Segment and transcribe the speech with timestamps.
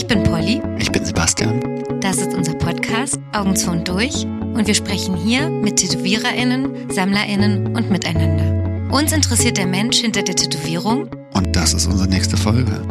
[0.00, 0.62] Ich bin Polly.
[0.78, 1.60] Ich bin Sebastian.
[2.00, 4.24] Das ist unser Podcast Augen zu und durch.
[4.24, 8.90] Und wir sprechen hier mit TätowiererInnen, SammlerInnen und miteinander.
[8.90, 11.10] Uns interessiert der Mensch hinter der Tätowierung.
[11.34, 12.82] Und das ist unsere nächste Folge.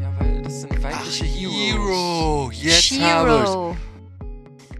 [0.00, 1.52] Ja, weil das sind weibliche Heroes.
[1.54, 3.76] Hero, jetzt Shiro.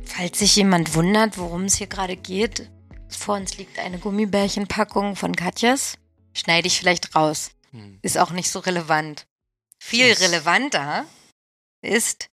[0.03, 2.69] Falls sich jemand wundert, worum es hier gerade geht,
[3.09, 5.95] vor uns liegt eine Gummibärchenpackung von Katjas.
[6.35, 7.53] Schneide ich vielleicht raus.
[7.75, 7.99] Hm.
[8.03, 9.27] Ist auch nicht so relevant.
[9.83, 11.07] Viel Das- relevanter
[11.85, 12.29] ist,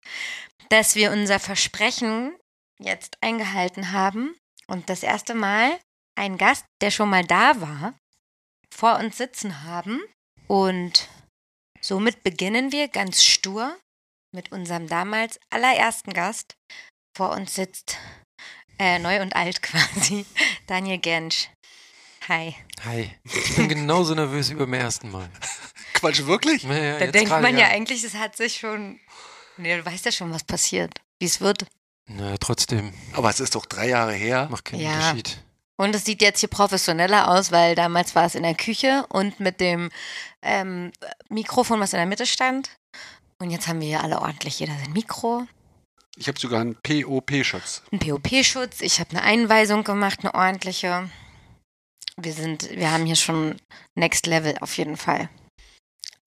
[0.71, 2.37] dass wir unser Versprechen
[2.81, 5.79] jetzt eingehalten haben und das erste Mal
[6.17, 7.95] einen Gast, der schon mal da war,
[8.73, 10.01] vor uns sitzen haben.
[10.49, 11.09] Und
[11.81, 13.79] somit beginnen wir ganz stur
[14.35, 16.55] mit unserem damals allerersten Gast.
[17.17, 17.97] Vor uns sitzt
[18.79, 20.25] äh, neu und alt quasi
[20.67, 21.49] Daniel Gensch.
[22.29, 22.55] Hi.
[22.85, 23.11] Hi.
[23.25, 25.29] Ich bin genauso nervös wie beim ersten Mal.
[25.95, 26.63] Quatsch, wirklich?
[26.63, 28.99] Ja, ja, Da denkt man ja eigentlich, es hat sich schon.
[29.57, 31.67] Nee, du weißt ja schon, was passiert, wie es wird.
[32.07, 34.49] Na, trotzdem, Aber es ist doch drei Jahre her.
[34.51, 34.95] macht keinen Ja.
[35.11, 35.43] Unterschied.
[35.77, 39.41] Und es sieht jetzt hier professioneller aus, weil damals war es in der Küche und
[39.41, 39.91] mit dem
[40.43, 40.93] ähm,
[41.29, 42.71] Mikrofon, was in der Mitte stand.
[43.39, 45.47] Und jetzt haben wir hier alle ordentlich jeder sein Mikro,
[46.17, 47.83] Ich habe sogar einen POP-Schutz.
[47.91, 48.81] einen POP-Schutz.
[48.83, 51.11] Ich habe eine Einweisung gemacht, eine ordentliche.
[52.21, 53.61] Wir sind, wir haben hier schon
[53.95, 55.29] Next Level auf jeden Fall.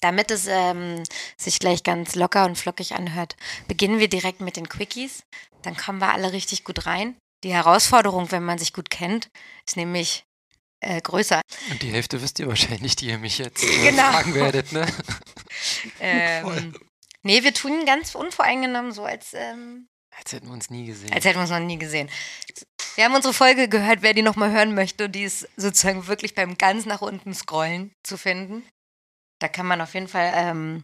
[0.02, 1.04] Damit es ähm,
[1.38, 3.36] sich gleich ganz locker und flockig anhört,
[3.68, 5.24] beginnen wir direkt mit den Quickies.
[5.64, 7.16] Dann kommen wir alle richtig gut rein.
[7.44, 9.30] Die Herausforderung, wenn man sich gut kennt,
[9.66, 10.24] ist nämlich
[10.82, 11.42] äh, größer.
[11.72, 14.12] Und die Hälfte wisst ihr wahrscheinlich, die ihr mich jetzt äh, Genau.
[14.12, 14.86] fragen werdet, ne?
[16.00, 16.76] Ähm,
[17.24, 19.88] nee, wir tun ganz unvoreingenommen, so als, ähm,
[20.18, 21.14] Als hätten wir uns nie gesehen.
[21.14, 22.10] als hätten wir es noch nie gesehen.
[22.96, 26.58] Wir haben unsere Folge gehört, wer die nochmal hören möchte, die ist sozusagen wirklich beim
[26.58, 28.68] ganz nach unten scrollen zu finden.
[29.40, 30.84] Da kann man auf jeden Fall ähm,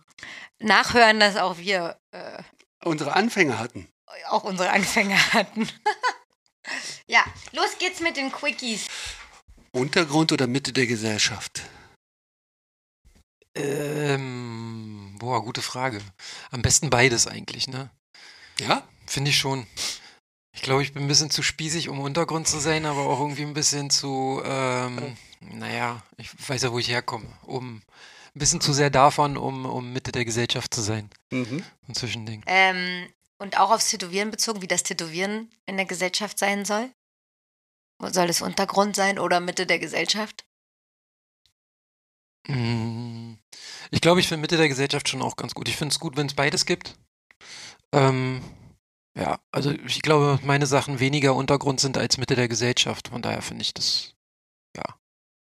[0.60, 2.44] nachhören, dass auch wir äh,
[2.86, 3.88] Unsere Anfänger hatten.
[4.30, 5.68] auch unsere Anfänge hatten.
[7.08, 8.88] ja, los geht's mit den Quickies.
[9.72, 11.64] Untergrund oder Mitte der Gesellschaft?
[13.56, 16.02] ähm, boah, gute Frage.
[16.52, 17.90] Am besten beides eigentlich, ne?
[18.60, 18.84] Ja?
[19.06, 19.68] Finde ich schon.
[20.56, 23.42] Ich glaube, ich bin ein bisschen zu spießig, um Untergrund zu sein, aber auch irgendwie
[23.44, 27.26] ein bisschen zu, ähm, naja, ich weiß ja, wo ich herkomme.
[27.44, 27.82] Um
[28.36, 31.10] ein bisschen zu sehr davon, um, um Mitte der Gesellschaft zu sein.
[31.32, 31.64] Mhm.
[31.88, 32.44] Ein Zwischending.
[32.46, 33.08] Ähm,
[33.40, 36.90] und auch aufs Tätowieren bezogen, wie das Tätowieren in der Gesellschaft sein soll.
[38.00, 40.46] Soll es Untergrund sein oder Mitte der Gesellschaft?
[42.48, 43.34] Mm,
[43.92, 45.68] Ich glaube, ich finde Mitte der Gesellschaft schon auch ganz gut.
[45.68, 46.96] Ich finde es gut, wenn es beides gibt.
[47.92, 48.42] Ähm,
[49.18, 53.10] ja, also ich glaube, meine Sachen weniger Untergrund sind als Mitte der Gesellschaft.
[53.10, 54.14] Von daher finde ich das,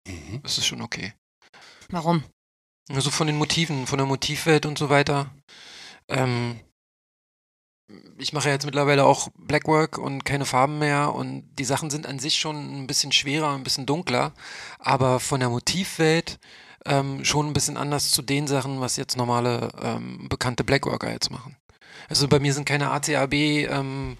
[0.08, 0.42] Mhm.
[0.44, 1.14] das ist schon okay.
[1.90, 2.24] Warum?
[2.90, 5.34] Also von den Motiven, von der Motivwelt und so weiter.
[6.08, 6.60] Ähm,
[8.18, 12.08] ich mache ja jetzt mittlerweile auch Blackwork und keine Farben mehr und die Sachen sind
[12.08, 14.34] an sich schon ein bisschen schwerer, ein bisschen dunkler,
[14.80, 16.40] aber von der Motivwelt
[16.86, 21.32] ähm, schon ein bisschen anders zu den Sachen, was jetzt normale ähm, bekannte Blackworker jetzt
[21.32, 21.58] machen.
[22.12, 24.18] Also bei mir sind keine ACAB, ähm,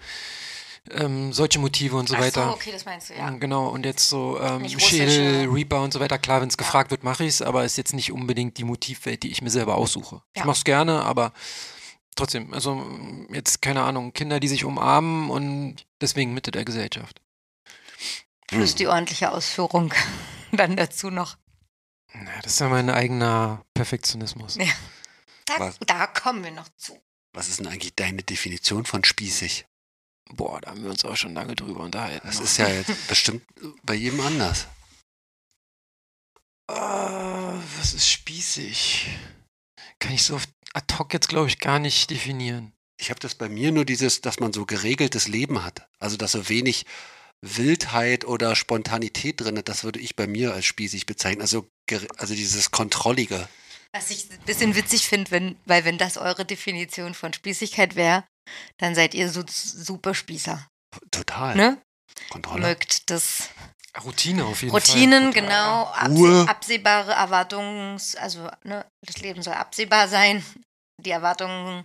[0.90, 2.46] ähm, solche Motive und so Ach weiter.
[2.46, 3.30] so, okay, das meinst du, ja.
[3.30, 4.66] Mm, Genau, und jetzt so ähm.
[4.66, 6.18] Schädel, Reaper und so weiter.
[6.18, 9.22] Klar, wenn es gefragt wird, mache ich es, aber ist jetzt nicht unbedingt die Motivwelt,
[9.22, 10.22] die ich mir selber aussuche.
[10.32, 10.46] Ich Ja.
[10.46, 11.32] mache es gerne, aber
[12.16, 12.82] trotzdem, also
[13.30, 17.20] jetzt keine Ahnung, Kinder, die sich umarmen und deswegen Mitte der Gesellschaft.
[18.48, 19.92] Plus die ordentliche Ausführung
[20.52, 21.36] dann dazu noch.
[22.14, 24.56] Na, das ist ja mein eigener Perfektionismus.
[24.56, 24.66] Ja.
[25.46, 26.98] Da, da kommen wir noch zu.
[27.32, 29.66] Was ist denn eigentlich deine Definition von spießig?
[30.30, 32.26] Boah, da haben wir uns auch schon lange drüber unterhalten.
[32.26, 33.42] Das ist ja jetzt bestimmt
[33.82, 34.66] bei jedem anders.
[36.68, 39.08] Ah, was ist spießig?
[39.98, 42.72] Kann ich so auf ad hoc jetzt, glaube ich, gar nicht definieren.
[42.98, 45.88] Ich habe das bei mir nur dieses, dass man so geregeltes Leben hat.
[45.98, 46.86] Also, dass so wenig
[47.40, 51.42] Wildheit oder Spontanität drin ist, das würde ich bei mir als spießig bezeichnen.
[51.42, 51.68] Also,
[52.16, 53.48] also dieses Kontrollige.
[53.94, 58.24] Was ich ein bisschen witzig finde, wenn, weil wenn das eure Definition von Spießigkeit wäre,
[58.78, 60.66] dann seid ihr so super Spießer.
[61.10, 61.54] Total.
[61.54, 61.82] Ne?
[62.30, 62.62] Kontrolle.
[62.62, 63.50] Mögt das
[64.02, 65.42] Routine auf jeden Routinen, Fall.
[65.42, 66.48] genau, abse Ruhe.
[66.48, 70.44] absehbare Erwartungs-, also ne, das Leben soll absehbar sein.
[71.00, 71.84] Die Erwartungen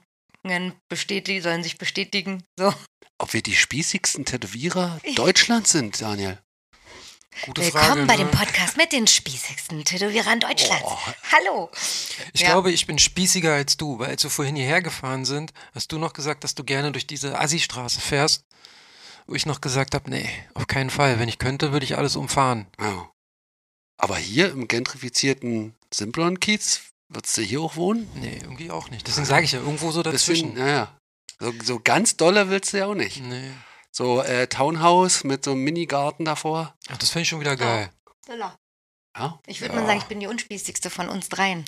[0.89, 2.43] bestätigen, sollen sich bestätigen.
[2.57, 2.73] So.
[3.17, 6.39] Ob wir die spießigsten Tätowierer Deutschlands sind, Daniel?
[7.45, 8.25] Gute Willkommen Frage, bei ne?
[8.25, 10.85] dem Podcast mit den spießigsten Tätowierern Deutschlands.
[10.85, 10.97] Oh.
[11.31, 11.69] Hallo.
[12.33, 12.49] Ich Ja.
[12.49, 15.99] glaube, ich bin spießiger als du, weil als wir vorhin hierher gefahren sind, hast du
[15.99, 18.45] noch gesagt, dass du gerne durch diese Assi-Straße fährst.
[19.27, 21.19] Wo ich noch gesagt habe, nee, auf keinen Fall.
[21.19, 22.67] Wenn ich könnte, würde ich alles umfahren.
[22.79, 23.09] Ja.
[23.97, 28.09] Aber hier im gentrifizierten Simplon-Kiez Würdest du hier auch wohnen?
[28.15, 29.07] Nee, irgendwie auch nicht.
[29.07, 30.53] Deswegen sage ich ja, irgendwo so dazwischen.
[30.55, 30.97] Bisschen, ja, ja.
[31.39, 33.21] So, so ganz dolle willst du ja auch nicht.
[33.21, 33.51] Nee.
[33.97, 36.75] So äh, Townhouse mit so einem Minigarten davor.
[36.87, 37.91] Ach, das fände ich schon wieder geil.
[38.27, 38.55] Villa.
[39.17, 39.79] Ja, Ich würde Ja.
[39.81, 41.65] mal sagen, ich bin die unspießigste von uns dreien.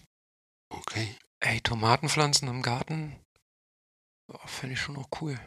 [0.71, 1.15] okay.
[1.41, 3.15] Ey, Tomatenpflanzen im Garten.
[4.31, 5.39] Oh, fände ich schon auch cool.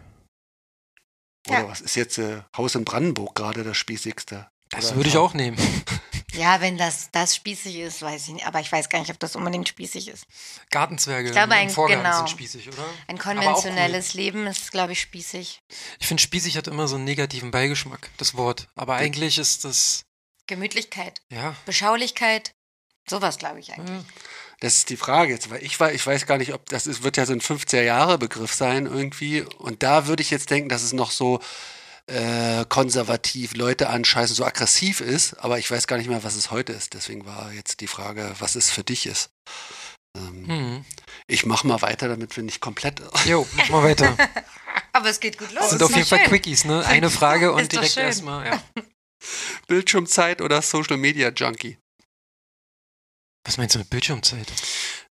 [1.46, 1.69] Oder Ja.
[1.69, 4.50] was ist jetzt äh, Haus in Brandenburg gerade das spießigste?
[4.70, 5.58] Das Oder würde ich auch nehmen.
[6.32, 8.46] Ja, wenn das, das spießig ist, weiß ich nicht.
[8.46, 10.25] Aber ich weiß gar nicht, ob das unbedingt spießig ist.
[10.70, 12.17] Gartenzwerge Ich glaube, im ein- Vorgarten genau.
[12.19, 12.84] sind spießig, oder?
[13.06, 15.61] Ein konventionelles Leben ist, glaube ich, spießig.
[16.00, 18.69] Ich finde, spießig hat immer so einen negativen Beigeschmack, das Wort.
[18.75, 20.05] Aber eigentlich ist das,
[20.46, 21.55] Gemütlichkeit, ja.
[21.67, 22.52] Beschaulichkeit,
[23.08, 23.90] sowas, glaube ich eigentlich.
[23.99, 24.05] ja.
[24.61, 27.02] Das ist die Frage jetzt, weil ich, wei- ich weiß gar nicht, ob das ist,
[27.02, 29.43] wird ja so ein 50er-Jahre-Begriff sein irgendwie.
[29.43, 31.40] Und da würde ich jetzt denken, dass es noch so
[32.12, 35.35] äh, konservativ Leute anscheißen, so aggressiv ist.
[35.35, 36.94] Aber ich weiß gar nicht mehr, was es heute ist.
[36.94, 39.31] Deswegen war jetzt die Frage, was es für dich ist.
[40.17, 40.85] Ähm, Hm.
[41.26, 43.00] Ich mache mal weiter, damit wir nicht komplett.
[43.26, 44.17] Jo, mach mal weiter.
[44.93, 45.61] Aber es geht gut los.
[45.61, 46.29] Das sind auf jeden doch Fall schön.
[46.29, 46.85] Quickies, ne?
[46.87, 48.05] Eine Frage und direkt schön.
[48.05, 48.62] erstmal, ja.
[49.69, 51.79] Bildschirmzeit oder Social Media Junkie?
[53.44, 54.53] Was meinst du mit Bildschirmzeit?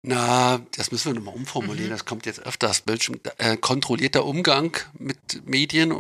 [0.03, 1.87] Na, das müssen wir nochmal umformulieren.
[1.89, 1.93] Mhm.
[1.93, 2.81] Das kommt jetzt öfters.
[2.81, 5.99] Bildschirm, äh, kontrollierter Umgang mit Medien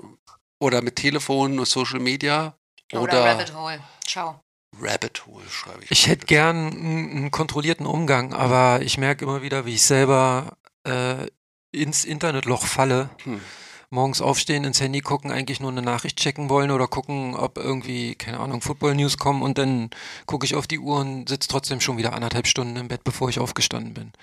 [0.61, 2.55] oder mit Telefon und Social Media
[2.93, 3.79] Oder, oder, Rabbit Hole.
[4.05, 4.41] Ciao.
[4.79, 5.91] Rabbit Hole, schreibe ich.
[5.91, 11.27] Ich hätte gern einen, kontrollierten Umgang, aber ich merke immer wieder, wie ich selber äh,
[11.71, 13.09] ins Internetloch falle.
[13.23, 13.41] Hm.
[13.89, 18.15] Morgens aufstehen, ins Handy gucken, eigentlich nur eine Nachricht checken wollen oder gucken, ob irgendwie,
[18.15, 19.89] keine Ahnung, Football-News kommen und dann
[20.27, 23.27] gucke ich auf die Uhr und sitze trotzdem schon wieder anderthalb Stunden im Bett, bevor
[23.27, 24.13] ich aufgestanden bin.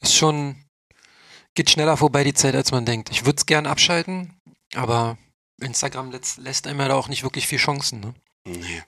[0.00, 0.56] Ist schon,
[1.54, 3.08] geht schneller vorbei die Zeit, als man denkt.
[3.10, 4.38] Ich würde es gern abschalten,
[4.74, 5.16] aber
[5.60, 8.00] Instagram lässt, lässt einem ja da auch nicht wirklich viel Chancen.
[8.00, 8.14] Ne?
[8.46, 8.82] Nee.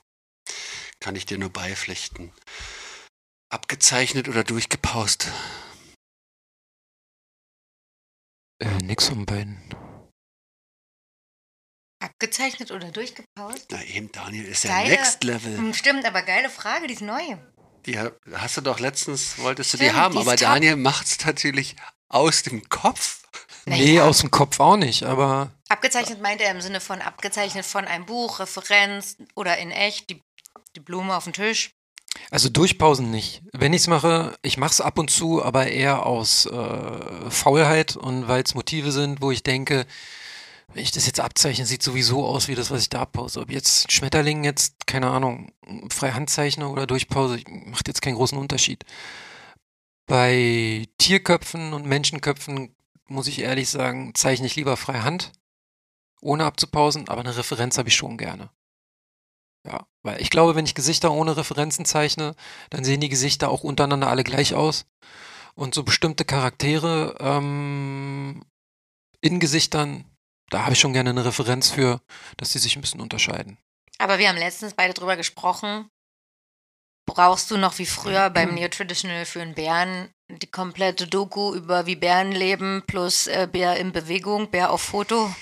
[0.99, 2.31] Kann ich dir nur beipflichten.
[3.49, 5.27] Abgezeichnet oder durchgepaust?
[8.59, 9.57] Äh, nix um beiden.
[12.01, 13.67] Abgezeichnet oder durchgepaust?
[13.71, 15.57] Na eben, Daniel ist ja Geile- Next Level.
[15.57, 17.37] Hm, Stimmt, aber geile Frage, die ist neu.
[17.85, 20.39] Die ha- hast du doch letztens, wolltest du die haben, die aber top.
[20.39, 21.75] Daniel macht es natürlich
[22.09, 23.20] aus dem Kopf.
[23.65, 27.85] Nee, aus dem Kopf auch nicht, aber Abgezeichnet meint er im Sinne von abgezeichnet von
[27.85, 30.21] einem Buch, Referenz oder in echt, die,
[30.75, 31.71] die Blume auf dem Tisch.
[32.29, 33.41] also durchpausen nicht.
[33.53, 37.95] Wenn ich es mache, ich mache es ab und zu, aber eher aus äh, Faulheit
[37.95, 39.85] und weil es Motive sind, wo ich denke,
[40.73, 43.39] wenn ich das jetzt abzeichne, sieht sowieso aus wie das, was ich da abpause.
[43.39, 45.51] Ob jetzt Schmetterling jetzt, keine Ahnung,
[45.89, 48.83] frei Handzeichne oder durchpause, macht jetzt keinen großen Unterschied.
[50.05, 52.75] Bei Tierköpfen und Menschenköpfen
[53.11, 55.31] muss ich ehrlich sagen, zeichne ich lieber frei Hand,
[56.21, 58.49] ohne abzupausen, aber eine Referenz habe ich schon gerne.
[59.65, 62.35] Ja, weil ich glaube, wenn ich Gesichter ohne Referenzen zeichne,
[62.71, 64.85] dann sehen die Gesichter auch untereinander alle gleich aus.
[65.53, 68.43] Und so bestimmte Charaktere ähm,
[69.19, 70.05] in Gesichtern,
[70.49, 72.01] da habe ich schon gerne eine Referenz für,
[72.37, 73.57] dass die sich ein bisschen unterscheiden.
[73.99, 75.89] Aber wir haben letztens beide drüber gesprochen.
[77.13, 81.97] Brauchst du noch wie früher beim Neo-Traditional für einen Bären die komplette Doku über wie
[81.97, 85.33] Bären leben plus äh, Bär in Bewegung, Bär auf Foto?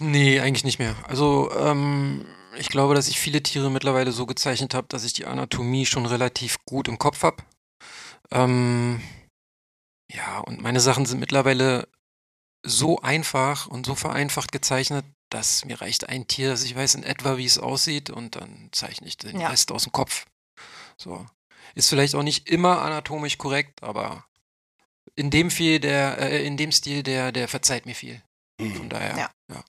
[0.00, 0.96] Nee, eigentlich nicht mehr.
[1.06, 2.26] Also, ähm,
[2.56, 6.06] ich glaube, dass ich viele Tiere mittlerweile so gezeichnet habe, dass ich die Anatomie schon
[6.06, 7.44] relativ gut im Kopf habe.
[8.32, 9.00] Ähm,
[10.12, 11.86] ja, und meine Sachen sind mittlerweile
[12.66, 17.04] so einfach und so vereinfacht gezeichnet, dass mir reicht ein Tier, dass ich weiß in
[17.04, 19.48] etwa, wie es aussieht und dann zeichne ich den Ja.
[19.48, 20.26] Rest aus dem Kopf.
[21.00, 21.26] So.
[21.74, 24.24] Ist vielleicht auch nicht immer anatomisch korrekt, aber
[25.16, 28.22] in dem viel der, äh, in dem Stil, der, der verzeiht mir viel.
[28.58, 28.88] Von Hm.
[28.90, 29.30] daher, Ja.
[29.50, 29.64] ja.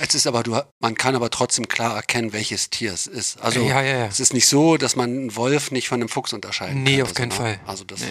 [0.00, 3.40] Es ist aber, du, man kann aber trotzdem klar erkennen, welches Tier es ist.
[3.40, 4.06] Also ja, ja, ja.
[4.06, 7.02] es ist nicht so, dass man einen Wolf nicht von einem Fuchs unterscheiden Nee, kann.
[7.02, 7.34] auf keinen ne?
[7.34, 7.60] Fall.
[7.66, 8.06] Also das Nee.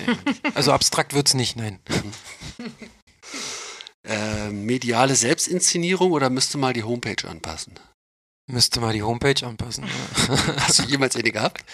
[0.53, 1.79] Also abstrakt wird's nicht, nein.
[4.03, 7.79] äh, mediale Selbstinszenierung oder müsste mal die Homepage anpassen?
[8.49, 9.85] Müsste mal die Homepage anpassen.
[9.85, 10.55] Ja.
[10.61, 11.65] Hast du jemals eine gehabt?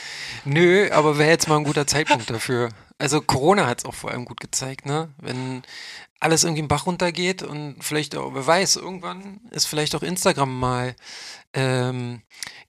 [0.44, 2.70] Nö, aber wäre jetzt mal ein guter Zeitpunkt dafür.
[2.98, 5.14] Also Corona hat's auch vor allem gut gezeigt, ne?
[5.18, 5.62] Wenn
[6.20, 10.58] alles irgendwie im Bach runtergeht und vielleicht auch, wer weiß, irgendwann ist vielleicht auch Instagram
[10.60, 10.96] mal
[11.54, 12.22] ähm,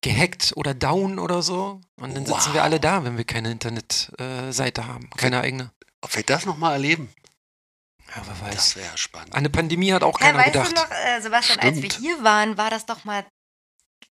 [0.02, 1.80] gehackt oder down oder so.
[1.96, 2.64] Und dann sitzen wir Wow.
[2.64, 5.70] alle da, wenn wir keine Internetseite äh, haben, keine eigene.
[6.02, 7.08] Ob wir das nochmal erleben?
[8.14, 8.54] Ja, wer weiß.
[8.54, 9.32] Das wäre spannend.
[9.32, 10.70] An eine Pandemie hat auch Hä, keiner weißt gedacht.
[10.72, 12.04] du noch, äh, Sebastian, als wir Stimmt.
[12.04, 13.24] hier waren, war das doch mal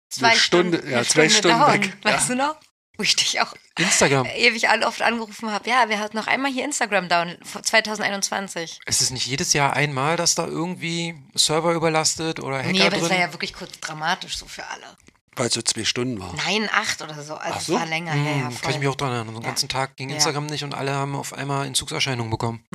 [0.09, 1.83] zwei Eine Stunde, Stunden, ja, eine zwei Stunde Stunden dauern.
[1.83, 2.35] weg, Weißt ja.
[2.35, 2.55] du noch?
[2.97, 4.25] Wo ich dich auch Instagram.
[4.25, 5.69] ewig an- oft angerufen habe.
[5.69, 8.79] Ja, wir hatten noch einmal hier Instagram down, vor 2021.
[8.85, 12.89] Es ist nicht jedes Jahr einmal, dass da irgendwie Server überlastet oder Hacker nee, aber
[12.91, 13.01] drin.
[13.01, 14.97] das war ja wirklich kurz dramatisch so für alle.
[15.37, 16.33] Weil es so zwei Stunden war.
[16.45, 17.35] Nein, acht oder so.
[17.35, 17.73] Also Ach es so?
[17.75, 18.35] war länger Hm, her.
[18.51, 19.35] Ja, kann ich mich auch dran erinnern.
[19.35, 19.47] Den Ja.
[19.47, 20.15] ganzen Tag ging Ja.
[20.15, 22.65] Instagram nicht und alle haben auf einmal Entzugserscheinungen bekommen.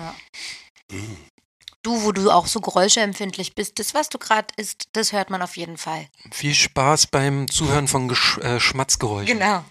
[1.85, 5.43] Du, wo du auch so geräuscheempfindlich bist, das, was du gerade isst, das hört man
[5.43, 6.09] auf jeden Fall.
[6.33, 9.39] Viel Spaß beim Zuhören von Gesch äh, Schmatzgeräuschen.
[9.39, 9.63] Genau.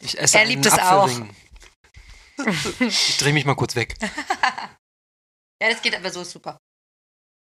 [0.00, 1.10] Ich esse Er liebt einen es auch.
[2.80, 3.94] Ich drehe mich mal kurz weg.
[5.58, 6.58] Ja, das geht aber so super.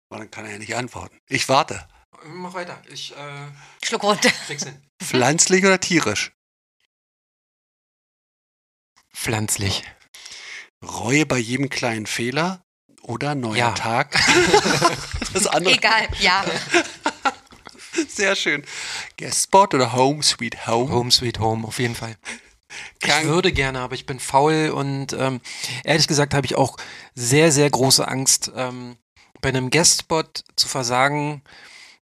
[0.10, 1.18] Aber dann kann er ja nicht antworten.
[1.30, 1.88] Ich warte.
[2.26, 2.82] Mach weiter.
[2.90, 3.48] Ich äh,
[3.82, 4.30] Schluck runter.
[5.02, 6.34] Pflanzlich oder tierisch?
[9.14, 9.86] Pflanzlich.
[10.84, 12.62] Reue bei jedem kleinen Fehler
[13.04, 13.72] oder neuer Ja.
[13.72, 14.12] Tag?
[15.34, 15.76] das andere.
[15.76, 16.44] Egal, ja.
[18.08, 18.64] Sehr schön.
[19.18, 20.92] Guestspot oder Home Sweet Home?
[20.92, 22.16] Home Sweet Home, auf jeden Fall.
[23.04, 25.42] Ich würde gerne, aber ich bin faul und ähm,
[25.84, 26.78] ehrlich gesagt habe ich auch
[27.14, 28.98] sehr, sehr große Angst, ähm,
[29.42, 31.44] bei einem Guestspot zu versagen.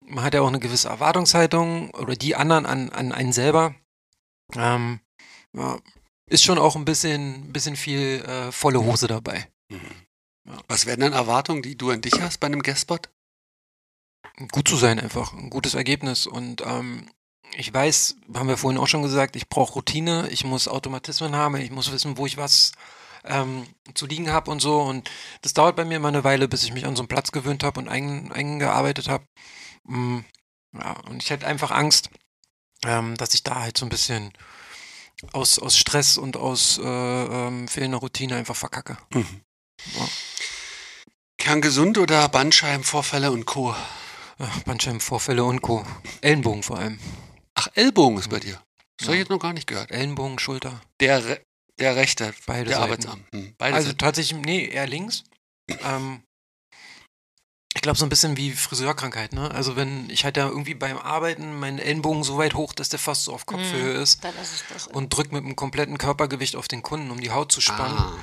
[0.04, 3.74] Man hat ja auch eine gewisse Erwartungshaltung oder die anderen an, an einen selber.
[4.54, 5.00] Ähm,
[5.54, 5.78] ja,
[6.26, 9.48] ist schon auch ein bisschen, bisschen viel äh, volle Hose dabei.
[10.66, 13.10] Was wären dann Erwartungen, die du an dich hast bei einem Guestspot?
[14.52, 17.10] Gut zu sein einfach, ein gutes Ergebnis und ähm,
[17.56, 21.56] ich weiß, haben wir vorhin auch schon gesagt, ich brauche Routine, ich muss Automatismen haben,
[21.56, 22.72] ich muss wissen, wo ich was
[23.24, 24.80] ähm, zu liegen habe und so.
[24.80, 25.10] Und
[25.42, 27.64] das dauert bei mir immer eine Weile, bis ich mich an so einen Platz gewöhnt
[27.64, 29.24] habe und ein, eingearbeitet habe.
[29.84, 30.20] Mm,
[30.74, 32.10] ja, und ich hätte einfach Angst,
[32.84, 34.32] ähm, dass ich da halt so ein bisschen
[35.32, 38.98] aus, aus Stress und aus äh, ähm, fehlender Routine einfach verkacke.
[39.12, 39.40] Mhm.
[39.94, 40.08] Ja.
[41.38, 43.74] Kerngesund oder Bandscheibenvorfälle und Co.
[44.38, 45.84] Ach, Bandscheibenvorfälle und Co.
[46.20, 46.98] Ellenbogen vor allem.
[47.54, 48.62] Ach, Ellbogen ist bei dir.
[48.98, 49.22] Das habe ich Ja.
[49.24, 49.90] jetzt noch gar nicht gehört.
[49.90, 51.40] Ellenbogen, Schulter, Der, Re
[51.78, 52.84] der rechte, beide der Seiten.
[52.84, 53.24] Arbeitsarm.
[53.32, 53.98] Hm, beide Also Seiten.
[53.98, 55.22] tatsächlich, nee, eher links.
[55.68, 56.22] Ähm,
[57.74, 59.50] ich glaube, so ein bisschen wie Friseurkrankheit, ne?
[59.52, 62.98] Also wenn ich halt da irgendwie beim Arbeiten meinen Ellenbogen so weit hoch, dass der
[62.98, 64.86] fast so auf Kopfhöhe ist Dann ist es das.
[64.88, 67.96] und drück mit dem kompletten Körpergewicht auf den Kunden, um die Haut zu spannen.
[67.98, 68.18] Ah,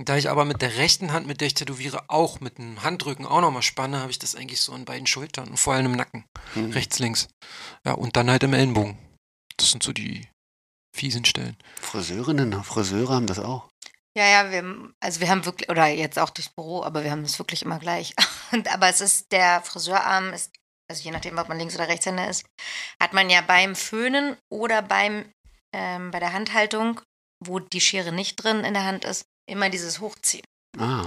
[0.00, 2.82] Und da ich aber mit der rechten Hand, mit der ich tätowiere, auch mit dem
[2.82, 5.84] Handrücken auch nochmal spanne, habe ich das eigentlich so an beiden Schultern und vor allem
[5.84, 6.24] im Nacken.
[6.54, 6.70] hm.
[6.70, 7.28] Rechts, links.
[7.84, 8.96] Ja, und dann halt im Ellenbogen.
[9.58, 10.26] Das sind so die
[10.96, 11.54] fiesen Stellen.
[11.82, 13.68] Friseurinnen und Friseure haben das auch.
[14.16, 17.24] Ja, ja, wir, also wir haben wirklich, oder jetzt auch durchs Büro, aber wir haben
[17.24, 18.14] es wirklich immer gleich.
[18.52, 20.50] Und, aber es ist, der Friseurarm ist,
[20.90, 22.46] also je nachdem, ob man Links- oder Rechtshänder ist,
[22.98, 25.30] hat man ja beim Föhnen oder beim,
[25.74, 27.02] ähm, bei der Handhaltung,
[27.44, 30.44] wo die Schere nicht drin in der Hand ist, immer dieses Hochziehen.
[30.78, 31.06] Ah,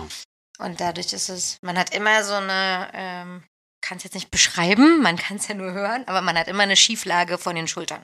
[0.59, 3.43] Und dadurch ist es, man hat immer so eine, ähm,
[3.81, 6.63] kann es jetzt nicht beschreiben, man kann es ja nur hören, aber man hat immer
[6.63, 8.03] eine Schieflage von den Schultern.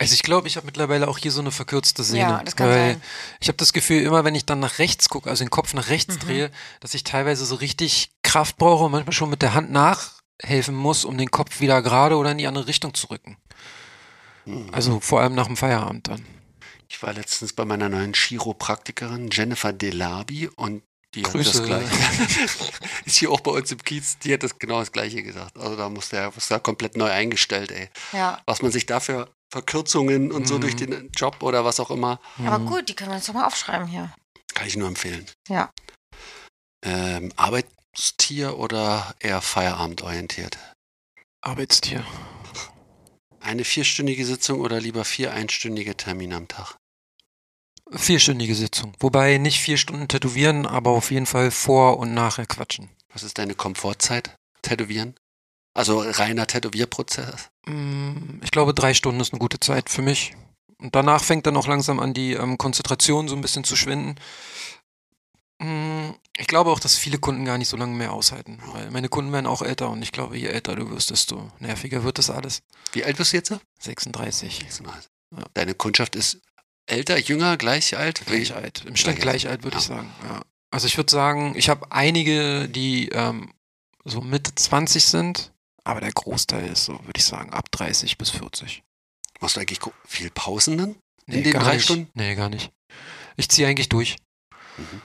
[0.00, 2.20] Also ich glaube, ich habe mittlerweile auch hier so eine verkürzte Sehne.
[2.20, 3.02] Ja, das kann weil sein.
[3.40, 5.88] Ich habe das Gefühl, immer wenn ich dann nach rechts gucke, also den Kopf nach
[5.88, 6.20] rechts Mhm.
[6.20, 6.50] drehe,
[6.80, 11.04] dass ich teilweise so richtig Kraft brauche und manchmal schon mit der Hand nachhelfen muss,
[11.04, 13.38] um den Kopf wieder gerade oder in die andere Richtung zu rücken.
[14.44, 14.68] hm.
[14.72, 16.24] Also vor allem nach dem Feierabend dann.
[16.90, 20.82] Ich war letztens bei meiner neuen Chiropraktikerin Jennifer Delabi und
[21.14, 21.58] die hat Grüße.
[21.58, 21.94] das gleiche.
[23.06, 25.56] ist hier auch bei uns im Kiez, die hat das genau das gleiche gesagt.
[25.58, 27.88] Also da muss der, ist da komplett neu eingestellt, ey.
[28.12, 30.60] Ja, Was man sich dafür Verkürzungen und so Mhm.
[30.60, 32.66] durch den Job oder was auch immer, aber Mhm.
[32.66, 34.12] gut, die können wir uns doch mal aufschreiben hier.
[34.54, 35.26] kann ich nur empfehlen.
[35.48, 35.70] Ja.
[36.84, 40.58] Ähm, Arbeitstier oder eher feierabendorientiert?
[41.42, 42.04] Arbeitstier.
[43.40, 46.76] Eine vierstündige Sitzung oder lieber vier einstündige Termine am Tag?
[47.92, 48.92] Vierstündige Sitzung.
[49.00, 52.90] Wobei nicht vier Stunden tätowieren, aber auf jeden Fall vor und nachher quatschen.
[53.12, 54.36] Was ist deine Komfortzeit?
[54.62, 55.14] Tätowieren?
[55.74, 57.48] Also reiner Tätowierprozess?
[57.66, 60.34] Mm, Ich glaube, drei Stunden ist eine gute Zeit für mich.
[60.80, 64.16] Und danach fängt dann auch langsam an, die ähm, Konzentration so ein bisschen zu schwinden.
[65.60, 68.60] Mm, Ich glaube auch, dass viele Kunden gar nicht so lange mehr aushalten.
[68.72, 72.04] Weil meine Kunden werden auch älter und ich glaube, je älter du wirst, desto nerviger
[72.04, 72.62] wird das alles.
[72.92, 73.54] Wie alt bist du jetzt?
[73.80, 74.66] 36.
[75.36, 75.44] Ja.
[75.54, 76.38] Deine Kundschaft ist
[76.90, 78.22] älter, jünger, gleich alt?
[78.26, 78.84] Gleich alt.
[78.86, 79.96] Im Schnitt Gleich gleich alt, würde ich Ja.
[79.96, 80.10] sagen.
[80.24, 80.42] Ja.
[80.70, 83.52] Also ich würde sagen, ich habe einige, die ähm,
[84.04, 85.52] so Mitte 20 sind,
[85.84, 88.82] aber der Großteil ist so, würde ich sagen, ab 30 bis 40.
[89.40, 90.96] Machst du eigentlich viel Pausen dann?
[91.26, 91.84] Nee, den gar drei nicht.
[91.84, 92.10] Stunden?
[92.14, 92.70] Nee, gar nicht.
[93.36, 94.16] Ich ziehe eigentlich durch.
[94.76, 95.02] Mhm.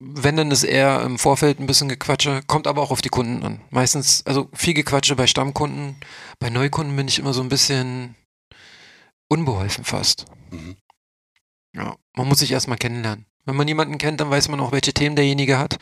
[0.00, 3.42] Wenn, dann ist eher im Vorfeld ein bisschen Gequatsche, kommt aber auch auf die Kunden
[3.44, 3.60] an.
[3.70, 5.96] Meistens, also viel Gequatsche bei Stammkunden.
[6.38, 8.14] Bei Neukunden bin ich immer so ein bisschen
[9.28, 10.26] unbeholfen fast.
[10.50, 10.76] Mhm.
[11.74, 13.26] Ja, man muss sich erstmal kennenlernen.
[13.44, 15.78] Wenn man jemanden kennt, dann weiß man auch, welche Themen derjenige hat.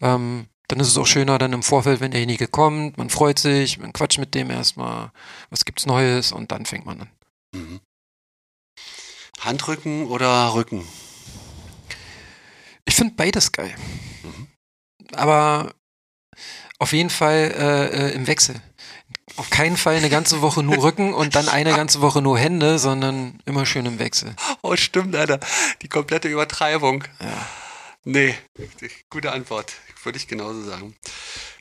[0.00, 3.78] Ähm, dann ist es auch schöner dann im Vorfeld, wenn derjenige kommt, man freut sich,
[3.78, 5.10] man quatscht mit dem erstmal,
[5.50, 7.10] was gibt's Neues und dann fängt man an.
[7.52, 7.80] Mhm.
[9.40, 10.86] Handrücken oder Rücken?
[12.84, 13.74] Ich finde beides geil.
[14.22, 14.46] Mhm.
[15.14, 15.74] Aber
[16.78, 18.60] auf jeden Fall äh, äh, im Wechsel.
[19.36, 22.78] Auf keinen Fall eine ganze Woche nur Rücken und dann eine ganze Woche nur Hände,
[22.78, 24.34] sondern immer schön im Wechsel.
[24.62, 25.40] Oh, stimmt, Alter.
[25.82, 27.04] Die komplette Übertreibung.
[27.20, 27.46] Ja.
[28.04, 28.34] Nee,
[29.10, 29.72] gute Antwort.
[30.02, 30.96] Würde ich genauso sagen.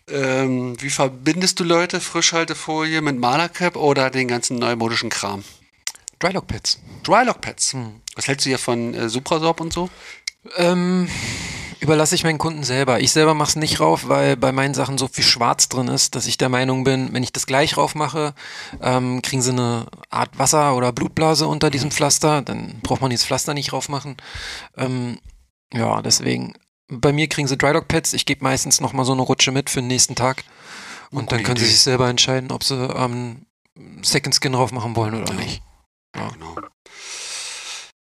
[0.08, 5.44] Ähm, wie verbindest du Leute, Frischhaltefolie mit Malercap oder den ganzen neumodischen Kram?
[6.20, 6.80] Drylock Pads.
[7.04, 7.74] Drylock Pads.
[7.74, 8.02] Hm.
[8.16, 9.90] Was hältst du hier von äh, Suprasorb und so?
[10.58, 11.10] Ähm,
[11.80, 13.00] überlasse ich meinen Kunden selber.
[13.00, 16.16] Ich selber mache es nicht rauf, weil bei meinen Sachen so viel Schwarz drin ist,
[16.16, 18.34] dass ich der Meinung bin, wenn ich das gleich rauf mache,
[18.82, 22.42] ähm, kriegen sie eine Art Wasser- oder Blutblase unter diesem Pflaster.
[22.42, 24.18] Dann braucht man dieses Pflaster nicht rauf machen.
[24.78, 25.20] Ähm,
[25.74, 26.54] ja, deswegen.
[26.92, 28.14] Bei mir kriegen sie Drylock Pads.
[28.14, 30.44] Ich gebe meistens nochmal so eine Rutsche mit für den nächsten Tag.
[31.12, 31.72] Und Gute dann können sie Idee.
[31.74, 33.46] sich selber entscheiden, ob sie ähm,
[34.02, 35.40] Second Skin drauf machen wollen oder Ja.
[35.40, 35.62] nicht.
[36.16, 36.30] Ja.
[36.30, 36.56] Genau.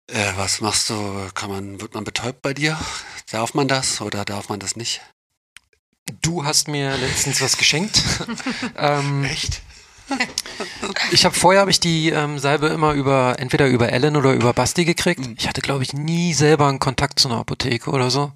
[0.08, 1.28] Äh, was machst du?
[1.34, 2.78] Kann man, wird man betäubt bei dir?
[3.30, 5.00] Darf man das oder darf man das nicht?
[6.20, 8.02] Du hast mir letztens was geschenkt.
[8.76, 9.62] ähm, Echt?
[11.12, 14.52] ich habe vorher habe ich die ähm, Salbe immer über entweder über Ellen oder über
[14.52, 15.20] Basti gekriegt.
[15.20, 15.36] Mhm.
[15.38, 18.32] Ich hatte glaube ich nie selber einen Kontakt zu einer Apotheke oder so.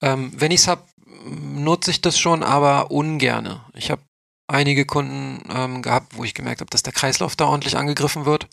[0.00, 0.84] Ähm, wenn ich es habe,
[1.24, 3.64] nutze ich das schon, aber ungerne.
[3.74, 4.02] Ich habe
[4.46, 8.48] einige Kunden ähm, gehabt, wo ich gemerkt habe, dass der Kreislauf da ordentlich angegriffen wird.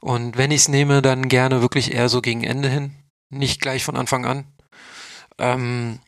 [0.00, 2.94] Und wenn ich es nehme, dann gerne wirklich eher so gegen Ende hin,
[3.30, 4.44] nicht gleich von Anfang an.
[5.38, 6.00] Ähm,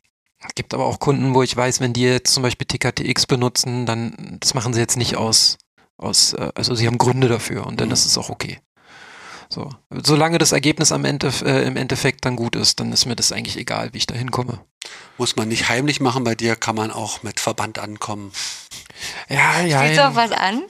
[0.55, 4.39] gibt aber auch Kunden, wo ich weiß, wenn die jetzt zum Beispiel TKTX benutzen, dann
[4.41, 5.59] das machen sie jetzt nicht aus,
[5.99, 7.95] aus äh, also sie haben Gründe dafür und dann Mhm.
[7.95, 8.59] ist es auch okay.
[9.49, 9.69] So,
[10.03, 13.33] solange das Ergebnis am Ende, äh, im Endeffekt dann gut ist, dann ist mir das
[13.33, 14.65] eigentlich egal, wie ich da hinkomme.
[15.19, 16.25] Muss man nicht heimlich machen.
[16.25, 18.33] Bei dir kann man auch mit Verband ankommen.
[19.29, 19.81] Ja, ja.
[19.83, 20.63] Spielst du auf was an?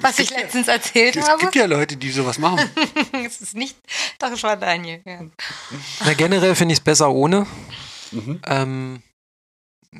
[0.00, 1.40] Was ich letztens erzählt Es habe?
[1.40, 2.68] gibt ja Leute, die sowas machen.
[3.26, 3.76] Es ist nicht.
[4.18, 5.02] Doch, es war Daniel.
[5.04, 5.20] Ja.
[6.04, 7.46] Na, generell finde ich es besser ohne.
[8.10, 8.40] Mhm.
[8.46, 9.02] Ähm,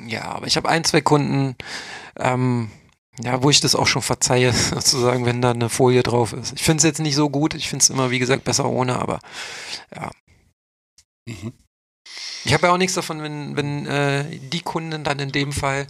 [0.06, 1.56] ja, aber ich habe ein, zwei Kunden,
[2.18, 2.70] ähm,
[3.22, 6.54] ja, wo ich das auch schon verzeihe, sozusagen, wenn da eine Folie drauf ist.
[6.56, 7.54] Ich finde es jetzt nicht so gut.
[7.54, 9.20] Ich finde es immer, wie gesagt, besser ohne, aber
[9.94, 10.10] ja.
[11.26, 11.52] Mhm.
[12.44, 15.86] Ich habe ja auch nichts davon, wenn, wenn äh, die Kundin dann in dem Fall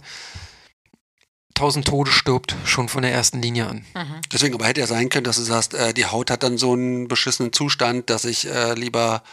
[1.55, 3.85] tausend Tode stirbt, schon von der ersten Linie an.
[3.95, 4.21] Mhm.
[4.31, 6.73] Deswegen, aber hätte ja sein können, dass du sagst, äh, die Haut hat dann so
[6.73, 9.23] einen beschissenen Zustand, dass ich äh, lieber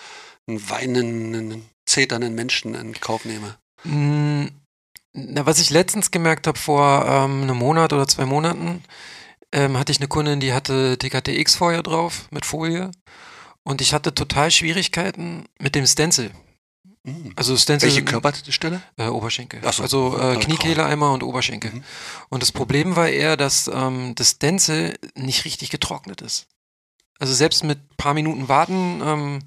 [0.46, 3.56] einen weinenden, zeternden Menschen in Kauf nehme.
[3.84, 4.46] Mm,
[5.12, 8.82] Na, was ich letztens gemerkt habe, vor ähm, einem Monat oder zwei Monaten,
[9.52, 12.90] ähm, hatte ich eine Kundin, die hatte TKTX vorher drauf mit Folie.
[13.64, 16.30] Und ich hatte total Schwierigkeiten mit dem Stencil.
[17.04, 17.32] Mhm.
[17.36, 17.88] Also Stencil.
[17.88, 18.80] Welche Körperstelle?
[18.96, 19.60] Äh, Oberschenkel.
[19.64, 19.82] Ach so.
[19.82, 21.72] Also äh, Kniekehle einmal und Oberschenkel.
[21.72, 21.84] Mhm.
[22.28, 26.46] Und das Problem war eher, dass ähm, das Stencil nicht richtig getrocknet ist.
[27.18, 29.38] Also selbst mit ein paar Minuten warten, ähm,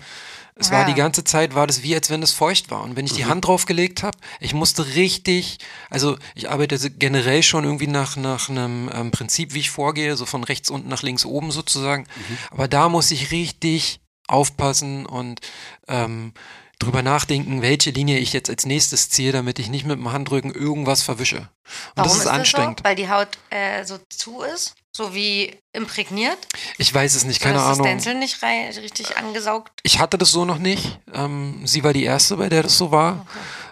[0.57, 0.85] es war Ja.
[0.87, 2.81] die ganze Zeit, war das wie, als wenn es feucht war.
[2.81, 3.29] Und wenn ich die Mhm.
[3.29, 5.57] Hand draufgelegt habe, ich musste richtig,
[5.89, 10.25] also ich arbeite generell schon irgendwie nach, nach einem ähm, Prinzip, wie ich vorgehe, so
[10.25, 12.03] von rechts unten nach links oben sozusagen.
[12.03, 12.37] Mhm.
[12.51, 15.41] Aber da muss ich richtig aufpassen und
[15.89, 16.33] ähm,
[16.79, 20.53] drüber nachdenken, welche Linie ich jetzt als nächstes ziehe, damit ich nicht mit dem Handrücken
[20.53, 21.37] irgendwas verwische.
[21.37, 21.47] Und
[21.95, 22.79] Warum das ist, anstrengend.
[22.79, 22.83] so?
[22.85, 26.37] Weil die Haut äh, so zu ist, so wie imprägniert.
[26.77, 27.93] Ich weiß es nicht, keine so, dass Ahnung.
[27.93, 29.71] das Stencil nicht rei- richtig angesaugt.
[29.83, 30.99] Ich hatte das so noch nicht.
[31.13, 33.25] Ähm, sie war die erste, bei der das so war.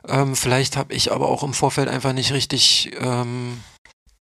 [0.07, 3.61] Ähm, vielleicht habe ich aber auch im Vorfeld einfach nicht richtig ähm,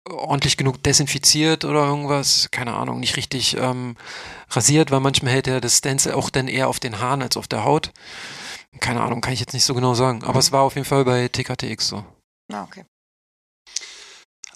[0.09, 2.47] ordentlich genug desinfiziert oder irgendwas.
[2.51, 3.95] Keine Ahnung, nicht richtig ähm,
[4.49, 7.47] rasiert, weil manchmal hält ja das Stencil auch dann eher auf den Haaren als auf
[7.47, 7.91] der Haut.
[8.79, 10.23] Keine Ahnung, kann ich jetzt nicht so genau sagen.
[10.23, 12.05] Aber es war auf jeden Fall bei TKTX so.
[12.49, 12.85] Na, okay.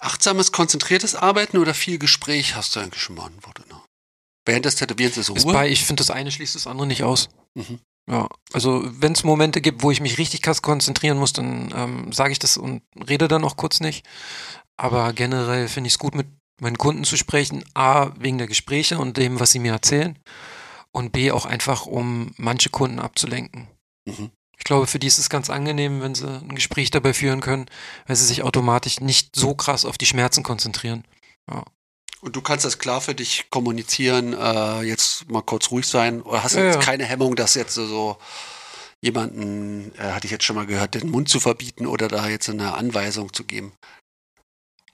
[0.00, 3.68] Achtsames, konzentriertes Arbeiten oder viel Gespräch hast du eigentlich schon beantwortet?
[3.68, 3.80] Ne?
[4.44, 5.52] Während des Tätowierens ist Ist Ruhe.
[5.52, 7.28] bei, ich finde, das eine schließt das andere nicht aus.
[7.54, 7.80] Mhm.
[8.10, 12.12] Ja, also wenn es Momente gibt, wo ich mich richtig krass konzentrieren muss, dann ähm,
[12.12, 14.06] sage ich das und rede dann auch kurz nicht.
[14.76, 16.26] Aber generell finde ich es gut, mit
[16.60, 17.64] meinen Kunden zu sprechen.
[17.72, 20.18] A, wegen der Gespräche und dem, was sie mir erzählen.
[20.92, 23.68] Und B, auch einfach, um manche Kunden abzulenken.
[24.04, 24.30] Mhm.
[24.56, 27.66] Ich glaube, für die ist es ganz angenehm, wenn sie ein Gespräch dabei führen können,
[28.06, 31.04] weil sie sich automatisch nicht so krass auf die Schmerzen konzentrieren.
[32.20, 36.22] Und du kannst das klar für dich kommunizieren, äh, jetzt mal kurz ruhig sein.
[36.22, 36.80] Oder hast du Ja, jetzt ja.
[36.80, 38.16] keine Hemmung, dass jetzt so, so
[39.02, 42.48] jemanden, äh, hatte ich jetzt schon mal gehört, den Mund zu verbieten oder da jetzt
[42.48, 43.72] eine Anweisung zu geben?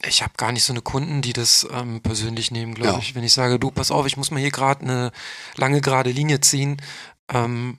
[0.05, 2.99] Ich habe gar nicht so eine Kunden, die das ähm, persönlich nehmen, glaube Ja.
[2.99, 3.15] ich.
[3.15, 5.13] Wenn ich sage, du, pass auf, ich muss mal hier gerade eine
[5.57, 6.83] lange gerade Linie ziehen,
[7.33, 7.79] ähm,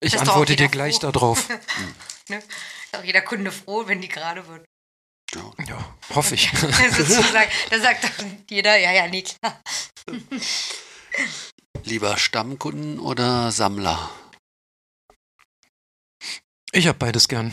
[0.00, 1.10] ich Ist antworte dir gleich froh.
[1.10, 1.48] darauf.
[2.28, 2.38] ne?
[2.38, 4.64] Ist auch jeder Kunde froh, wenn die gerade wird.
[5.34, 5.52] Ja.
[5.66, 6.50] Ja, hoffe ich.
[7.70, 8.10] Da sagt doch
[8.48, 9.60] jeder, ja, ja, nee, klar.
[11.84, 14.10] Lieber Stammkunden oder Sammler?
[16.72, 17.52] Ich habe beides gern.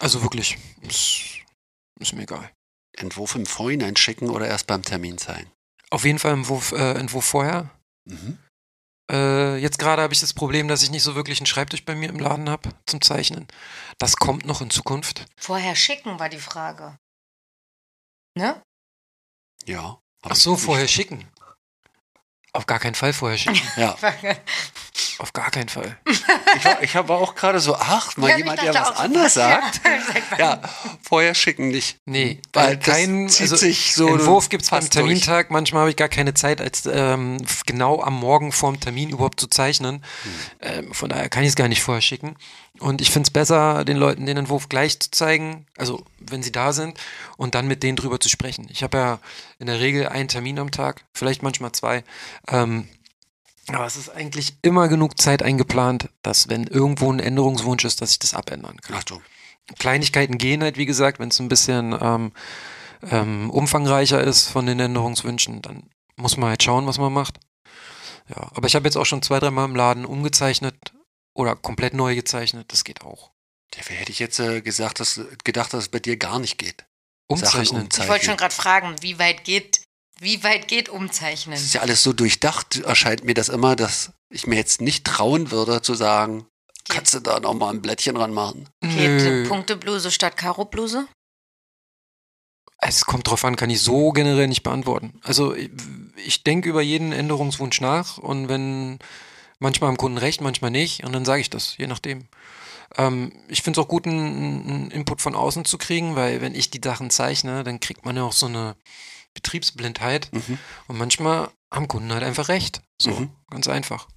[0.00, 1.22] Also wirklich, ist,
[2.00, 2.50] ist mir egal.
[2.96, 5.50] Entwurf im Vorhinein schicken oder erst beim Termin zeigen?
[5.90, 7.70] Auf jeden Fall Entwurf, äh, Entwurf vorher.
[8.04, 8.38] Mhm.
[9.10, 11.94] Äh, jetzt gerade habe ich das Problem, dass ich nicht so wirklich einen Schreibtisch bei
[11.94, 13.48] mir im Laden habe zum Zeichnen.
[13.98, 15.24] Das kommt noch in Zukunft.
[15.36, 16.98] Vorher schicken war die Frage.
[18.34, 18.60] Ne?
[19.64, 19.98] Ja.
[20.22, 20.62] Ach so, nicht.
[20.64, 21.26] vorher schicken.
[22.52, 23.60] Auf gar keinen Fall vorher schicken.
[23.76, 23.96] Ja,
[25.18, 25.96] Auf gar keinen Fall.
[26.56, 29.80] ich, war, ich habe auch gerade so, ach, mal Ja, jemand, der was anderes sagt.
[30.38, 30.60] Ja.
[31.02, 31.98] Vorher schicken nicht.
[32.04, 35.04] Nee, Weil kein zieht also sich so Entwurf gibt es beim fast durch.
[35.04, 35.50] Termintag.
[35.50, 39.48] Manchmal habe ich gar keine Zeit, als ähm, genau am Morgen vorm Termin überhaupt zu
[39.48, 40.04] zeichnen.
[40.22, 40.32] Hm.
[40.60, 42.36] Ähm, von daher kann ich es gar nicht vorher schicken.
[42.80, 46.52] Und ich finde es besser, den Leuten den Entwurf gleich zu zeigen, also wenn sie
[46.52, 46.98] da sind,
[47.36, 48.68] und dann mit denen drüber zu sprechen.
[48.70, 49.18] Ich habe ja
[49.58, 52.04] in der Regel einen Termin am Tag, vielleicht manchmal zwei.
[52.48, 52.88] Ähm,
[53.68, 58.12] aber es ist eigentlich immer genug Zeit eingeplant, dass wenn irgendwo ein Änderungswunsch ist, dass
[58.12, 58.96] ich das abändern kann.
[58.98, 59.20] Ach du.
[59.78, 62.32] Kleinigkeiten gehen halt, wie gesagt, wenn es ein bisschen ähm,
[63.10, 65.82] ähm, umfangreicher ist von den Änderungswünschen, dann
[66.16, 67.38] muss man halt schauen, was man macht.
[68.28, 70.92] Ja, aber ich habe jetzt auch schon zwei, dreimal im Laden umgezeichnet
[71.38, 72.72] oder komplett neu gezeichnet.
[72.72, 73.30] Das geht auch.
[73.70, 76.84] Dafür hätte ich jetzt äh, gesagt, dass, gedacht, dass es bei dir gar nicht geht.
[77.28, 77.88] Umzeichnen.
[77.96, 79.82] Ich wollte schon gerade fragen, wie weit geht,
[80.18, 81.54] wie weit geht Umzeichnen?
[81.54, 85.06] Es ist ja alles so durchdacht, erscheint mir das immer, dass ich mir jetzt nicht
[85.06, 86.46] trauen würde zu sagen,
[86.88, 88.68] kannst du da nochmal ein Blättchen ranmachen?
[88.80, 89.48] Geht.
[89.48, 91.06] Punktebluse statt Karo-Bluse?
[92.78, 95.20] Es kommt drauf an, kann ich so generell nicht beantworten.
[95.22, 95.70] Also ich,
[96.16, 98.98] ich denke über jeden Änderungswunsch nach und wenn
[99.58, 102.28] manchmal am Kunden recht, manchmal nicht und dann sage ich das, je nachdem.
[102.96, 106.54] Ähm, ich finde es auch gut, einen, einen Input von außen zu kriegen, weil wenn
[106.54, 108.76] ich die Sachen zeichne, dann kriegt man ja auch so eine
[109.34, 110.58] Betriebsblindheit Mhm.
[110.88, 112.82] und manchmal haben Kunden halt einfach recht.
[113.00, 113.30] So, Mhm.
[113.50, 114.08] ganz einfach.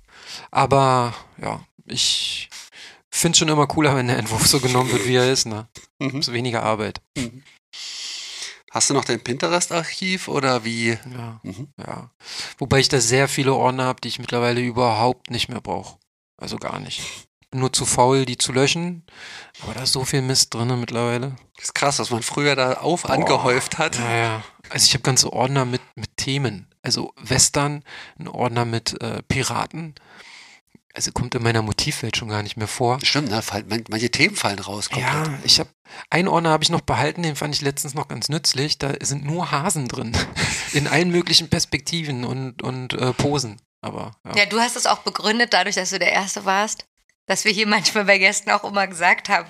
[0.52, 2.50] Aber ja, ich
[3.10, 5.46] finde es schon immer cooler, wenn der Entwurf so genommen wird, wie er ist.
[5.46, 5.68] Ne?
[6.00, 6.20] Mhm.
[6.20, 7.02] Ist weniger Arbeit.
[8.72, 10.92] Hast du noch dein Pinterest-Archiv oder wie?
[10.92, 11.42] Ja.
[11.44, 11.68] Mhm.
[11.78, 12.10] Ja.
[12.58, 15.98] Wobei ich da sehr viele Ordner habe, die ich mittlerweile überhaupt nicht mehr brauche.
[16.38, 17.02] Also gar nicht.
[17.54, 19.06] Nur zu faul, die zu löschen.
[19.62, 21.36] Aber da ist so viel Mist drin mittlerweile.
[21.58, 24.00] Das ist krass, was man früher da auf angehäuft hat.
[24.00, 24.44] Ja, ja.
[24.70, 26.68] Also ich habe ganze Ordner mit, mit Themen.
[26.82, 27.84] Also Western,
[28.18, 29.96] ein Ordner mit äh, Piraten.
[30.94, 33.00] Also kommt in meiner Motivwelt schon gar nicht mehr vor.
[33.04, 33.44] Stimmt, ne?
[33.90, 34.90] Manche Themen fallen raus.
[34.90, 35.28] Komplett.
[35.28, 35.70] Ja, ich habe
[36.10, 38.78] einen Ordner habe ich noch behalten, den fand ich letztens noch ganz nützlich.
[38.78, 40.12] Da sind nur Hasen drin.
[40.74, 43.62] In allen möglichen Perspektiven und, und äh, Posen.
[43.82, 44.36] Aber ja.
[44.38, 46.86] Ja, du hast es auch begründet, dadurch, dass du der Erste warst,
[47.32, 49.48] dass wir hier manchmal bei Gästen auch immer gesagt haben,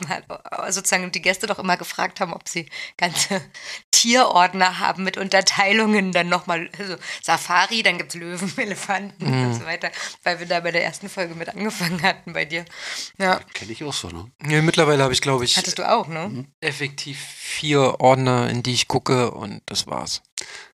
[0.70, 3.41] sozusagen die Gäste doch immer gefragt haben, ob sie ganze
[3.91, 9.46] Tierordner haben mit Unterteilungen, dann nochmal also Safari, dann gibt es Löwen, Elefanten Mhm.
[9.48, 9.89] und so weiter,
[10.24, 12.65] weil wir da bei der ersten Folge mit angefangen hatten bei dir.
[13.17, 14.32] Ja, Kenne ich auch so, ne?
[14.48, 16.46] Ja, mittlerweile habe ich, glaube ich, hattest du auch, ne?
[16.62, 20.22] effektiv vier Ordner, in die ich gucke und das war's.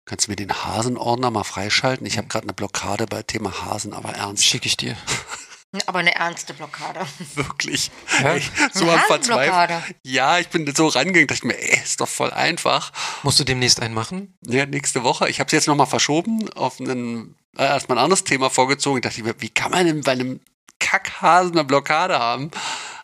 [0.06, 2.04] Kannst du mir den Hasenordner mal freischalten?
[2.06, 4.44] Ich habe gerade eine Blockade bei Thema Hasen, aber ernst.
[4.44, 4.96] Schicke ich dir.
[5.86, 7.00] Aber eine ernste Blockade.
[7.34, 7.90] Wirklich.
[8.22, 8.34] Ja?
[8.34, 9.82] Ey, so Eine am Verzweifeln.
[10.02, 12.92] Ja, ich bin so rangegangen, dachte ich mir, ey, ist doch voll einfach.
[13.22, 14.36] Musst du demnächst einen machen?
[14.46, 15.28] Ja, nächste Woche.
[15.28, 18.98] Ich habe es jetzt nochmal verschoben, auf einen, äh, erstmal ein anderes Thema vorgezogen.
[18.98, 20.40] Ich dachte mir, wie kann man denn bei einem
[20.78, 22.50] Kackhasen eine Blockade haben?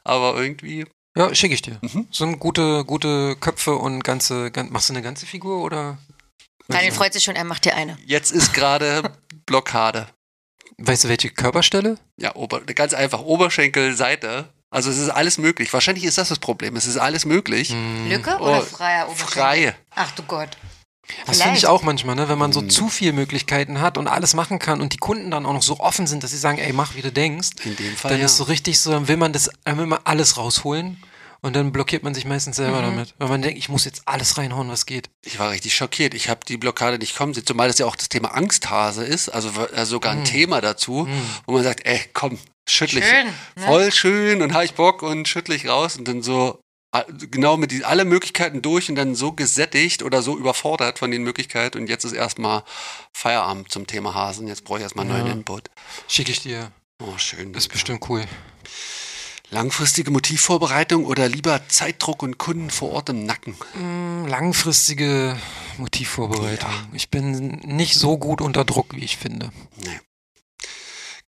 [0.05, 1.79] Aber irgendwie, Ja, schicke ich dir.
[1.83, 2.07] Mhm.
[2.11, 5.99] So ein gute, gute Köpfe und ganze, gan machst du eine ganze Figur oder?
[6.69, 7.99] Daniel freut sich schon, er macht dir eine.
[8.07, 9.13] jetzt ist gerade
[9.47, 10.07] Blockade.
[10.85, 11.97] Weißt du welche Körperstelle?
[12.19, 14.49] Ja, Ober, ganz einfach, Oberschenkel, Seite.
[14.71, 15.73] Also es ist alles möglich.
[15.73, 16.77] Wahrscheinlich ist das das Problem.
[16.77, 17.71] Es ist alles möglich.
[17.71, 18.09] Hm.
[18.09, 19.33] Lücke oder Oh, freier Oberschenkel?
[19.43, 19.75] Freie.
[19.95, 20.49] Ach du Gott.
[21.27, 22.29] Das finde ich auch manchmal, ne?
[22.29, 22.71] wenn man so Mhm.
[22.71, 25.79] zu viele Möglichkeiten hat und alles machen kann und die Kunden dann auch noch so
[25.79, 28.13] offen sind, dass sie sagen, ey, mach wie du denkst, In dem Fall.
[28.13, 28.27] dann ja.
[28.27, 31.03] ist so richtig so, dann will man das, dann will man alles rausholen
[31.43, 32.85] und dann blockiert man sich meistens selber Mhm.
[32.87, 35.11] damit, weil man denkt, ich muss jetzt alles reinhauen, was geht.
[35.25, 36.15] Ich war richtig schockiert.
[36.15, 39.29] Ich habe die Blockade nicht kommen sehen, zumal das ja auch das Thema Angsthase ist,
[39.29, 40.25] also äh, sogar ein Mhm.
[40.25, 41.07] Thema dazu,
[41.47, 43.05] wo man sagt, ey, komm, schüttel ich.
[43.05, 43.27] Schön.
[43.27, 43.67] Ne?
[43.67, 46.59] Voll schön und habe ich Bock und schüttel ich raus und dann so
[47.31, 51.23] genau mit die, alle Möglichkeiten durch und dann so gesättigt oder so überfordert von den
[51.23, 52.65] Möglichkeiten und jetzt ist erstmal
[53.15, 54.47] Feierabend zum Thema Hasen.
[54.47, 55.23] Jetzt brauche ich erstmal einen Ja.
[55.25, 55.71] neuen Input.
[56.07, 56.71] Schicke ich dir,
[57.03, 57.53] Oh, schön.
[57.55, 58.25] das ist bestimmt cool.
[59.53, 63.55] Langfristige Motivvorbereitung oder lieber Zeitdruck und Kunden vor Ort im Nacken?
[63.75, 65.37] Mm, Langfristige
[65.77, 66.71] Motivvorbereitung.
[66.95, 69.53] Ich bin nicht so gut unter Druck, wie ich finde.
[69.77, 70.01] Nee.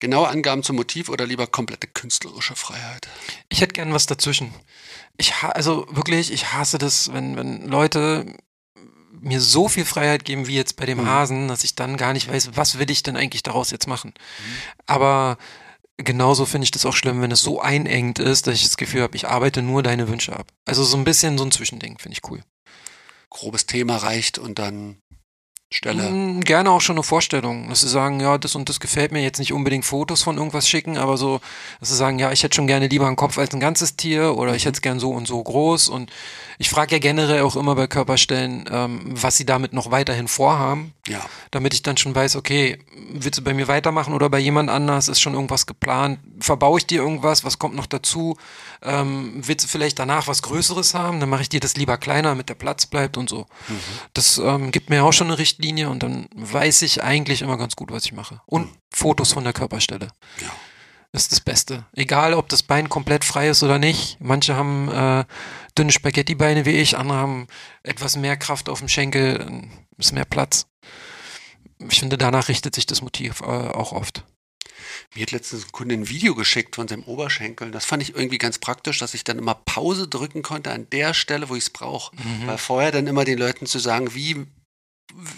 [0.01, 3.09] Genaue Angaben zum Motiv oder lieber komplette künstlerische Freiheit?
[3.51, 4.55] Ich hätte gern was dazwischen.
[5.19, 8.25] Ich ha also wirklich, ich hasse das, wenn, wenn Leute
[9.21, 11.07] mir so viel Freiheit geben wie jetzt bei dem Mhm.
[11.09, 14.15] Hasen, dass ich dann gar nicht weiß, was will ich denn eigentlich daraus jetzt machen.
[14.87, 15.37] Aber
[15.97, 19.03] genauso finde ich das auch schlimm, wenn es so einengt ist, dass ich das Gefühl
[19.03, 20.49] habe, ich arbeite nur deine Wünsche ab.
[20.65, 22.43] Also so ein bisschen so ein Zwischending finde ich cool.
[23.31, 24.99] grobes Thema reicht und dann
[25.75, 26.11] Stelle.
[26.11, 29.23] Mm, Gerne auch schon eine Vorstellung, dass sie sagen, ja, das und das gefällt mir,
[29.23, 31.41] jetzt nicht unbedingt Fotos von irgendwas schicken, aber so,
[31.81, 34.37] dass sie sagen, ja, ich hätte schon gerne lieber einen Kopf als ein ganzes Tier
[34.37, 36.11] oder ich hätte es gern so und so groß und
[36.59, 40.93] ich frage ja generell auch immer bei Körperstellen, ähm, was sie damit noch weiterhin vorhaben,
[41.09, 41.21] Ja.
[41.51, 42.79] damit ich dann schon weiß, okay,
[43.12, 46.87] willst du bei mir weitermachen oder bei jemand anders, ist schon irgendwas geplant, verbaue ich
[46.87, 48.37] dir irgendwas, was kommt noch dazu,
[48.83, 52.31] ähm, willst du vielleicht danach was Größeres haben, dann mache ich dir das lieber kleiner,
[52.31, 53.47] damit der Platz bleibt und so.
[54.12, 57.77] Das ähm, gibt mir auch schon eine Richtlinie und dann weiß ich eigentlich immer ganz
[57.77, 58.40] gut, was ich mache.
[58.47, 60.09] Und Fotos von der Körperstelle.
[60.40, 60.49] Ja.
[61.14, 61.87] Ist das Beste.
[61.92, 64.18] Egal, ob das Bein komplett frei ist oder nicht.
[64.20, 65.24] Manche haben äh,
[65.79, 67.46] dünne Spaghetti-Beine wie ich, andere haben
[67.83, 70.66] etwas mehr Kraft auf dem Schenkel, äh, ist mehr Platz.
[71.88, 74.24] Ich finde, danach richtet sich das Motiv äh, auch oft.
[75.14, 77.70] Mir hat letztens ein Kunde ein Video geschickt von seinem Oberschenkel.
[77.70, 81.14] Das fand ich irgendwie ganz praktisch, dass ich dann immer Pause drücken konnte an der
[81.14, 82.16] Stelle, wo ich es brauche.
[82.46, 84.46] Weil vorher dann immer den Leuten zu sagen, wie,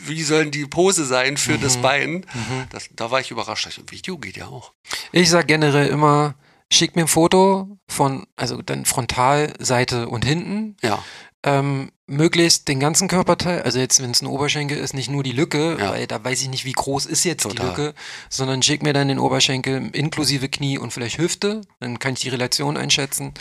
[0.05, 2.25] wie sollen die Pose sein für das Bein,
[2.71, 3.67] das, da war ich überrascht.
[3.67, 4.73] Das Video geht ja auch.
[5.13, 6.35] Ich sage generell immer,
[6.73, 10.77] schick mir ein Foto von, also dann Frontal, Seite und hinten.
[10.83, 11.03] Ja,
[11.43, 15.31] Ähm, möglichst den ganzen Körperteil, also jetzt, wenn es ein Oberschenkel ist, nicht nur die
[15.33, 15.91] Lücke, Ja.
[15.91, 17.69] weil da weiß ich nicht, wie groß ist jetzt die Total.
[17.69, 17.95] Lücke,
[18.31, 22.31] sondern schick mir dann den Oberschenkel inklusive Knie und vielleicht Hüfte, dann kann ich die
[22.31, 23.33] Relation einschätzen.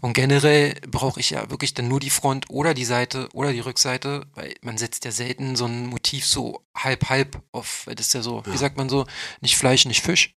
[0.00, 3.60] Und generell brauche ich ja wirklich dann nur die Front oder die Seite oder die
[3.60, 8.14] Rückseite, weil man setzt ja selten so ein Motiv so halb-halb auf, weil das ist
[8.14, 9.06] ja so, wie sagt man so,
[9.40, 10.34] nicht Fleisch, nicht Fisch.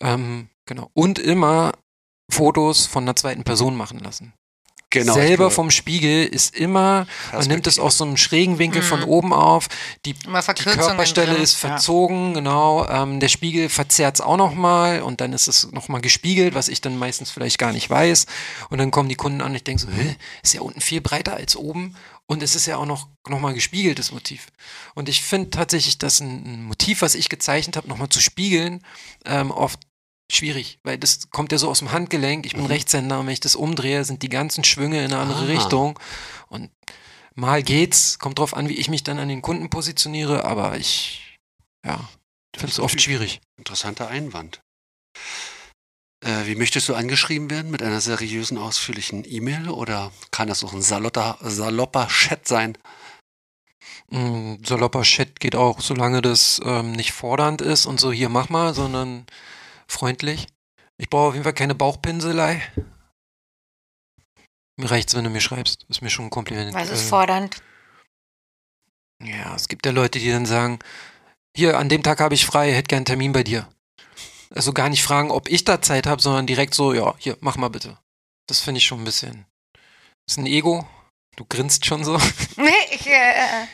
[0.00, 0.90] Ähm, genau.
[0.94, 1.72] Und immer
[2.30, 4.32] Fotos von einer zweiten Person machen lassen
[4.90, 5.14] genau.
[5.14, 9.32] selber vom Spiegel ist immer, man nimmt es aus so einem schrägen Winkel von oben
[9.32, 9.68] auf,
[10.04, 11.42] die, die Körperstelle drin.
[11.42, 16.00] ist verzogen, genau, ähm, der Spiegel verzerrt es auch nochmal und dann ist es nochmal
[16.00, 18.26] gespiegelt, was ich dann meistens vielleicht gar nicht weiß.
[18.68, 21.00] Und dann kommen die Kunden an und ich denke so, hä, ist ja unten viel
[21.00, 21.96] breiter als oben.
[22.26, 24.46] Und es ist ja auch noch, noch mal gespiegeltes Motiv.
[24.94, 28.84] Und ich finde tatsächlich, dass ein, ein Motiv, was ich gezeichnet habe, nochmal zu spiegeln,
[29.24, 29.80] ähm, oft
[30.34, 32.46] schwierig, weil das kommt ja so aus dem Handgelenk.
[32.46, 35.42] Ich bin Rechtshänder und wenn ich das umdrehe, sind die ganzen Schwünge in eine andere
[35.42, 35.46] Ah.
[35.46, 35.98] Richtung.
[36.48, 36.70] Und
[37.34, 41.38] mal geht's, kommt drauf an, wie ich mich dann an den Kunden positioniere, aber ich,
[41.84, 42.08] ja,
[42.56, 43.40] finde es oft schwierig.
[43.58, 44.60] Interessanter Einwand.
[46.24, 47.70] Äh, wie möchtest du angeschrieben werden?
[47.70, 52.76] Mit einer seriösen, ausführlichen E-Mail oder kann das auch ein salotter, salopper Chat sein?
[54.10, 58.48] Mm, Salopper Chat geht auch, solange das ähm, nicht fordernd ist und so, hier mach
[58.48, 59.24] mal, sondern
[59.90, 60.46] freundlich.
[60.98, 62.62] Ich brauche auf jeden Fall keine Bauchpinselei.
[64.76, 65.84] Mir reicht's, wenn du mir schreibst.
[65.88, 66.74] Ist mir schon ein Kompliment.
[66.74, 67.62] Was ist Äh, fordernd?
[69.22, 70.78] Ja, es gibt ja Leute, die dann sagen,
[71.54, 73.68] hier, an dem Tag habe ich frei, hätte gern einen Termin bei dir.
[74.54, 77.56] Also gar nicht fragen, ob ich da Zeit habe, sondern direkt so, ja, hier, mach
[77.56, 77.98] mal bitte.
[78.46, 79.46] Das finde ich schon ein bisschen.
[80.26, 80.88] Das ist ein Ego.
[81.36, 82.18] Du grinst schon so.
[82.56, 83.66] Nee, ich, äh,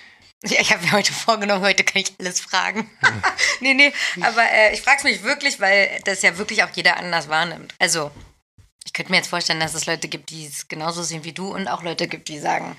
[0.44, 2.90] ja, ich habe mir heute vorgenommen, heute kann ich alles fragen.
[3.60, 6.96] nee, nee, aber äh, ich frage es mich wirklich, weil das ja wirklich auch jeder
[6.96, 7.74] anders wahrnimmt.
[7.78, 8.10] Also,
[8.84, 11.54] ich könnte mir jetzt vorstellen, dass es Leute gibt, die es genauso sehen wie du
[11.54, 12.76] und auch Leute gibt, die sagen,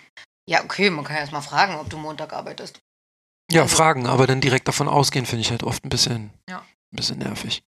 [0.48, 2.80] ja, okay, man kann ja erst mal fragen, ob du Montag arbeitest.
[3.52, 6.60] Ja, Also- fragen, aber dann direkt davon ausgehen, finde ich halt oft ein bisschen, Ja.
[6.60, 7.62] ein bisschen nervig.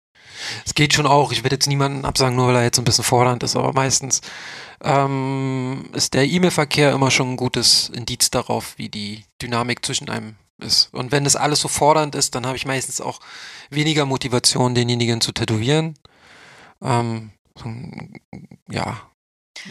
[0.65, 3.05] Es geht schon auch, ich werde jetzt niemanden absagen, nur weil er jetzt ein bisschen
[3.05, 4.21] fordernd ist, aber meistens
[4.83, 10.37] ähm, ist der E-Mail-Verkehr immer schon ein gutes Indiz darauf, wie die Dynamik zwischen einem
[10.59, 10.93] ist.
[10.93, 13.21] Und wenn das alles so fordernd ist, dann habe ich meistens auch
[13.71, 15.99] weniger Motivation, denjenigen zu tätowieren.
[16.83, 17.33] Ähm,
[18.71, 19.01] ja,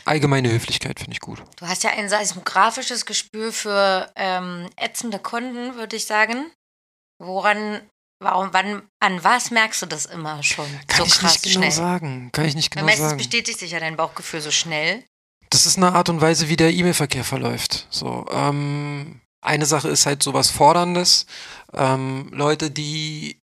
[0.06, 1.44] allgemeine Höflichkeit finde ich gut.
[1.58, 6.52] Du hast ja ein seismografisches Gespür für ähm, ätzende Kunden, würde ich sagen.
[7.20, 7.82] Woran,
[8.20, 11.60] warum, wann, an was merkst du das immer schon Kann so ich krass nicht genau
[11.60, 11.72] schnell?
[11.72, 12.30] sagen.
[12.32, 13.18] Kann ich nicht genau meistens sagen.
[13.18, 15.04] bestätigt sich ja dein Bauchgefühl so schnell.
[15.50, 17.88] Das ist eine Art und Weise, wie der E-Mail-Verkehr verläuft.
[17.90, 21.28] So, ähm, eine Sache ist halt sowas Forderndes.
[21.74, 23.40] Ähm, Leute, die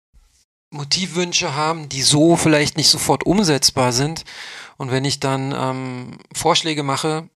[0.70, 4.24] Motivwünsche haben, die so vielleicht nicht sofort umsetzbar sind.
[4.76, 7.28] Und wenn ich dann ähm, Vorschläge mache,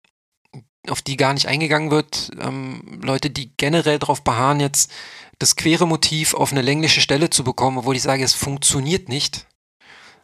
[0.88, 4.90] auf die gar nicht eingegangen wird, ähm, Leute, die generell darauf beharren, jetzt
[5.38, 9.46] das quere Motiv auf eine längliche Stelle zu bekommen, obwohl ich sage, es funktioniert nicht.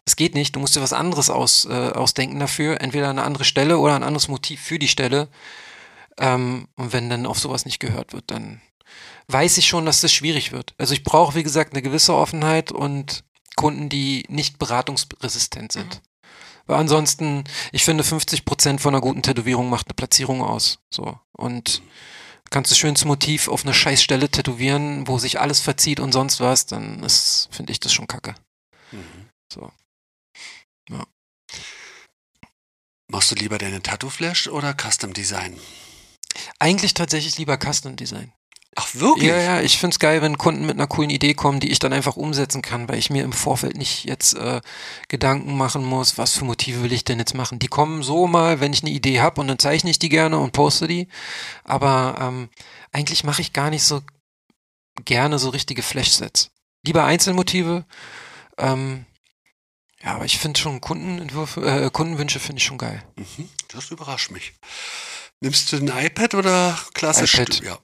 [0.05, 3.45] Es geht nicht, du musst dir was anderes aus, äh, ausdenken dafür, entweder eine andere
[3.45, 5.29] Stelle oder ein anderes Motiv für die Stelle.
[6.19, 8.61] Ähm, und wenn dann auf sowas nicht gehört wird, dann
[9.29, 10.75] weiß ich schon, dass das schwierig wird.
[10.79, 13.25] Also ich brauche, wie gesagt, eine gewisse Offenheit und
[13.57, 16.03] Kunden, die nicht beratungsresistent sind.
[16.67, 20.79] Weil ansonsten, ich finde, 50 Prozent von einer guten Tätowierung macht eine Platzierung aus.
[20.93, 21.19] So.
[21.33, 21.83] Und
[22.51, 26.41] kannst du schönes Motiv auf eine scheiß Stelle tätowieren, wo sich alles verzieht und sonst
[26.41, 28.35] was, dann ist, finde ich das schon kacke.
[29.53, 29.71] So.
[33.09, 35.59] Machst du lieber deine Tattoo-Flash oder Custom Design?
[36.59, 38.33] Eigentlich tatsächlich lieber Custom Design.
[38.79, 39.31] Ach, wirklich?
[39.31, 41.95] Ja, ja, ich find's geil, wenn Kunden mit einer coolen Idee kommen, die ich dann
[41.95, 44.61] einfach umsetzen kann, weil ich mir im Vorfeld nicht jetzt äh,
[45.09, 47.59] Gedanken machen muss, was für Motive will ich denn jetzt machen.
[47.59, 50.39] Die kommen so mal, wenn ich eine Idee habe und dann zeichne ich die gerne
[50.39, 51.09] und poste die.
[51.65, 52.51] Aber ähm,
[52.93, 54.03] eigentlich mache ich gar nicht so
[55.07, 56.51] gerne so richtige Flash-Sets.
[56.85, 57.87] Lieber Einzelmotive.
[58.59, 59.07] Ähm,
[60.03, 63.03] ja, aber ich finde schon Kundenentwürfe, äh, Kundenwünsche finde ich schon geil.
[63.17, 64.53] Mhm, das überrascht mich.
[65.41, 67.35] Nimmst du ein iPad oder klassisch?
[67.35, 67.63] iPad.
[67.65, 67.79] Ja.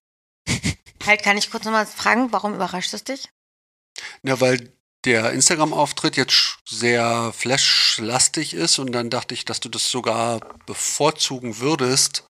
[1.06, 3.28] Halt, kann ich kurz nochmal fragen, warum überrascht es dich?
[4.22, 4.72] Ja, weil
[5.04, 11.58] der Instagram-Auftritt jetzt sehr Flash-lastig ist und dann dachte ich, dass du das sogar bevorzugen
[11.58, 12.24] würdest,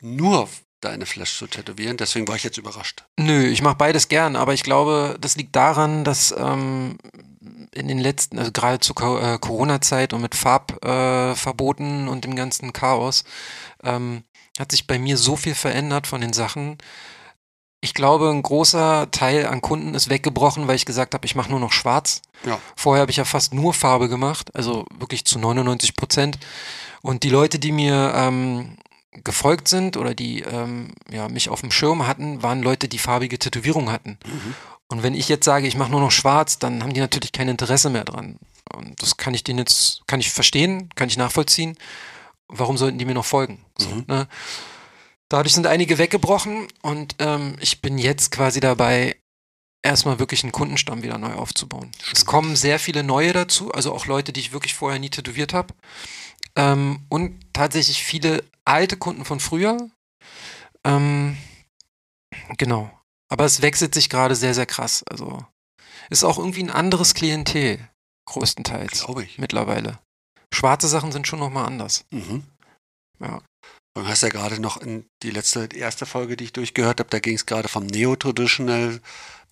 [0.00, 0.48] nur
[0.80, 1.96] deine Flash zu tätowieren.
[1.96, 3.04] Deswegen war ich jetzt überrascht.
[3.18, 6.96] Nö, ich mache beides gern, aber ich glaube, das liegt daran, dass ähm,
[7.72, 12.34] in den letzten, also gerade zur Co äh, Corona-Zeit und mit Farbverboten äh, und dem
[12.34, 13.24] ganzen Chaos,
[13.82, 14.24] ähm,
[14.58, 16.78] hat sich bei mir so viel verändert von den Sachen.
[17.82, 21.50] Ich glaube, ein großer Teil an Kunden ist weggebrochen, weil ich gesagt habe, ich mache
[21.50, 22.20] nur noch schwarz.
[22.44, 22.58] Ja.
[22.76, 26.38] Vorher habe ich ja fast nur Farbe gemacht, also wirklich zu 99 Prozent.
[27.00, 28.76] Und die Leute, die mir ähm,
[29.24, 33.38] gefolgt sind oder die ähm, ja, mich auf dem Schirm hatten, waren Leute, die farbige
[33.38, 34.18] Tätowierungen hatten.
[34.88, 37.48] Und wenn ich jetzt sage, ich mache nur noch schwarz, dann haben die natürlich kein
[37.48, 38.36] Interesse mehr dran.
[38.74, 41.76] Und das kann ich denen jetzt, kann ich verstehen, kann ich nachvollziehen.
[42.48, 43.64] Warum sollten die mir noch folgen?
[43.78, 44.04] So, Mhm.
[44.06, 44.28] ne?
[45.30, 49.16] Dadurch sind einige weggebrochen und ähm, ich bin jetzt quasi dabei,
[49.82, 51.92] erstmal wirklich einen Kundenstamm wieder neu aufzubauen.
[52.12, 55.54] Es kommen sehr viele neue dazu, also auch Leute, die ich wirklich vorher nie tätowiert
[55.54, 55.72] habe.
[56.56, 59.88] Ähm, und tatsächlich viele alte Kunden von früher.
[60.84, 61.36] Ähm,
[62.58, 62.90] genau.
[63.28, 65.04] Aber es wechselt sich gerade sehr, sehr krass.
[65.08, 65.46] Also
[66.10, 67.78] ist auch irgendwie ein anderes Klientel,
[68.26, 69.38] größtenteils Glaube ich.
[69.38, 70.00] mittlerweile.
[70.52, 72.04] Schwarze Sachen sind schon nochmal anders.
[72.10, 72.42] Mhm.
[73.20, 73.40] Ja.
[73.94, 77.10] Du hast ja gerade noch in die letzte, die erste Folge, die ich durchgehört habe,
[77.10, 79.00] da ging es gerade vom Neo-Traditional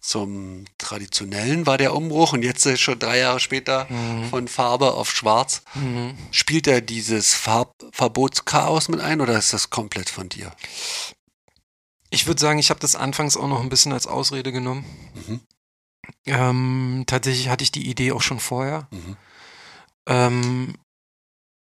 [0.01, 4.29] zum Traditionellen war der Umbruch und jetzt ist schon drei Jahre später Mhm.
[4.31, 5.63] von Farbe auf Schwarz.
[5.75, 6.17] Mhm.
[6.31, 10.55] Spielt da dieses Farbverbotschaos mit ein oder ist das komplett von dir?
[12.11, 14.85] Ich würde sagen, ich habe das anfangs auch noch ein bisschen als Ausrede genommen.
[15.27, 15.41] Mhm.
[16.25, 18.87] Ähm, tatsächlich hatte ich die Idee auch schon vorher.
[18.93, 19.17] Mhm.
[20.07, 20.75] Ähm,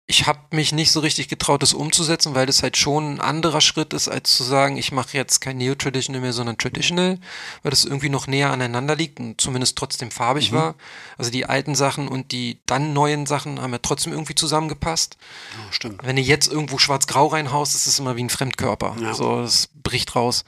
[0.10, 3.60] ich habe mich nicht so richtig getraut, das umzusetzen, weil das halt schon ein anderer
[3.60, 7.20] Schritt ist, als zu sagen, ich mache jetzt kein Neo-Traditional mehr, sondern Traditional,
[7.62, 10.56] weil das irgendwie noch näher aneinander liegt und zumindest trotzdem farbig Mhm.
[10.56, 10.76] war.
[11.18, 15.18] Also die alten Sachen und die dann neuen Sachen haben ja trotzdem irgendwie zusammengepasst.
[15.58, 16.02] Ja, stimmt.
[16.02, 18.96] Wenn du jetzt irgendwo schwarz-grau reinhaust, ist es immer wie ein Fremdkörper.
[19.02, 19.14] Ja.
[19.14, 20.46] So, es bricht raus.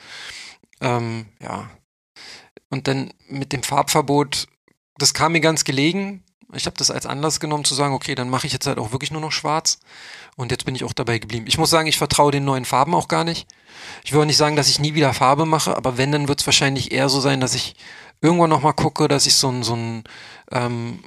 [0.80, 1.70] Ähm, ja.
[2.70, 4.48] Und dann mit dem Farbverbot,
[4.98, 6.24] das kam mir ganz gelegen.
[6.54, 8.92] Ich habe das als Anlass genommen zu sagen, okay, dann mache ich jetzt halt auch
[8.92, 9.80] wirklich nur noch schwarz.
[10.36, 11.46] Und jetzt bin ich auch dabei geblieben.
[11.48, 13.48] Ich muss sagen, ich vertraue den neuen Farben auch gar nicht.
[14.04, 16.42] Ich will auch nicht sagen, dass ich nie wieder Farbe mache, aber wenn, dann wird
[16.42, 17.76] es wahrscheinlich eher so sein, dass ich
[18.22, 20.04] irgendwann nochmal gucke, dass ich so ein, so ein
[20.52, 21.00] ähm,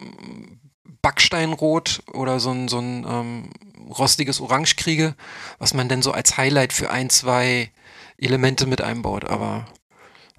[1.02, 3.50] Backsteinrot oder so ein, so ein ähm,
[3.90, 5.14] rostiges Orange kriege,
[5.58, 7.70] was man dann so als Highlight für ein, zwei
[8.16, 9.24] Elemente mit einbaut.
[9.24, 9.66] Aber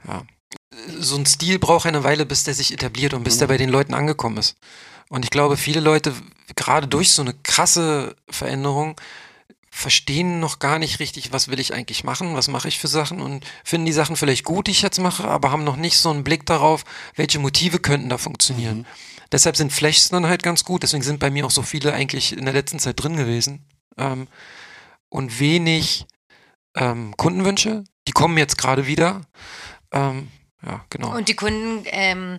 [0.07, 0.23] ja,
[0.99, 3.69] so ein Stil braucht eine Weile, bis der sich etabliert und bis der bei den
[3.69, 4.55] Leuten angekommen ist.
[5.13, 6.11] Und ich glaube, viele Leute,
[6.55, 8.99] gerade durch so eine krasse Veränderung,
[9.69, 13.21] verstehen noch gar nicht richtig, was will ich eigentlich machen, was mache ich für Sachen
[13.21, 16.09] und finden die Sachen vielleicht gut, die ich jetzt mache, aber haben noch nicht so
[16.09, 18.87] einen Blick darauf, welche Motive könnten da funktionieren.
[19.31, 22.35] Deshalb sind Flashs dann halt ganz gut, deswegen sind bei mir auch so viele eigentlich
[22.35, 23.67] in der letzten Zeit drin gewesen.
[23.99, 24.27] Ähm,
[25.09, 26.07] und wenig
[26.75, 29.21] ähm, Kundenwünsche, die kommen jetzt gerade wieder.
[29.91, 30.29] Ähm,
[30.65, 31.15] ja, genau.
[31.15, 32.37] Und die Kunden, ähm,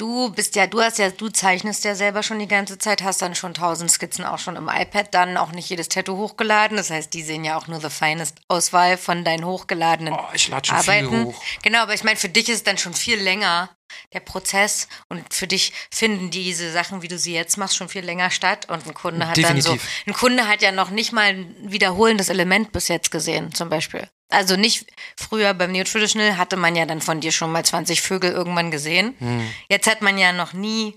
[0.00, 3.20] du bist ja, du hast ja, du zeichnest ja selber schon die ganze Zeit, hast
[3.20, 6.76] dann schon tausend Skizzen auch schon im iPad, dann auch nicht jedes Tattoo hochgeladen.
[6.76, 10.48] Das heißt, die sehen ja auch nur the finest Auswahl von deinen hochgeladenen oh, ich
[10.48, 11.24] lade schon viel Arbeiten.
[11.26, 11.42] hoch.
[11.62, 13.70] Genau, aber ich meine, für dich ist dann schon viel länger
[14.12, 18.04] der Prozess und für dich finden diese Sachen, wie du sie jetzt machst, schon viel
[18.04, 20.04] länger statt und ein Kunde hat dann so, Definitiv.
[20.06, 24.08] ein Kunde hat ja noch nicht mal ein wiederholendes Element bis jetzt gesehen, zum Beispiel.
[24.30, 28.00] Also nicht früher beim Neo Traditional hatte man ja dann von dir schon mal 20
[28.00, 29.14] Vögel irgendwann gesehen.
[29.18, 29.50] Hm.
[29.68, 30.96] Jetzt hat man ja noch nie,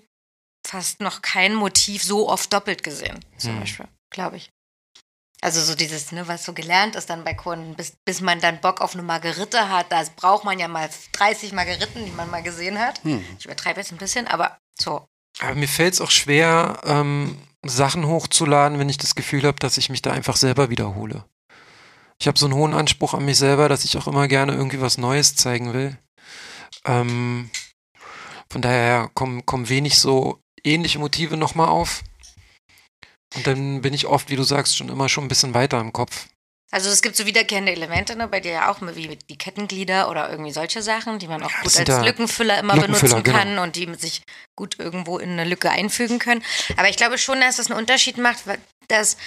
[0.65, 3.59] fast noch kein Motiv so oft doppelt gesehen, zum Hm.
[3.61, 4.49] Beispiel, glaube ich.
[5.41, 8.61] Also so dieses, ne, was so gelernt ist dann bei Kunden, bis, bis man dann
[8.61, 12.43] Bock auf eine Margerite hat, da braucht man ja mal 30 Margeriten, die man mal
[12.43, 13.03] gesehen hat.
[13.03, 13.25] Hm.
[13.37, 15.05] Ich übertreibe jetzt ein bisschen, aber so.
[15.39, 19.77] Aber mir fällt es auch schwer, ähm, Sachen hochzuladen, wenn ich das Gefühl habe, dass
[19.77, 21.25] ich mich da einfach selber wiederhole.
[22.23, 24.79] Ich habe so einen hohen Anspruch an mich selber, dass ich auch immer gerne irgendwie
[24.79, 25.97] was Neues zeigen will.
[26.85, 27.49] Ähm,
[28.49, 32.01] von daher kommen, kommen wenig so ähnliche Motive nochmal auf.
[33.35, 35.91] Und dann bin ich oft, wie du sagst, schon immer schon ein bisschen weiter im
[35.91, 36.27] Kopf.
[36.71, 40.29] Also es gibt so wiederkehrende Elemente, ne, bei dir ja auch, wie die Kettenglieder oder
[40.29, 43.37] irgendwie solche Sachen, die man auch Ja, gut als Lückenfüller immer Lückenfüller, benutzen genau.
[43.37, 44.21] kann und die sich
[44.55, 46.41] gut irgendwo in eine Lücke einfügen können.
[46.77, 49.17] Aber ich glaube schon, dass das einen Unterschied macht, weil das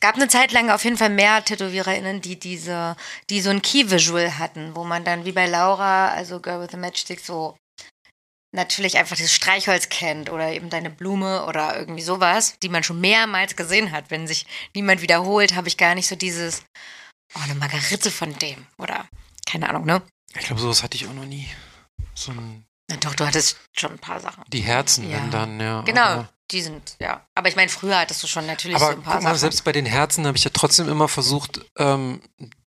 [0.00, 2.96] es gab eine Zeit lang auf jeden Fall mehr TätowiererInnen, die diese,
[3.28, 6.78] die so ein Key-Visual hatten, wo man dann wie bei Laura, also Girl with the
[6.78, 7.58] Matchstick, so
[8.56, 12.98] natürlich einfach das Streichholz kennt oder eben deine Blume oder irgendwie sowas, die man schon
[12.98, 14.10] mehrmals gesehen hat.
[14.10, 16.62] Wenn sich niemand wiederholt, habe ich gar nicht so dieses,
[17.34, 19.06] oh, eine Margarite von dem oder
[19.44, 20.00] keine Ahnung, ne?
[20.34, 21.46] Ich glaube, sowas hatte ich auch noch nie.
[22.14, 24.44] So ein, Na doch, du hattest schon ein paar Sachen.
[24.48, 25.16] die Herzen, Ja.
[25.16, 25.80] wenn dann, ja.
[25.82, 27.26] Genau, Aber, die sind, ja.
[27.34, 29.38] Aber ich meine, früher hattest du schon natürlich aber so ein paar guck mal, Sachen.
[29.40, 32.20] selbst bei den Herzen habe ich ja trotzdem immer versucht, ähm,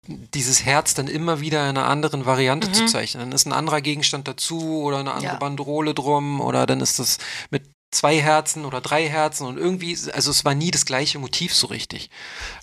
[0.07, 2.88] dieses Herz dann immer wieder in einer anderen Variante zu Mhm.
[2.88, 3.22] zeichnen.
[3.24, 5.39] Dann ist ein anderer Gegenstand dazu oder eine andere Ja.
[5.39, 7.18] Banderole drum oder dann ist das
[7.49, 11.53] mit zwei Herzen oder drei Herzen und irgendwie, also es war nie das gleiche Motiv
[11.53, 12.09] so richtig.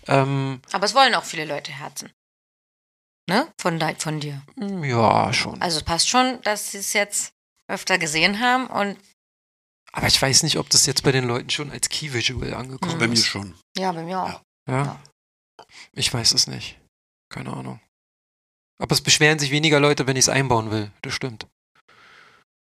[0.07, 2.11] Ähm, Aber es wollen auch viele Leute Herzen.
[3.29, 3.47] Ne?
[3.59, 4.43] Von, de- von dir.
[4.83, 5.61] ja, schon.
[5.63, 7.34] Also es passt schon, dass es jetzt
[7.69, 8.99] öfter gesehen haben und
[9.93, 12.99] Aber ich weiß nicht, ob das jetzt bei den Leuten schon als Key Visual angekommen
[12.99, 13.27] Bei mir ist.
[13.27, 13.59] schon.
[13.77, 14.43] ja, bei mir auch.
[14.69, 14.85] Ja.
[14.85, 15.03] Ja?
[15.93, 16.79] Ich weiß es nicht.
[17.33, 17.81] Keine Ahnung.
[18.79, 20.91] Aber es beschweren sich weniger Leute, wenn ich es einbauen will.
[21.03, 21.47] Das stimmt.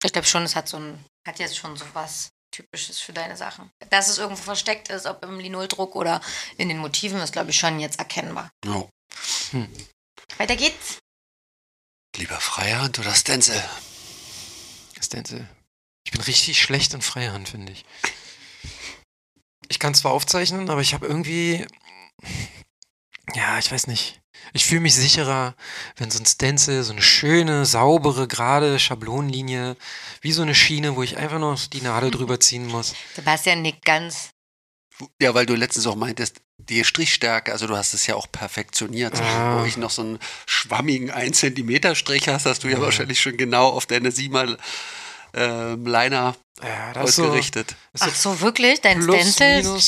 [0.03, 3.37] Ich glaube schon, es hat so ein, hat jetzt schon so was Typisches für deine
[3.37, 3.71] Sachen.
[3.91, 6.21] Dass es irgendwo versteckt ist, ob im Linoldruck oder
[6.57, 8.51] in den Motiven, ist glaube ich schon jetzt erkennbar.
[8.65, 8.89] Ja.
[10.39, 10.99] Weiter geht's.
[12.17, 13.63] Lieber Freihand oder Stencil?
[15.01, 15.49] Stencil.
[16.05, 17.85] Ich bin richtig schlecht in Freihand, finde ich.
[19.69, 21.67] Ich kann zwar aufzeichnen, aber ich habe irgendwie.
[23.35, 24.21] Ja, ich weiß nicht.
[24.53, 25.55] Ich fühle mich sicherer,
[25.97, 29.77] wenn so ein Stencil, so eine schöne, saubere, gerade Schablonenlinie,
[30.23, 32.95] wie so eine Schiene, wo ich einfach nur die Nadel drüber ziehen muss.
[33.15, 34.31] Sebastian nickt ganz.
[35.21, 39.21] Ja, weil du letztens auch meintest, die Strichstärke, also du hast es ja auch perfektioniert.
[39.21, 39.61] Ah.
[39.61, 42.83] Wo ich noch so einen schwammigen 1 Zentimeter Strich hast, hast du ja Ja.
[42.83, 44.57] wahrscheinlich schon genau auf deine Siemer
[45.33, 47.77] ähm, Liner Ja, so, ausgerichtet.
[47.93, 48.81] ist Ach so, wirklich?
[48.81, 49.79] Dein Stencil,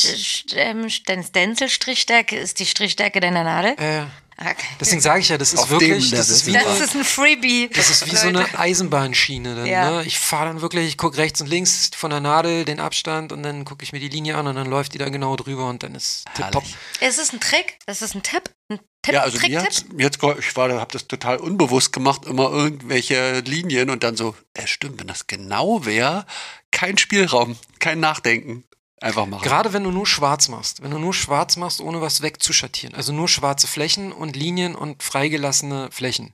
[0.55, 3.75] ähm, dein Stencil-Strichstärke ist die Strichstärke deiner Nadel?
[3.79, 4.05] Äh,
[4.39, 4.57] Okay.
[4.81, 7.69] deswegen sage ich ja, das ist Auf wirklich, das ist wie, Das ist ein Freebie.
[7.73, 8.47] das ist wie so Leute.
[8.49, 9.55] eine Eisenbahnschiene.
[9.55, 9.91] Dann, Ja.
[9.91, 10.05] ne?
[10.05, 13.43] Ich fahre dann wirklich, ich gucke rechts und links von der Nadel den Abstand und
[13.43, 15.83] dann gucke ich mir die Linie an und dann läuft die da genau drüber und
[15.83, 16.25] dann ist.
[16.37, 16.75] Herrlich.
[17.01, 17.79] Ist es ein Trick?
[17.87, 18.51] Ist es ein Tipp?
[18.69, 19.15] Ein Tipp?
[19.15, 19.67] Ja, also Trick, mir Tipp?
[19.67, 24.17] hat's, mir hat's, ich war, habe das total unbewusst gemacht, immer irgendwelche Linien und dann
[24.17, 26.27] so, äh, stimmt, wenn das genau wäre,
[26.71, 28.65] kein Spielraum, kein Nachdenken,
[29.03, 29.43] einfach machen.
[29.43, 33.13] Gerade wenn du nur schwarz machst, wenn du nur schwarz machst, ohne was wegzuschattieren, also
[33.13, 36.33] nur schwarze Flächen und Linien und freigelassene Flächen,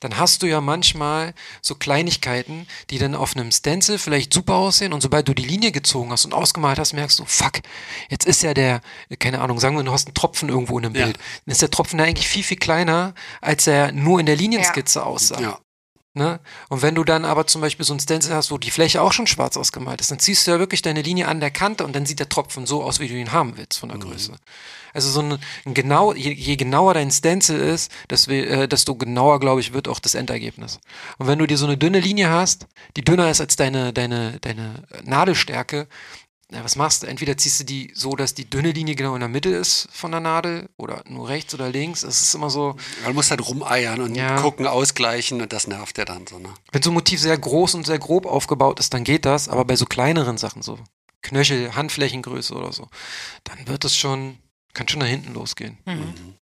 [0.00, 4.92] dann hast du ja manchmal so Kleinigkeiten, die dann auf einem Stencil vielleicht super aussehen
[4.92, 7.60] und sobald du die Linie gezogen hast und ausgemalt hast, merkst du, fuck,
[8.08, 8.80] jetzt ist ja der,
[9.18, 11.04] keine Ahnung, sagen wir, du hast einen Tropfen irgendwo in einem Ja.
[11.04, 14.36] Bild, dann ist der Tropfen ja eigentlich viel, viel kleiner, als er nur in der
[14.36, 15.40] Linienskizze aussah.
[15.40, 15.58] ja.
[16.16, 16.38] Ne?
[16.68, 19.12] Und wenn du dann aber zum Beispiel so ein Stencil hast, wo die Fläche auch
[19.12, 21.94] schon schwarz ausgemalt ist, dann ziehst du ja wirklich deine Linie an der Kante und
[21.96, 24.32] dann sieht der Tropfen so aus, wie du ihn haben willst von der Größe.
[24.92, 29.40] Also so ein, ein genau, je, je genauer dein Stencil ist, desto, äh, desto genauer,
[29.40, 30.78] glaube ich, wird auch das Endergebnis.
[31.18, 34.38] Und wenn du dir so eine dünne Linie hast, die dünner ist als deine, deine,
[34.38, 35.88] deine Nadelstärke,
[36.50, 37.06] na, was machst du?
[37.06, 40.10] Entweder ziehst du die so, dass die dünne Linie genau in der Mitte ist von
[40.10, 42.02] der Nadel oder nur rechts oder links.
[42.02, 44.40] Es ist immer so, Man muss halt rumeiern und Ja.
[44.40, 46.52] gucken, ausgleichen und das nervt ja dann so, ne?
[46.72, 49.64] Wenn so ein Motiv sehr groß und sehr grob aufgebaut ist, dann geht das, aber
[49.64, 50.78] bei so kleineren Sachen, so
[51.22, 52.88] Knöchel, Handflächengröße oder so,
[53.44, 54.38] dann wird es schon,
[54.74, 55.78] kann schon nach hinten losgehen.
[55.86, 55.94] Mhm.
[55.94, 56.34] Mhm.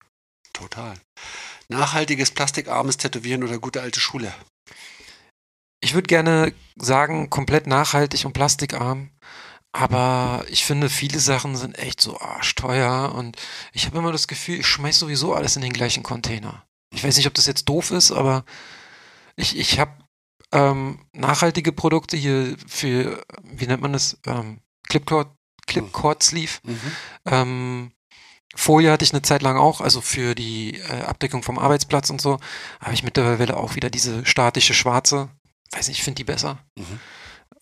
[0.52, 0.94] Total.
[1.68, 4.34] Nachhaltiges, plastikarmes Tätowieren oder gute alte Schule.
[5.80, 9.10] Ich würde gerne sagen, komplett nachhaltig und plastikarm,
[9.72, 13.36] aber ich finde, viele Sachen sind echt so arschteuer und
[13.72, 16.64] ich habe immer das Gefühl, ich schmeiß sowieso alles in den gleichen Container.
[16.92, 18.44] Ich weiß nicht, ob das jetzt doof ist, aber
[19.34, 19.92] ich, ich habe
[20.52, 25.34] ähm, nachhaltige Produkte hier für, wie nennt man das, ähm, Clipcord,
[25.66, 26.58] Clipcord Sleeve.
[26.64, 26.92] Mhm.
[27.24, 27.92] Ähm,
[28.54, 32.20] Folie hatte ich eine Zeit lang auch, also für die äh, Abdeckung vom Arbeitsplatz und
[32.20, 32.38] so.
[32.80, 35.30] Habe ich mittlerweile auch wieder diese statische schwarze.
[35.70, 36.58] Weiß nicht, ich finde die besser.
[36.76, 37.00] Mhm.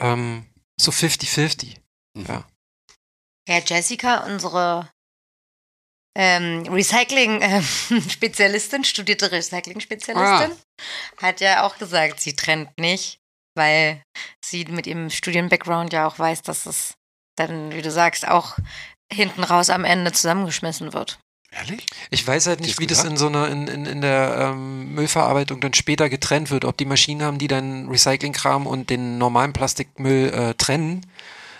[0.01, 0.47] Ähm,
[0.77, 1.77] so 50-50.
[2.17, 2.27] Mhm.
[2.27, 2.45] Ja.
[3.49, 4.91] Ja, Jessica, unsere
[6.17, 10.57] ähm, Recycling-Spezialistin, studierte Recycling-Spezialistin,
[11.17, 13.19] hat ja auch gesagt, sie trennt nicht,
[13.57, 14.03] weil
[14.45, 16.95] sie mit ihrem Studien-Background ja auch weiß, dass es
[17.37, 18.57] dann, wie du sagst, auch
[19.13, 21.19] hinten raus am Ende zusammengeschmissen wird.
[21.53, 21.85] Ehrlich?
[22.11, 23.13] Ich weiß halt nicht, ich wie das gedacht.
[23.13, 26.65] in so einer, in, in, in der ähm, Müllverarbeitung dann später getrennt wird.
[26.65, 31.05] Ob die Maschinen haben, die dann Recyclingkram und den normalen Plastikmüll äh, trennen.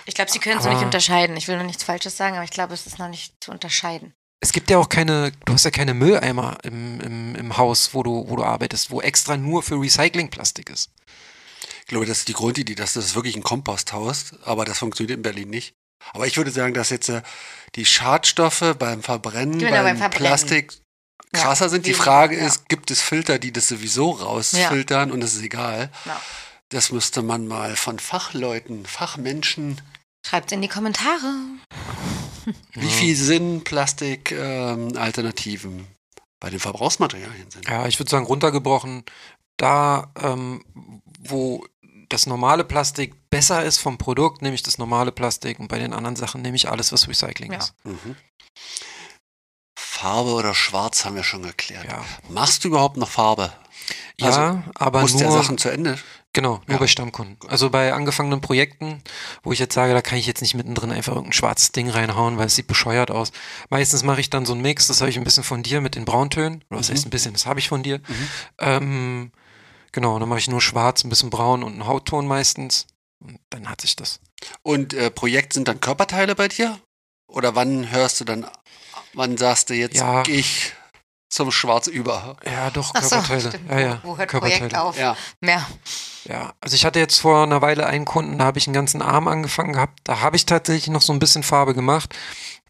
[0.07, 1.37] Ich glaube, sie können es nicht unterscheiden.
[1.37, 4.15] Ich will noch nichts Falsches sagen, aber ich glaube, es ist noch nicht zu unterscheiden.
[4.41, 8.03] es gibt ja auch keine, du hast ja keine Mülleimer im, im, im Haus, wo
[8.03, 10.91] du, wo du arbeitest, wo extra nur für Recyclingplastik ist.
[11.81, 15.23] Ich glaube, das ist die Grundidee, dass das wirklich ein Komposthaus, aber das funktioniert in
[15.23, 15.75] Berlin nicht.
[16.15, 17.21] Aber ich würde sagen, dass jetzt äh,
[17.75, 20.29] die Schadstoffe beim Verbrennen, Genau, beim, beim Verbrennen.
[20.29, 20.73] Plastik
[21.33, 21.87] krasser sind.
[21.87, 22.47] Die Frage ja.
[22.47, 25.91] ist, gibt es Filter, die das sowieso rausfiltern und es ist egal.
[26.07, 26.21] Ja.
[26.71, 29.81] Das müsste man mal von Fachleuten, Fachmenschen,
[30.27, 31.35] Schreibt in die Kommentare.
[32.75, 35.87] wie viel Sinn Plastik-Alternativen ähm,
[36.39, 37.68] bei den Verbrauchsmaterialien sind.
[37.68, 39.05] Ja, ich würde sagen, runtergebrochen,
[39.57, 40.64] da, ähm,
[41.18, 41.66] wo
[42.09, 45.93] das normale Plastik besser ist vom Produkt, nehme ich das normale Plastik und bei den
[45.93, 47.59] anderen Sachen nehme ich alles, was Recycling Ja.
[47.59, 47.75] ist.
[47.85, 48.16] Mhm.
[49.79, 51.85] Farbe oder Schwarz haben wir schon geklärt.
[51.87, 53.53] Ja, Machst du überhaupt noch Farbe?
[54.18, 55.99] ja aber Musst nur, ja Sachen zu Ende.
[56.33, 56.76] Genau, nur Ja.
[56.78, 57.37] bei Stammkunden.
[57.49, 59.03] Also bei angefangenen Projekten,
[59.43, 62.39] wo ich jetzt sage, da kann ich jetzt nicht mittendrin einfach irgendein schwarzes Ding reinhauen,
[62.39, 63.33] weil es sieht bescheuert aus.
[63.68, 65.95] Meistens mache ich dann so einen Mix, das habe ich ein bisschen von dir mit
[65.95, 66.95] den Brauntönen, oder was Mhm.
[66.95, 68.01] heißt ein bisschen, das habe ich von dir.
[68.59, 69.33] Ähm,
[69.93, 72.87] genau, dann mache ich nur schwarz, ein bisschen braun und einen Hautton meistens.
[73.20, 74.20] Und dann hat sich das.
[74.62, 76.78] Und äh, Projekt sind dann Körperteile bei dir?
[77.26, 78.47] Oder wann hörst du dann,
[79.12, 80.22] wann sagst du jetzt, Ja.
[80.26, 80.72] ich
[81.31, 82.37] zum Schwarz über?
[82.45, 83.49] Ja, doch, Ach so, Körperteile.
[83.49, 83.70] stimmt.
[83.70, 84.59] Ja, ja, Wo hört Körperteile.
[84.59, 84.99] Projekt auf?
[84.99, 85.16] Ja.
[85.43, 85.66] Ja.
[86.24, 89.01] Ja, also ich hatte jetzt vor einer Weile einen Kunden, da habe ich einen ganzen
[89.01, 90.01] Arm angefangen gehabt.
[90.05, 92.14] Da habe ich tatsächlich noch so ein bisschen Farbe gemacht.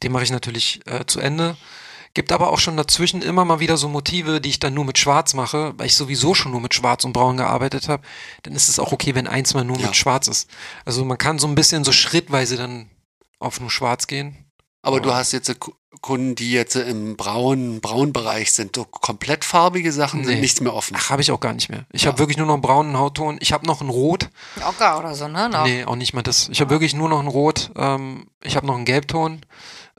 [0.05, 1.57] Den mache ich natürlich äh, zu Ende.
[2.15, 4.99] Gibt aber auch schon dazwischen immer mal wieder so Motive, die ich dann nur mit
[4.99, 8.03] Schwarz mache, weil ich sowieso schon nur mit Schwarz und Braun gearbeitet habe.
[8.43, 9.87] Dann ist es auch okay, wenn eins mal nur Ja.
[9.87, 10.49] mit Schwarz ist.
[10.85, 12.89] Also man kann so ein bisschen so schrittweise dann
[13.41, 14.45] auf nur Schwarz gehen.
[14.83, 15.03] Aber Ja.
[15.03, 15.55] du hast jetzt
[16.01, 18.77] Kunden, die jetzt im braunen Braunbereich sind.
[18.77, 20.41] So komplett farbige Sachen sind Nee.
[20.41, 20.97] nichts mehr offen.
[20.99, 21.85] Ach, habe ich auch gar nicht mehr.
[21.93, 22.09] Ich Ja.
[22.09, 23.39] habe wirklich nur noch einen braunen Hautton.
[23.41, 24.31] Ich habe noch einen Rot.
[24.67, 25.49] Ocker oder so, ne?
[25.49, 25.65] Noch.
[25.65, 26.49] Nee, auch nicht mal das.
[26.51, 27.71] Ich habe wirklich nur noch ein Rot.
[27.77, 29.45] Ähm, ich habe noch einen Gelbton.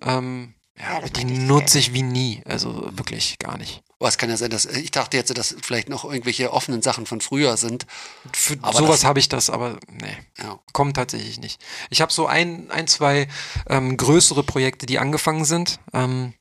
[0.02, 2.42] Ähm, ja, Ja, die nutze ich wie nie.
[2.48, 3.84] Also wirklich gar nicht.
[4.02, 7.06] Aber es kann ja sein, dass ich dachte jetzt, dass vielleicht noch irgendwelche offenen Sachen
[7.06, 7.86] von früher sind.
[8.34, 10.60] Für Aber sowas habe ich das, aber nee, Ja.
[10.74, 11.62] kommt tatsächlich nicht.
[11.92, 13.28] Ich habe so ein, ein zwei
[13.70, 15.80] ähm, größere Projekte, die angefangen sind.
[15.94, 16.34] Ähm,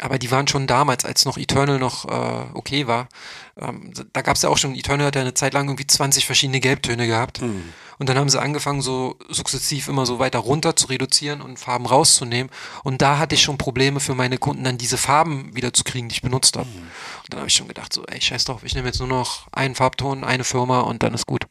[0.00, 3.08] aber die waren schon damals, als noch Eternal noch äh, okay war.
[3.56, 6.26] Ähm, da gab es ja auch schon, Eternal hat ja eine Zeit lang irgendwie 20
[6.26, 7.38] verschiedene Gelbtöne gehabt.
[7.38, 7.72] Hm.
[7.98, 11.86] Und dann haben sie angefangen, so sukzessiv immer so weiter runter zu reduzieren und Farben
[11.86, 12.50] rauszunehmen.
[12.82, 16.08] Und da hatte ich schon Probleme für meine Kunden, dann diese Farben wieder zu kriegen,
[16.08, 16.68] die ich benutzt habe.
[16.68, 19.46] Und dann habe ich schon gedacht, so, ey, scheiß drauf, ich nehme jetzt nur noch
[19.52, 21.46] einen Farbton, eine Firma und dann ist gut.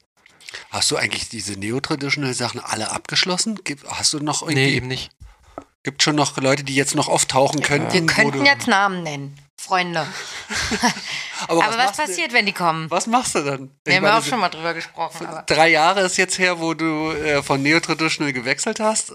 [0.70, 3.60] Hast du eigentlich diese Neo-Traditional-Sachen alle abgeschlossen?
[3.88, 5.12] Hast du noch irgendwie, Nee, eben nicht.
[5.84, 7.92] Gibt schon noch Leute, die jetzt noch auftauchen könnten?
[7.94, 9.38] Wir könnten du, jetzt Namen nennen.
[9.60, 10.06] Freunde.
[11.48, 12.90] aber, Aber was du- passiert, wenn die kommen?
[12.92, 13.60] Was machst du dann?
[13.86, 15.26] Wir Ich haben ja meine, auch schon mal drüber gesprochen.
[15.26, 19.14] Aber Drei Jahre ist jetzt her, wo du äh, von Neo-Traditional gewechselt hast.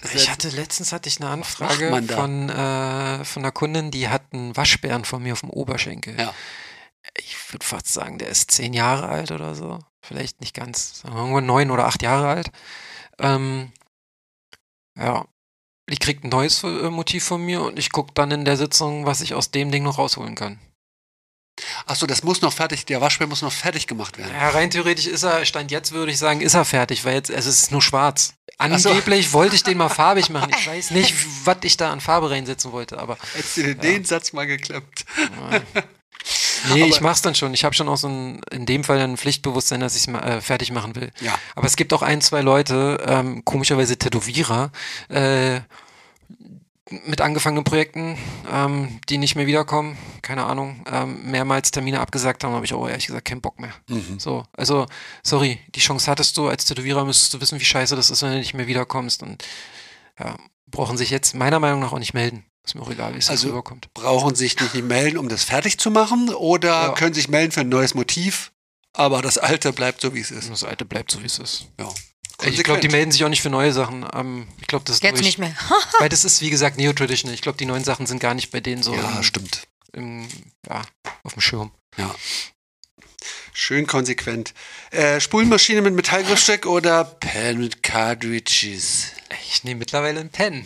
[0.00, 4.22] Das Ich hatte letztens hatte ich eine Anfrage von, äh, von einer Kundin, die hat
[4.32, 6.18] einen Waschbären von mir auf dem Oberschenkel.
[6.18, 6.34] Ja.
[7.16, 9.78] Ich würde fast sagen, der ist zehn Jahre alt oder so.
[10.02, 11.00] Vielleicht nicht ganz.
[11.00, 12.50] Sagen wir neun oder acht Jahre alt.
[13.18, 13.72] Ähm,
[14.96, 15.24] ja.
[15.88, 19.06] Die kriegt ein neues äh, Motiv von mir und ich gucke dann in der Sitzung,
[19.06, 20.58] was ich aus dem Ding noch rausholen kann.
[21.86, 24.32] Achso, das muss noch fertig, der Waschbär muss noch fertig gemacht werden.
[24.32, 27.30] Ja, rein theoretisch ist er, Stand jetzt würde ich sagen, ist er fertig, weil jetzt,
[27.30, 28.34] es ist nur schwarz.
[28.58, 28.90] Ach so.
[28.90, 30.50] Angeblich wollte ich den mal farbig machen.
[30.56, 31.14] Ich weiß nicht,
[31.44, 35.04] was ich da an Farbe reinsetzen wollte, aber Hättest du dir den Satz mal geklemmt.
[36.72, 37.54] Nee, Aber- ich mach's dann schon.
[37.54, 40.40] Ich habe schon auch so ein, in dem Fall ein Pflichtbewusstsein, dass ich es äh,
[40.40, 41.10] fertig machen will.
[41.20, 41.34] Ja.
[41.54, 44.70] Aber es gibt auch ein, zwei Leute, ähm, komischerweise Tätowierer,
[45.08, 45.60] äh,
[46.90, 48.16] mit angefangenen Projekten,
[48.50, 52.88] ähm, die nicht mehr wiederkommen, keine Ahnung, ähm, mehrmals Termine abgesagt haben, habe ich auch
[52.88, 53.72] ehrlich gesagt keinen Bock mehr.
[53.88, 54.18] Mhm.
[54.18, 54.86] So, also,
[55.22, 58.32] sorry, die Chance hattest du, als Tätowierer müsstest du wissen, wie scheiße das ist, wenn
[58.32, 59.44] du nicht mehr wiederkommst und
[60.18, 60.36] ja,
[60.66, 62.44] brauchen sich jetzt meiner Meinung nach auch nicht melden.
[62.68, 63.88] Ist mir auch egal, wie es Also- jetzt rüberkommt.
[63.94, 66.92] Brauchen sich nicht melden, um das fertig zu machen oder Ja.
[66.92, 68.52] können sich melden für ein neues Motiv,
[68.92, 70.50] aber das alte bleibt so, wie es ist.
[70.50, 71.64] Das alte bleibt so, wie es ist.
[71.80, 71.88] Ja.
[72.44, 74.06] Ich glaube, die melden sich auch nicht für neue Sachen.
[74.12, 75.54] Ähm, ich glaube, das ist jetzt durch, nicht mehr.
[75.98, 77.34] Weil das ist, wie gesagt, Neo-Traditional.
[77.34, 79.62] Ich glaube, die neuen Sachen sind gar nicht bei denen so Ja, im, stimmt.
[79.94, 80.28] im,
[80.68, 80.82] ja,
[81.24, 81.72] auf dem Schirm.
[81.96, 82.14] Ja.
[83.54, 84.52] Schön konsequent.
[84.90, 89.06] Äh, Spulmaschine mit Metallgriffstück oder Pen mit Cartridges?
[89.42, 90.64] Ich nehme mittlerweile einen Pen.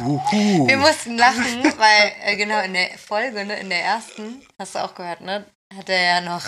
[0.00, 0.66] Uhu.
[0.66, 4.84] Wir mussten lachen, weil äh, genau in der Folge, ne, in der ersten, hast du
[4.84, 5.46] auch gehört, ne,
[5.76, 6.42] hat er ja noch,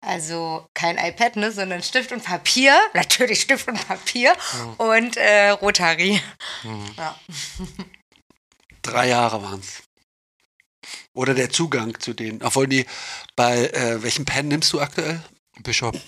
[0.00, 4.34] also kein iPad, ne, sondern Stift und Papier, natürlich Stift und Papier
[4.78, 6.20] und äh, Rotary.
[6.62, 6.94] Hm.
[6.96, 7.18] Ja.
[8.82, 9.82] Drei Jahre waren es.
[11.12, 12.42] Oder der Zugang zu denen.
[12.42, 12.86] Obwohl die,
[13.36, 15.20] bei äh, welchem Pen nimmst du aktuell?
[15.62, 16.00] Bishop.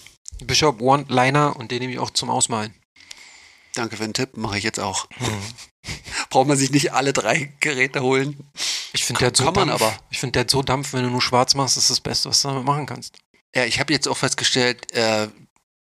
[0.45, 2.74] Bishop One-Liner und den nehme ich auch zum Ausmalen.
[3.75, 5.07] Danke für den Tipp, mache ich jetzt auch.
[6.31, 8.51] braucht man sich nicht alle drei Geräte holen.
[8.93, 9.83] Ich finde, der hat so Kann man Dampf.
[9.83, 9.97] aber.
[10.11, 12.43] Ich finde, der hat so Dampf, wenn du nur schwarz machst, ist das Beste, was
[12.43, 13.18] du damit machen kannst.
[13.55, 15.29] Ja, ich habe jetzt auch festgestellt, äh,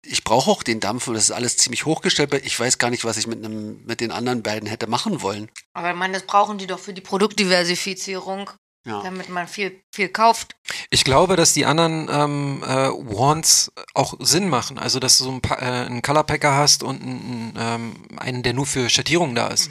[0.06, 2.34] ich brauche auch den Dampf und das ist alles ziemlich hochgestellt.
[2.46, 5.50] Ich weiß gar nicht, was ich mit, einem, mit den anderen beiden hätte machen wollen.
[5.74, 8.50] Aber man, das brauchen die doch für die Produktdiversifizierung,
[8.86, 9.02] Ja.
[9.04, 10.56] damit man viel, viel kauft.
[10.90, 14.80] Ich glaube, dass die anderen ähm, äh, Wands auch Sinn machen.
[14.80, 18.42] Also, dass du so ein pa äh, einen Color Packer hast und einen, ähm, einen,
[18.42, 19.70] der nur für Schattierungen da ist.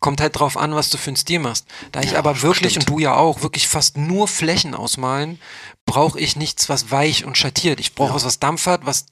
[0.00, 1.66] Kommt halt drauf an, was du für einen Stil machst.
[1.92, 2.90] Da ich Ja, aber wirklich, stimmt.
[2.90, 5.40] und du ja auch, wirklich fast nur Flächen ausmalen,
[5.86, 7.80] brauche ich nichts, was weich und schattiert.
[7.80, 8.14] Ich brauche Ja.
[8.16, 9.06] was, was Dampf hat, was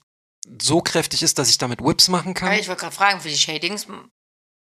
[0.61, 2.51] so kräftig ist, dass ich damit Whips machen kann.
[2.53, 3.87] Ich wollte gerade fragen, für die Shadings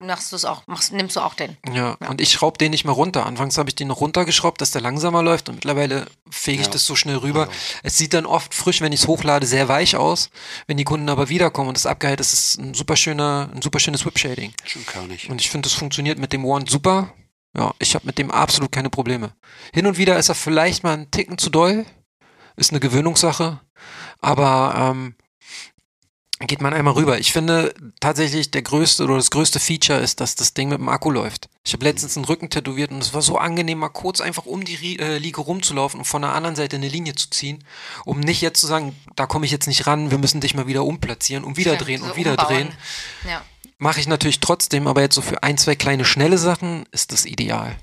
[0.01, 1.57] machst du es auch, machst, nimmst du auch den.
[1.73, 2.09] Ja, Ja.
[2.09, 3.27] und ich schraube den nicht mehr runter.
[3.27, 6.73] Anfangs habe ich den noch runtergeschraubt, dass der langsamer läuft und mittlerweile fege ich Ja.
[6.73, 7.43] das so schnell rüber.
[7.49, 7.53] Also.
[7.83, 10.31] Es sieht dann oft frisch, wenn ich es hochlade, sehr weich aus.
[10.67, 13.63] Wenn die Kunden aber wiederkommen und das abgeheilt ist, ist es ein super schöner, ein
[13.63, 14.53] super schönes Whip-Shading.
[14.65, 15.29] Schon körnig.
[15.31, 17.13] Und ich finde, das funktioniert mit dem One super.
[17.57, 19.33] Ja, ich habe mit dem absolut keine Probleme.
[19.73, 21.87] Hin und wieder ist er vielleicht mal einen Ticken zu doll.
[22.57, 23.61] Ist eine Gewöhnungssache.
[24.21, 25.15] Aber ähm,
[26.47, 27.19] geht man einmal rüber.
[27.19, 30.89] Ich finde tatsächlich der größte oder das größte Feature ist, dass das Ding mit dem
[30.89, 31.49] Akku läuft.
[31.65, 34.65] Ich habe letztens einen Rücken tätowiert und es war so angenehm, mal kurz einfach um
[34.65, 37.65] die äh, Liege rumzulaufen und von der anderen Seite eine Linie zu ziehen,
[38.05, 40.69] um nicht jetzt zu sagen, da komme ich jetzt nicht ran, wir müssen dich mal
[40.69, 42.47] wieder umplatzieren und wieder drehen So und wieder umbauen.
[42.47, 42.69] drehen.
[43.29, 43.43] Ja.
[43.79, 47.27] Mache ich natürlich trotzdem, aber jetzt so für ein, zwei kleine schnelle Sachen ist das
[47.27, 47.77] ideal.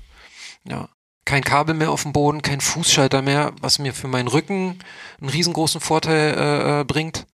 [0.64, 0.88] Ja.
[1.26, 4.78] Kein Kabel mehr auf dem Boden, kein Fußschalter mehr, was mir für meinen Rücken
[5.20, 7.26] einen riesengroßen Vorteil äh, äh, bringt.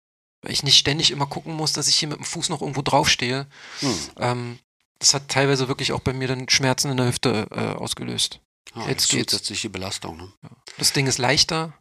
[0.42, 2.82] Weil ich nicht ständig immer gucken muss, dass ich hier mit dem Fuß noch irgendwo
[2.82, 3.46] draufstehe.
[3.80, 3.98] Hm.
[4.18, 4.58] Ähm,
[4.98, 8.40] das hat teilweise wirklich auch bei mir dann Schmerzen in der Hüfte äh, ausgelöst.
[8.74, 9.32] Ja, Jetzt das ist geht's.
[9.32, 10.16] Zusätzliche Belastung.
[10.16, 10.32] Ne?
[10.78, 11.72] Das Ding ist leichter,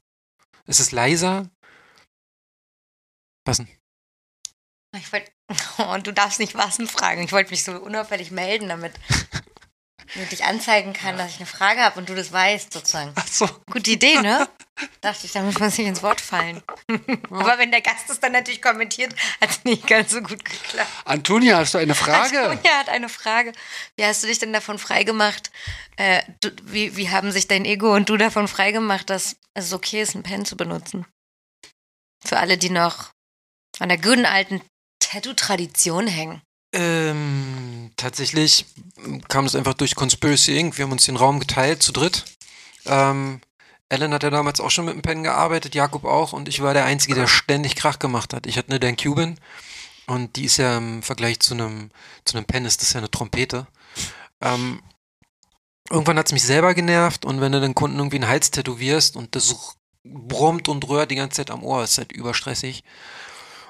[0.66, 1.49] es ist leiser.
[3.45, 3.68] Was denn?
[4.95, 5.32] Ich wollte,
[5.78, 7.24] oh, du darfst nicht was fragen.
[7.24, 8.93] Ich wollte mich so unauffällig melden, damit
[10.32, 13.12] dich anzeigen kann, dass ich eine Frage habe und du das weißt, sozusagen.
[13.16, 13.47] Ach so.
[13.72, 14.47] Gute Idee, ne?
[15.01, 16.64] Dachte ich, damit muss ich ins Wort fallen.
[17.30, 20.89] Aber wenn der Gast es dann natürlich kommentiert, hat es nicht ganz so gut geklappt.
[21.05, 22.49] Antonia, hast du eine Frage?
[22.49, 23.51] Antonia hat eine Frage.
[23.97, 25.51] Wie hast du dich denn davon freigemacht?
[25.97, 30.01] Äh, du, wie, wie haben sich dein Ego und du davon freigemacht, dass es okay
[30.01, 31.05] ist, einen Pen zu benutzen?
[32.26, 33.12] Für alle, die noch
[33.80, 34.62] an der guten alten
[34.99, 36.41] Tattoo-Tradition hängen.
[36.72, 38.66] Ähm, tatsächlich
[39.28, 40.78] kam das einfach durch Conspiracy Inc.
[40.78, 42.26] Wir haben uns den Raum geteilt, zu dritt.
[42.86, 43.42] Ähm,
[43.90, 46.74] Alan hat ja damals auch schon mit dem Pen gearbeitet, Jakob auch, und ich war
[46.76, 48.46] der Einzige, der ständig Krach gemacht hat.
[48.46, 49.40] Ich hatte eine Dan Cuban
[50.06, 51.90] und die ist ja im Vergleich zu einem,
[52.24, 53.68] zu einem Pen ist das ja eine Trompete.
[54.42, 54.82] Ähm,
[55.90, 59.16] irgendwann hat es mich selber genervt und wenn du den Kunden irgendwie einen Hals tätowierst
[59.16, 62.84] und das brummt und rührt die ganze Zeit am Ohr, ist halt überstressig.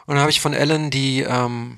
[0.06, 1.78] Und dann habe ich von Alan die, ähm,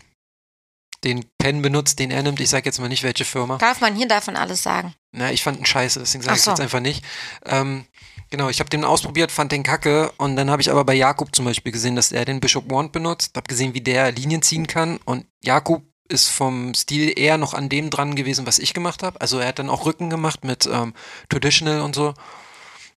[1.04, 2.40] den Pen benutzt, den er nimmt.
[2.40, 3.58] Ich sage jetzt mal nicht, welche Firma.
[3.58, 4.94] Darf man hier davon alles sagen?
[5.12, 6.52] Na, ich fand ihn scheiße, deswegen sage ich so.
[6.52, 7.04] jetzt einfach nicht.
[7.46, 7.86] Ähm,
[8.30, 11.36] genau, ich habe den ausprobiert, fand den kacke und dann habe ich aber bei Jakob
[11.36, 14.68] zum Beispiel gesehen, dass er den Bishop Wand benutzt, habe gesehen, wie der Linien ziehen
[14.68, 19.02] kann und Jakob ist vom Stil eher noch an dem dran gewesen, was ich gemacht
[19.02, 19.20] habe.
[19.22, 20.94] Also er hat dann auch Rücken gemacht mit ähm,
[21.30, 22.14] Traditional und so.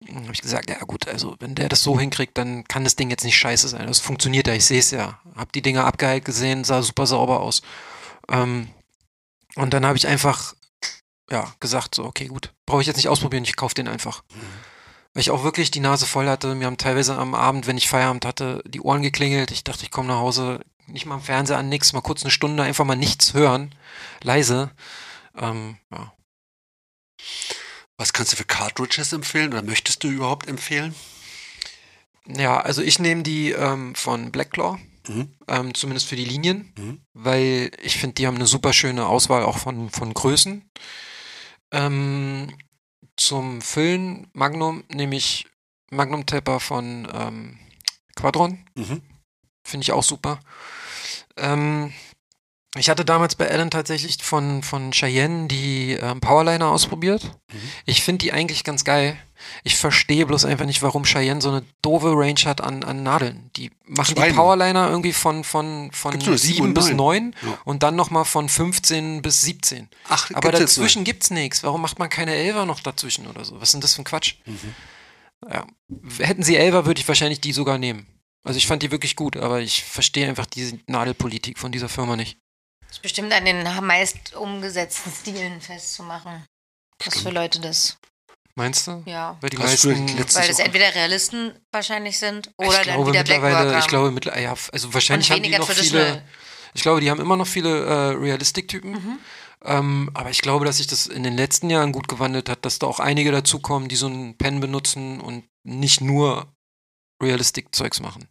[0.01, 2.95] Dann habe ich gesagt, ja gut, also wenn der das so hinkriegt, dann kann das
[2.95, 3.87] Ding jetzt nicht scheiße sein.
[3.87, 5.19] Das funktioniert ja, ich sehe es ja.
[5.35, 7.61] Hab die Dinger abgeheilt gesehen, sah super sauber aus.
[8.29, 8.69] Ähm,
[9.55, 10.55] und dann habe ich einfach
[11.29, 14.23] ja, gesagt, so, okay, gut, brauche ich jetzt nicht ausprobieren, ich kaufe den einfach.
[15.13, 16.55] Weil ich auch wirklich die Nase voll hatte.
[16.55, 19.51] Mir haben teilweise am Abend, wenn ich Feierabend hatte, die Ohren geklingelt.
[19.51, 22.31] Ich dachte, ich komme nach Hause, nicht mal am Fernseher an, nix, mal kurz eine
[22.31, 23.73] Stunde, einfach mal nichts hören,
[24.21, 24.71] leise.
[25.37, 26.13] Ähm, ja.
[27.97, 30.95] Was kannst du für Cartridges empfehlen oder möchtest du überhaupt empfehlen?
[32.27, 35.35] ja, also ich nehme die ähm, von Blackclaw, Mhm.
[35.47, 37.01] ähm, zumindest für die Linien, Mhm.
[37.13, 40.69] weil ich finde, die haben eine super schöne Auswahl auch von, von Größen.
[41.71, 42.55] Ähm,
[43.17, 45.47] zum Füllen Magnum nehme ich
[45.91, 47.59] Magnum Tapper von ähm,
[48.15, 48.65] Quadron.
[48.75, 49.01] Mhm.
[49.63, 50.39] Finde ich auch super.
[51.37, 51.93] Ähm,
[52.75, 57.23] ich hatte damals bei Alan tatsächlich von, von Cheyenne die ähm, Powerliner ausprobiert.
[57.51, 57.59] Mhm.
[57.85, 59.15] Ich finde die eigentlich ganz geil.
[59.63, 63.51] Ich verstehe bloß einfach nicht, warum Cheyenne so eine doofe Range hat an, an Nadeln.
[63.57, 64.35] Die machen Zwei die.
[64.35, 66.95] Powerliner irgendwie von, von, von Gibt's nur sieben 7 und bis neun.
[66.95, 67.57] 9 Ja.
[67.65, 69.89] und dann nochmal von 15 bis 17.
[70.09, 71.61] Ach, Aber gibt's jetzt dazwischen gibt's nichts.
[71.63, 73.55] Warum macht man keine Elfer noch dazwischen oder so?
[73.57, 74.35] Was ist denn das für ein Quatsch?
[74.45, 74.59] Mhm.
[75.51, 75.67] Ja.
[76.19, 78.07] Hätten sie Elfer, würde ich wahrscheinlich die sogar nehmen.
[78.45, 82.15] Also ich fand die wirklich gut, aber ich verstehe einfach diese Nadelpolitik von dieser Firma
[82.15, 82.37] nicht.
[82.93, 86.45] Das ist bestimmt an den meist umgesetzten Stilen festzumachen.
[87.03, 87.97] Was für Leute das,
[88.53, 89.01] Meinst du?
[89.07, 89.35] ja.
[89.41, 90.35] Weil die Hast du meisten.
[90.35, 93.79] Weil das entweder Realisten wahrscheinlich sind ich oder dann glaube wieder mittlerweile, Blackworker.
[93.79, 96.23] ich glaube mittlerweile, ja, also wahrscheinlich haben die noch viele.
[96.75, 98.91] Ich glaube, die haben immer noch viele äh, Realistic-Typen.
[98.91, 99.19] Mhm.
[99.63, 102.77] Ähm, aber ich glaube, dass sich das in den letzten Jahren gut gewandelt hat, dass
[102.77, 106.45] da auch einige dazukommen, die so einen Pen benutzen und nicht nur
[107.23, 108.27] Realistic-Zeugs machen.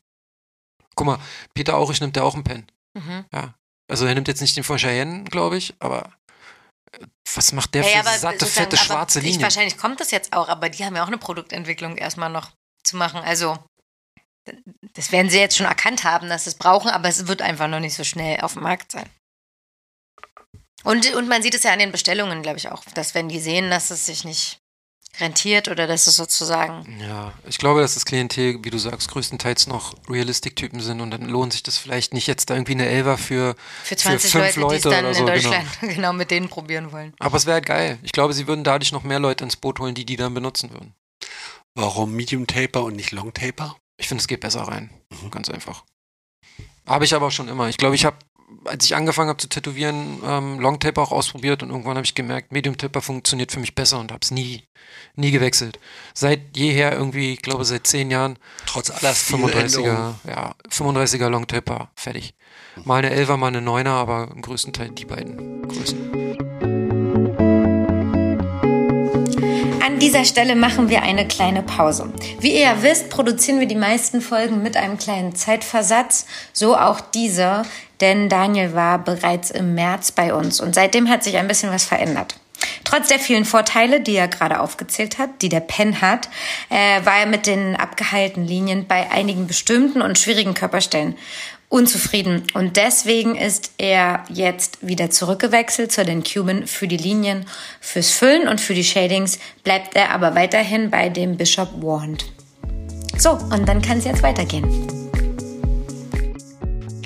[0.94, 1.18] Guck mal,
[1.52, 2.66] Peter Aurich nimmt ja auch einen Pen.
[2.94, 3.24] Mhm.
[3.32, 3.54] Ja.
[3.92, 6.10] Also er nimmt jetzt nicht den von Cheyenne, glaube ich, aber
[6.92, 9.42] äh, was macht der Ja, ja, für satte, fette, schwarze ich, Linien?
[9.42, 12.52] Wahrscheinlich kommt das jetzt auch, aber die haben ja auch eine Produktentwicklung erstmal noch
[12.84, 13.20] zu machen.
[13.20, 13.58] Also,
[14.94, 17.68] das werden sie jetzt schon erkannt haben, dass sie es brauchen, aber es wird einfach
[17.68, 19.10] noch nicht so schnell auf dem Markt sein.
[20.84, 23.40] Und, und man sieht es ja an den Bestellungen, glaube ich, auch, dass wenn die
[23.40, 24.61] sehen, dass es sich nicht
[25.20, 26.98] rentiert oder dass es sozusagen.
[27.00, 31.28] Ja, ich glaube, dass das Klientel, wie du sagst, größtenteils noch Realistic-Typen sind und dann
[31.28, 33.54] lohnt sich das vielleicht nicht jetzt da irgendwie eine Elfer für,
[33.84, 35.34] Für 20 fünf Leute, die es Leute dann oder in so, genau.
[35.34, 36.12] Deutschland genau.
[36.12, 37.12] mit denen probieren wollen.
[37.18, 37.98] Aber es wäre halt geil.
[38.02, 40.70] Ich glaube, sie würden dadurch noch mehr Leute ins Boot holen, die die dann benutzen
[40.70, 40.94] würden.
[41.74, 43.76] Warum Medium Taper und nicht Long Taper?
[43.98, 44.90] Ich finde, es geht besser rein.
[45.10, 45.30] Mhm.
[45.30, 45.84] Ganz einfach.
[46.86, 47.68] Habe ich aber auch schon immer.
[47.68, 48.16] Ich glaube, ich habe,
[48.64, 52.14] als ich angefangen habe zu tätowieren, ähm, Long Taper auch ausprobiert und irgendwann habe ich
[52.14, 54.64] gemerkt, Medium Taper funktioniert für mich besser und habe es nie,
[55.16, 55.78] nie gewechselt.
[56.14, 60.16] Seit jeher irgendwie, ich glaube seit zehn Jahren, Trotz aller Stiländerungen.
[60.24, 62.34] 35er, ja, 35er Long Taper, fertig.
[62.84, 66.21] Mal eine 11er, mal eine 9er, aber im größten Teil die beiden Größen.
[70.02, 72.12] Dieser Stelle machen wir eine kleine Pause.
[72.40, 77.00] Wie ihr ja wisst, produzieren wir die meisten Folgen mit einem kleinen Zeitversatz, so auch
[77.00, 77.62] diese,
[78.00, 81.84] denn Daniel war bereits im März bei uns und seitdem hat sich ein bisschen was
[81.84, 82.34] verändert.
[82.82, 86.28] Trotz der vielen Vorteile, die er gerade aufgezählt hat, die der Pen hat,
[86.68, 91.16] äh, war er mit den abgeheilten Linien bei einigen bestimmten und schwierigen Körperstellen
[91.72, 92.42] unzufrieden.
[92.52, 97.46] Und deswegen ist er jetzt wieder zurückgewechselt zu den Cuban für die Linien.
[97.80, 102.26] Fürs Füllen und für die Shadings bleibt er aber weiterhin bei dem Bishop Wand.
[103.16, 104.64] So, und dann kann es jetzt weitergehen.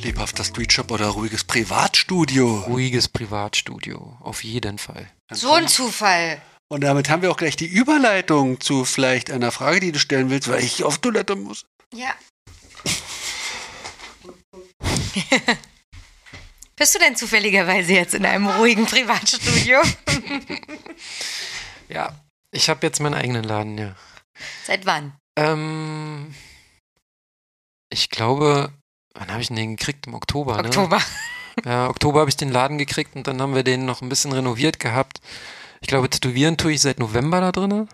[0.03, 2.65] Lebhafter Streetshop oder ruhiges Privatstudio.
[2.67, 5.09] Ruhiges Privatstudio, auf jeden Fall.
[5.33, 6.39] So ein Zufall.
[6.69, 10.31] Und damit haben wir auch gleich die Überleitung zu vielleicht einer Frage, die du stellen
[10.31, 11.67] willst, weil ich auf Toilette muss.
[11.95, 12.11] Ja.
[16.77, 19.81] Bist du denn zufälligerweise jetzt in einem ruhigen Privatstudio?
[21.89, 22.15] Ja,
[22.51, 23.95] ich habe jetzt meinen eigenen Laden, ja.
[24.65, 25.13] Seit wann?
[25.37, 26.35] Ähm,
[27.91, 28.73] ich glaube,
[29.15, 30.07] wann habe ich den gekriegt?
[30.09, 30.69] Im Oktober, ne?
[30.69, 31.01] Oktober.
[31.65, 34.33] Ja, Oktober habe ich den Laden gekriegt und dann haben wir den noch ein bisschen
[34.33, 35.21] renoviert gehabt.
[35.81, 37.89] Ich glaube, tätowieren tue ich seit November da drin.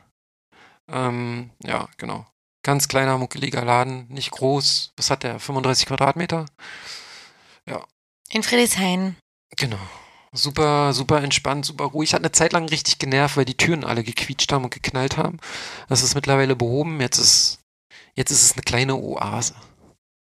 [0.90, 2.26] Ähm, ja, genau.
[2.64, 4.92] Ganz kleiner, muckeliger Laden, nicht groß.
[4.96, 5.38] Was hat der?
[5.38, 6.46] 35 Quadratmeter?
[8.32, 9.16] In Friedrichshain.
[9.56, 9.78] Genau.
[10.32, 12.14] Super, super entspannt, super ruhig.
[12.14, 15.38] Hat eine Zeit lang richtig genervt, weil die Türen alle gequietscht haben und geknallt haben.
[15.88, 17.00] Das ist mittlerweile behoben.
[17.00, 17.58] Jetzt ist,
[18.14, 19.54] jetzt ist es eine kleine Oase.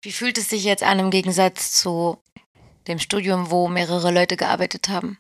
[0.01, 2.19] Wie fühlt es sich jetzt an im Gegensatz zu
[2.87, 5.19] dem Studium, wo mehrere Leute gearbeitet haben?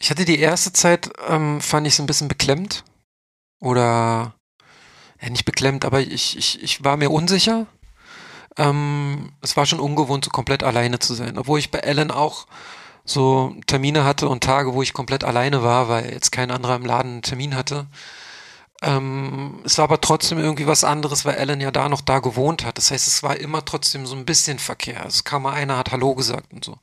[0.00, 2.84] Ich hatte die erste Zeit, ähm, fand ich es ein bisschen beklemmt.
[3.60, 4.34] Oder,
[5.22, 7.68] ja, nicht beklemmt, aber ich, ich, ich war mir unsicher.
[8.56, 11.38] Ähm, es war schon ungewohnt, so komplett alleine zu sein.
[11.38, 12.46] Obwohl ich bei Ellen auch
[13.04, 16.86] so Termine hatte und Tage, wo ich komplett alleine war, weil jetzt kein anderer im
[16.86, 17.86] Laden einen Termin hatte.
[18.82, 22.64] Ähm, es war aber trotzdem irgendwie was anderes, weil Ellen ja da noch da gewohnt
[22.64, 22.78] hat.
[22.78, 24.98] Das heißt, es war immer trotzdem so ein bisschen Verkehr.
[24.98, 26.78] Also es kam mal einer, hat Hallo gesagt und so.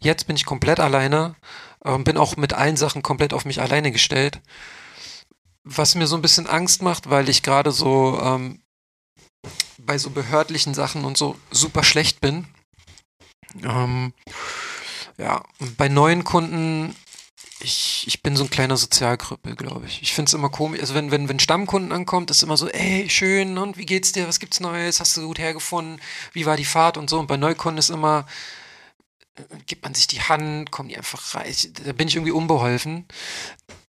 [0.00, 1.34] Jetzt bin ich komplett alleine,
[1.84, 4.40] ähm, bin auch mit allen Sachen komplett auf mich alleine gestellt.
[5.64, 8.60] Was mir so ein bisschen Angst macht, weil ich gerade so ähm,
[9.86, 12.46] bei so behördlichen Sachen und so super schlecht bin.
[13.62, 14.12] Ähm,
[15.18, 15.42] ja,
[15.76, 16.94] bei neuen Kunden,
[17.60, 20.02] ich, ich bin so ein kleiner Sozialkrüppel, glaube ich.
[20.02, 20.80] Ich finde es immer komisch.
[20.80, 24.28] Also wenn, wenn, wenn Stammkunden ankommt, ist immer so, ey, schön, und wie geht's dir?
[24.28, 25.00] Was gibt's Neues?
[25.00, 26.00] Hast du gut hergefunden?
[26.32, 27.18] Wie war die Fahrt und so?
[27.18, 28.26] Und bei Neukunden ist immer,
[29.36, 31.54] äh, gibt man sich die Hand, kommen die einfach rein.
[31.84, 33.06] Da bin ich irgendwie unbeholfen.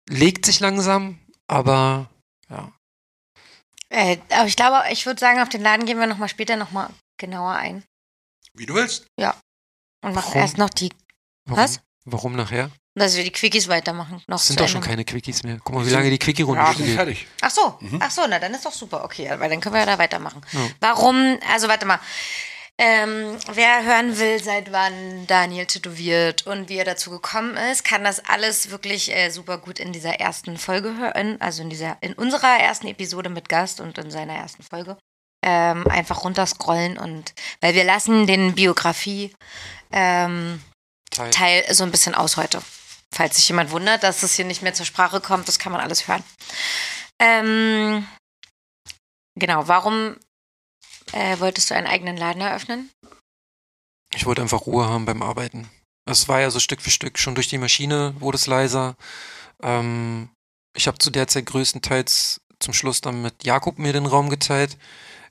[0.10, 2.10] Legt sich langsam, aber
[2.50, 2.72] ja.
[3.92, 6.90] Äh, aber ich glaube, ich würde sagen, auf den Laden gehen wir nochmal später nochmal
[7.18, 7.84] genauer ein.
[8.54, 9.06] Wie du willst.
[9.18, 10.42] Und machen Warum?
[10.42, 10.92] erst noch die,
[11.46, 11.80] Warum, Was?
[12.06, 12.72] Warum nachher?
[12.96, 14.22] dass wir die Quickies weitermachen.
[14.28, 15.60] Noch Es sind doch schon keine Quickies mehr.
[15.64, 16.96] Guck mal, wie lange die Quickie-Runde Ja, geht.
[16.96, 17.28] fertig.
[17.42, 18.00] Ach so, Mhm.
[18.02, 19.04] ach so, na dann ist doch super.
[19.06, 20.42] Okay, weil dann können wir ja da weitermachen.
[20.52, 20.60] Ja.
[20.82, 22.00] Warum, also warte mal.
[22.80, 28.04] Ähm, wer hören will, seit wann Daniel tätowiert und wie er dazu gekommen ist, kann
[28.04, 32.14] das alles wirklich äh, super gut in dieser ersten Folge hören, also in dieser, in
[32.14, 34.98] unserer ersten Episode mit Gast und in seiner ersten Folge.
[35.44, 39.34] Ähm, einfach runterscrollen und weil wir lassen den Biografie
[39.92, 40.62] ähm,
[41.12, 41.32] Teil.
[41.32, 42.62] Teil so ein bisschen aus heute.
[43.14, 45.82] Falls sich jemand wundert, dass es hier nicht mehr zur Sprache kommt, das kann man
[45.82, 46.24] alles hören.
[47.20, 48.08] Ähm,
[49.36, 50.16] genau, warum
[51.14, 52.90] äh, wolltest du einen eigenen Laden eröffnen?
[54.14, 55.70] Ich wollte einfach Ruhe haben beim Arbeiten.
[56.06, 58.96] Es war ja so Stück für Stück, schon durch die Maschine wurde es leiser.
[59.62, 60.30] Ähm,
[60.76, 64.78] ich habe zu der Zeit größtenteils zum Schluss dann mit Jakob mir den Raum geteilt.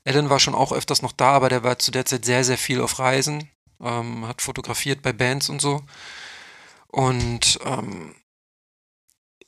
[0.03, 2.57] Ellen war schon auch öfters noch da, aber der war zu der Zeit sehr, sehr
[2.57, 3.49] viel auf Reisen,
[3.81, 5.83] ähm, hat fotografiert bei Bands und so.
[6.87, 8.15] Und ähm,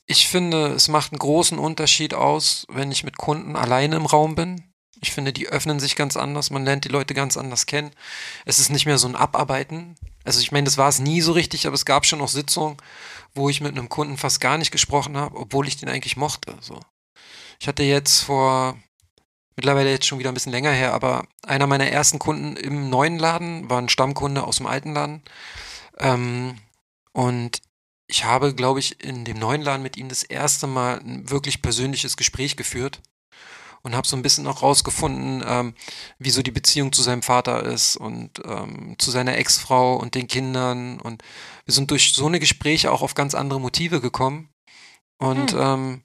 [0.06, 4.34] ich finde, es macht einen großen Unterschied aus, wenn ich mit Kunden alleine im Raum
[4.34, 4.73] bin.
[5.00, 7.90] Ich finde, die öffnen sich ganz anders, man lernt die Leute ganz anders kennen.
[8.44, 9.96] Es ist nicht mehr so ein Abarbeiten.
[10.24, 12.76] Also ich meine, das war es nie so richtig, aber es gab schon noch Sitzungen,
[13.34, 16.56] wo ich mit einem Kunden fast gar nicht gesprochen habe, obwohl ich den eigentlich mochte.
[16.60, 16.80] So.
[17.60, 18.78] Ich hatte jetzt vor,
[19.56, 23.18] mittlerweile jetzt schon wieder ein bisschen länger her, aber einer meiner ersten Kunden im neuen
[23.18, 25.22] Laden war ein Stammkunde aus dem alten Laden.
[25.98, 26.58] Ähm,
[27.12, 27.60] und
[28.06, 31.62] ich habe, glaube ich, in dem neuen Laden mit ihm das erste Mal ein wirklich
[31.62, 33.00] persönliches Gespräch geführt
[33.84, 35.74] und habe so ein bisschen auch rausgefunden, ähm,
[36.18, 40.26] wie so die Beziehung zu seinem Vater ist und ähm, zu seiner Ex-Frau und den
[40.26, 40.98] Kindern.
[40.98, 41.22] Und
[41.66, 44.48] wir sind durch so eine Gespräche auch auf ganz andere Motive gekommen.
[45.18, 45.60] Und hm.
[45.60, 46.02] ähm,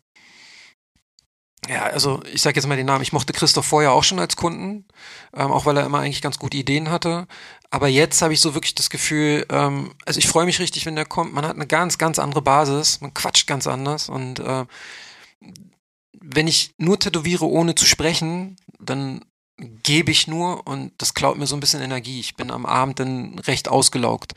[1.69, 3.01] ja, also ich sage jetzt mal den Namen.
[3.01, 4.85] Ich mochte Christoph vorher auch schon als Kunden,
[5.33, 7.27] ähm, auch weil er immer eigentlich ganz gute Ideen hatte.
[7.69, 10.95] Aber jetzt habe ich so wirklich das Gefühl, ähm, also ich freue mich richtig, wenn
[10.95, 11.33] der kommt.
[11.33, 14.65] Man hat eine ganz, ganz andere Basis, man quatscht ganz anders und äh,
[16.21, 19.21] wenn ich nur tätowiere, ohne zu sprechen, dann
[19.57, 22.19] gebe ich nur und das klaut mir so ein bisschen Energie.
[22.19, 24.33] Ich bin am Abend dann recht ausgelaugt.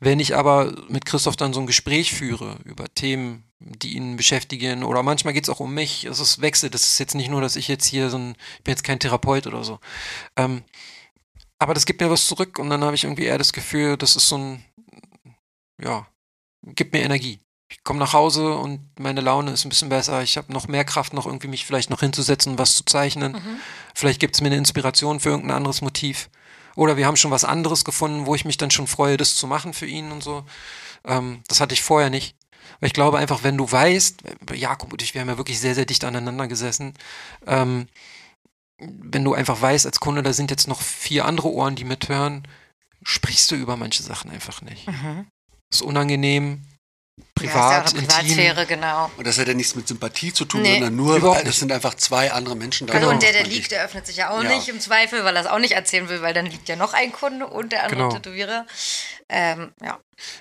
[0.00, 4.84] Wenn ich aber mit Christoph dann so ein Gespräch führe über Themen, die ihn beschäftigen
[4.84, 7.40] oder manchmal geht es auch um mich, es ist Wechsel, das ist jetzt nicht nur,
[7.40, 9.80] dass ich jetzt hier so ein, ich bin jetzt kein Therapeut oder so.
[10.36, 10.62] Ähm,
[11.58, 14.16] aber das gibt mir was zurück und dann habe ich irgendwie eher das Gefühl, das
[14.16, 14.64] ist so ein,
[15.82, 16.06] ja,
[16.62, 17.40] gibt mir Energie
[17.70, 20.22] ich komme nach Hause und meine Laune ist ein bisschen besser.
[20.22, 23.32] Ich habe noch mehr Kraft, noch irgendwie mich vielleicht noch hinzusetzen, was zu zeichnen.
[23.32, 23.60] Mhm.
[23.94, 26.28] Vielleicht gibt es mir eine Inspiration für irgendein anderes Motiv.
[26.74, 29.46] Oder wir haben schon was anderes gefunden, wo ich mich dann schon freue, das zu
[29.46, 30.44] machen für ihn und so.
[31.04, 32.34] Ähm, das hatte ich vorher nicht.
[32.80, 34.22] Weil ich glaube einfach, wenn du weißt,
[34.54, 36.94] Jakob und ich, wir haben ja wirklich sehr, sehr dicht aneinander gesessen,
[37.46, 37.86] ähm,
[38.78, 42.48] wenn du einfach weißt als Kunde, da sind jetzt noch vier andere Ohren, die mithören,
[43.02, 44.88] sprichst du über manche Sachen einfach nicht.
[44.88, 45.26] Mhm.
[45.70, 46.62] Ist unangenehm,
[47.34, 49.10] privat, ja, Privatsphäre, genau.
[49.16, 50.74] Und das hat ja nichts mit Sympathie zu tun, nee.
[50.74, 52.94] sondern nur, weil das sind einfach zwei andere Menschen da.
[52.94, 53.10] Genau.
[53.10, 54.48] Und der, der liegt, der öffnet sich ja auch ja.
[54.48, 56.92] nicht im Zweifel, weil er es auch nicht erzählen will, weil dann liegt ja noch
[56.92, 58.12] ein Kunde und der andere genau.
[58.12, 58.66] Tätowierer.
[59.28, 59.98] Ähm, ja.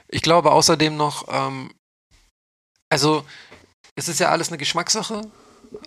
[0.07, 1.73] Ich glaube außerdem noch, ähm,
[2.89, 3.25] also
[3.95, 5.21] es ist ja alles eine Geschmackssache.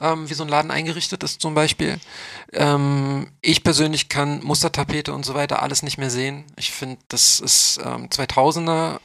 [0.00, 1.98] Ähm, wie so ein Laden eingerichtet ist zum Beispiel.
[2.52, 6.44] Ähm, ich persönlich kann Mustertapete und so weiter alles nicht mehr sehen.
[6.56, 9.00] Ich finde, das ist ähm, 2000er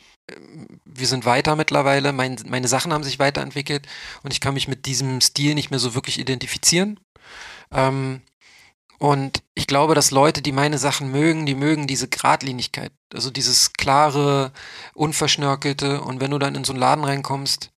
[0.86, 3.88] wir sind weiter mittlerweile, mein, meine Sachen haben sich weiterentwickelt
[4.24, 7.00] und ich kann mich mit diesem Stil nicht mehr so wirklich identifizieren.
[7.72, 8.22] Ähm,
[9.00, 13.74] und ich glaube, dass Leute, die meine Sachen mögen, die mögen diese Gradlinigkeit, also dieses
[13.74, 14.52] klare,
[14.96, 16.02] unverschnörkelte.
[16.02, 17.70] Und wenn du dann in so einen Laden reinkommst,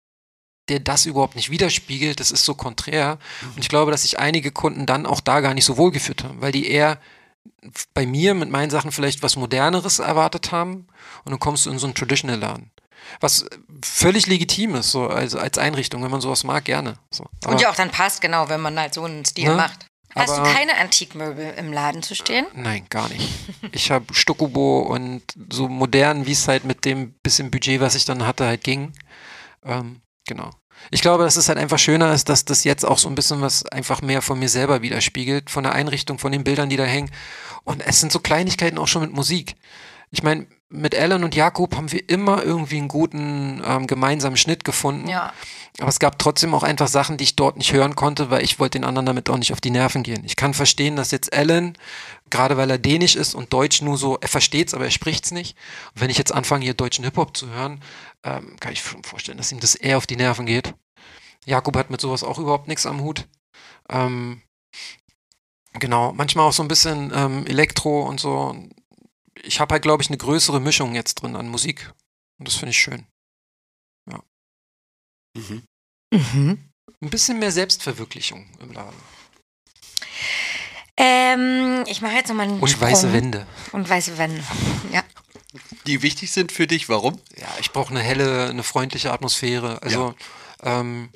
[0.69, 3.19] der das überhaupt nicht widerspiegelt, das ist so konträr.
[3.55, 6.23] Und ich glaube, dass sich einige Kunden dann auch da gar nicht so wohl gefühlt
[6.23, 7.01] haben, weil die eher
[7.95, 10.87] bei mir mit meinen Sachen vielleicht was Moderneres erwartet haben
[11.25, 12.71] und dann kommst du in so einen Traditional-Laden.
[13.21, 13.47] Was
[13.83, 16.95] völlig legitim ist, so also als Einrichtung, wenn man sowas mag, gerne.
[17.11, 17.27] So.
[17.45, 19.57] Aber, und ja auch dann passt, genau, wenn man halt so einen Stil ne?
[19.57, 19.87] macht.
[20.15, 22.47] Hast aber, du keine Antikmöbel im Laden zu stehen?
[22.55, 23.29] Nein, gar nicht.
[23.73, 25.23] Ich habe Stuckubo und
[25.53, 28.93] so modern, wie es halt mit dem bisschen Budget, was ich dann hatte, halt ging.
[29.65, 30.51] Ähm, genau.
[30.93, 33.41] Ich glaube, dass es halt einfach schöner ist, dass das jetzt auch so ein bisschen
[33.41, 36.85] was einfach mehr von mir selber widerspiegelt, von der Einrichtung, von den Bildern, die da
[36.85, 37.11] hängen.
[37.65, 39.57] Und es sind so Kleinigkeiten auch schon mit Musik.
[40.11, 44.65] Ich meine, mit Ellen und Jakob haben wir immer irgendwie einen guten ähm, gemeinsamen Schnitt
[44.65, 45.09] gefunden.
[45.09, 45.33] Ja.
[45.81, 48.59] Aber es gab trotzdem auch einfach Sachen, die ich dort nicht hören konnte, weil ich
[48.59, 50.25] wollte den anderen damit auch nicht auf die Nerven gehen.
[50.25, 51.79] Ich kann verstehen, dass jetzt Ellen,
[52.31, 55.57] gerade weil er dänisch ist und Deutsch nur so, er versteht's, aber er spricht's nicht.
[55.95, 57.81] Und wenn ich jetzt anfange, hier deutschen Hip-Hop zu hören,
[58.25, 60.75] ähm, kann ich mir vorstellen, dass ihm das eher auf die Nerven geht.
[61.45, 63.29] Jakob hat mit sowas auch überhaupt nichts am Hut.
[63.89, 64.43] Ähm,
[65.75, 68.57] genau, manchmal auch so ein bisschen ähm, Elektro und so
[69.43, 71.93] ich habe halt, glaube ich, eine größere Mischung jetzt drin an Musik.
[72.39, 73.07] Und das finde ich schön.
[75.37, 75.63] Mhm.
[76.13, 76.71] Mhm.
[77.01, 78.97] Ein bisschen mehr Selbstverwirklichung im Laden.
[80.97, 82.89] Ähm, ich mache jetzt nochmal einen Und Sprung.
[82.89, 83.47] weiße Wände.
[83.73, 84.43] Und weiße Wände,
[84.93, 85.05] ja.
[85.87, 87.21] Die wichtig sind für dich, warum?
[87.37, 89.81] Ja, ich brauche eine helle, eine freundliche Atmosphäre.
[89.83, 90.15] Also,
[90.63, 90.81] ja.
[90.81, 91.11] Ähm,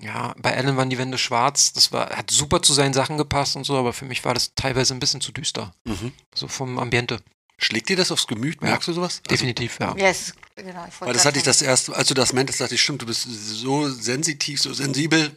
[0.00, 1.72] ja, bei Alan waren die Wände schwarz.
[1.72, 4.54] Das war, hat super zu seinen Sachen gepasst und so, aber für mich war das
[4.54, 5.74] teilweise ein bisschen zu düster.
[5.84, 6.12] Mhm.
[6.34, 7.20] So vom Ambiente.
[7.60, 8.62] Schlägt dir das aufs Gemüt?
[8.62, 9.20] Merkst du sowas?
[9.20, 9.94] Also, Definitiv, ja.
[9.96, 13.02] Yes, genau, Weil das hatte ich das erst, als du das meintest, dachte ich, stimmt,
[13.02, 15.34] du bist so sensitiv, so sensibel,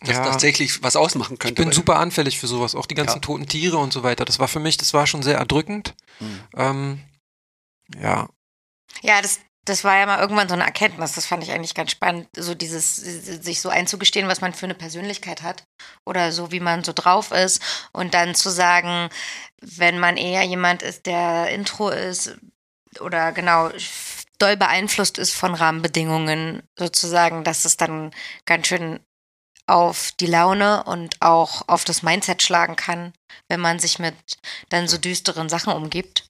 [0.00, 0.24] dass ja.
[0.24, 1.62] tatsächlich was ausmachen könnte.
[1.62, 3.20] Ich bin super anfällig für sowas, auch die ganzen ja.
[3.20, 4.26] toten Tiere und so weiter.
[4.26, 5.94] Das war für mich, das war schon sehr erdrückend.
[6.20, 6.40] Mhm.
[6.56, 7.00] Ähm,
[7.98, 8.28] ja.
[9.02, 11.12] Ja, das, das war ja mal irgendwann so eine Erkenntnis.
[11.12, 14.74] Das fand ich eigentlich ganz spannend, so dieses, sich so einzugestehen, was man für eine
[14.74, 15.64] Persönlichkeit hat
[16.04, 19.08] oder so, wie man so drauf ist und dann zu sagen,
[19.60, 22.36] wenn man eher jemand ist, der Intro ist
[23.00, 23.70] oder genau
[24.38, 28.12] doll beeinflusst ist von Rahmenbedingungen sozusagen, dass es dann
[28.44, 29.00] ganz schön
[29.66, 33.12] auf die Laune und auch auf das Mindset schlagen kann,
[33.48, 34.14] wenn man sich mit
[34.68, 36.28] dann so düsteren Sachen umgibt.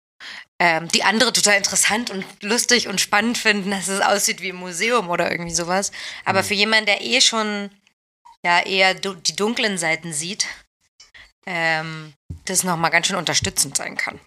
[0.58, 4.56] Ähm, die andere total interessant und lustig und spannend finden, dass es aussieht wie ein
[4.56, 5.92] Museum oder irgendwie sowas.
[6.24, 6.46] Aber mhm.
[6.46, 7.70] für jemanden, der eh schon
[8.42, 10.46] ja eher die dunklen Seiten sieht,
[11.47, 12.12] ähm,
[12.44, 14.20] das nochmal ganz schön unterstützend sein kann.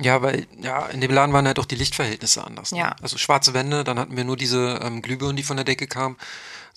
[0.00, 2.72] Ja, weil ja, in dem Laden waren halt auch die Lichtverhältnisse anders.
[2.72, 2.78] Ne?
[2.78, 2.96] Ja.
[3.02, 6.16] Also schwarze Wände, dann hatten wir nur diese ähm, Glühbirnen, die von der Decke kamen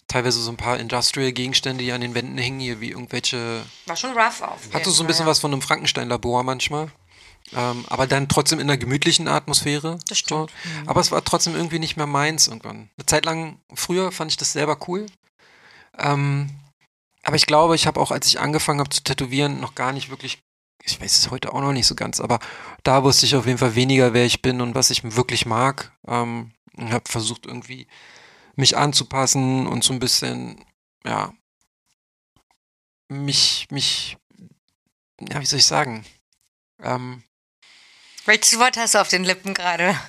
[0.07, 3.63] teilweise so ein paar Industrial-Gegenstände, die an den Wänden hängen, hier wie irgendwelche.
[3.85, 4.59] War schon rough auf.
[4.73, 5.31] Hatte so ein bisschen ja.
[5.31, 6.91] was von einem Frankenstein-Labor manchmal.
[7.53, 9.99] Ähm, aber dann trotzdem in einer gemütlichen Atmosphäre.
[10.07, 10.51] Das stimmt.
[10.51, 10.69] So.
[10.81, 10.89] Mhm.
[10.89, 12.89] Aber es war trotzdem irgendwie nicht mehr meins irgendwann.
[12.97, 15.05] Eine Zeit lang, früher fand ich das selber cool.
[15.97, 16.49] Ähm,
[17.25, 20.11] aber ich glaube, ich habe auch, als ich angefangen habe zu tätowieren, noch gar nicht
[20.11, 20.43] wirklich,
[20.83, 22.39] ich weiß es heute auch noch nicht so ganz, aber
[22.83, 25.91] da wusste ich auf jeden Fall weniger, wer ich bin und was ich wirklich mag.
[26.07, 27.87] Ähm, und habe versucht irgendwie
[28.55, 30.63] mich anzupassen und so ein bisschen,
[31.03, 31.33] ja,
[33.07, 34.17] mich, mich,
[35.19, 36.05] ja, wie soll ich sagen?
[36.79, 37.23] Ähm,
[38.25, 39.99] Welches Wort hast du auf den Lippen gerade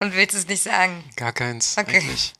[0.00, 1.04] und willst es nicht sagen?
[1.14, 1.98] Gar keins, okay.
[1.98, 2.32] eigentlich.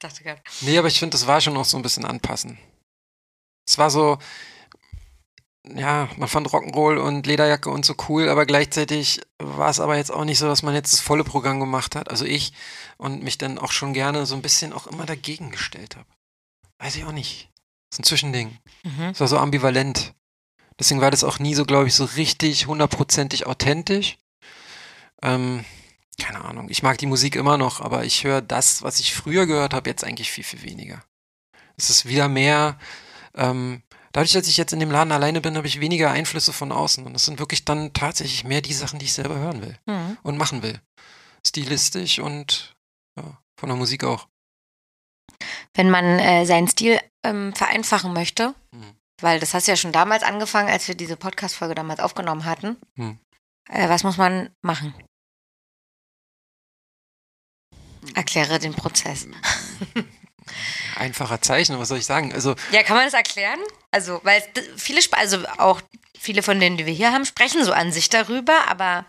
[0.00, 0.42] Dachte gerade.
[0.62, 2.58] Nee, aber ich finde, das war schon auch so ein bisschen anpassen.
[3.70, 4.18] Es war so,
[5.64, 10.10] ja, man fand Rock'n'Roll und Lederjacke und so cool, aber gleichzeitig war es aber jetzt
[10.10, 12.10] auch nicht so, dass man jetzt das volle Programm gemacht hat.
[12.10, 12.52] Also ich
[12.96, 16.08] und mich dann auch schon gerne so ein bisschen auch immer dagegen gestellt habe.
[16.80, 17.48] Weiß ich auch nicht.
[17.90, 18.58] Das ist ein Zwischending.
[18.82, 19.04] Mhm.
[19.04, 20.14] Es war so ambivalent.
[20.80, 24.18] Deswegen war das auch nie so, glaube ich, so richtig hundertprozentig authentisch.
[25.22, 25.64] Ähm,
[26.20, 26.70] keine Ahnung.
[26.70, 29.88] Ich mag die Musik immer noch, aber ich höre das, was ich früher gehört habe,
[29.88, 31.04] jetzt eigentlich viel, viel weniger.
[31.76, 32.76] Es ist wieder mehr
[33.34, 36.72] ähm, dadurch, dass ich jetzt in dem Laden alleine bin, habe ich weniger Einflüsse von
[36.72, 37.04] außen.
[37.06, 40.18] Und das sind wirklich dann tatsächlich mehr die Sachen, die ich selber hören will mhm.
[40.22, 40.80] und machen will.
[41.46, 42.74] Stilistisch und
[43.16, 44.28] ja, von der Musik auch.
[45.74, 48.94] Wenn man äh, seinen Stil ähm, vereinfachen möchte, mhm.
[49.22, 52.76] weil das hast du ja schon damals angefangen, als wir diese Podcast-Folge damals aufgenommen hatten,
[52.96, 53.18] mhm.
[53.68, 54.94] äh, was muss man machen?
[58.14, 59.28] Erkläre den Prozess.
[60.96, 62.32] Einfacher Zeichen, was soll ich sagen?
[62.32, 63.60] Also ja, kann man das erklären?
[63.90, 64.42] Also, weil
[64.76, 65.80] viele, also auch
[66.18, 69.06] viele von denen, die wir hier haben, sprechen so an sich darüber, aber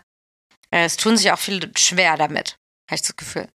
[0.70, 2.56] äh, es tun sich auch viele schwer damit,
[2.88, 3.48] habe ich das Gefühl.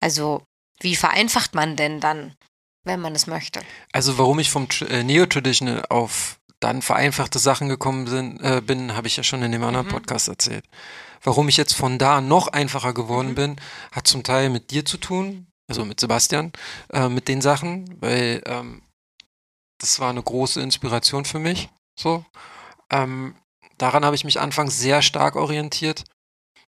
[0.00, 0.42] Also,
[0.80, 2.34] wie vereinfacht man denn dann,
[2.84, 3.60] wenn man es möchte?
[3.92, 9.06] Also, warum ich vom äh, Neo-Traditional auf dann vereinfachte Sachen gekommen sind, äh, bin, habe
[9.06, 9.90] ich ja schon in dem anderen mhm.
[9.90, 10.64] Podcast erzählt.
[11.22, 13.34] Warum ich jetzt von da noch einfacher geworden mhm.
[13.34, 13.56] bin,
[13.92, 16.52] hat zum Teil mit dir zu tun, also mit Sebastian,
[16.92, 18.82] äh, mit den Sachen, weil ähm,
[19.78, 21.68] das war eine große Inspiration für mich.
[21.98, 22.24] So.
[22.90, 23.34] Ähm,
[23.78, 26.04] daran habe ich mich anfangs sehr stark orientiert.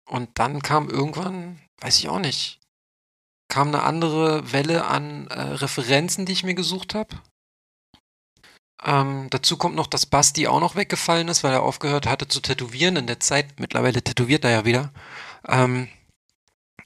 [0.10, 2.60] Und dann kam irgendwann, weiß ich auch nicht,
[3.48, 7.16] kam eine andere Welle an äh, Referenzen, die ich mir gesucht habe.
[8.84, 12.40] Ähm, dazu kommt noch, dass Basti auch noch weggefallen ist, weil er aufgehört hatte zu
[12.40, 13.60] tätowieren in der Zeit.
[13.60, 14.92] Mittlerweile tätowiert er ja wieder.
[15.48, 15.90] Ähm,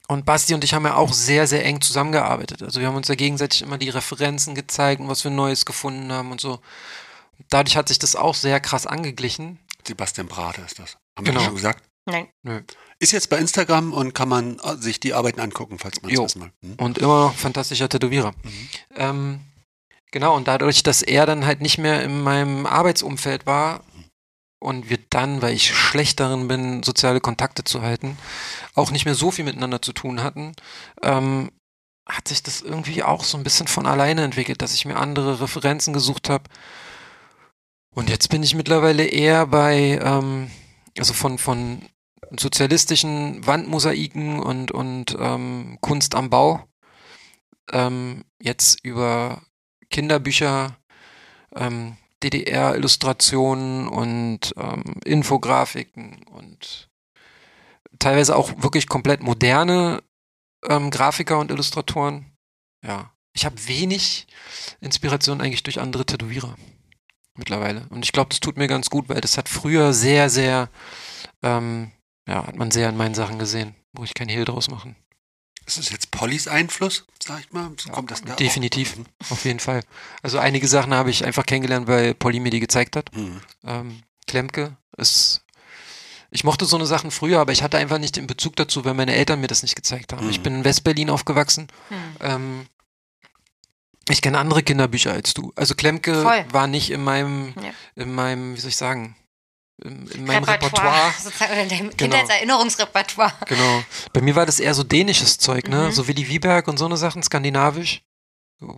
[0.08, 2.62] und Basti und ich haben ja auch sehr, sehr eng zusammengearbeitet.
[2.62, 6.12] Also wir haben uns ja gegenseitig immer die Referenzen gezeigt und was wir Neues gefunden
[6.12, 6.60] haben und so.
[7.48, 9.58] Dadurch hat sich das auch sehr krass angeglichen.
[9.86, 10.96] Sebastian Brate ist das.
[11.16, 11.40] Haben genau.
[11.40, 11.82] wir schon gesagt?
[12.06, 12.28] Nein.
[12.42, 12.60] Nö.
[12.98, 16.20] Ist jetzt bei Instagram und kann man äh, sich die Arbeiten angucken, falls man es
[16.20, 16.52] wissen will.
[16.60, 16.74] Mhm.
[16.76, 18.32] Und immer noch fantastischer Tätowierer.
[18.42, 18.68] Mhm.
[18.96, 19.40] Ähm,
[20.10, 23.82] genau, und dadurch, dass er dann halt nicht mehr in meinem Arbeitsumfeld war,
[24.64, 28.16] und wir dann, weil ich schlecht darin bin, soziale Kontakte zu halten,
[28.74, 30.54] auch nicht mehr so viel miteinander zu tun hatten,
[31.02, 31.50] ähm,
[32.06, 35.40] hat sich das irgendwie auch so ein bisschen von alleine entwickelt, dass ich mir andere
[35.40, 36.44] Referenzen gesucht habe.
[37.90, 40.50] Und jetzt bin ich mittlerweile eher bei, ähm,
[40.98, 41.82] also von, von
[42.38, 46.64] sozialistischen Wandmosaiken und, und ähm, Kunst am Bau,
[47.70, 49.42] ähm, jetzt über
[49.90, 50.76] Kinderbücher,
[51.54, 56.88] ähm, DDR-Illustrationen und ähm, Infografiken und
[57.98, 60.02] teilweise auch wirklich komplett moderne
[60.66, 62.26] ähm, Grafiker und Illustratoren.
[62.84, 64.26] Ja, ich habe wenig
[64.80, 66.56] Inspiration eigentlich durch andere Tätowierer
[67.36, 67.86] mittlerweile.
[67.90, 70.68] Und ich glaube, das tut mir ganz gut, weil das hat früher sehr, sehr,
[71.42, 71.90] ähm,
[72.28, 73.74] ja, hat man sehr in meinen Sachen gesehen.
[73.92, 74.96] Muss ich kein Hehl draus machen.
[75.66, 77.70] Ist das jetzt Pollys Einfluss, sag ich mal?
[77.78, 79.06] So kommt das da Definitiv, mhm.
[79.30, 79.82] auf jeden Fall.
[80.22, 83.14] Also einige Sachen habe ich einfach kennengelernt, weil Polly mir die gezeigt hat.
[83.16, 83.40] Mhm.
[83.64, 85.42] Ähm, Klemke ist
[86.30, 88.94] Ich mochte so eine Sachen früher, aber ich hatte einfach nicht den Bezug dazu, weil
[88.94, 90.24] meine Eltern mir das nicht gezeigt haben.
[90.24, 90.30] Mhm.
[90.30, 91.68] Ich bin in Westberlin aufgewachsen.
[91.88, 91.96] Hm.
[92.20, 92.66] Ähm,
[94.10, 95.52] ich kenne andere Kinderbücher als du.
[95.56, 96.44] Also Klemke Voll.
[96.50, 97.70] war nicht in meinem, Ja.
[97.94, 99.16] in meinem, wie soll ich sagen,
[99.82, 101.12] in, in meinem Repertoire.
[101.20, 102.16] Sozusagen, oder in deinem Genau.
[102.16, 103.32] Kindheitserinnerungsrepertoire.
[103.46, 103.82] Genau.
[104.12, 105.88] Bei mir war das eher so dänisches Zeug, ne?
[105.88, 105.92] Mhm.
[105.92, 108.02] So Willi Wieberg und so eine Sachen, skandinavisch.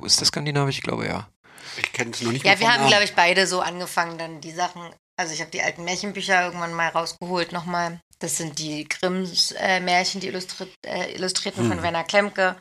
[0.04, 0.78] Ist das skandinavisch?
[0.78, 1.28] Ich glaube ja.
[1.76, 4.40] Ich kenne es noch nicht Ja, mal wir haben, glaube ich, beide so angefangen, dann
[4.40, 4.82] die Sachen.
[5.18, 8.00] Also ich habe die alten Märchenbücher irgendwann mal rausgeholt nochmal.
[8.18, 11.70] Das sind die Grimms äh, Märchen, die illustri äh, Illustrierten Hm.
[11.72, 12.56] von Werner Klemke.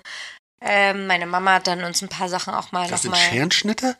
[0.61, 3.29] Ähm, meine Mama hat dann uns ein paar Sachen auch mal Das sind nochmal.
[3.29, 3.97] Scherenschnitte?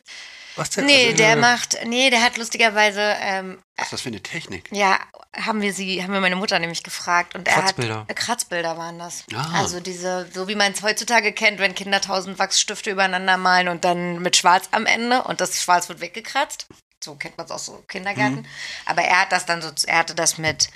[0.56, 0.86] Was denn?
[0.86, 4.22] Nee, Also, der äh, macht, nee, der hat lustigerweise, ähm, Was ist das für eine
[4.22, 4.68] Technik?
[4.72, 4.98] ja,
[5.36, 8.00] haben wir sie, haben wir meine Mutter nämlich gefragt und er Kratzbilder.
[8.00, 9.24] hat äh, Kratzbilder waren das.
[9.34, 9.60] Ah.
[9.60, 13.84] Also diese, so wie man es heutzutage kennt, wenn Kinder tausend Wachsstifte übereinander malen und
[13.84, 16.66] dann mit Schwarz am Ende und das Schwarz wird weggekratzt.
[17.04, 18.36] So kennt man es auch so im Kindergarten.
[18.36, 18.46] Mhm.
[18.86, 20.68] Aber er hat das dann so, er hatte das mit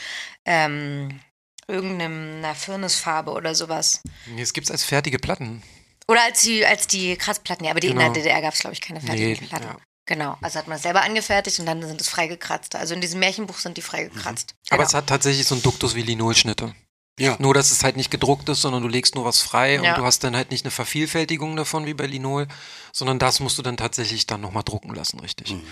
[0.44, 1.20] ähm,
[1.66, 4.02] irgendeiner Firnisfarbe oder sowas.
[4.36, 5.62] Jetzt gibt es als fertige Platten.
[6.10, 8.12] Oder als die, als die Kratzplatten, ja, aber die in Genau.
[8.12, 9.66] der DDR gab es, glaube ich, keine fertigen Nee, Platten.
[9.66, 9.76] ja.
[10.06, 12.74] Genau, also hat man es selber angefertigt und dann sind es freigekratzt.
[12.74, 14.54] Also in diesem Märchenbuch sind die freigekratzt.
[14.70, 14.88] Aber Genau.
[14.88, 16.74] es hat tatsächlich so einen Duktus wie Linolschnitte.
[17.18, 17.36] Ja.
[17.38, 19.80] Nur, dass es halt nicht gedruckt ist, sondern du legst nur was frei Ja.
[19.92, 22.48] und du hast dann halt nicht eine Vervielfältigung davon wie bei Linol,
[22.92, 25.52] sondern das musst du dann tatsächlich dann nochmal drucken lassen, richtig.
[25.52, 25.62] Mhm.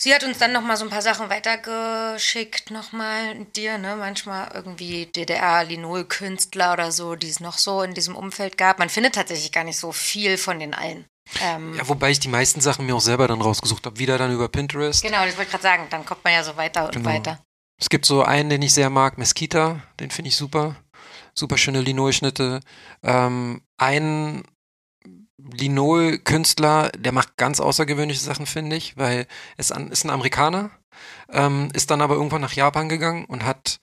[0.00, 3.96] Sie hat uns dann noch mal so ein paar Sachen weitergeschickt, nochmal dir, ne?
[3.96, 8.78] Manchmal irgendwie DDR-Linol-Künstler oder so, die es noch so in diesem Umfeld gab.
[8.78, 11.04] Man findet tatsächlich gar nicht so viel von den allen.
[11.42, 13.98] Ähm, Ja, wobei ich die meisten Sachen mir auch selber dann rausgesucht habe.
[13.98, 15.02] Wieder dann über Pinterest.
[15.02, 15.86] Genau, das wollte ich gerade sagen.
[15.90, 17.08] Dann kommt man ja so weiter und Genau.
[17.10, 17.40] weiter.
[17.80, 20.76] Es gibt so einen, den ich sehr mag, Mesquita, den finde ich super.
[21.34, 22.60] Super schöne Linol-Schnitte.
[23.02, 24.42] Ähm, ein
[25.38, 29.26] Linol-Künstler, der macht ganz außergewöhnliche Sachen, finde ich, weil
[29.56, 30.70] es an, ist ein Amerikaner,
[31.30, 33.80] ähm, ist dann aber irgendwann nach Japan gegangen und hat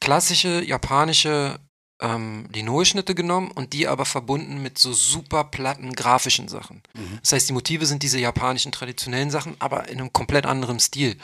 [0.00, 1.58] klassische japanische
[2.00, 6.82] ähm, Linol-Schnitte genommen und die aber verbunden mit so super platten grafischen Sachen.
[6.94, 7.18] Mhm.
[7.22, 11.16] Das heißt, die Motive sind diese japanischen traditionellen Sachen, aber in einem komplett anderen Stil.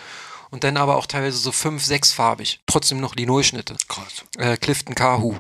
[0.51, 2.61] Und dann aber auch teilweise so fünf, sechsfarbig.
[2.67, 3.77] Trotzdem noch Linolschnitte.
[3.87, 4.25] Krass.
[4.39, 5.37] Äh, Clifton Kahu.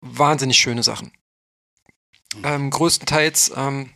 [0.00, 1.12] Wahnsinnig schöne Sachen.
[2.42, 3.90] Ähm, größtenteils ähm,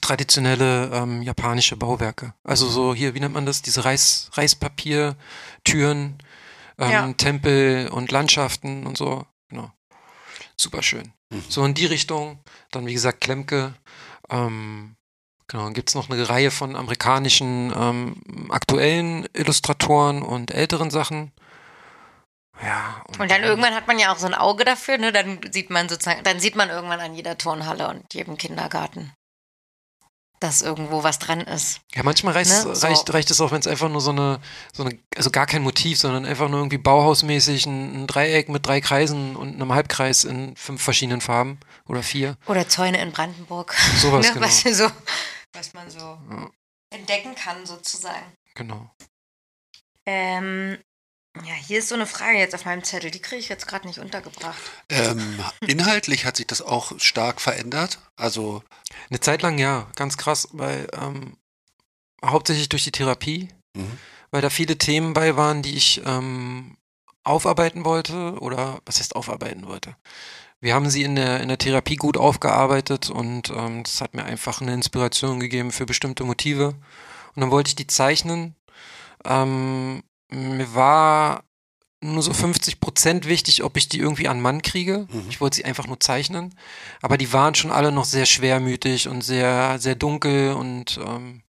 [0.00, 2.34] traditionelle ähm, japanische Bauwerke.
[2.44, 3.62] Also so hier, wie nennt man das?
[3.62, 6.18] Diese Reis, Reispapiertüren,
[6.78, 7.12] ähm, Ja.
[7.12, 9.26] Tempel und Landschaften und so.
[9.48, 9.70] Genau.
[10.56, 11.12] Super schön.
[11.30, 11.44] Mhm.
[11.48, 12.40] So in die Richtung.
[12.70, 13.74] Dann, wie gesagt, Klemke.
[14.30, 14.96] Ähm,
[15.46, 21.32] genau, dann gibt es noch eine Reihe von amerikanischen ähm, aktuellen Illustratoren und älteren Sachen.
[22.64, 23.02] Ja.
[23.18, 25.12] Und dann irgendwann hat man ja auch so ein Auge dafür, ne?
[25.12, 29.12] Dann sieht man sozusagen, dann sieht man irgendwann an jeder Turnhalle und jedem Kindergarten,
[30.38, 31.80] dass irgendwo was dran ist.
[31.94, 32.86] Ja, manchmal reicht, Ne, es, so.
[32.86, 34.40] reicht, reicht es auch, wenn es einfach nur so eine,
[34.72, 38.66] so eine, also gar kein Motiv, sondern einfach nur irgendwie bauhausmäßig ein, ein Dreieck mit
[38.66, 41.58] drei Kreisen und einem Halbkreis in fünf verschiedenen Farben
[41.88, 42.36] oder vier.
[42.46, 43.74] Oder Zäune in Brandenburg.
[43.98, 44.34] Sowas, ne?
[44.34, 44.46] genau.
[44.46, 44.90] was, so,
[45.52, 46.50] was man so Ja.
[46.90, 48.32] entdecken kann, sozusagen.
[48.54, 48.90] Genau.
[50.06, 50.78] Ähm,
[51.44, 53.86] ja, hier ist so eine Frage jetzt auf meinem Zettel, die kriege ich jetzt gerade
[53.86, 54.60] nicht untergebracht.
[54.90, 57.98] Ähm, inhaltlich hat sich das auch stark verändert.
[58.16, 58.62] Also,
[59.08, 61.38] Eine Zeit lang ja, ganz krass, weil ähm,
[62.24, 63.98] hauptsächlich durch die Therapie, mhm.
[64.30, 66.76] weil da viele Themen bei waren, die ich ähm,
[67.24, 69.96] aufarbeiten wollte oder was heißt aufarbeiten wollte.
[70.60, 74.24] Wir haben sie in der, in der Therapie gut aufgearbeitet und ähm, das hat mir
[74.24, 76.74] einfach eine Inspiration gegeben für bestimmte Motive.
[77.34, 78.54] Und dann wollte ich die zeichnen.
[79.24, 80.02] Ähm,
[80.32, 81.44] mir war
[82.02, 85.06] nur so 50 Prozent wichtig, ob ich die irgendwie an Mann kriege.
[85.10, 85.26] Mhm.
[85.28, 86.54] Ich wollte sie einfach nur zeichnen.
[87.00, 91.42] Aber die waren schon alle noch sehr schwermütig und sehr, sehr dunkel und ähm,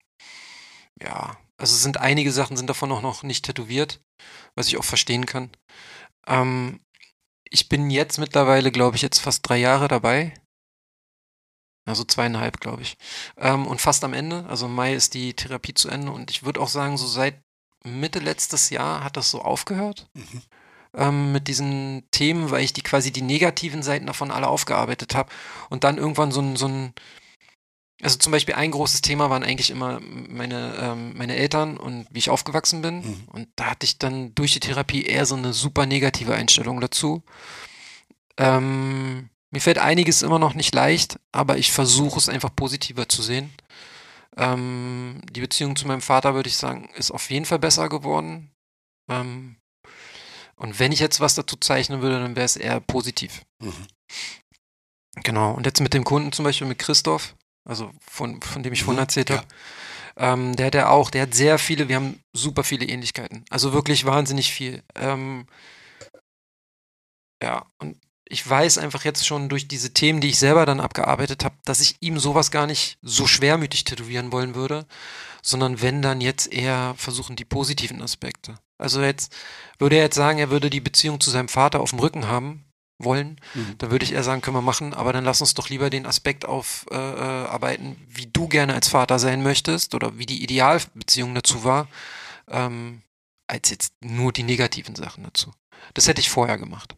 [1.01, 4.01] ja, also sind einige Sachen sind davon auch noch nicht tätowiert,
[4.55, 5.51] was ich auch verstehen kann.
[6.27, 6.81] Ähm,
[7.49, 10.33] ich bin jetzt mittlerweile, glaube ich, jetzt fast drei Jahre dabei.
[11.85, 12.97] Also zweieinhalb, glaube ich.
[13.37, 14.45] Ähm, und fast am Ende.
[14.47, 16.11] Also im Mai ist die Therapie zu Ende.
[16.11, 17.41] Und ich würde auch sagen, so seit
[17.83, 20.41] Mitte letztes Jahr hat das so aufgehört Mhm.
[20.95, 25.31] ähm, mit diesen Themen, weil ich die quasi die negativen Seiten davon alle aufgearbeitet habe.
[25.69, 26.93] Und dann irgendwann so ein, so ein
[28.03, 32.17] also zum Beispiel ein großes Thema waren eigentlich immer meine, ähm, meine Eltern und wie
[32.19, 32.95] ich aufgewachsen bin.
[33.01, 33.23] Mhm.
[33.27, 37.23] Und da hatte ich dann durch die Therapie eher so eine super negative Einstellung dazu.
[38.37, 43.21] Ähm, mir fällt einiges immer noch nicht leicht, aber ich versuche es einfach positiver zu
[43.21, 43.53] sehen.
[44.37, 48.51] Ähm, die Beziehung zu meinem Vater, würde ich sagen, ist auf jeden Fall besser geworden.
[49.09, 49.57] Ähm,
[50.55, 53.41] und wenn ich jetzt was dazu zeichnen würde, dann wäre es eher positiv.
[53.59, 53.87] Mhm.
[55.23, 55.51] Genau.
[55.53, 57.35] Und jetzt mit dem Kunden zum Beispiel, mit Christoph,
[57.65, 59.37] also von, von dem ich vorhin Mhm, erzählt ja.
[59.37, 59.47] habe,
[60.17, 63.45] Ähm, der hat ja auch, der hat sehr viele, wir haben super viele Ähnlichkeiten.
[63.49, 64.83] Also wirklich wahnsinnig viel.
[64.95, 65.47] Ähm,
[67.41, 67.97] ja, und
[68.31, 71.81] ich weiß einfach jetzt schon durch diese Themen, die ich selber dann abgearbeitet habe, dass
[71.81, 74.85] ich ihm sowas gar nicht so schwermütig tätowieren wollen würde,
[75.41, 78.55] sondern wenn dann jetzt eher versuchen die positiven Aspekte.
[78.77, 79.35] Also jetzt
[79.79, 82.65] würde er jetzt sagen, er würde die Beziehung zu seinem Vater auf dem Rücken haben
[82.99, 83.77] wollen, mhm.
[83.79, 86.05] dann würde ich eher sagen, können wir machen, aber dann lass uns doch lieber den
[86.05, 91.63] Aspekt aufarbeiten, äh, wie du gerne als Vater sein möchtest oder wie die Idealbeziehung dazu
[91.63, 91.87] war,
[92.47, 93.01] ähm,
[93.47, 95.51] als jetzt nur die negativen Sachen dazu.
[95.93, 96.95] Das hätte ich vorher gemacht.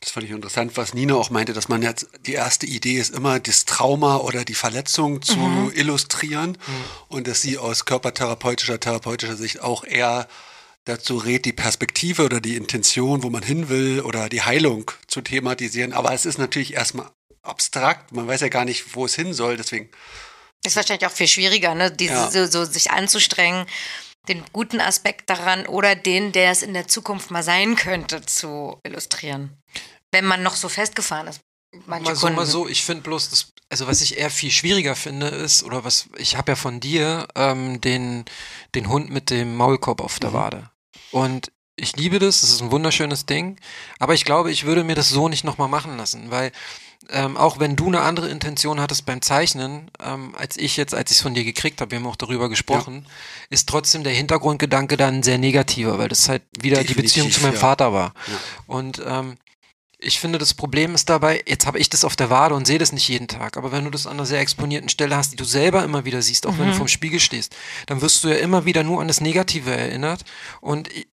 [0.00, 3.14] Das fand ich interessant, was Nina auch meinte, dass man jetzt, die erste Idee ist
[3.14, 5.72] immer, das Trauma oder die Verletzung zu mhm.
[5.74, 6.84] illustrieren mhm.
[7.08, 10.28] und dass sie aus körpertherapeutischer, therapeutischer Sicht auch eher
[10.84, 15.20] dazu rät, die Perspektive oder die Intention, wo man hin will oder die Heilung zu
[15.20, 15.92] thematisieren.
[15.92, 17.10] Aber es ist natürlich erstmal
[17.42, 19.90] abstrakt, man weiß ja gar nicht, wo es hin soll, deswegen.
[20.64, 21.90] Ist wahrscheinlich auch viel schwieriger, ne?
[21.90, 22.30] Diese, ja.
[22.30, 23.66] so, so sich anzustrengen
[24.28, 28.78] den guten Aspekt daran oder den, der es in der Zukunft mal sein könnte, zu
[28.84, 29.56] illustrieren.
[30.12, 31.40] Wenn man noch so festgefahren ist.
[31.86, 32.36] Manche mal so, Kunden.
[32.36, 35.84] mal so, ich finde bloß, das, also was ich eher viel schwieriger finde, ist, oder
[35.84, 38.26] was, ich habe ja von dir ähm, den,
[38.74, 40.34] den Hund mit dem Maulkorb auf der mhm.
[40.34, 40.70] Wade.
[41.10, 43.58] Und ich liebe das, das ist ein wunderschönes Ding,
[43.98, 46.52] aber ich glaube, ich würde mir das so nicht nochmal machen lassen, weil
[47.12, 51.10] ähm, auch wenn du eine andere Intention hattest beim Zeichnen, ähm, als ich jetzt, als
[51.10, 53.10] ich es von dir gekriegt habe, wir haben auch darüber gesprochen, ja.
[53.50, 57.42] ist trotzdem der Hintergrundgedanke dann sehr negativer, weil das halt wieder Definitiv, die Beziehung zu
[57.42, 57.60] meinem ja.
[57.60, 58.14] Vater war.
[58.26, 58.38] Ja.
[58.66, 59.36] Und ähm,
[60.02, 62.78] ich finde, das Problem ist dabei, jetzt habe ich das auf der Wade und sehe
[62.78, 65.36] das nicht jeden Tag, aber wenn du das an einer sehr exponierten Stelle hast, die
[65.36, 66.58] du selber immer wieder siehst, auch mhm.
[66.58, 66.76] wenn du mhm.
[66.76, 67.54] vorm Spiegel stehst,
[67.86, 70.22] dann wirst du ja immer wieder nur an das Negative erinnert.
[70.60, 71.08] Und ich,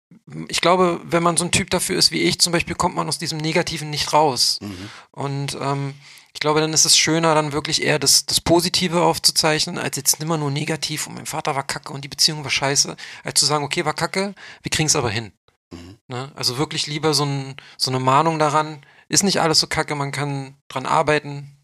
[0.48, 3.08] ich glaube, wenn man so ein Typ dafür ist wie ich, zum Beispiel, kommt man
[3.08, 4.60] aus diesem Negativen nicht raus.
[4.62, 4.90] Mhm.
[5.12, 5.94] Und ähm,
[6.34, 10.22] ich glaube, dann ist es schöner, dann wirklich eher das, das Positive aufzuzeichnen, als jetzt
[10.22, 13.46] immer nur negativ und mein Vater war kacke und die Beziehung war scheiße, als zu
[13.46, 15.32] sagen, okay, war kacke, wir kriegen es aber hin.
[15.72, 15.98] Mhm.
[16.08, 16.32] Ne?
[16.36, 20.12] Also wirklich lieber so, ein, so eine Mahnung daran, ist nicht alles so kacke, man
[20.12, 21.58] kann dran arbeiten,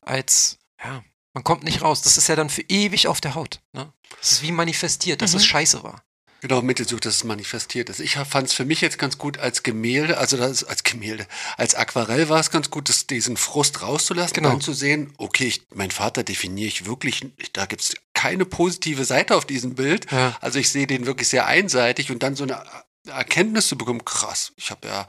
[0.00, 1.02] als, ja,
[1.34, 2.02] man kommt nicht raus.
[2.02, 3.60] Das ist ja dann für ewig auf der Haut.
[3.72, 3.92] Ne?
[4.20, 5.38] Das ist wie manifestiert, dass mhm.
[5.38, 6.02] es scheiße war.
[6.40, 7.98] Genau, Mittelsuch, dass es manifestiert ist.
[7.98, 11.26] Ich fand es für mich jetzt ganz gut als Gemälde, also das, als Gemälde,
[11.56, 14.52] als Aquarell war es ganz gut, das, diesen Frust rauszulassen genau.
[14.52, 19.04] und zu sehen, okay, ich, mein Vater definiere ich wirklich, da gibt es keine positive
[19.04, 20.10] Seite auf diesem Bild.
[20.12, 20.36] Ja.
[20.40, 22.62] Also ich sehe den wirklich sehr einseitig und dann so eine
[23.08, 25.06] Erkenntnis zu bekommen, krass, ich habe ja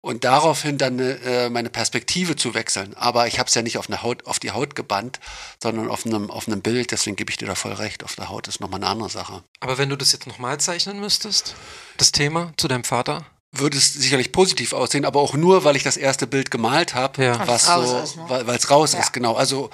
[0.00, 2.94] und daraufhin dann äh, meine Perspektive zu wechseln.
[2.94, 5.18] Aber ich habe es ja nicht auf, eine Haut, auf die Haut gebannt,
[5.60, 6.92] sondern auf einem, auf einem Bild.
[6.92, 8.04] Deswegen gebe ich dir da voll recht.
[8.04, 9.42] Auf der Haut ist nochmal eine andere Sache.
[9.60, 11.54] Aber wenn du das jetzt nochmal zeichnen müsstest,
[11.96, 13.26] das Thema zu deinem Vater?
[13.50, 17.24] Würde es sicherlich positiv aussehen, aber auch nur, weil ich das erste Bild gemalt habe,
[17.24, 17.48] ja.
[17.48, 18.24] was so, ist, ne?
[18.28, 19.00] weil es raus ja.
[19.00, 19.34] ist, genau.
[19.34, 19.70] Also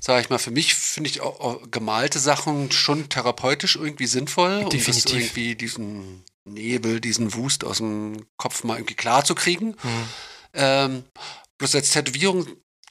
[0.00, 4.64] sage ich mal, für mich finde ich auch, auch, gemalte Sachen schon therapeutisch irgendwie sinnvoll.
[4.70, 5.12] Definitiv.
[5.12, 9.68] Um irgendwie diesen Nebel, diesen Wust aus dem Kopf mal irgendwie klar zu kriegen.
[9.68, 10.08] Mhm.
[10.54, 11.04] Ähm,
[11.58, 12.46] bloß als Tätowierung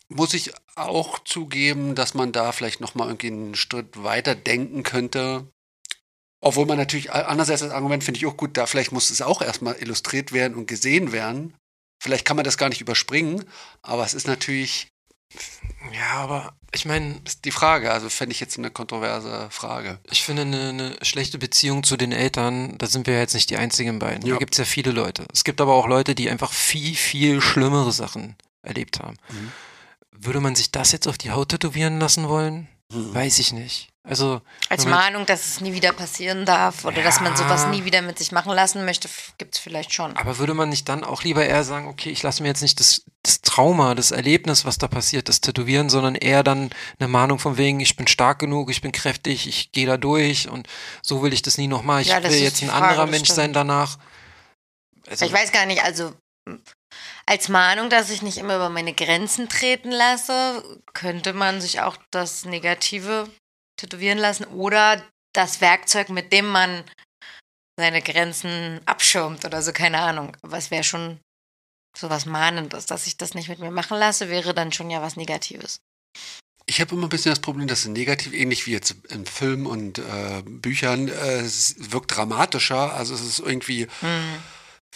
[0.10, 4.84] muss ich auch zugeben, dass man da vielleicht noch mal irgendwie einen Schritt weiter denken
[4.84, 5.48] könnte.
[6.40, 9.42] Obwohl man natürlich, andererseits das Argument finde ich auch gut, da vielleicht muss es auch
[9.42, 11.56] erstmal illustriert werden und gesehen werden.
[12.02, 13.44] Vielleicht kann man das gar nicht überspringen,
[13.82, 14.88] aber es ist natürlich
[15.94, 17.22] ja, aber ich meine.
[17.26, 20.00] Ist die Frage, also fände ich jetzt eine kontroverse Frage.
[20.10, 23.58] Ich finde, eine, eine, schlechte Beziehung zu den Eltern, da sind wir jetzt nicht die
[23.58, 24.26] einzigen beiden.
[24.26, 24.34] Ja.
[24.34, 25.26] Da gibt es ja viele Leute.
[25.34, 29.18] Es gibt aber auch Leute, die einfach viel, viel schlimmere Sachen erlebt haben.
[29.30, 29.52] Mhm.
[30.12, 32.68] Würde man sich das jetzt auf die Haut tätowieren lassen wollen?
[32.94, 33.14] Mhm.
[33.14, 33.90] Weiß ich nicht.
[34.04, 37.84] Also als Mahnung, dass es nie wieder passieren darf oder ja, dass man sowas nie
[37.84, 40.16] wieder mit sich machen lassen möchte, gibt es vielleicht schon.
[40.16, 42.80] Aber würde man nicht dann auch lieber eher sagen, okay, ich lasse mir jetzt nicht
[42.80, 46.70] das, das Trauma, das Erlebnis, was da passiert, das tätowieren, sondern eher dann
[47.00, 50.48] eine Mahnung von wegen, ich bin stark genug, ich bin kräftig, ich gehe da durch
[50.48, 50.70] und
[51.02, 52.02] so will ich das nie nochmal.
[52.02, 53.98] Ich ja, will jetzt ein Frage, anderer Mensch sein danach.
[55.10, 56.14] Also, ich weiß gar nicht, also
[57.28, 60.64] als Mahnung, dass ich nicht immer über meine Grenzen treten lasse,
[60.94, 63.30] könnte man sich auch das Negative
[63.78, 66.84] tätowieren lassen oder das Werkzeug, mit dem man
[67.78, 70.36] seine Grenzen abschirmt oder so, keine Ahnung.
[70.42, 71.20] Aber es wäre schon
[71.96, 75.02] so was Mahnendes, dass ich das nicht mit mir machen lasse, wäre dann schon ja
[75.02, 75.82] was Negatives.
[76.66, 79.66] Ich habe immer ein bisschen das Problem, dass es negativ, ähnlich wie jetzt in Filmen
[79.66, 82.94] und äh, Büchern, äh, es wirkt dramatischer.
[82.94, 83.88] Also es ist irgendwie.
[84.02, 84.44] Mhm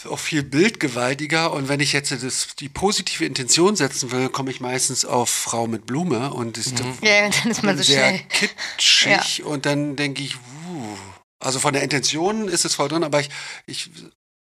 [0.10, 1.52] auch viel bildgewaltiger.
[1.52, 5.68] Und wenn ich jetzt das, die positive Intention setzen will, komme ich meistens auf Frau
[5.68, 6.98] mit Blume und ist mhm.
[7.02, 8.24] ja, dann ist man so sehr schnell.
[8.30, 9.38] kitschig.
[9.40, 9.46] Ja.
[9.46, 10.98] Und dann denke ich, wuh.
[11.40, 13.30] also von der Intention ist es voll drin, aber ich,
[13.66, 13.90] ich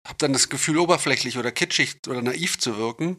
[0.06, 3.18] habe dann das Gefühl, oberflächlich oder kitschig oder naiv zu wirken.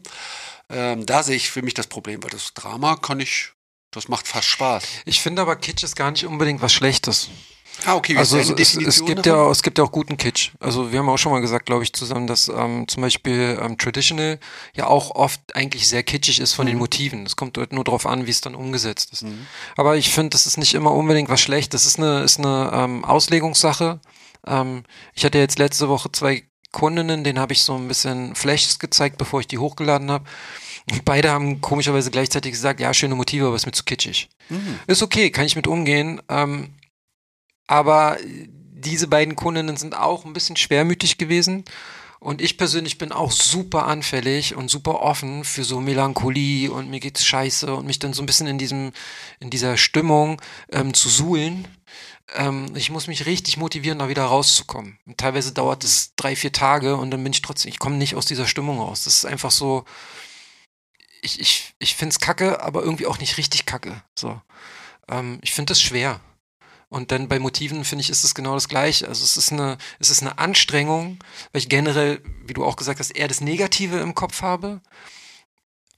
[0.70, 3.52] Ähm, da sehe ich für mich das Problem, weil das Drama kann ich,
[3.90, 4.84] das macht fast Spaß.
[5.04, 7.28] Ich finde aber, Kitsch ist gar nicht unbedingt was Schlechtes.
[7.86, 9.40] Ah, okay, Also es, es, gibt davon?
[9.46, 10.50] ja, es gibt ja auch guten Kitsch.
[10.60, 13.78] Also wir haben auch schon mal gesagt, glaube ich, zusammen, dass ähm, zum Beispiel ähm,
[13.78, 14.38] Traditional
[14.74, 16.70] ja auch oft eigentlich sehr kitschig ist von Mhm.
[16.72, 17.24] den Motiven.
[17.26, 19.24] Es kommt halt nur darauf an, wie es dann umgesetzt ist.
[19.76, 21.72] Aber ich finde, das ist nicht immer unbedingt was schlecht.
[21.72, 24.00] Das ist eine, ist eine ähm, Auslegungssache.
[24.46, 24.84] Ähm,
[25.14, 26.42] ich hatte jetzt letzte Woche zwei
[26.72, 30.24] Kundinnen, denen habe ich so ein bisschen Flashes gezeigt, bevor ich die hochgeladen habe.
[31.04, 34.28] Beide haben komischerweise gleichzeitig gesagt, ja, schöne Motive, aber ist mir zu kitschig.
[34.86, 36.20] Ist okay, kann ich mit umgehen.
[36.28, 36.74] Ähm,
[37.70, 41.64] aber diese beiden Kundinnen sind auch ein bisschen schwermütig gewesen.
[42.18, 46.98] Und ich persönlich bin auch super anfällig und super offen für so Melancholie und mir
[46.98, 48.90] geht's scheiße und mich dann so ein bisschen in diesem,
[49.38, 50.42] in dieser Stimmung
[50.72, 51.68] ähm, zu suhlen.
[52.34, 54.98] Ähm, ich muss mich richtig motivieren, da wieder rauszukommen.
[55.06, 58.16] Und teilweise dauert es drei, vier Tage und dann bin ich trotzdem, ich komme nicht
[58.16, 59.04] aus dieser Stimmung raus.
[59.04, 59.84] Das ist einfach so,
[61.22, 64.02] ich, ich, ich finde es kacke, aber irgendwie auch nicht richtig kacke.
[64.18, 64.42] So.
[65.08, 66.20] Ähm, ich finde das schwer.
[66.90, 69.06] Und dann bei Motiven finde ich, ist es genau das Gleiche.
[69.06, 71.18] Also es ist eine, es ist eine Anstrengung,
[71.52, 74.80] weil ich generell, wie du auch gesagt hast, eher das Negative im Kopf habe.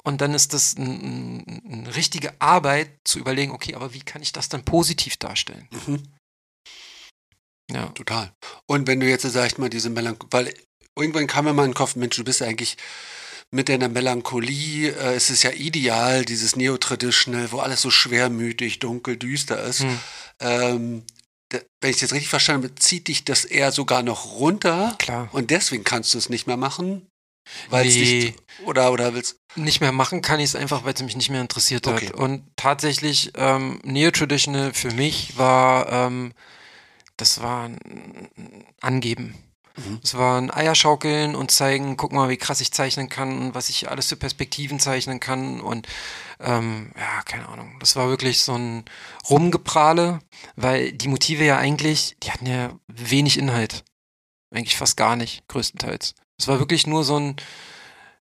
[0.05, 4.21] Und dann ist das ein, ein, eine richtige Arbeit zu überlegen, okay, aber wie kann
[4.21, 5.67] ich das dann positiv darstellen?
[5.87, 6.03] Mhm.
[7.71, 7.87] Ja.
[7.87, 8.31] Total.
[8.67, 10.55] Und wenn du jetzt, sag ich mal, diese Melancholie, weil
[10.95, 12.77] irgendwann kam mir mal in den Kopf, Mensch, du bist eigentlich
[13.51, 19.17] mit deiner Melancholie, äh, es ist ja ideal, dieses Neo-Traditional, wo alles so schwermütig, dunkel,
[19.17, 19.81] düster ist.
[19.81, 19.99] Hm.
[20.43, 21.05] Ähm,
[21.51, 25.29] wenn ich es jetzt richtig verstanden habe, zieht dich das eher sogar noch runter Klar.
[25.33, 27.07] und deswegen kannst du es nicht mehr machen?
[27.69, 28.01] Weil es Nee.
[28.01, 31.29] nicht, oder, oder willst Nicht mehr machen kann ich es einfach, weil es mich nicht
[31.29, 32.07] mehr interessiert Okay.
[32.07, 32.15] hat.
[32.15, 36.33] Und tatsächlich, ähm, Neo-Traditional für mich war, ähm,
[37.17, 39.35] das war ein Angeben.
[39.77, 40.01] Mhm.
[40.03, 43.69] Es war ein Eierschaukeln und zeigen, guck mal, wie krass ich zeichnen kann und was
[43.69, 45.61] ich alles für Perspektiven zeichnen kann.
[45.61, 45.87] Und
[46.43, 47.77] ähm, ja, keine Ahnung.
[47.81, 48.85] Das war wirklich so ein
[49.29, 50.21] Rumgeprahle,
[50.57, 53.85] weil die Motive ja eigentlich, die hatten ja wenig Inhalt.
[54.51, 56.15] Eigentlich fast gar nicht, größtenteils.
[56.39, 57.37] Es war wirklich nur so ein,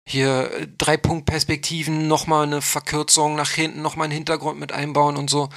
[0.07, 5.49] hier drei Punktperspektiven, nochmal eine Verkürzung nach hinten, nochmal einen Hintergrund mit einbauen und so.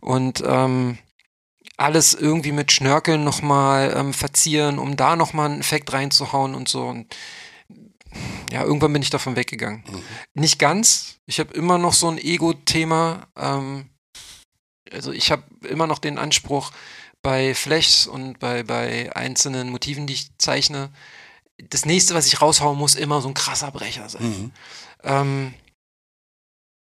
[0.00, 0.98] Und ähm,
[1.76, 6.86] alles irgendwie mit Schnörkeln nochmal ähm, verzieren, um da nochmal einen Effekt reinzuhauen und so.
[6.86, 7.14] Und
[8.50, 9.84] ja, irgendwann bin ich davon weggegangen.
[10.34, 11.18] Nicht ganz.
[11.26, 13.26] Ich habe immer noch so ein Ego-Thema.
[13.36, 13.88] Ähm,
[14.92, 16.72] also ich habe immer noch den Anspruch
[17.22, 20.90] bei Flashs und bei, bei einzelnen Motiven, die ich zeichne,
[21.70, 24.22] das nächste, was ich raushauen muss, immer so ein krasser Brecher sein.
[24.22, 24.52] Mhm.
[25.02, 25.54] Ähm,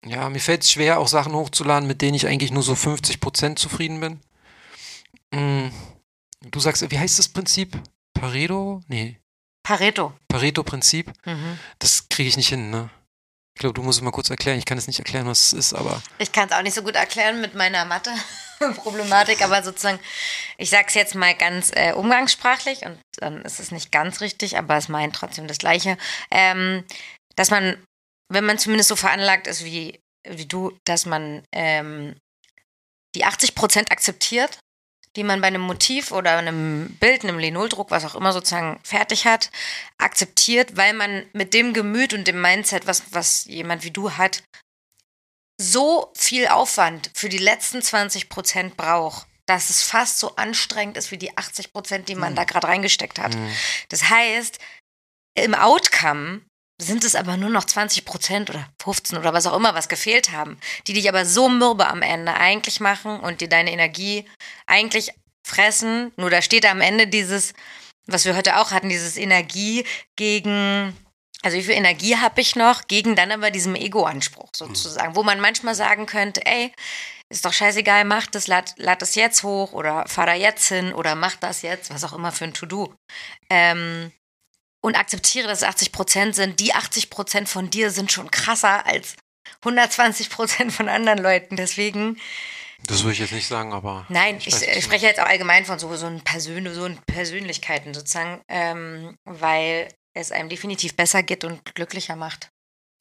[0.05, 3.55] ja, mir fällt es schwer, auch Sachen hochzuladen, mit denen ich eigentlich nur so 50%
[3.55, 4.19] zufrieden bin.
[5.31, 5.71] Mm,
[6.51, 7.81] Du sagst, wie heißt das Prinzip?
[8.13, 8.81] Pareto?
[8.87, 9.19] Nee,
[9.67, 10.13] Pareto.
[10.29, 11.11] Pareto-Prinzip.
[11.25, 11.59] Mhm.
[11.79, 12.89] Das kriege ich nicht hin, ne?
[13.53, 14.57] Ich glaube, du musst es mal kurz erklären.
[14.57, 16.83] Ich kann es nicht erklären, was es ist, aber Ich kann es auch nicht so
[16.83, 19.99] gut erklären mit meiner Mathe-Problematik, aber sozusagen,
[20.57, 24.57] ich sage es jetzt mal ganz äh, umgangssprachlich und dann ist es nicht ganz richtig,
[24.57, 25.97] aber es meint trotzdem das Gleiche,
[26.31, 26.85] ähm,
[27.35, 27.83] dass man,
[28.31, 32.15] wenn man zumindest so veranlagt ist wie, wie du, dass man ähm,
[33.15, 34.59] die 80 Prozent akzeptiert,
[35.17, 39.25] die man bei einem Motiv oder einem Bild, einem Linoldruck, was auch immer sozusagen fertig
[39.25, 39.51] hat,
[39.97, 44.43] akzeptiert, weil man mit dem Gemüt und dem Mindset, was, was jemand wie du hat,
[45.59, 51.09] so viel Aufwand für die letzten 20 Prozent braucht, dass es fast so anstrengend ist
[51.11, 53.33] wie die 80 Prozent, die man da gerade reingesteckt hat.
[53.33, 53.51] hm,
[53.89, 54.59] Das heißt,
[55.35, 56.41] im Outcome
[56.79, 60.31] sind es aber nur noch 20 Prozent oder 15 oder was auch immer, was gefehlt
[60.31, 64.25] haben, die dich aber so mürbe am Ende eigentlich machen und dir deine Energie
[64.67, 65.11] eigentlich
[65.45, 66.11] fressen.
[66.17, 67.53] Nur da steht am Ende dieses,
[68.05, 69.85] was wir heute auch hatten, dieses Energie
[70.15, 70.95] gegen,
[71.41, 75.39] also wie viel Energie habe ich noch, gegen dann aber diesem Ego-Anspruch sozusagen, wo man
[75.39, 76.71] manchmal sagen könnte, ey,
[77.29, 80.93] ist doch scheißegal, mach das, lad, lad das jetzt hoch oder fahr da jetzt hin
[80.93, 82.93] oder mach das jetzt, was auch immer für ein To-Do.
[83.49, 84.11] Ähm,
[84.81, 86.59] und akzeptiere, dass es 80 Prozent sind.
[86.59, 89.15] Die 80 Prozent von dir sind schon krasser als
[89.61, 91.55] 120 Prozent von anderen Leuten.
[91.55, 92.19] Deswegen,
[92.85, 94.05] das würde ich jetzt nicht sagen, aber.
[94.09, 96.97] nein, ich, ich, du spreche jetzt auch allgemein von so, so, ein Persön so ein
[97.05, 102.49] Persönlichkeiten sozusagen, ähm, weil es einem definitiv besser geht und glücklicher macht.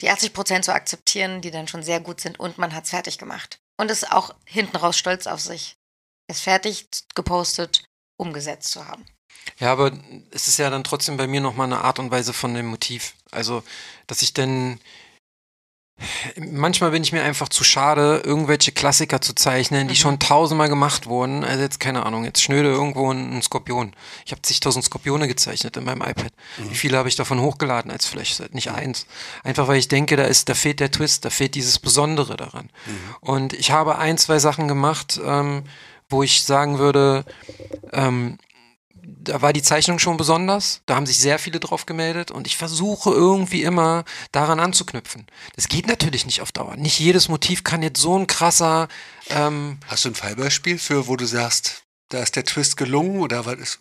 [0.03, 2.90] Die 80 Prozent zu akzeptieren, die dann schon sehr gut sind und man hat es
[2.90, 3.59] fertig gemacht.
[3.78, 5.77] Und ist auch hinten raus stolz auf sich,
[6.28, 7.85] es fertig gepostet,
[8.19, 9.05] umgesetzt zu haben.
[9.59, 9.93] Ja, aber
[10.33, 13.15] es ist ja dann trotzdem bei mir nochmal eine Art und Weise von dem Motiv.
[13.31, 13.63] Also,
[14.07, 14.79] dass ich denn.
[16.39, 19.99] Manchmal bin ich mir einfach zu schade, irgendwelche Klassiker zu zeichnen, die Mhm.
[19.99, 21.43] schon tausendmal gemacht wurden.
[21.43, 23.95] Also jetzt keine Ahnung, jetzt schnöde irgendwo ein, Skorpion.
[24.27, 26.33] Ich habe zigtausend Skorpione gezeichnet in meinem iPad.
[26.59, 28.55] Wie viele habe ich davon hochgeladen als Flashset?
[28.55, 29.07] Nicht eins.
[29.43, 32.69] Einfach weil ich denke, da ist, da fehlt der Twist, da fehlt dieses Besondere daran.
[33.21, 35.63] Und ich habe ein, zwei Sachen gemacht, ähm,
[36.11, 37.25] wo ich sagen würde,
[37.95, 38.37] ähm,
[39.27, 40.82] da war die Zeichnung schon besonders.
[40.86, 45.27] Da haben sich sehr viele drauf gemeldet und ich versuche irgendwie immer daran anzuknüpfen.
[45.55, 46.77] Das geht natürlich nicht auf Dauer.
[46.77, 48.89] Nicht jedes Motiv kann jetzt so ein krasser.
[49.28, 53.47] Ähm, Hast du ein Fallbeispiel für, wo du sagst, da ist der Twist gelungen oder
[53.47, 53.81] was ist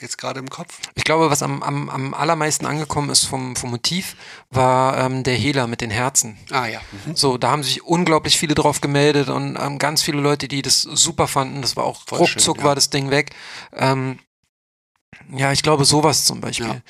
[0.00, 0.78] jetzt gerade im Kopf?
[0.94, 4.16] Ich glaube, was am, am, am allermeisten angekommen ist vom, vom Motiv,
[4.50, 6.38] war ähm, der Hehler mit den Herzen.
[6.50, 6.80] Ah ja.
[7.06, 7.16] Mhm.
[7.16, 10.82] So, da haben sich unglaublich viele drauf gemeldet und ähm, ganz viele Leute, die das
[10.82, 11.62] super fanden.
[11.62, 12.68] Das war auch Voll ruckzuck schön, ja.
[12.68, 13.30] war das Ding weg.
[13.72, 14.18] Ähm,
[15.30, 16.66] ja, ich glaube sowas zum Beispiel.
[16.66, 16.80] Ja.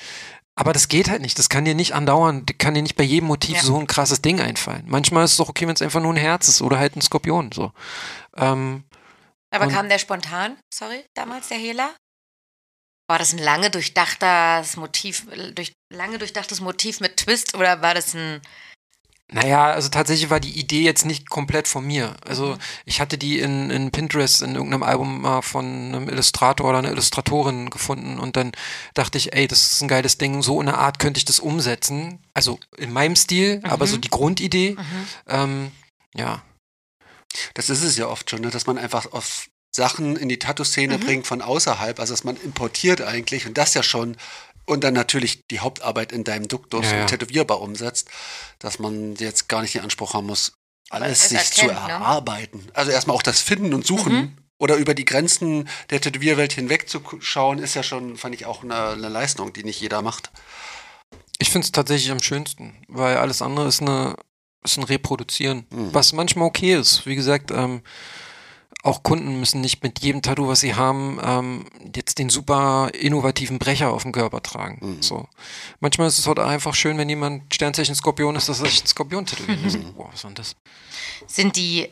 [0.55, 1.37] Aber das geht halt nicht.
[1.37, 2.45] Das kann dir nicht andauern.
[2.45, 3.61] Kann dir nicht bei jedem Motiv Ja.
[3.61, 4.85] so ein krasses Ding einfallen.
[4.87, 7.01] Manchmal ist es doch okay, wenn es einfach nur ein Herz ist oder halt ein
[7.01, 7.51] Skorpion.
[7.51, 7.73] So.
[8.37, 8.85] Ähm,
[9.51, 11.93] Aber kam der spontan, sorry, damals der Hehler?
[13.07, 18.15] War das ein lange durchdachtes Motiv, durch, lange durchdachtes Motiv mit Twist oder war das
[18.15, 18.41] ein
[19.31, 22.09] Naja, also tatsächlich war die Idee jetzt nicht komplett von mir.
[22.09, 22.15] Mhm.
[22.27, 26.77] Also ich hatte die in, in Pinterest in irgendeinem Album mal von einem Illustrator oder
[26.77, 28.51] einer Illustratorin gefunden und dann
[28.93, 31.39] dachte ich, ey, das ist ein geiles Ding, so in einer Art könnte ich das
[31.39, 32.19] umsetzen.
[32.35, 33.89] Also in meinem Stil, aber Mhm.
[33.89, 34.77] so die Grundidee.
[35.27, 35.71] Ähm,
[36.13, 36.43] ja.
[37.55, 38.49] Das ist es ja oft schon, ne?
[38.51, 41.01] dass man einfach auf Sachen in die Tattoo-Szene Mhm.
[41.01, 44.15] bringt von außerhalb, also dass man importiert eigentlich und das ja schon
[44.65, 47.01] und dann natürlich die Hauptarbeit in deinem Duktus Ja, ja.
[47.01, 48.09] und tätowierbar umsetzt,
[48.59, 50.53] dass man jetzt gar nicht den Anspruch haben muss,
[50.89, 51.91] alles es sich zu erkennt, ne?
[51.93, 52.67] erarbeiten.
[52.73, 54.37] Also erstmal auch das Finden und Suchen Mhm.
[54.59, 59.09] oder über die Grenzen der Tätowierwelt hinwegzuschauen, ist ja schon, fand ich, auch eine, eine
[59.09, 60.31] Leistung, die nicht jeder macht.
[61.39, 64.15] Ich finde es tatsächlich am schönsten, weil alles andere ist eine
[64.63, 65.93] ist ein Reproduzieren, Mhm.
[65.93, 67.05] was manchmal okay ist.
[67.05, 67.81] Wie gesagt, ähm,
[68.85, 73.57] auch Kunden müssen nicht mit jedem Tattoo, was sie haben, ähm, jetzt den super innovativen
[73.57, 74.77] Brecher auf dem Körper tragen.
[74.81, 75.01] Mhm.
[75.01, 75.27] So.
[75.79, 78.87] Manchmal ist es halt einfach schön, wenn jemand Sternzeichen Skorpion ist, dass er sich einen
[78.87, 79.79] Skorpion tätowieren lässt.
[79.79, 79.93] Mhm.
[79.95, 80.55] Boah, was war denn das?
[81.25, 81.91] Sind die,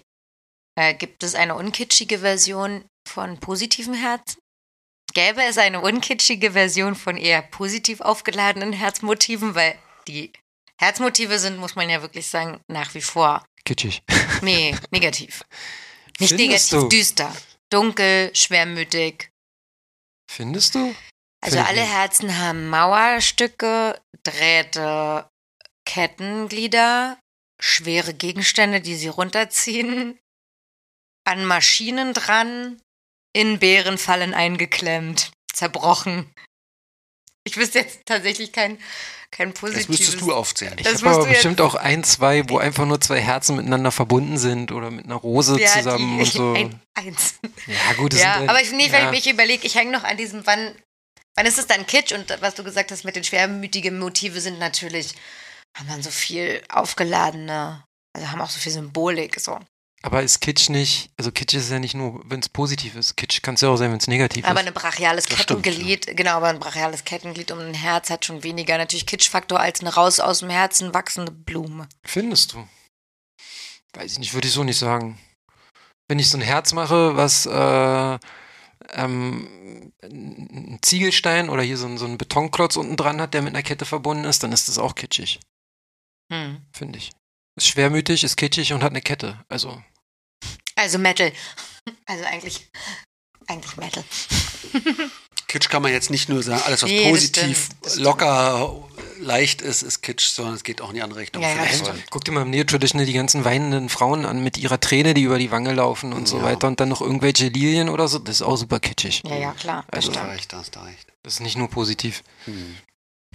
[0.79, 4.39] äh, gibt es eine unkitschige Version von positiven Herzen?
[5.15, 9.55] Gäbe es eine unkitschige Version von eher positiv aufgeladenen Herzmotiven?
[9.55, 9.75] Weil
[10.07, 10.31] die
[10.79, 14.03] Herzmotive sind, muss man ja wirklich sagen, nach wie vor Kitschig.
[14.41, 15.43] nee, negativ.
[16.19, 16.89] Nicht Findest negativ, du?
[16.89, 17.35] düster.
[17.69, 19.29] Dunkel, schwermütig.
[20.29, 20.95] Findest du?
[21.41, 21.81] Also Find alle.
[21.81, 25.29] Herzen haben Mauerstücke, Drähte,
[25.85, 27.19] Kettenglieder,
[27.59, 30.19] schwere Gegenstände, die sie runterziehen,
[31.25, 32.81] an Maschinen dran,
[33.33, 36.31] in Bärenfallen eingeklemmt, zerbrochen.
[37.43, 38.81] Ich wüsste jetzt tatsächlich kein,
[39.33, 39.89] kein Das positives.
[39.89, 40.73] müsstest du aufzählen.
[40.77, 44.37] Ich Das habe aber bestimmt auch ein, zwei, wo einfach nur zwei Herzen miteinander verbunden
[44.37, 46.53] sind oder mit einer Rose Ja, zusammen die- und so.
[46.53, 47.35] Ein, eins.
[47.67, 49.11] ja, gut, das Ja, sind halt- aber ich, nee, ja.
[49.11, 50.73] ich überlege, ich hänge noch an diesem, wann,
[51.35, 52.11] wann ist es dann Kitsch?
[52.13, 55.13] Und was du gesagt hast mit den schwermütigen Motive sind natürlich,
[55.77, 57.83] haben dann so viel aufgeladene,
[58.15, 59.59] also haben auch so viel Symbolik, so.
[60.05, 63.15] Aber ist Kitsch nicht, also Kitsch ist ja nicht nur, wenn es positiv ist.
[63.15, 64.67] Kitsch kann es ja auch sein, wenn es negativ Aber ist.
[64.67, 68.43] ein brachiales Das stimmt, Kettenglied, genau, aber ein brachiales Kettenglied um ein Herz hat schon
[68.43, 71.87] weniger natürlich Kitschfaktor als eine raus aus dem Herzen wachsende Blume.
[72.05, 72.67] Findest du?
[73.93, 75.17] Weiß ich nicht, würde ich so nicht sagen.
[76.09, 78.19] Wenn ich so ein Herz mache, was äh,
[78.91, 83.53] ähm, ein Ziegelstein oder hier so ein, so ein Betonklotz unten dran hat, der mit
[83.55, 85.39] einer Kette verbunden ist, dann ist das auch kitschig,
[86.29, 86.61] Hm.
[86.73, 87.11] finde ich.
[87.55, 89.45] Ist schwermütig, ist kitschig und hat eine Kette.
[89.47, 89.81] Also,
[90.75, 91.31] Also Metal.
[92.05, 92.69] Also eigentlich,
[93.47, 94.03] eigentlich Metal.
[95.49, 98.05] Kitsch kann man jetzt nicht nur sagen, alles was Nee, das positiv, stimmt, das stimmt.
[98.05, 98.89] locker,
[99.19, 101.41] leicht ist, ist Kitsch, sondern es geht auch in die andere Richtung.
[101.43, 104.79] Ja, ja, das guck dir mal im Neo-Traditional die ganzen weinenden Frauen an mit ihrer
[104.79, 106.43] Träne, die über die Wange laufen und so Ja.
[106.43, 108.17] weiter und dann noch irgendwelche Lilien oder so.
[108.19, 109.21] Das ist auch super kitschig.
[109.25, 109.83] Ja, ja, klar.
[109.91, 111.05] Da hast Also, du recht, da hast du recht.
[111.23, 112.23] das ist nicht nur positiv.
[112.45, 112.77] Hm.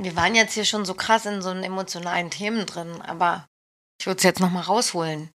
[0.00, 3.46] Wir waren jetzt hier schon so krass in so einen emotionalen Themen drin, aber
[4.00, 5.30] ich würde es jetzt nochmal rausholen.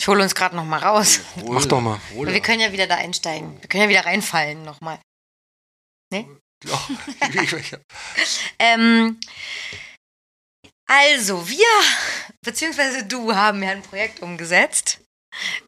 [0.00, 1.20] Ich hole uns gerade nochmal raus.
[1.46, 2.00] Mach doch mal.
[2.14, 3.60] Hol Wir können ja wieder da einsteigen.
[3.60, 5.00] Wir können ja wieder reinfallen nochmal.
[6.12, 6.24] Ja,
[7.42, 7.76] ich, ich,
[8.58, 9.20] Ähm,
[10.88, 11.66] also, wir,
[12.44, 15.00] beziehungsweise du, haben ja ein Projekt umgesetzt.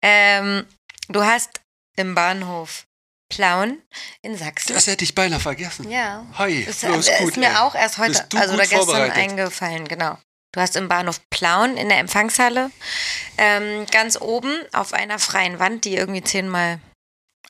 [0.02, 0.66] Ähm,
[1.08, 1.60] du hast
[1.96, 2.86] im Bahnhof
[3.32, 3.82] Plauen
[4.22, 4.74] in Sachsen.
[4.74, 5.88] das hätte ich beinahe vergessen.
[5.88, 6.26] ja.
[6.36, 7.28] Hi, Ist, los, äh, gut.
[7.30, 7.56] ist mir ey.
[7.56, 10.18] auch erst heute, also oder gestern eingefallen, genau.
[10.52, 12.70] Du hast im Bahnhof Plauen in der Empfangshalle
[13.38, 16.80] ähm, ganz oben auf einer freien Wand, die irgendwie 10 mal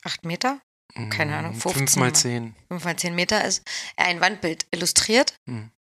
[0.03, 0.59] 8 Meter,
[1.09, 2.13] Keine Ahnung, 15 5 mal mal.
[2.13, 2.55] 10.
[2.67, 3.63] 5 mal 10 Meter ist,
[3.97, 5.35] ein Wandbild illustriert.
[5.45, 5.71] Mhm.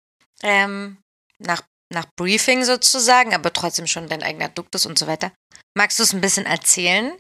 [0.43, 0.99] Ähm,
[1.39, 5.33] nach, nach Briefing sozusagen, aber trotzdem schon dein eigener Duktus und so weiter.
[5.77, 7.13] Magst du es ein bisschen erzählen?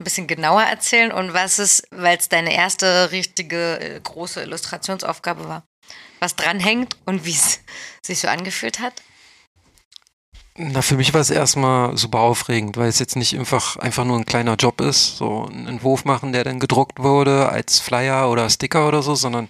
[0.00, 5.48] Ein bisschen genauer erzählen und was es, weil es deine erste richtige äh, große Illustrationsaufgabe
[5.48, 5.64] war,
[6.20, 7.60] was dranhängt und wie es
[8.04, 9.02] sich so angefühlt hat?
[10.54, 14.18] Na, für mich war es erstmal super aufregend, weil es jetzt nicht einfach, einfach nur
[14.18, 18.50] ein kleiner Job ist, so einen Entwurf machen, der dann gedruckt wurde als Flyer oder
[18.50, 19.48] Sticker oder so, sondern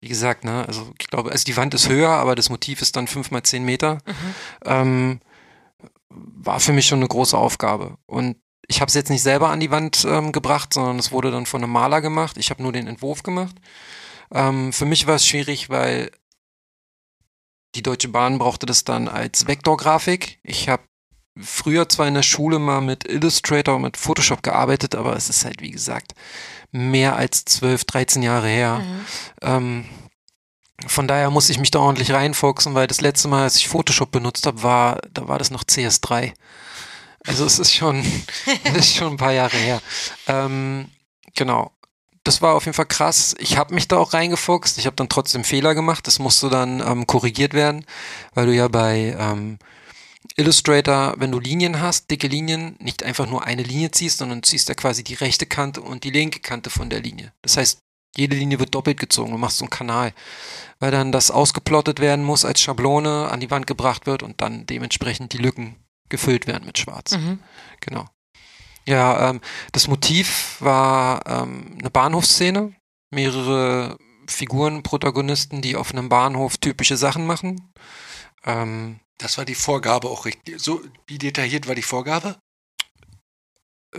[0.00, 2.94] wie gesagt, ne, also ich glaube, also die Wand ist höher, aber das Motiv ist
[2.94, 3.94] dann fünf mal zehn Meter.
[4.06, 4.34] Mhm.
[4.64, 5.20] Ähm,
[6.10, 7.96] war für mich schon eine große Aufgabe.
[8.06, 8.36] Und
[8.68, 11.46] ich habe es jetzt nicht selber an die Wand ähm, gebracht, sondern es wurde dann
[11.46, 12.36] von einem Maler gemacht.
[12.38, 13.56] Ich habe nur den Entwurf gemacht.
[14.32, 16.10] Ähm, für mich war es schwierig, weil
[17.74, 20.38] die Deutsche Bahn brauchte das dann als Vektorgrafik.
[20.42, 20.82] Ich habe
[21.40, 25.44] früher zwar in der Schule mal mit Illustrator und mit Photoshop gearbeitet, aber es ist
[25.44, 26.14] halt, wie gesagt,
[26.70, 28.78] mehr als 12, 13 Jahre her.
[28.78, 29.06] Mhm.
[29.42, 29.84] Ähm,
[30.86, 34.10] von daher muss ich mich da ordentlich reinfuchsen, weil das letzte Mal, als ich Photoshop
[34.10, 36.32] benutzt habe, war, da war das noch CS3.
[37.26, 38.04] Also es ist schon,
[38.76, 39.80] ist schon ein paar Jahre her.
[40.26, 40.90] Ähm,
[41.34, 41.72] genau
[42.24, 43.34] das war auf jeden Fall krass.
[43.38, 44.78] Ich habe mich da auch reingefuchst.
[44.78, 46.06] Ich habe dann trotzdem Fehler gemacht.
[46.06, 47.84] Das musste dann ähm, korrigiert werden,
[48.32, 49.58] weil du ja bei ähm,
[50.36, 54.68] Illustrator, wenn du Linien hast, dicke Linien, nicht einfach nur eine Linie ziehst, sondern ziehst
[54.68, 57.32] da quasi die rechte Kante und die linke Kante von der Linie.
[57.42, 57.78] Das heißt,
[58.16, 59.32] jede Linie wird doppelt gezogen.
[59.32, 60.12] Du machst so einen Kanal,
[60.78, 64.66] weil dann das ausgeplottet werden muss als Schablone an die Wand gebracht wird und dann
[64.66, 65.76] dementsprechend die Lücken
[66.08, 67.12] gefüllt werden mit Schwarz.
[67.12, 67.40] Mhm.
[67.80, 68.06] Genau.
[68.86, 69.40] Ja, ähm,
[69.72, 72.74] das Motiv war ähm, eine Bahnhofsszene,
[73.10, 73.96] mehrere
[74.26, 77.72] Figuren, Protagonisten, die auf einem Bahnhof typische Sachen machen.
[78.44, 80.60] Ähm, das war die Vorgabe auch richtig.
[80.60, 82.36] So, wie detailliert war die Vorgabe?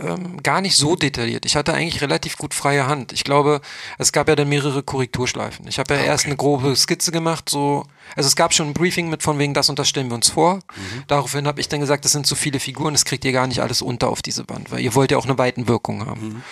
[0.00, 1.46] Ähm, gar nicht so detailliert.
[1.46, 3.12] Ich hatte eigentlich relativ gut freie Hand.
[3.12, 3.60] Ich glaube,
[3.98, 5.66] es gab ja dann mehrere Korrekturschleifen.
[5.68, 6.08] Ich habe ja okay.
[6.08, 9.54] erst eine grobe Skizze gemacht, so, also es gab schon ein Briefing mit von wegen
[9.54, 10.56] das und das stellen wir uns vor.
[10.56, 11.04] Mhm.
[11.06, 13.60] Daraufhin habe ich dann gesagt, das sind zu viele Figuren, das kriegt ihr gar nicht
[13.60, 16.28] alles unter auf diese Wand, weil ihr wollt ja auch eine Weitenwirkung haben.
[16.28, 16.42] Mhm.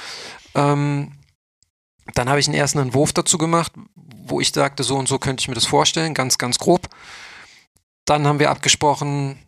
[0.55, 1.13] Ähm,
[2.15, 3.73] dann habe ich einen ersten Entwurf dazu gemacht,
[4.27, 6.89] wo ich sagte, so und so könnte ich mir das vorstellen, ganz, ganz grob.
[8.05, 9.39] Dann haben wir abgesprochen,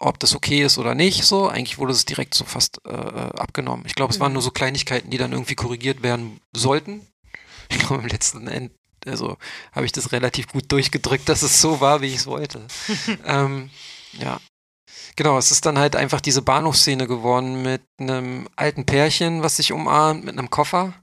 [0.00, 1.24] ob das okay ist oder nicht.
[1.24, 3.84] So, eigentlich wurde es direkt so fast äh, äh abgenommen.
[3.86, 7.06] Ich glaube, es waren nur so Kleinigkeiten, die dann irgendwie korrigiert werden sollten.
[7.68, 8.74] Ich glaube, im letzten Ende,
[9.06, 9.36] also
[9.72, 12.66] habe ich das relativ gut durchgedrückt, dass es so war, wie ich es wollte.
[13.24, 13.70] ähm,
[14.14, 14.40] ja.
[15.16, 19.72] Genau, es ist dann halt einfach diese Bahnhofsszene geworden mit einem alten Pärchen, was sich
[19.72, 20.94] umarmt, mit einem Koffer.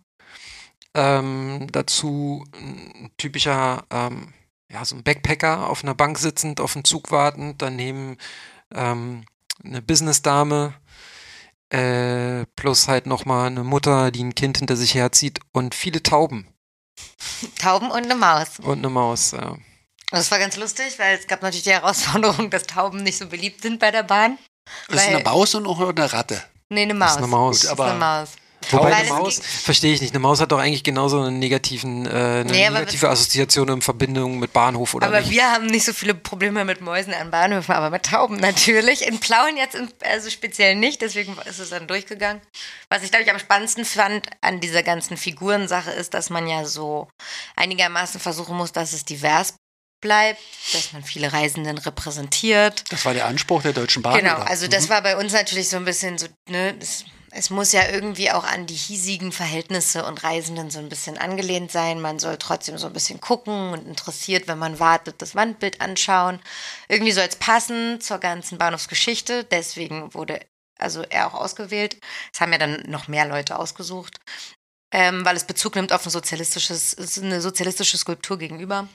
[0.96, 4.34] Ähm, dazu ein typischer, ähm,
[4.72, 8.18] ja, so ein Backpacker auf einer Bank sitzend, auf dem Zug wartend, daneben
[8.74, 9.26] ähm,
[9.64, 10.74] eine Businessdame,
[11.70, 16.48] äh, plus halt nochmal eine Mutter, die ein Kind hinter sich herzieht und viele Tauben.
[17.60, 18.60] Tauben und eine Maus.
[18.60, 19.58] Und eine Maus, ja.
[20.12, 23.62] Das war ganz lustig, weil es gab natürlich die Herausforderung, dass Tauben nicht so beliebt
[23.62, 24.38] sind bei der Bahn.
[24.88, 26.42] Das ist eine Maus und auch eine Ratte.
[26.70, 27.08] Nee, eine Maus.
[27.08, 27.62] Das ist eine Maus.
[27.62, 28.30] Gut, aber ist eine Maus.
[28.72, 32.10] Wobei eine Maus, verstehe ich nicht, eine Maus hat doch eigentlich genauso einen negativen, äh,
[32.10, 35.32] eine nee, negative Assoziation in Verbindung mit Bahnhof oder Aber nicht?
[35.32, 39.08] wir haben nicht so viele Probleme mit Mäusen an Bahnhöfen, aber mit Tauben natürlich.
[39.08, 42.42] In Plauen jetzt in, also speziell nicht, deswegen ist es dann durchgegangen.
[42.90, 46.66] Was ich, glaube ich, am spannendsten fand an dieser ganzen Figurensache ist, dass man ja
[46.66, 47.08] so
[47.56, 49.56] einigermaßen versuchen muss, dass es divers
[50.02, 50.40] bleibt,
[50.74, 52.84] dass man viele Reisenden repräsentiert.
[52.92, 54.20] Das war der Anspruch der Deutschen Bahn.
[54.20, 54.90] Genau, also das mhm.
[54.90, 57.06] war bei uns natürlich so ein bisschen so, ne, das
[57.38, 61.72] es muss ja irgendwie auch an die hiesigen Verhältnisse und Reisenden so ein bisschen angelehnt
[61.72, 62.02] sein.
[62.02, 66.40] Man soll trotzdem so ein bisschen gucken und interessiert, wenn man wartet, das Wandbild anschauen.
[66.88, 69.44] Irgendwie soll es passen zur ganzen Bahnhofsgeschichte.
[69.44, 70.40] Deswegen wurde
[70.80, 72.00] also er auch ausgewählt.
[72.34, 74.18] Es haben ja dann noch mehr Leute ausgesucht,
[74.92, 78.88] ähm, weil es Bezug nimmt auf ein sozialistisches, eine sozialistische Skulptur gegenüber.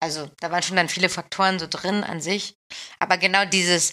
[0.00, 2.56] Also da waren schon dann viele Faktoren so drin an sich.
[2.98, 3.92] Aber genau dieses,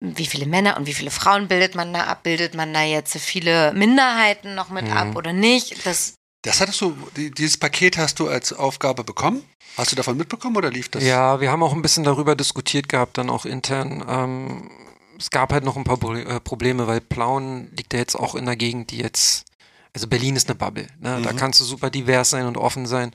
[0.00, 2.22] wie viele Männer und wie viele Frauen bildet man da ab?
[2.22, 4.92] Bildet man da jetzt viele Minderheiten noch mit mhm.
[4.92, 5.84] ab oder nicht?
[5.86, 9.42] Das, das hattest du, dieses Paket hast du als Aufgabe bekommen?
[9.76, 11.02] Hast du davon mitbekommen oder lief das?
[11.02, 14.04] Ja, wir haben auch ein bisschen darüber diskutiert gehabt, dann auch intern.
[14.08, 14.70] Ähm,
[15.18, 18.46] es gab halt noch ein paar äh, Probleme, weil Plauen liegt ja jetzt auch in
[18.46, 19.44] der Gegend, die jetzt,
[19.92, 20.86] also Berlin ist eine Bubble.
[21.00, 21.18] Ne?
[21.18, 21.22] Mhm.
[21.24, 23.12] Da kannst du super divers sein und offen sein.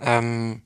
[0.00, 0.62] Ähm,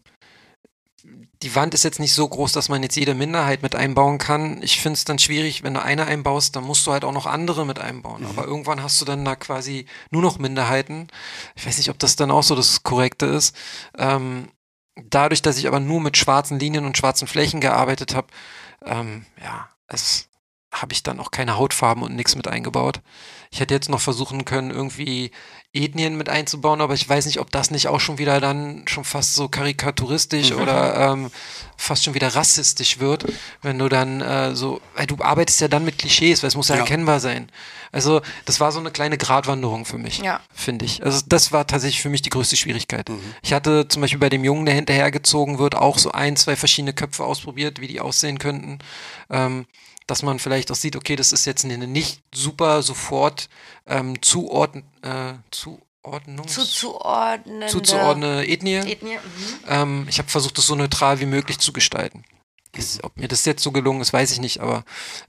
[1.43, 4.63] die Wand ist jetzt nicht so groß, dass man jetzt jede Minderheit mit einbauen kann.
[4.63, 7.27] Ich finde es dann schwierig, wenn du eine einbaust, dann musst du halt auch noch
[7.27, 8.23] andere mit einbauen.
[8.23, 8.29] Mhm.
[8.31, 11.09] Aber irgendwann hast du dann da quasi nur noch Minderheiten.
[11.55, 13.55] Ich weiß nicht, ob das dann auch so das Korrekte ist.
[13.99, 14.49] Ähm,
[14.97, 18.29] dadurch, dass ich aber nur mit schwarzen Linien und schwarzen Flächen gearbeitet habe,
[18.85, 20.29] ähm, ja, es
[20.73, 23.01] habe ich dann auch keine Hautfarben und nichts mit eingebaut.
[23.51, 25.31] Ich hätte jetzt noch versuchen können, irgendwie
[25.85, 29.05] Ethnien mit einzubauen, aber ich weiß nicht, ob das nicht auch schon wieder dann schon
[29.05, 30.61] fast so karikaturistisch mhm.
[30.61, 31.31] oder ähm,
[31.77, 33.25] fast schon wieder rassistisch wird,
[33.63, 36.69] wenn du dann äh, so, weil du arbeitest ja dann mit Klischees, weil es muss
[36.69, 37.51] ja, ja, erkennbar sein.
[37.93, 40.41] Also das war so eine kleine Gratwanderung für mich, ja.
[40.53, 41.05] finde ich.
[41.05, 43.09] Also das war tatsächlich für mich die größte Schwierigkeit.
[43.09, 43.21] Mhm.
[43.43, 46.93] Ich hatte zum Beispiel bei dem Jungen, der hinterhergezogen wird, auch so ein, zwei verschiedene
[46.93, 48.79] Köpfe ausprobiert, wie die aussehen könnten.
[49.31, 49.67] Ähm,
[50.07, 53.49] dass man vielleicht auch sieht, okay, das ist jetzt eine nicht super sofort
[53.87, 58.77] ähm, zuordn äh, Zuordnungs zuzuordnende, zuzuordnende Ethnie.
[58.77, 59.59] Ethnie mhm.
[59.67, 62.25] ähm, ich habe versucht, das so neutral wie möglich zu gestalten.
[62.73, 64.85] Ist, ob mir das jetzt so gelungen ist, weiß ich nicht, aber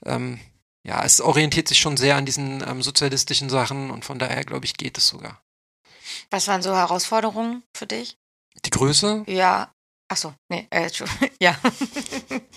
[0.05, 0.39] ähm,
[0.83, 4.65] ja, es orientiert sich schon sehr an diesen ähm, sozialistischen Sachen und von daher, glaube
[4.65, 5.41] ich, geht es sogar.
[6.29, 8.17] Was waren so Herausforderungen für dich?
[8.65, 9.23] Die Größe?
[9.27, 9.73] Ja.
[10.09, 10.89] Ach so, nee, äh,
[11.41, 11.57] ja.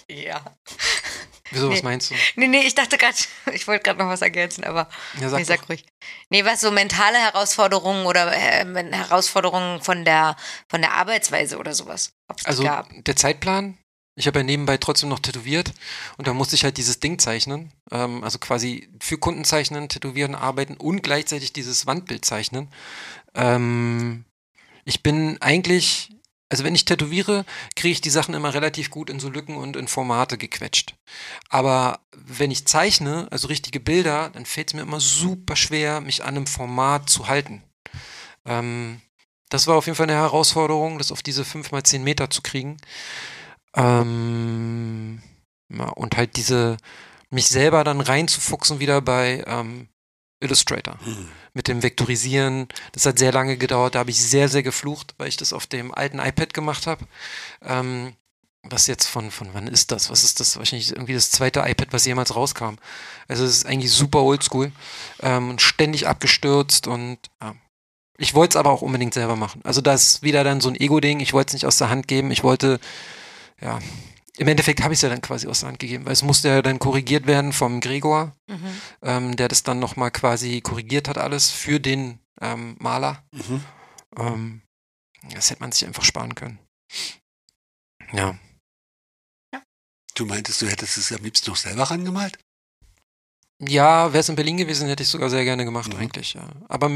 [0.09, 0.41] ja.
[1.51, 1.75] Wieso, nee.
[1.75, 2.15] was meinst du?
[2.37, 3.17] Nee, nee, ich dachte gerade,
[3.53, 4.89] ich wollte gerade noch was ergänzen, aber
[5.21, 5.85] ja, sag, nee, sag ruhig.
[6.29, 10.37] Nee, was so mentale Herausforderungen oder äh, Herausforderungen von der,
[10.69, 12.13] von der Arbeitsweise oder sowas?
[12.45, 12.89] Also gab.
[13.05, 13.79] der Zeitplan,
[14.15, 15.73] ich habe ja nebenbei trotzdem noch tätowiert
[16.17, 20.35] und da musste ich halt dieses Ding zeichnen, ähm, also quasi für Kunden zeichnen, tätowieren,
[20.35, 22.69] arbeiten und gleichzeitig dieses Wandbild zeichnen.
[23.35, 24.25] Ähm,
[24.85, 26.11] ich bin eigentlich
[26.51, 27.45] also wenn ich tätowiere,
[27.77, 30.97] kriege ich die Sachen immer relativ gut in so Lücken und in Formate gequetscht.
[31.49, 36.25] Aber wenn ich zeichne, also richtige Bilder, dann fällt es mir immer super schwer, mich
[36.25, 37.63] an einem Format zu halten.
[38.45, 39.01] Ähm,
[39.49, 42.43] das war auf jeden Fall eine Herausforderung, das auf diese 5 mal 10 Meter zu
[42.43, 42.79] kriegen.
[43.77, 45.23] Ähm,
[45.69, 46.79] ja, und halt diese,
[47.31, 49.89] mich selber dann reinzufuchsen wieder bei ähm,
[50.41, 50.99] Illustrator.
[51.05, 51.29] Hm.
[51.53, 52.69] Mit dem Vektorisieren.
[52.93, 53.95] Das hat sehr lange gedauert.
[53.95, 57.05] Da habe ich sehr, sehr geflucht, weil ich das auf dem alten iPad gemacht habe.
[57.63, 58.15] Ähm,
[58.63, 60.11] was jetzt von, von wann ist das?
[60.11, 60.57] Was ist das?
[60.59, 62.77] Wahrscheinlich irgendwie das zweite iPad, was jemals rauskam.
[63.27, 64.73] Also es ist eigentlich super oldschool
[65.21, 67.55] ähm, und ständig abgestürzt und ja.
[68.19, 69.63] Ich wollte es aber auch unbedingt selber machen.
[69.65, 71.21] Also das ist wieder dann so ein Ego-Ding.
[71.21, 72.31] Ich wollte es nicht aus der Hand geben.
[72.31, 72.79] Ich wollte,
[73.63, 73.79] ja,
[74.41, 76.49] im Endeffekt habe ich es ja dann quasi aus der Hand gegeben, weil es musste
[76.49, 78.81] ja dann korrigiert werden vom Gregor, mhm.
[79.03, 83.23] ähm, der das dann nochmal quasi korrigiert hat, alles für den ähm, Maler.
[83.33, 83.65] Mhm.
[84.17, 84.63] Ähm,
[85.35, 86.59] das hätte man sich einfach sparen können.
[88.15, 88.39] Ja.
[90.15, 92.39] Du meintest, du hättest es am liebsten noch selber rangemalt?
[93.63, 96.01] Ja, wäre es in Berlin gewesen, hätte ich sogar sehr gerne gemacht, mhm.
[96.01, 96.49] eigentlich, ja.
[96.69, 96.91] Aber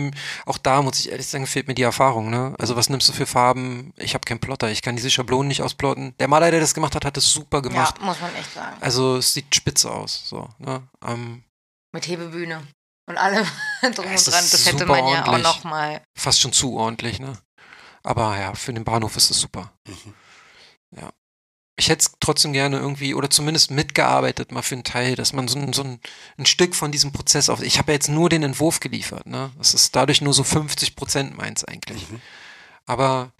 [0.47, 2.55] auch da muss ich ehrlich sagen, fehlt mir die Erfahrung, ne?
[2.59, 3.93] Also was nimmst du für Farben?
[3.97, 6.15] Ich habe keinen Plotter, ich kann diese Schablonen nicht ausplotten.
[6.19, 7.97] Der Maler, der das gemacht hat, hat es super gemacht.
[7.99, 8.77] Ja, muss man echt sagen.
[8.81, 10.83] Also es sieht spitze aus, so, ne?
[11.07, 11.45] Ähm,
[11.93, 12.67] Mit Hebebühne
[13.07, 13.45] und allem
[13.83, 14.15] drum und dran.
[14.51, 16.01] Das hätte man ja auch noch mal.
[16.19, 17.37] Fast schon zu ordentlich, ne?
[18.03, 19.71] Aber ja, für den Bahnhof ist es super.
[19.87, 20.15] Mhm.
[20.97, 21.11] Ja
[21.77, 25.49] ich hätte es trotzdem gerne irgendwie oder zumindest mitgearbeitet mal für einen Teil, dass man
[25.49, 26.01] so ein, so ein,
[26.39, 27.63] ein Stück von diesem Prozess auf.
[27.63, 29.51] Ich habe ja jetzt nur den Entwurf geliefert, ne?
[29.59, 32.09] Das ist dadurch nur so 50 Prozent meins eigentlich.
[32.11, 32.21] Mhm.
[32.87, 33.33] Aber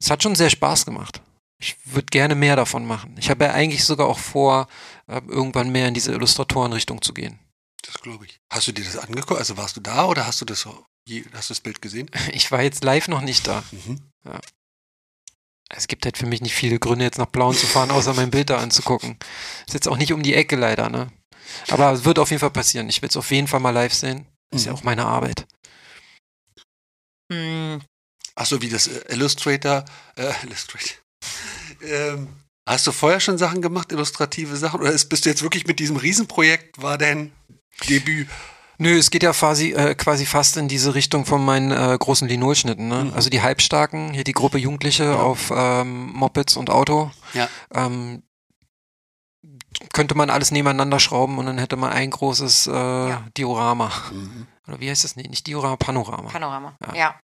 [0.00, 1.20] es hat schon sehr Spaß gemacht.
[1.58, 3.14] Ich würde gerne mehr davon machen.
[3.18, 4.68] Ich habe ja eigentlich sogar auch vor,
[5.06, 7.38] äh, irgendwann mehr in diese Illustratorenrichtung zu gehen.
[7.82, 8.40] Das glaube ich.
[8.50, 9.38] Hast du dir das angeguckt?
[9.38, 12.10] Also warst du da oder hast du das, hast du das Bild gesehen?
[12.32, 13.62] Ich war jetzt live noch nicht da.
[13.70, 14.00] Mhm.
[14.24, 14.40] Ja
[15.74, 18.30] es gibt halt für mich nicht viele Gründe, jetzt nach Blauen zu fahren, außer mein
[18.30, 19.16] Bild da anzugucken.
[19.66, 21.10] Ist jetzt auch nicht um die Ecke leider, ne?
[21.68, 22.88] Aber es wird auf jeden Fall passieren.
[22.88, 24.26] Ich will es auf jeden Fall mal live sehen.
[24.54, 24.66] Ist mhm.
[24.66, 25.46] ja auch meine Arbeit.
[27.30, 27.80] Mhm.
[28.34, 29.84] Achso, wie das äh, Illustrator,
[30.16, 30.96] äh, Illustrator.
[31.82, 32.28] ähm,
[32.68, 34.80] hast du vorher schon Sachen gemacht, illustrative Sachen?
[34.80, 37.32] Oder bist du jetzt wirklich mit diesem Riesenprojekt, war dein
[37.88, 38.28] Debüt?
[38.82, 42.26] Nö, es geht ja quasi, äh, quasi fast in diese Richtung von meinen äh, großen
[42.26, 42.88] Linolschnitten.
[42.88, 43.04] Ne?
[43.04, 43.14] Mhm.
[43.14, 45.20] Also die Halbstarken, hier die Gruppe Jugendliche ja.
[45.20, 47.12] auf ähm, Mopeds und Auto.
[47.32, 47.48] Ja.
[47.72, 48.24] Ähm,
[49.92, 53.24] könnte man alles nebeneinander schrauben und dann hätte man ein großes äh, ja.
[53.36, 53.92] Diorama.
[54.10, 54.48] Mhm.
[54.66, 55.14] Oder wie heißt das?
[55.14, 56.28] Nee, nicht Diorama, Panorama.
[56.28, 56.94] Panorama, ja.
[56.94, 57.20] ja.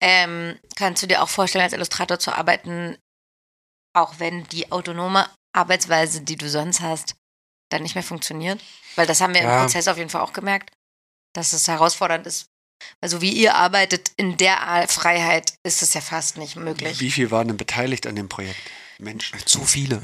[0.00, 2.96] Ähm, kannst du dir auch vorstellen, als Illustrator zu arbeiten,
[3.96, 7.16] auch wenn die autonome Arbeitsweise, die du sonst hast,
[7.68, 8.60] dann nicht mehr funktioniert?
[8.96, 9.54] Weil das haben wir ja.
[9.54, 10.70] im Prozess auf jeden Fall auch gemerkt,
[11.32, 12.48] dass es herausfordernd ist.
[13.00, 17.00] Also wie ihr arbeitet in der Freiheit, ist es ja fast nicht möglich.
[17.00, 18.60] Wie viel waren denn beteiligt an dem Projekt?
[19.00, 19.38] Menschen.
[19.46, 20.02] Zu viele.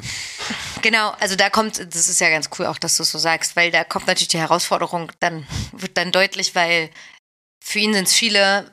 [0.82, 3.56] Genau, also da kommt, das ist ja ganz cool auch, dass du es so sagst,
[3.56, 6.90] weil da kommt natürlich die Herausforderung, dann wird dann deutlich, weil
[7.60, 8.70] für ihn sind es viele,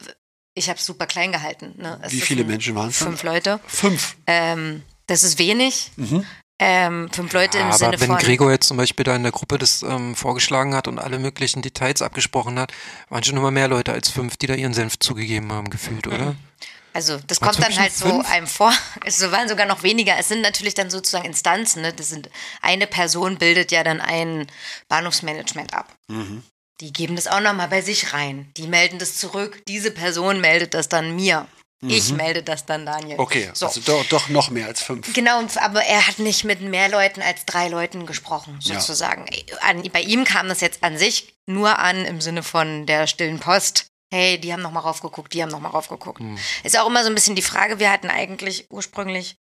[0.53, 1.73] ich habe es super klein gehalten.
[1.77, 1.99] Ne?
[2.09, 2.97] Wie viele Menschen waren es?
[2.97, 3.59] Fünf Leute.
[3.65, 4.15] Fünf.
[4.27, 5.89] Ähm, das ist wenig.
[5.95, 6.25] Mhm
[6.63, 8.17] ähm, fünf Leute ja, im Sinne wenn von.
[8.17, 11.17] Wenn Gregor jetzt zum Beispiel da in der Gruppe das ähm, vorgeschlagen hat und alle
[11.17, 12.71] möglichen Details abgesprochen hat,
[13.09, 16.35] waren schon immer mehr Leute als fünf, die da ihren Senf zugegeben haben, gefühlt, oder?
[16.93, 18.29] Also das War's kommt dann halt so fünf?
[18.29, 18.71] einem vor.
[19.05, 20.17] Es waren sogar noch weniger.
[20.19, 21.81] Es sind natürlich dann sozusagen Instanzen.
[21.81, 21.93] Ne?
[21.93, 22.29] Das sind
[22.61, 24.45] eine Person bildet ja dann ein
[24.87, 25.91] Bahnhofsmanagement ab.
[26.09, 26.43] Mhm.
[26.79, 28.51] Die geben das auch nochmal bei sich rein.
[28.57, 29.63] Die melden das zurück.
[29.67, 31.47] Diese Person meldet das dann mir.
[31.83, 33.15] Ich melde das dann Daniel.
[33.15, 33.19] Mhm.
[33.21, 33.65] Okay, So.
[33.65, 35.11] also doch, doch noch mehr als fünf.
[35.13, 38.79] Genau, aber er hat nicht mit mehr Leuten als drei Leuten gesprochen, Ja.
[38.79, 39.25] sozusagen.
[39.61, 43.39] An, bei ihm kam das jetzt an sich nur an im Sinne von der stillen
[43.39, 43.87] Post.
[44.13, 46.21] Hey, die haben noch mal raufgeguckt, die haben noch mal raufgeguckt.
[46.63, 49.37] Ist auch immer so ein bisschen die Frage, wir hatten eigentlich ursprünglich,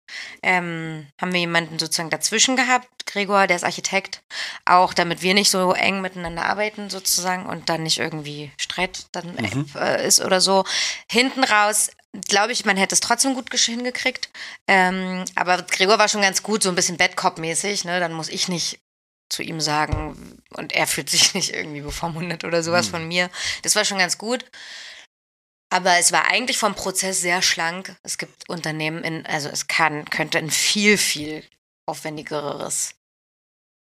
[0.44, 4.24] ähm, haben wir jemanden sozusagen dazwischen gehabt, Gregor, der ist Architekt,
[4.66, 9.38] auch damit wir nicht so eng miteinander arbeiten sozusagen und dann nicht irgendwie Streit dann
[9.76, 10.66] äh, ist oder so.
[11.10, 11.90] Hinten raus
[12.28, 14.30] glaube ich, man hätte es trotzdem gut hingekriegt.
[14.68, 17.86] Ähm, aber Gregor war schon ganz gut, so ein bisschen Badcop-mäßig.
[17.86, 18.00] Ne?
[18.00, 18.80] Dann muss ich nicht
[19.30, 23.30] zu ihm sagen und er fühlt sich nicht irgendwie bevormundet oder sowas von mir.
[23.64, 24.46] Das war schon ganz gut.
[25.70, 27.96] Aber es war eigentlich vom Prozess sehr schlank.
[28.04, 31.44] Es gibt Unternehmen in, also es kann, könnte ein viel, viel
[31.86, 32.96] aufwendigeres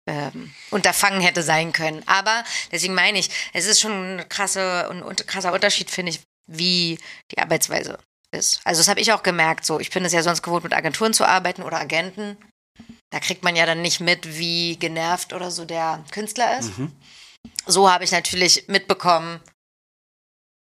[0.08, 2.02] ähm, Unterfangen hätte sein können.
[2.08, 6.22] Aber deswegen meine ich, es ist schon ein krasse, ein, un- krasser Unterschied, finde ich,
[6.48, 6.98] wie
[7.32, 8.00] die Arbeitsweise
[8.32, 8.62] ist.
[8.64, 9.66] Also das habe ich auch gemerkt.
[9.66, 12.38] So, ich bin es ja sonst gewohnt, mit Agenturen zu arbeiten oder Agenten.
[13.10, 16.72] Da kriegt man ja dann nicht mit, wie genervt oder so der Künstler ist.
[17.66, 19.40] So habe ich natürlich mitbekommen,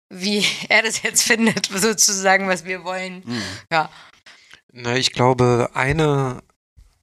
[0.08, 3.22] wie er das jetzt findet, sozusagen, was wir wollen.
[3.70, 3.90] Ja.
[4.72, 6.42] Na, ich glaube, eine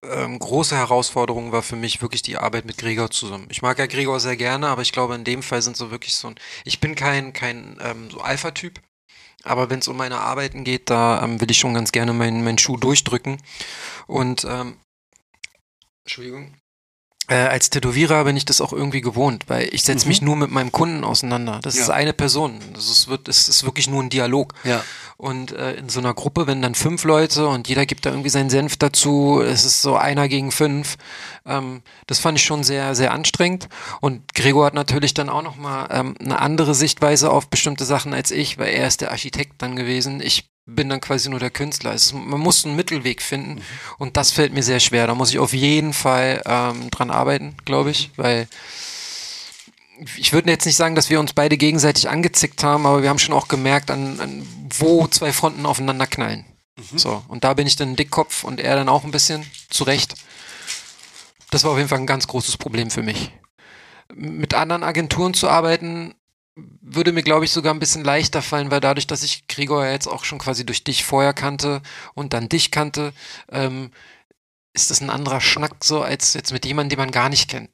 [0.04, 3.48] ähm, große Herausforderung war für mich wirklich die Arbeit mit Gregor zusammen.
[3.50, 6.16] Ich mag ja Gregor sehr gerne, aber ich glaube, in dem Fall sind so wirklich
[6.16, 6.36] so ein.
[6.66, 8.80] Ich bin kein, kein ähm, so Alpha-Typ,
[9.44, 12.44] aber wenn es um meine Arbeiten geht, da ähm, will ich schon ganz gerne meinen
[12.44, 13.42] meinen Schuh durchdrücken.
[14.08, 14.78] Und ähm,
[16.04, 16.56] Entschuldigung.
[17.30, 20.52] Äh, als Tätowierer bin ich das auch irgendwie gewohnt, weil ich setze mich nur mit
[20.52, 21.60] meinem Kunden auseinander.
[21.64, 21.94] Das ist Ja.
[21.94, 22.60] eine Person.
[22.74, 24.54] Das ist, wird, das ist wirklich nur ein Dialog.
[24.66, 24.84] Ja.
[25.16, 28.30] Und äh, in so einer Gruppe, wenn dann fünf Leute und jeder gibt da irgendwie
[28.30, 30.98] seinen Senf dazu, es ist so einer gegen fünf.
[31.46, 33.70] Ähm, das fand ich schon sehr, sehr anstrengend.
[34.02, 38.32] Und Gregor hat natürlich dann auch nochmal ähm, eine andere Sichtweise auf bestimmte Sachen als
[38.32, 40.20] ich, weil er ist der Architekt dann gewesen.
[40.20, 41.94] Ich bin dann quasi nur der Künstler.
[41.94, 43.62] Ist, man muss einen Mittelweg finden
[43.98, 45.08] und das fällt mir sehr schwer.
[45.08, 48.48] Da muss ich auf jeden Fall ähm, dran arbeiten, glaube ich, weil
[50.18, 53.20] ich würde jetzt nicht sagen, dass wir uns beide gegenseitig angezickt haben, aber wir haben
[53.20, 56.46] schon auch gemerkt, an, an wo zwei Fronten aufeinander knallen.
[56.96, 60.16] So, und da bin ich dann ein Dickkopf und er dann auch ein bisschen zurecht.
[61.52, 63.32] Das war auf jeden Fall ein ganz großes Problem für mich.
[64.14, 66.16] Mit anderen Agenturen zu arbeiten,
[66.56, 69.92] würde mir, glaube ich, sogar ein bisschen leichter fallen, weil dadurch, dass ich Gregor ja
[69.92, 71.82] jetzt auch schon quasi durch dich vorher kannte
[72.14, 73.14] und dann dich kannte,
[73.52, 73.92] ähm,
[74.74, 77.70] ist das ein anderer Schnack so als jetzt mit jemandem, den man gar nicht kennt.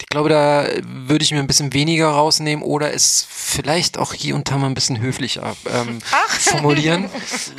[0.00, 4.34] Ich glaube, da würde ich mir ein bisschen weniger rausnehmen oder es vielleicht auch hier
[4.34, 7.10] und da mal ein bisschen höflicher ähm, formulieren.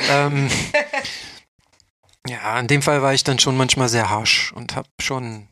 [0.10, 0.50] ähm,
[2.28, 5.48] ja, in dem Fall war ich dann schon manchmal sehr harsh und habe schon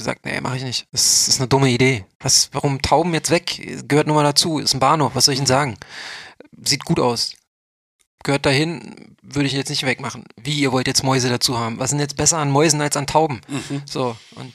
[0.00, 0.86] gesagt, nee, mache ich nicht.
[0.92, 2.04] Das ist eine dumme Idee.
[2.18, 3.86] Was, warum Tauben jetzt weg?
[3.86, 4.58] Gehört nur mal dazu.
[4.58, 5.14] Ist ein Bahnhof.
[5.14, 5.76] Was soll ich denn sagen?
[6.64, 7.34] Sieht gut aus.
[8.22, 10.24] Gehört dahin, würde ich jetzt nicht wegmachen.
[10.36, 11.78] Wie, ihr wollt jetzt Mäuse dazu haben?
[11.78, 13.40] Was sind jetzt besser an Mäusen als an Tauben?
[13.86, 14.52] So, und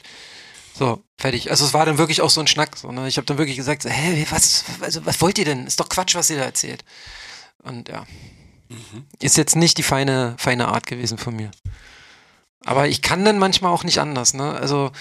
[0.77, 1.49] so, fertig.
[1.49, 2.77] Also es war dann wirklich auch so ein Schnack.
[2.77, 3.07] So, ne?
[3.07, 5.65] Ich habe dann wirklich gesagt, so, hä, was, also, was wollt ihr denn?
[5.65, 6.83] Ist doch Quatsch, was ihr da erzählt.
[7.63, 8.05] Und ja.
[9.19, 11.51] Ist jetzt nicht die feine, feine Art gewesen von mir.
[12.65, 14.51] Aber ich kann dann manchmal auch nicht anders, ne?
[14.53, 14.91] Also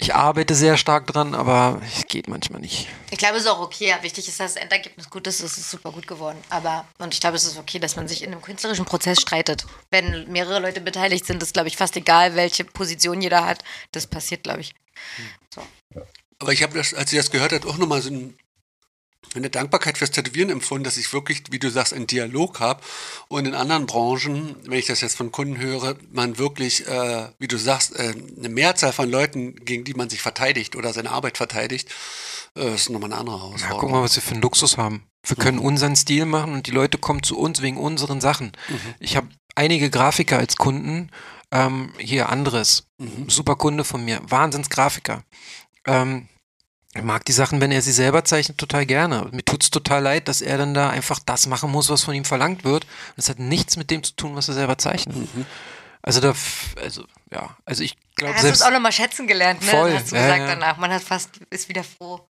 [0.00, 2.86] ich arbeite sehr stark dran, aber es geht manchmal nicht.
[3.10, 3.92] Ich glaube, es ist auch okay.
[4.02, 5.40] Wichtig ist, dass das Endergebnis gut ist.
[5.40, 6.38] Es ist super gut geworden.
[6.50, 9.66] Aber, und ich glaube, es ist okay, dass man sich in einem künstlerischen Prozess streitet.
[9.90, 13.64] Wenn mehrere Leute beteiligt sind, ist, glaube ich, fast egal, welche Position jeder hat.
[13.90, 14.72] Das passiert, glaube ich.
[15.52, 15.62] So.
[16.38, 18.38] Aber ich habe das, als ich das gehört habe, auch nochmal so ein,
[19.34, 22.80] eine Dankbarkeit fürs Tätowieren empfunden, dass ich wirklich, wie du sagst, einen Dialog habe.
[23.28, 27.48] Und in anderen Branchen, wenn ich das jetzt von Kunden höre, man wirklich, äh, wie
[27.48, 31.36] du sagst, äh, eine Mehrzahl von Leuten, gegen die man sich verteidigt oder seine Arbeit
[31.36, 31.88] verteidigt,
[32.56, 33.80] äh, ist nochmal eine andere Ja, Herausforderung.
[33.80, 35.02] guck mal, was wir für einen Luxus haben.
[35.26, 38.52] Wir können unseren Stil machen und die Leute kommen zu uns wegen unseren Sachen.
[38.98, 41.10] Ich habe einige Grafiker als Kunden.
[41.50, 42.86] Ähm, hier anderes.
[43.26, 44.20] Super Kunde von mir.
[44.22, 45.24] Wahnsinnsgrafiker.
[45.86, 46.28] Ähm,
[46.94, 49.28] ich mag die Sachen, wenn er sie selber zeichnet, total gerne.
[49.30, 52.24] Mir tut's total leid, dass er dann da einfach das machen muss, was von ihm
[52.24, 52.84] verlangt wird.
[52.84, 55.16] Und es hat nichts mit dem zu tun, was er selber zeichnet.
[56.00, 56.34] Also da,
[56.80, 58.62] also ja, also ich glaube Hast du es selbst.
[58.66, 59.70] auch nochmal schätzen gelernt, ne?
[59.70, 60.46] Voll, Hast du ja, gesagt ja.
[60.46, 60.78] danach.
[60.78, 62.26] Man hat fast, ist wieder froh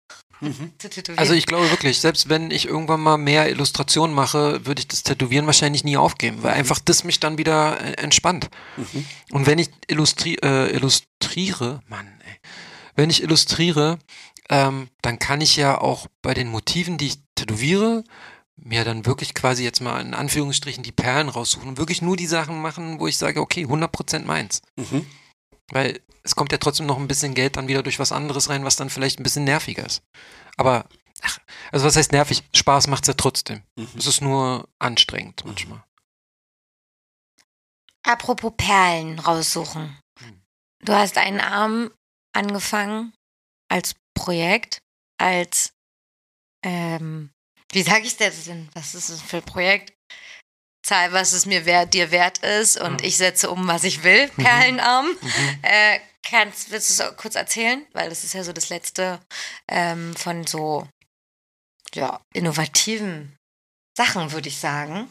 [0.77, 1.19] zu tätowieren.
[1.19, 5.03] Also ich glaube wirklich, selbst wenn ich irgendwann mal mehr Illustrationen mache, würde ich das
[5.03, 8.49] Tätowieren wahrscheinlich nie aufgeben, weil einfach das mich dann wieder äh, entspannt.
[9.31, 12.37] Und wenn ich illustri äh, illustriere, Mann, ey,
[12.95, 13.97] wenn ich illustriere,
[14.49, 18.03] ähm, dann kann ich ja auch bei den Motiven, die ich tätowiere,
[18.55, 22.27] mir dann wirklich quasi jetzt mal in Anführungsstrichen die Perlen raussuchen und wirklich nur die
[22.27, 24.61] Sachen machen, wo ich sage, okay, 100% meins.
[24.75, 25.05] Mhm.
[25.71, 28.63] Weil es kommt ja trotzdem noch ein bisschen Geld dann wieder durch was anderes rein,
[28.63, 30.03] was dann vielleicht ein bisschen nerviger ist.
[30.55, 30.85] Aber,
[31.21, 31.39] ach,
[31.71, 32.43] also was heißt nervig?
[32.53, 33.63] Spaß macht's ja trotzdem.
[33.75, 33.87] Mhm.
[33.97, 35.83] Es ist nur anstrengend manchmal.
[38.05, 39.97] Apropos Perlen raussuchen.
[40.19, 40.41] Hm.
[40.83, 41.91] Du hast einen Arm
[42.33, 43.13] angefangen
[43.69, 44.79] als Projekt,
[45.19, 45.73] als,
[46.63, 47.29] ähm,
[47.73, 48.69] wie sage ich das denn?
[48.73, 49.93] Was ist das für ein Projekt?
[50.85, 53.07] Zahl, was es mir wert, dir wert ist und Mhm.
[53.07, 54.27] ich setze um, was ich will.
[54.37, 54.43] Mhm.
[54.43, 55.07] Perlenarm.
[55.21, 55.59] Mhm.
[55.61, 57.85] Äh, kannst, willst du es kurz erzählen?
[57.93, 59.19] Weil das ist ja so das letzte
[59.67, 60.87] ähm, von so,
[61.93, 63.35] ja, innovativen
[63.97, 65.09] Sachen, würde ich sagen.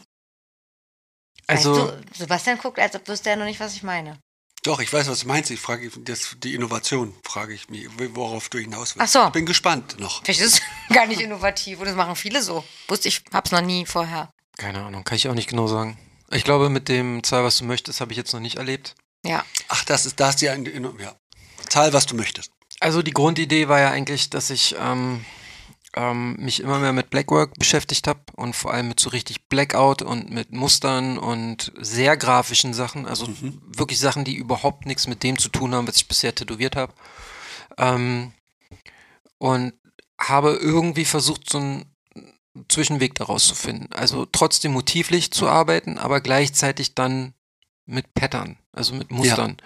[1.47, 4.19] Also, weißt du, Sebastian guckt, als ob wüsste er noch nicht, was ich meine.
[4.63, 5.51] Doch, ich weiß, was du meinst.
[5.51, 9.01] Ich frage das, die Innovation, frage ich mich, worauf du hinaus willst.
[9.15, 9.27] Ach so.
[9.27, 10.23] Ich bin gespannt noch.
[10.23, 10.61] Vielleicht ist es
[10.95, 12.63] gar nicht innovativ und das machen viele so.
[12.87, 14.29] Wusste ich, hab's noch nie vorher.
[14.57, 15.97] keine Ahnung, kann ich auch nicht genau sagen.
[16.31, 18.95] Ich glaube, mit dem Zahl, was du möchtest, habe ich jetzt noch nicht erlebt.
[19.25, 19.45] Ja.
[19.67, 21.15] Ach, das ist, da ist die, ja.
[21.69, 22.51] Zahl, was du möchtest.
[22.79, 25.25] Also die Grundidee war ja eigentlich, dass ich ähm,
[25.95, 30.01] ähm, mich immer mehr mit Blackwork beschäftigt habe und vor allem mit so richtig Blackout
[30.01, 33.61] und mit Mustern und sehr grafischen Sachen, also Mhm.
[33.65, 36.93] wirklich Sachen, die überhaupt nichts mit dem zu tun haben, was ich bisher tätowiert habe.
[37.77, 38.33] Ähm,
[39.37, 39.73] und
[40.19, 41.85] habe irgendwie versucht, so einen
[42.69, 43.91] Zwischenweg daraus zu finden.
[43.93, 47.33] Also trotzdem motivlich zu arbeiten, aber gleichzeitig dann
[47.85, 49.57] mit Pattern, also mit Mustern.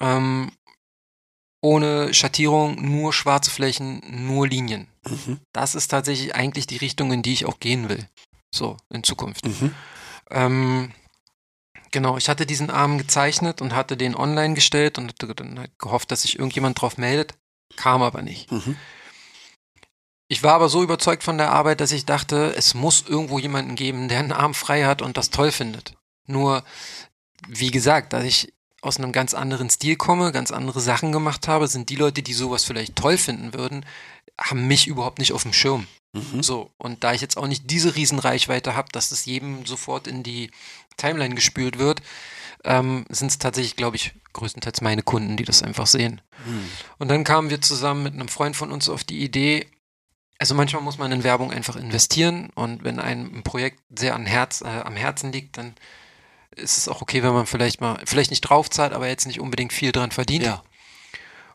[0.00, 0.50] Ähm,
[1.62, 4.86] ohne Schattierung, nur schwarze Flächen, nur Linien.
[5.08, 5.40] Mhm.
[5.52, 8.08] Das ist tatsächlich eigentlich die Richtung, in die ich auch gehen will.
[8.54, 9.46] So, in Zukunft.
[9.46, 9.74] Mhm.
[10.30, 10.92] Ähm,
[11.90, 15.78] genau, ich hatte diesen Arm gezeichnet und hatte den online gestellt und hatte dann halt
[15.78, 17.34] gehofft, dass sich irgendjemand drauf meldet.
[17.76, 18.50] Kam aber nicht.
[18.50, 18.76] Mhm.
[20.28, 23.74] Ich war aber so überzeugt von der Arbeit, dass ich dachte, es muss irgendwo jemanden
[23.74, 25.94] geben, der einen Arm frei hat und das toll findet.
[26.26, 26.62] Nur,
[27.48, 31.66] wie gesagt, da ich aus einem ganz anderen Stil komme, ganz andere Sachen gemacht habe,
[31.66, 33.84] sind die Leute, die sowas vielleicht toll finden würden,
[34.40, 35.86] haben mich überhaupt nicht auf dem Schirm.
[36.12, 36.42] Mhm.
[36.42, 40.22] So, und da ich jetzt auch nicht diese Riesenreichweite habe, dass das jedem sofort in
[40.22, 40.50] die
[40.96, 42.02] Timeline gespült wird,
[42.64, 46.20] ähm, sind es tatsächlich, glaube ich, größtenteils meine Kunden, die das einfach sehen.
[46.46, 46.68] Mhm.
[46.98, 49.66] Und dann kamen wir zusammen mit einem Freund von uns auf die Idee,
[50.40, 54.24] also manchmal muss man in Werbung einfach investieren und wenn einem ein Projekt sehr an
[54.24, 55.74] Herz, äh, am Herzen liegt, dann
[56.56, 59.74] ist es auch okay, wenn man vielleicht mal, vielleicht nicht draufzahlt, aber jetzt nicht unbedingt
[59.74, 60.44] viel dran verdient.
[60.44, 60.62] Ja.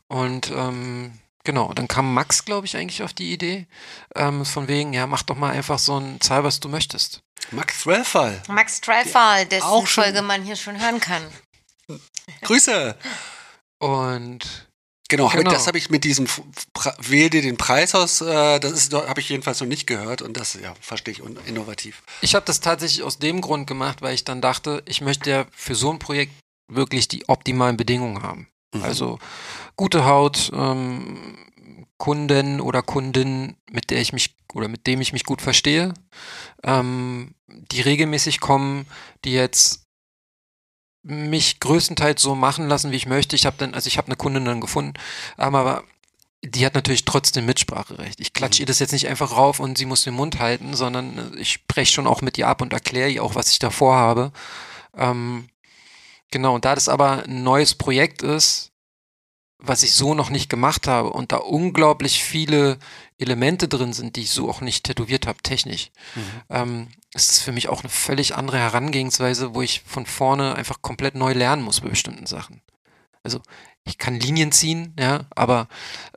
[0.08, 3.68] Und ähm, genau, dann kam Max, glaube ich, eigentlich auf die Idee,
[4.16, 7.22] ähm, von wegen, ja, mach doch mal einfach so ein Zahl, was du möchtest.
[7.52, 8.42] Max Zwölfall.
[8.50, 11.24] Max Dreifall, dessen Auch schon- Folge man hier schon hören kann.
[12.42, 12.98] Grüße.
[13.80, 14.68] Und
[15.08, 15.52] Genau, hab- Genau.
[15.52, 16.26] das habe ich mit diesem
[16.98, 20.36] Wähl dir den Preis aus, äh, das ist, habe ich jedenfalls noch nicht gehört und
[20.36, 22.02] das, ja, verstehe ich, und innovativ.
[22.22, 25.46] ich habe das tatsächlich aus dem Grund gemacht, weil ich dann dachte, ich möchte ja
[25.52, 26.34] für so ein Projekt
[26.74, 28.48] wirklich die optimalen Bedingungen haben.
[28.74, 28.82] Mhm.
[28.84, 29.20] Also
[29.76, 31.38] gute Haut, ähm,
[31.98, 35.94] Kunden oder Kundin, mit der ich mich oder mit dem ich mich gut verstehe,
[36.64, 38.86] ähm, die regelmäßig kommen,
[39.24, 39.86] die jetzt
[41.04, 43.36] mich größtenteils so machen lassen, wie ich möchte.
[43.36, 44.94] Ich habe dann, also ich habe eine Kundin dann gefunden,
[45.38, 45.84] ähm, aber
[46.44, 48.20] die hat natürlich trotzdem Mitspracherecht.
[48.20, 48.64] Ich klatsche Mhm.
[48.64, 51.54] ihr das jetzt nicht einfach rauf und sie muss den Mund halten, sondern äh, ich
[51.54, 54.32] spreche schon auch mit ihr ab und erkläre ihr auch, was ich da vorhabe.
[54.96, 55.48] Ähm,
[56.32, 58.72] genau, und da das aber ein neues Projekt ist,
[59.58, 62.78] was ich so noch nicht gemacht habe und da unglaublich viele
[63.18, 66.22] Elemente drin sind, die ich so auch nicht tätowiert habe, technisch, Mhm.
[66.50, 70.82] ähm, ist es für mich auch eine völlig andere Herangehensweise, wo ich von vorne einfach
[70.82, 72.62] komplett neu lernen muss bei bestimmten Sachen.
[73.24, 73.40] Also
[73.86, 75.68] ich kann Linien ziehen, ja, aber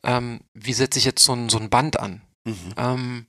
[0.02, 2.22] ähm, wie setze ich jetzt so ein, so ein Band an?
[2.44, 2.74] Mhm.
[2.76, 3.26] Ähm,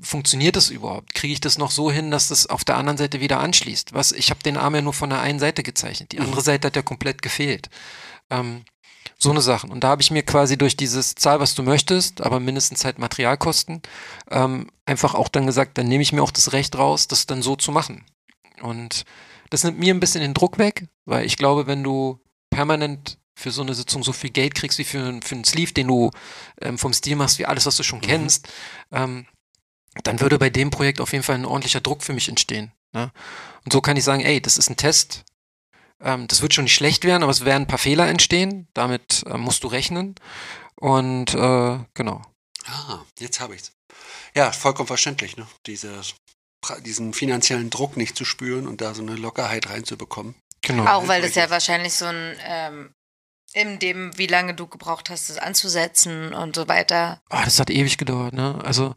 [0.00, 1.14] funktioniert das überhaupt?
[1.14, 3.92] Kriege ich das noch so hin, dass das auf der anderen Seite wieder anschließt?
[3.94, 4.12] Was?
[4.12, 6.12] Ich habe den Arm ja nur von der einen Seite gezeichnet.
[6.12, 7.68] Die andere Seite hat ja komplett gefehlt.
[8.30, 8.64] Ähm,
[9.18, 9.70] so eine Sachen.
[9.70, 12.98] Und da habe ich mir quasi durch dieses Zahl, was du möchtest, aber mindestens halt
[12.98, 13.82] Materialkosten,
[14.30, 17.42] ähm, einfach auch dann gesagt, dann nehme ich mir auch das Recht raus, das dann
[17.42, 18.04] so zu machen.
[18.62, 19.04] Und
[19.50, 22.20] das nimmt mir ein bisschen den Druck weg, weil ich glaube, wenn du
[22.50, 25.72] permanent für so eine Sitzung so viel Geld kriegst wie für, einen- für einen Sleeve,
[25.72, 26.10] den du
[26.62, 28.48] ähm, vom Stil machst, wie alles, was du schon kennst,
[28.92, 29.26] ähm,
[30.04, 32.72] dann würde bei dem Projekt auf jeden Fall ein ordentlicher Druck für mich entstehen.
[32.92, 33.12] Ne?
[33.64, 35.24] Und so kann ich sagen, ey, das ist ein Test.
[36.00, 38.68] Ähm, das wird schon nicht schlecht werden, aber es werden ein paar Fehler entstehen.
[38.74, 40.14] Damit äh, musst du rechnen.
[40.74, 42.22] Und äh, genau.
[42.66, 43.72] Ah, jetzt habe ich's.
[44.34, 45.46] Ja, vollkommen verständlich, ne?
[45.66, 46.02] Diese,
[46.84, 50.34] diesen finanziellen Druck nicht zu spüren und da so eine Lockerheit reinzubekommen.
[50.62, 50.84] Genau.
[50.86, 52.90] Auch weil das ja wahrscheinlich so ein ähm,
[53.54, 57.20] In dem, wie lange du gebraucht hast, es anzusetzen und so weiter.
[57.30, 58.60] Oh, das hat ewig gedauert, ne?
[58.64, 58.94] Also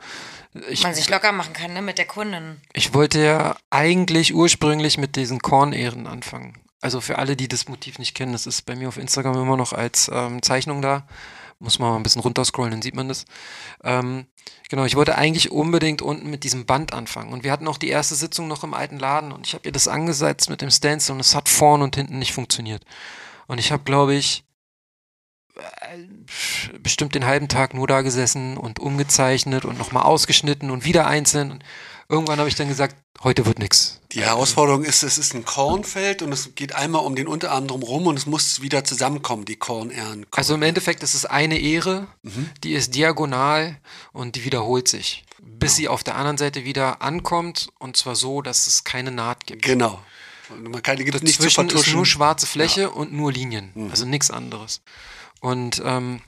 [0.67, 2.59] ich, Man sich locker machen kann, ne, mit der Kundin.
[2.73, 6.57] ich wollte ja eigentlich ursprünglich mit diesen Kornehren anfangen.
[6.81, 9.57] Also für alle, die das Motiv nicht kennen, das ist bei mir auf Instagram immer
[9.57, 11.05] noch als ähm, Zeichnung da.
[11.61, 13.25] Muss man mal ein bisschen runterscrollen, dann sieht man das.
[13.83, 14.27] Ähm,
[14.69, 17.33] genau, ich wollte eigentlich unbedingt unten mit diesem Band anfangen.
[17.33, 19.73] Und wir hatten auch die erste Sitzung noch im alten Laden und ich habe ihr
[19.73, 22.85] das angesetzt mit dem Stencil und es hat vorn und hinten nicht funktioniert.
[23.47, 24.45] Und ich habe, glaube ich,
[25.57, 31.07] äh, bestimmt den halben Tag nur da gesessen und umgezeichnet und nochmal ausgeschnitten und wieder
[31.07, 31.61] einzeln.
[32.11, 34.01] Irgendwann habe ich dann gesagt, heute wird nix.
[34.13, 38.07] Die Herausforderung ist, es ist ein Kornfeld und es geht einmal um den Unterarm drumherum
[38.07, 40.25] und es muss wieder zusammenkommen, die Kornähren.
[40.31, 42.07] Also im Endeffekt ist es eine Ehre,
[42.63, 43.77] die ist diagonal
[44.11, 48.41] und die wiederholt sich, bis sie auf der anderen Seite wieder ankommt und zwar so,
[48.41, 49.61] dass es keine Naht gibt.
[49.61, 50.01] Genau.
[50.49, 51.93] Und man kann gibt nicht zu Dazwischen ist vertuschen.
[51.93, 54.81] nur schwarze Fläche und nur Linien, also nichts anderes.
[55.41, 56.21] Und ähm,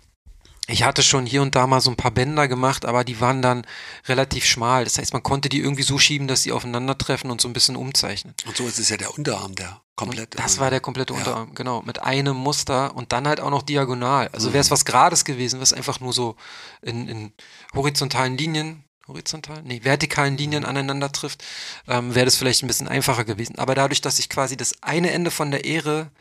[0.67, 3.41] ich hatte schon hier und da mal so ein paar Bänder gemacht, aber die waren
[3.41, 3.65] dann
[4.07, 4.83] relativ schmal.
[4.83, 7.75] Das heißt, man konnte die irgendwie so schieben, dass sie aufeinandertreffen und so ein bisschen
[7.75, 8.33] umzeichnen.
[8.45, 10.37] Und so ist es ja der Unterarm, der komplett.
[10.39, 11.19] Das äh, war der komplette ja.
[11.19, 14.29] Unterarm, genau, mit einem Muster und dann halt auch noch diagonal.
[14.31, 14.53] Also Mhm.
[14.53, 16.35] wäre es was Gerades gewesen, was einfach nur so
[16.81, 17.33] in, in
[17.73, 19.61] horizontalen Linien, horizontal?
[19.63, 21.43] Nee, vertikalen Linien aneinander trifft,
[21.87, 23.57] ähm, wäre das vielleicht ein bisschen einfacher gewesen.
[23.57, 26.11] Aber dadurch, dass ich quasi das eine Ende von der Ehre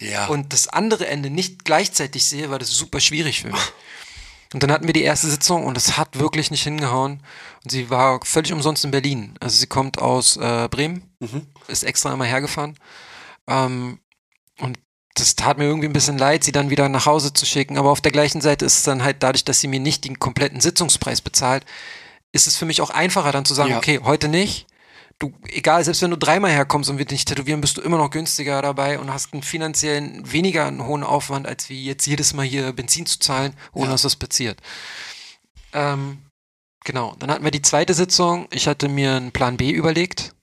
[0.00, 0.26] Ja.
[0.26, 3.72] und das andere Ende nicht gleichzeitig sehe, war das super schwierig für mich.
[4.52, 7.22] Und dann hatten wir die erste Sitzung und es hat wirklich nicht hingehauen.
[7.64, 9.34] Und sie war völlig umsonst in Berlin.
[9.40, 11.46] Also sie kommt aus äh, Bremen, Mhm.
[11.68, 12.76] ist extra einmal hergefahren.
[13.48, 13.98] Ähm,
[14.58, 14.78] und
[15.14, 17.78] das tat mir irgendwie ein bisschen leid, sie dann wieder nach Hause zu schicken.
[17.78, 20.18] Aber auf der gleichen Seite ist es dann halt dadurch, dass sie mir nicht den
[20.18, 21.64] kompletten Sitzungspreis bezahlt,
[22.32, 23.78] ist es für mich auch einfacher dann zu sagen, Ja.
[23.78, 24.66] okay, heute nicht.
[25.22, 28.10] Du, egal, selbst wenn du dreimal herkommst und wir dich tätowieren, bist du immer noch
[28.10, 32.44] günstiger dabei und hast einen finanziellen weniger einen hohen Aufwand, als wie jetzt jedes Mal
[32.44, 33.92] hier Benzin zu zahlen, ohne Ja.
[33.92, 34.60] dass was passiert.
[35.72, 36.22] Ähm,
[36.84, 38.48] genau, dann hatten wir die zweite Sitzung.
[38.50, 40.34] Ich hatte mir einen Plan B überlegt.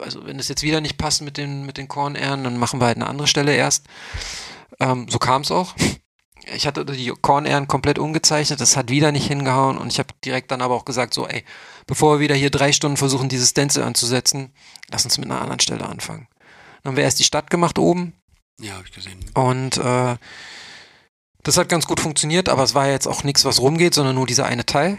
[0.00, 2.86] Also wenn es jetzt wieder nicht passt mit den, mit den Kornähren, dann machen wir
[2.88, 3.86] halt eine andere Stelle erst.
[4.80, 5.74] Ähm, so kam es auch.
[6.54, 10.50] Ich hatte die Kornähren komplett umgezeichnet, das hat wieder nicht hingehauen und ich habe direkt
[10.50, 11.42] dann aber auch gesagt, so ey,
[11.86, 14.52] bevor wir wieder hier drei Stunden versuchen, dieses Stencil anzusetzen,
[14.90, 16.28] lass uns mit einer anderen Stelle anfangen.
[16.82, 18.12] Dann haben wir erst die Stadt gemacht oben,
[18.60, 19.18] Ja, habe ich gesehen.
[19.34, 20.16] und äh,
[21.42, 24.26] das hat ganz gut funktioniert, aber es war jetzt auch nichts, was rumgeht, sondern nur
[24.26, 24.98] dieser eine Teil.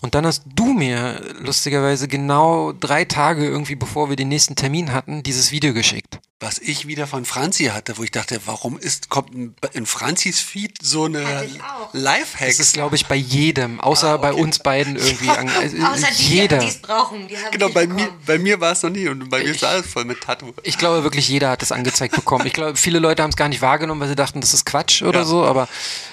[0.00, 4.92] Und dann hast du mir lustigerweise genau drei Tage irgendwie, bevor wir den nächsten Termin
[4.92, 6.20] hatten, dieses Video geschickt.
[6.42, 9.34] Was ich wieder von Franzi hatte, wo ich dachte, warum ist, kommt
[9.74, 11.90] in- Franzis Feed so eine auch.
[11.92, 14.40] Das ist, glaube ich, bei jedem, außer Ah, bei okay.
[14.40, 15.28] uns beiden irgendwie.
[15.38, 16.58] an- also Außer die, jeder.
[16.60, 17.28] die es brauchen.
[17.28, 19.62] Die haben Genau, bei mir, bei mir war es noch nie und bei mir ist
[19.64, 20.54] alles voll mit Tattoo.
[20.62, 22.46] Ich glaube wirklich, jeder hat das angezeigt bekommen.
[22.46, 25.02] Ich glaube, viele Leute haben es gar nicht wahrgenommen, weil sie dachten, das ist Quatsch
[25.02, 25.24] oder Ja.
[25.26, 25.44] so.
[25.44, 25.68] Aber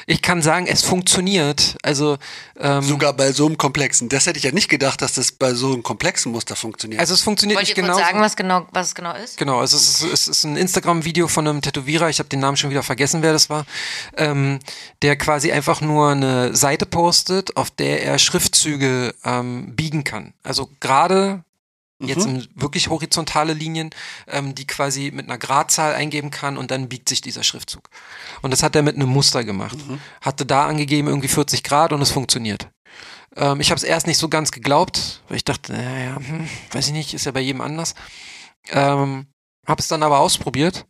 [0.08, 1.78] ich kann sagen, es funktioniert.
[1.84, 2.18] Also,
[2.60, 4.10] ähm, Sogar bei so einem komplexen.
[4.10, 7.00] Das hätte ich ja nicht gedacht, dass das bei so einem komplexen Muster funktioniert.
[7.00, 8.06] also es funktioniert Wollt ihr nicht kurz genau.
[8.08, 9.38] sagen, was genau, was es genau ist?
[9.38, 12.72] Genau, es ist, es ist ein Instagram-Video von einem Tätowierer, ich habe den Namen schon
[12.72, 13.66] wieder vergessen, wer das war,
[14.16, 14.60] ähm,
[15.02, 20.34] der quasi einfach nur eine Seite postet, auf der er Schriftzüge ähm, biegen kann.
[20.44, 21.44] Also gerade
[22.00, 23.90] jetzt in wirklich horizontale Linien,
[24.28, 27.90] ähm, die quasi mit einer Gradzahl eingeben kann und dann biegt sich dieser Schriftzug.
[28.42, 29.78] Und das hat er mit einem Muster gemacht.
[30.22, 32.70] Hatte da angegeben irgendwie 40 Grad und es funktioniert.
[33.36, 36.88] Ähm, ich habe es erst nicht so ganz geglaubt, weil ich dachte, naja, hm, weiß
[36.88, 37.96] ich nicht, ist ja bei jedem anders.
[38.70, 39.28] Ähm,
[39.68, 40.86] habe es dann aber ausprobiert.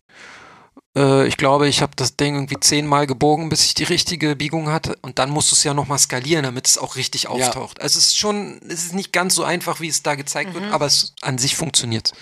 [0.96, 4.70] Äh, ich glaube, ich habe das Ding irgendwie zehnmal gebogen, bis ich die richtige Biegung
[4.70, 4.98] hatte.
[5.02, 7.82] Und dann musst du es ja nochmal skalieren, damit es auch richtig auftaucht.
[7.82, 10.72] Also es ist schon, es ist nicht ganz so einfach, wie es da gezeigt wird,
[10.72, 12.14] aber es an sich funktioniert.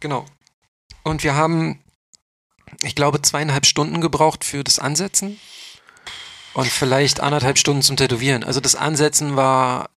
[0.00, 0.24] Genau.
[1.02, 1.82] Und wir haben,
[2.82, 5.38] ich glaube, zweieinhalb Stunden gebraucht für das Ansetzen.
[6.54, 8.42] Und vielleicht anderthalb Stunden zum Tätowieren.
[8.42, 9.90] Also das Ansetzen war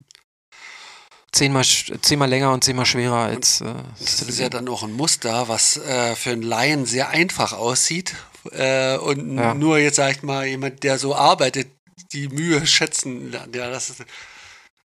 [1.32, 5.48] zehnmal, zehnmal länger und zehnmal schwerer als äh, das ist ja dann auch ein Muster,
[5.48, 8.16] was äh, für einen Laien sehr einfach aussieht.
[8.52, 9.54] Äh, und Ja.
[9.54, 11.68] nur jetzt, sag ich mal, jemand, der so arbeitet,
[12.14, 13.34] die Mühe schätzen.
[13.34, 14.04] Ja, das ist.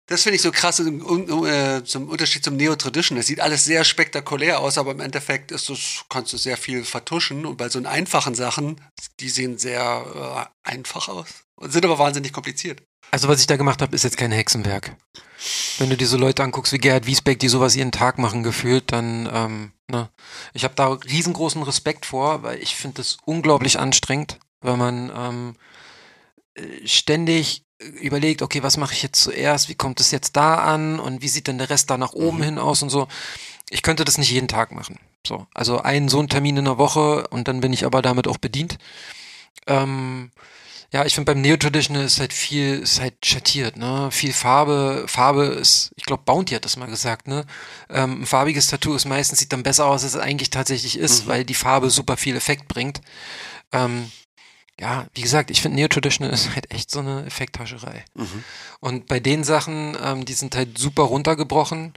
[0.08, 3.18] Das finde ich so krass im, um, äh, zum Unterschied zum Neo-Tradition.
[3.18, 6.84] Es sieht alles sehr spektakulär aus, aber im Endeffekt ist das, kannst du sehr viel
[6.84, 7.46] vertuschen.
[7.46, 8.82] Und bei so einfachen Sachen,
[9.22, 12.82] die sehen sehr äh, einfach aus und sind aber wahnsinnig kompliziert.
[13.12, 14.98] Also was ich da gemacht habe, ist jetzt kein Hexenwerk.
[15.78, 18.92] Wenn du dir so Leute anguckst wie Gerhard Wiesbeck, die sowas jeden Tag machen gefühlt,
[18.92, 20.10] dann, ähm, ne.
[20.54, 25.56] Ich habe da riesengroßen Respekt vor, weil ich finde das unglaublich anstrengend, weil man ähm,
[26.56, 27.64] äh, ständig
[28.02, 31.28] überlegt, okay, was mache ich jetzt zuerst, wie kommt es jetzt da an und wie
[31.28, 33.08] sieht denn der Rest da nach oben hin aus und so.
[33.70, 35.00] Ich könnte das nicht jeden Tag machen.
[35.26, 38.28] So, also einen so einen Termin in der Woche und dann bin ich aber damit
[38.28, 38.78] auch bedient.
[39.68, 40.32] Ähm,
[40.94, 44.10] ja, ich finde beim Neo-Traditional ist halt viel, ist halt schattiert, ne?
[44.12, 45.06] Viel Farbe.
[45.08, 47.46] Farbe ist, ich glaube, Bounty hat das mal gesagt, ne?
[47.90, 51.24] Ähm, ein farbiges Tattoo ist meistens, sieht dann besser aus, als es eigentlich tatsächlich ist,
[51.26, 51.30] Mhm.
[51.30, 53.00] weil die Farbe super viel Effekt bringt.
[53.72, 54.12] Ähm,
[54.80, 58.04] ja, wie gesagt, ich finde Neo-Traditional ist halt echt so eine Effekthascherei.
[58.16, 58.44] Mhm.
[58.82, 61.94] Und bei den Sachen, ähm, die sind halt super runtergebrochen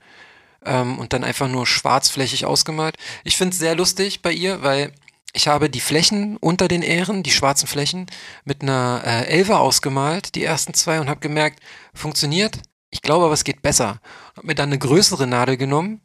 [0.64, 2.96] ähm, und dann einfach nur schwarzflächig ausgemalt.
[3.24, 4.92] Ich finde es sehr lustig bei ihr, weil
[5.35, 8.06] ich habe die Flächen unter den Ähren, die schwarzen Flächen,
[8.44, 11.61] mit einer äh, Elfer ausgemalt, die ersten zwei, und habe gemerkt,
[11.93, 12.61] funktioniert.
[12.90, 14.01] Ich glaube aber, es geht besser.
[14.36, 16.01] Habe mir dann eine größere Nadel genommen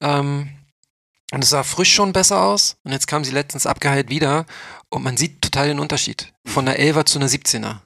[0.00, 0.48] ähm,
[1.32, 2.78] und es sah frisch schon besser aus.
[2.82, 4.46] Und jetzt kam sie letztens abgeheilt wieder
[4.88, 6.32] und man sieht total den Unterschied.
[6.46, 7.80] Von einer 11er zu einer 17er.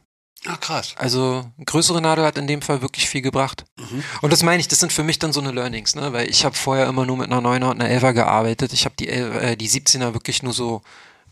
[0.45, 0.95] Ah, krass.
[0.97, 3.65] Also eine größere Nadel hat in dem Fall wirklich viel gebracht.
[3.79, 4.05] Mhm.
[4.21, 6.13] Und das meine ich, das sind für mich dann so eine Learnings, ne?
[6.13, 8.73] Weil ich habe vorher immer nur mit einer 9er und einer 11er gearbeitet.
[8.73, 10.83] Ich habe die, 11, äh, die 17er wirklich nur so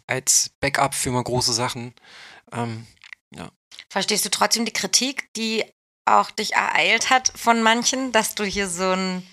[0.07, 1.95] als Backup für mal große Sachen.
[2.53, 2.87] Ähm,
[3.95, 5.65] Verstehst du trotzdem die Kritik, die
[6.05, 9.25] auch dich ereilt hat von manchen, dass du hier so einen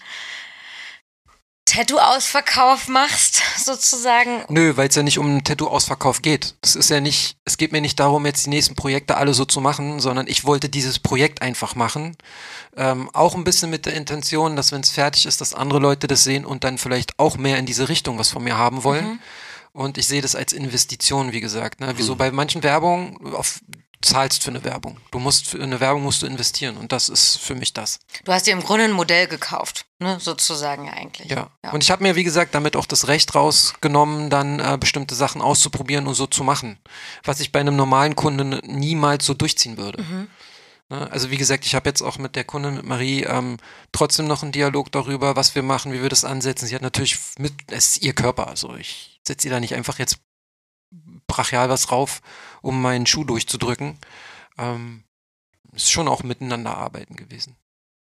[1.65, 4.43] Tattoo-Ausverkauf machst, sozusagen?
[4.49, 6.55] nö, weil es ja nicht um einen Tattoo-Ausverkauf geht.
[6.61, 9.45] Es ist ja nicht, es geht mir nicht darum, jetzt die nächsten Projekte alle so
[9.45, 12.17] zu machen, sondern ich wollte dieses Projekt einfach machen.
[12.75, 16.07] Ähm, auch ein bisschen mit der Intention, dass wenn es fertig ist, dass andere Leute
[16.07, 19.19] das sehen und dann vielleicht auch mehr in diese Richtung was von mir haben wollen.
[19.73, 21.79] Und ich sehe das als Investition, wie gesagt.
[21.79, 21.93] Ne?
[21.95, 23.61] Wieso bei manchen Werbungen auf
[24.01, 24.97] zahlst für eine Werbung.
[25.11, 27.99] Du musst für eine Werbung musst du investieren und das ist für mich das.
[28.23, 30.19] Du hast dir im Grunde ein Modell gekauft, ne?
[30.19, 31.29] sozusagen ja eigentlich.
[31.29, 31.49] Ja.
[31.63, 31.71] Ja.
[31.71, 35.41] Und ich habe mir, wie gesagt, damit auch das Recht rausgenommen, dann äh, bestimmte Sachen
[35.41, 36.79] auszuprobieren und so zu machen.
[37.23, 40.01] Was ich bei einem normalen Kunden niemals so durchziehen würde.
[40.01, 40.27] Mhm.
[40.91, 41.09] Ne?
[41.09, 43.57] Also wie gesagt, ich habe jetzt auch mit der Kundin, mit Marie, ähm,
[43.91, 46.67] trotzdem noch einen Dialog darüber, was wir machen, wie wir das ansetzen.
[46.67, 49.97] Sie hat natürlich mit, es ist ihr Körper, also ich setze ihr da nicht einfach
[49.99, 50.17] jetzt
[51.27, 52.21] brachial was drauf,
[52.61, 53.97] um meinen Schuh durchzudrücken.
[54.57, 55.03] Ähm,
[55.73, 57.55] ist schon auch miteinander arbeiten gewesen.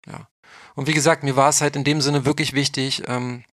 [0.08, 0.28] Ja.
[0.76, 3.44] Und wie gesagt, mir war es halt in dem Sinne wirklich wichtig, ähm,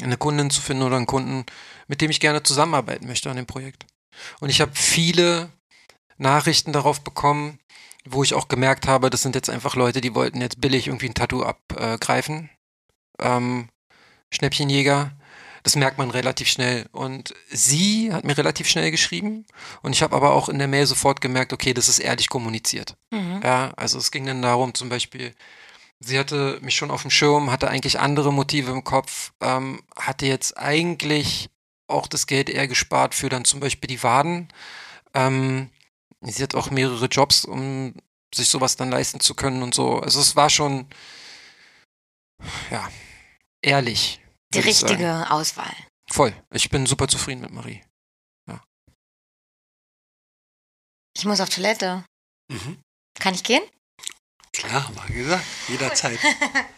[0.00, 1.44] eine Kundin zu finden oder einen Kunden,
[1.88, 3.86] mit dem ich gerne zusammenarbeiten möchte an dem Projekt.
[4.40, 5.50] Und ich habe viele
[6.16, 7.58] Nachrichten darauf bekommen,
[8.04, 11.08] wo ich auch gemerkt habe, das sind jetzt einfach Leute, die wollten jetzt billig irgendwie
[11.08, 12.50] ein Tattoo abgreifen.
[13.18, 13.68] Ähm,
[14.32, 15.12] Schnäppchenjäger.
[15.62, 16.86] Das merkt man relativ schnell.
[16.92, 19.46] Und sie hat mir relativ schnell geschrieben.
[19.82, 22.96] Und ich habe aber auch in der Mail sofort gemerkt, okay, das ist ehrlich kommuniziert.
[23.10, 23.40] Mhm.
[23.42, 25.34] Ja, also es ging dann darum, zum Beispiel,
[25.98, 30.26] sie hatte mich schon auf dem Schirm, hatte eigentlich andere Motive im Kopf, ähm, hatte
[30.26, 31.50] jetzt eigentlich
[31.86, 34.48] auch das Geld eher gespart für dann zum Beispiel die Waden.
[35.12, 35.70] Ähm,
[36.20, 37.94] sie hat auch mehrere Jobs, um
[38.34, 39.98] sich sowas dann leisten zu können und so.
[39.98, 40.86] Also es war schon,
[42.70, 42.88] ja,
[43.60, 44.20] ehrlich.
[44.54, 44.92] Die ich sagen.
[44.94, 45.74] richtige Auswahl.
[46.10, 46.32] Voll.
[46.52, 47.82] Ich bin super zufrieden mit Marie.
[51.16, 52.04] Ich muss auf Toilette.
[52.50, 52.78] Mhm.
[53.18, 53.62] Kann ich gehen?
[54.52, 55.44] Klar, wir gesagt.
[55.68, 56.18] Jederzeit.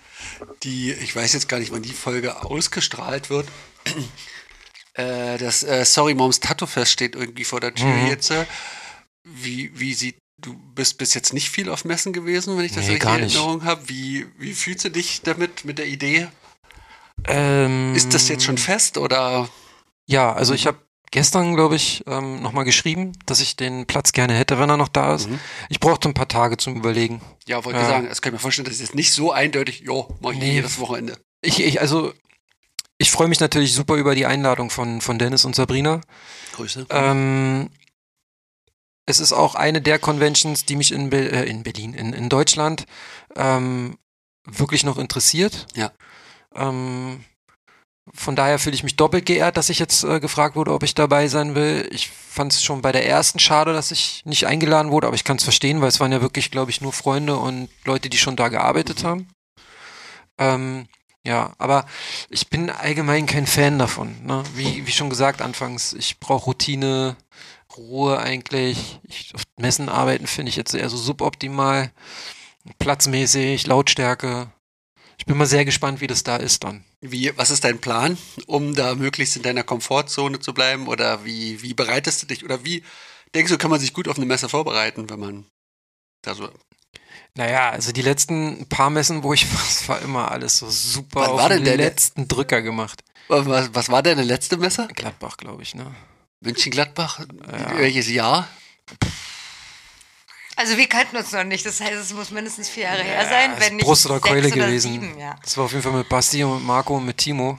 [0.63, 3.49] Die, ich weiß jetzt gar nicht, wann die Folge ausgestrahlt wird.
[4.95, 8.09] Äh, das äh, Sorry Moms Tattoo Fest steht irgendwie vor der Tür Mhm.
[8.09, 8.31] jetzt.
[8.31, 8.45] äh.
[9.25, 12.85] Wie, wie sieht, du bist bis jetzt nicht viel auf Messen gewesen, wenn ich das
[12.85, 13.35] Nee, richtig gar in nicht.
[13.35, 13.89] Erinnerung habe.
[13.89, 16.29] Wie, wie fühlst du dich damit, mit der Idee?
[17.27, 19.49] Ähm, Ist das jetzt schon fest oder?
[20.07, 20.79] Ja, also ich habe
[21.11, 24.89] gestern, glaube ich, ähm, nochmal geschrieben, dass ich den Platz gerne hätte, wenn er noch
[24.89, 25.29] da ist.
[25.29, 25.39] Mhm.
[25.69, 27.21] Ich brauchte ein paar Tage zum Überlegen.
[27.47, 27.87] Ja, wollte Ja.
[27.87, 30.39] sagen, das kann ich mir vorstellen, das ist jetzt nicht so eindeutig, jo, mach ich
[30.39, 30.53] Nee.
[30.55, 31.17] jedes Wochenende.
[31.43, 32.13] Ich, ich also,
[32.99, 36.01] ich freue mich natürlich super über die Einladung von, von Dennis und Sabrina.
[36.55, 36.87] Grüße.
[36.91, 37.71] Ähm,
[39.07, 42.29] es ist auch eine der Conventions, die mich in, Be äh, in Berlin, in, in
[42.29, 42.87] Deutschland
[43.37, 43.99] ähm,
[44.45, 45.67] wirklich noch interessiert.
[45.75, 45.93] Ja.
[46.55, 47.25] Ähm,
[48.13, 50.95] von daher fühle ich mich doppelt geehrt, dass ich jetzt äh, gefragt wurde, ob ich
[50.95, 51.89] dabei sein will.
[51.93, 55.25] Ich fand es schon bei der ersten schade, dass ich nicht eingeladen wurde, aber ich
[55.25, 58.19] kann es verstehen, weil es waren ja wirklich, glaube ich, nur Freunde und Leute, die
[58.19, 59.29] schon da gearbeitet haben.
[60.39, 60.89] Ähm,
[61.25, 61.87] ja, aber
[62.29, 64.25] ich bin allgemein kein Fan davon.
[64.27, 64.43] Ne?
[64.57, 67.17] Wie, wie schon gesagt anfangs, ich brauche Routine,
[67.77, 69.01] Ruhe eigentlich.
[69.05, 71.93] Ich, auf Messen arbeiten finde ich jetzt eher so suboptimal.
[72.79, 74.51] Platzmäßig, Lautstärke.
[75.23, 76.85] Ich bin mal sehr gespannt, wie das da ist dann.
[77.01, 80.89] Wie, was ist dein Plan, um da möglichst in deiner Komfortzone zu bleiben?
[80.89, 82.45] Oder wie, wie bereitest du dich?
[82.45, 82.83] Oder wie
[83.33, 85.47] denkst du, kann man sich gut auf eine Messe vorbereiten, wenn man
[86.23, 86.51] da so.
[87.37, 91.21] Naja, also die letzten paar Messen, wo ich war, es war immer alles so super
[91.21, 93.05] Wann auf war denn den der- letzten Drücker gemacht.
[93.29, 94.89] Was, was war deine letzte Messe?
[94.93, 95.95] Gladbach, glaube ich, ne?
[96.41, 97.21] München-Gladbach?
[97.51, 97.79] Ja.
[97.79, 98.49] Welches Jahr?
[100.57, 101.65] Also wir kannten uns noch nicht.
[101.65, 104.17] Das heißt, es muss mindestens vier Jahre her Ja, sein, ist wenn nicht Brust oder
[104.17, 104.93] sechs Keule oder gewesen.
[104.93, 105.37] Sieben, ja.
[105.43, 107.59] Das war auf jeden Fall mit Basti und mit Marco und mit Timo.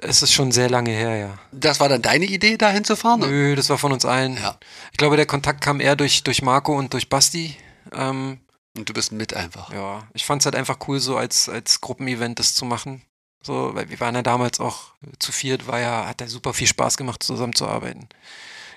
[0.00, 1.38] Es ist schon sehr lange her, ja.
[1.50, 3.20] Das war dann deine Idee, da hinzufahren?
[3.20, 4.36] Nö, das war von uns allen.
[4.36, 4.56] Ja.
[4.92, 7.56] Ich glaube, der Kontakt kam eher durch, durch Marco und durch Basti.
[7.92, 8.38] Ähm,
[8.76, 9.72] Und du bist mit einfach.
[9.72, 13.02] ja, ich fand es halt einfach cool, so als, als Gruppenevent das zu machen.
[13.42, 16.66] So, weil wir waren ja damals auch zu viert, war ja, hat ja super viel
[16.68, 18.08] Spaß gemacht, zusammenzuarbeiten.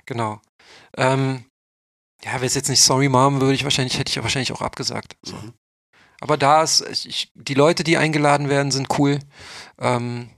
[0.08, 0.42] Genau.
[0.98, 1.46] Ähm,
[2.24, 5.16] ja, wäre es jetzt nicht Sorry Mom, würde ich wahrscheinlich, hätte ich wahrscheinlich auch abgesagt.
[5.24, 5.36] So.
[5.36, 5.54] Mhm.
[6.22, 9.20] Aber da ist, ich, die Leute, die eingeladen werden, sind cool.
[9.80, 10.30] Ähm,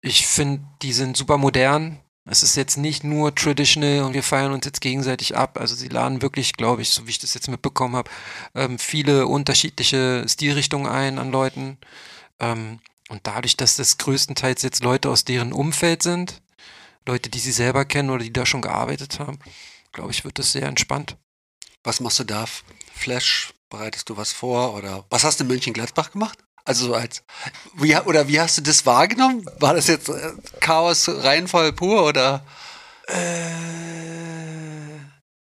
[0.00, 2.00] ich finde, die sind super modern.
[2.24, 5.58] Es ist jetzt nicht nur traditional und wir feiern uns jetzt gegenseitig ab.
[5.58, 8.10] Also sie laden wirklich, glaube ich, so wie ich das jetzt mitbekommen habe,
[8.54, 11.78] ähm, viele unterschiedliche Stilrichtungen ein an Leuten.
[12.38, 16.40] Ähm, und dadurch, dass das größtenteils jetzt Leute aus deren Umfeld sind,
[17.06, 19.38] Leute, die sie selber kennen oder die da schon gearbeitet haben,
[19.92, 21.16] glaube ich, wird das sehr entspannt.
[21.84, 22.44] Was machst du da?
[22.94, 23.52] Flash?
[23.70, 24.74] Bereitest du was vor?
[24.74, 26.38] Oder was hast du in Mönchengladbach gemacht?
[26.64, 27.24] Also so als
[27.74, 29.44] wie, oder wie hast du das wahrgenommen?
[29.58, 32.44] War das jetzt äh, Chaos Reihenfall pur oder?
[33.08, 33.92] Äh,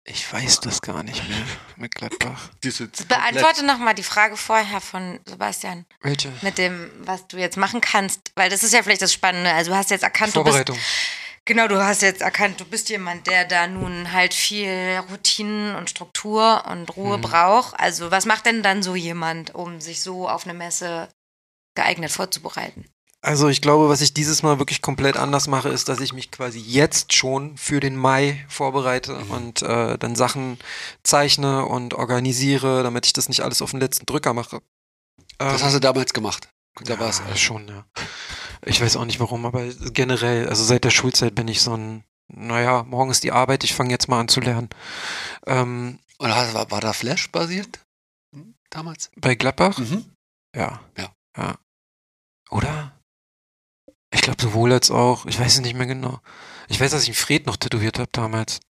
[0.04, 1.44] ich weiß das gar nicht mehr
[1.76, 2.50] mit Gladbach.
[3.08, 6.32] Beantworte nochmal die Frage vorher von Sebastian Welche?
[6.40, 9.52] mit dem, was du jetzt machen kannst, weil das ist ja vielleicht das Spannende.
[9.52, 10.78] Also du hast jetzt erkannt, du bist Vorbereitung.
[11.44, 15.90] Genau, du hast jetzt erkannt, du bist jemand, der da nun halt viel Routinen und
[15.90, 17.22] Struktur und Ruhe Mhm.
[17.22, 17.78] braucht.
[17.80, 21.08] Also was macht denn dann so jemand, um sich so auf eine Messe
[21.74, 22.84] geeignet vorzubereiten?
[23.24, 26.30] Also ich glaube, was ich dieses Mal wirklich komplett anders mache, ist, dass ich mich
[26.32, 30.58] quasi jetzt schon für den Mai vorbereite und äh, dann Sachen
[31.04, 34.60] zeichne und organisiere, damit ich das nicht alles auf den letzten Drücker mache.
[35.38, 36.48] Das Ähm, hast du damals gemacht.
[36.84, 37.22] Da ja, war's.
[37.36, 37.84] schon, ja.
[38.64, 42.04] Ich weiß auch nicht warum, aber generell, also seit der Schulzeit bin ich so ein,
[42.28, 44.68] naja, morgen ist die Arbeit, ich fange jetzt mal an zu lernen.
[45.46, 47.80] Ähm, Und war, war da Flash basiert?
[48.34, 49.10] Hm, Damals?
[49.16, 49.78] bei Gladbach?
[49.78, 50.04] Mhm.
[50.54, 50.80] Ja.
[50.96, 51.12] Ja.
[51.36, 51.58] Ja.
[52.50, 52.92] Oder?
[54.14, 55.26] Ich glaube sowohl als auch.
[55.26, 56.20] Ich weiß es nicht mehr genau.
[56.68, 58.60] Ich weiß, dass ich einen Fred noch tätowiert habe damals.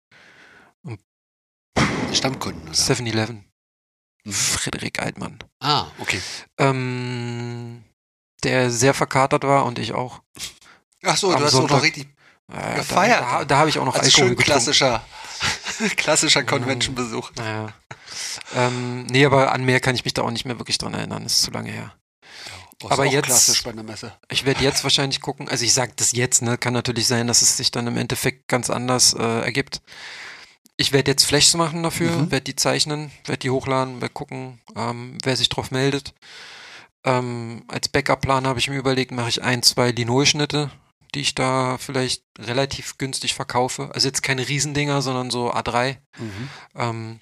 [2.12, 2.62] Stammkunden.
[2.62, 2.72] Oder?
[2.72, 3.44] 7-Eleven.
[4.24, 4.32] Mhm.
[4.32, 5.38] Frederik Altmann.
[5.60, 6.20] Ah, okay.
[6.58, 7.82] Ähm,
[8.44, 10.20] der sehr verkatert war und ich auch.
[11.04, 11.76] Ach so, Am du hast auch Sonntag.
[11.78, 12.08] noch richtig
[12.52, 13.20] Äh, Gefeiert.
[13.20, 14.42] Da, da, da habe ich auch noch also Alkohol schön getrunken.
[14.44, 15.04] klassischer
[15.96, 17.30] klassischer Convention-Besuch.
[17.36, 17.68] Naja.
[18.54, 21.24] Ähm, nee, aber an mehr kann ich mich da auch nicht mehr wirklich dran erinnern.
[21.24, 21.94] Ist zu lange her.
[22.82, 23.64] Oh, Aber auch jetzt-.
[24.28, 27.42] Ich werde jetzt wahrscheinlich gucken, also ich sage das jetzt, ne, kann natürlich sein, dass
[27.42, 29.80] es sich dann im Endeffekt ganz anders äh, ergibt.
[30.76, 32.30] Ich werde jetzt Flashs machen dafür, Mhm.
[32.32, 36.12] werde die zeichnen, werde die hochladen, werde gucken, ähm, wer sich drauf meldet.
[37.04, 40.70] Ähm, als Backup-Plan habe ich mir überlegt, mache ich ein, zwei Linolschnitte,
[41.14, 43.90] die ich da vielleicht relativ günstig verkaufe.
[43.92, 45.96] Also jetzt keine Riesendinger, sondern so A3.
[46.18, 46.48] Mhm.
[46.76, 47.20] Ähm,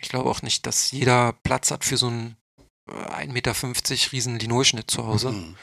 [0.00, 2.36] ich glaube auch nicht, dass jeder Platz hat für so einen
[2.90, 3.54] äh, 1,50 Meter
[4.12, 5.32] riesen Linolschnitt zu Hause.
[5.32, 5.56] Mhm.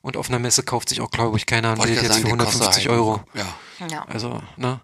[0.00, 2.38] Und auf einer Messe kauft sich auch, glaube ich, keiner ein Bild jetzt für sagen,
[2.38, 3.22] kostet 150 halt- Euro.
[3.34, 3.54] Ja.
[3.88, 4.04] Ja.
[4.06, 4.80] Also, ne?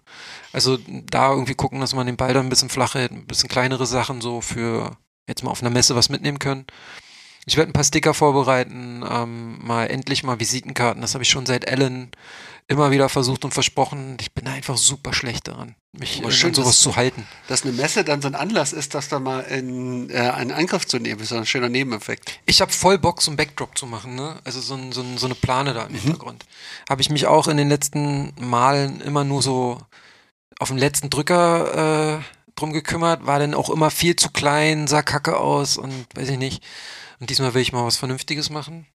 [0.53, 3.49] Also da irgendwie gucken, dass man den Ball dann ein bisschen flach hält, ein bisschen
[3.49, 4.97] kleinere Sachen so für
[5.27, 6.65] jetzt mal auf einer Messe was mitnehmen können.
[7.49, 11.01] Ich werde ein paar Sticker vorbereiten, ähm, mal endlich mal Visitenkarten.
[11.01, 12.11] Das habe ich schon seit Ellen
[12.67, 14.17] immer wieder versucht und versprochen.
[14.21, 17.25] Ich bin einfach super schlecht daran, mich äh, schön, an sowas dass- zu halten.
[17.47, 20.85] Dass eine Messe dann so ein Anlass ist, das da mal in äh, einen Angriff
[20.85, 22.39] zu nehmen, ist so ein schöner Nebeneffekt.
[22.45, 24.39] Ich habe voll Bock, so ein Backdrop zu machen, ne?
[24.43, 25.97] Also so, ein, so, ein, so eine Plane da im Mhm.
[26.01, 26.45] Hintergrund.
[26.87, 29.81] Habe ich mich auch in den letzten Malen immer nur so
[30.59, 32.23] auf den letzten Drücker äh,
[32.55, 36.37] drum gekümmert, war dann auch immer viel zu klein, sah kacke aus und weiß ich
[36.37, 36.63] nicht.
[37.19, 38.87] Und diesmal will ich mal was Vernünftiges machen.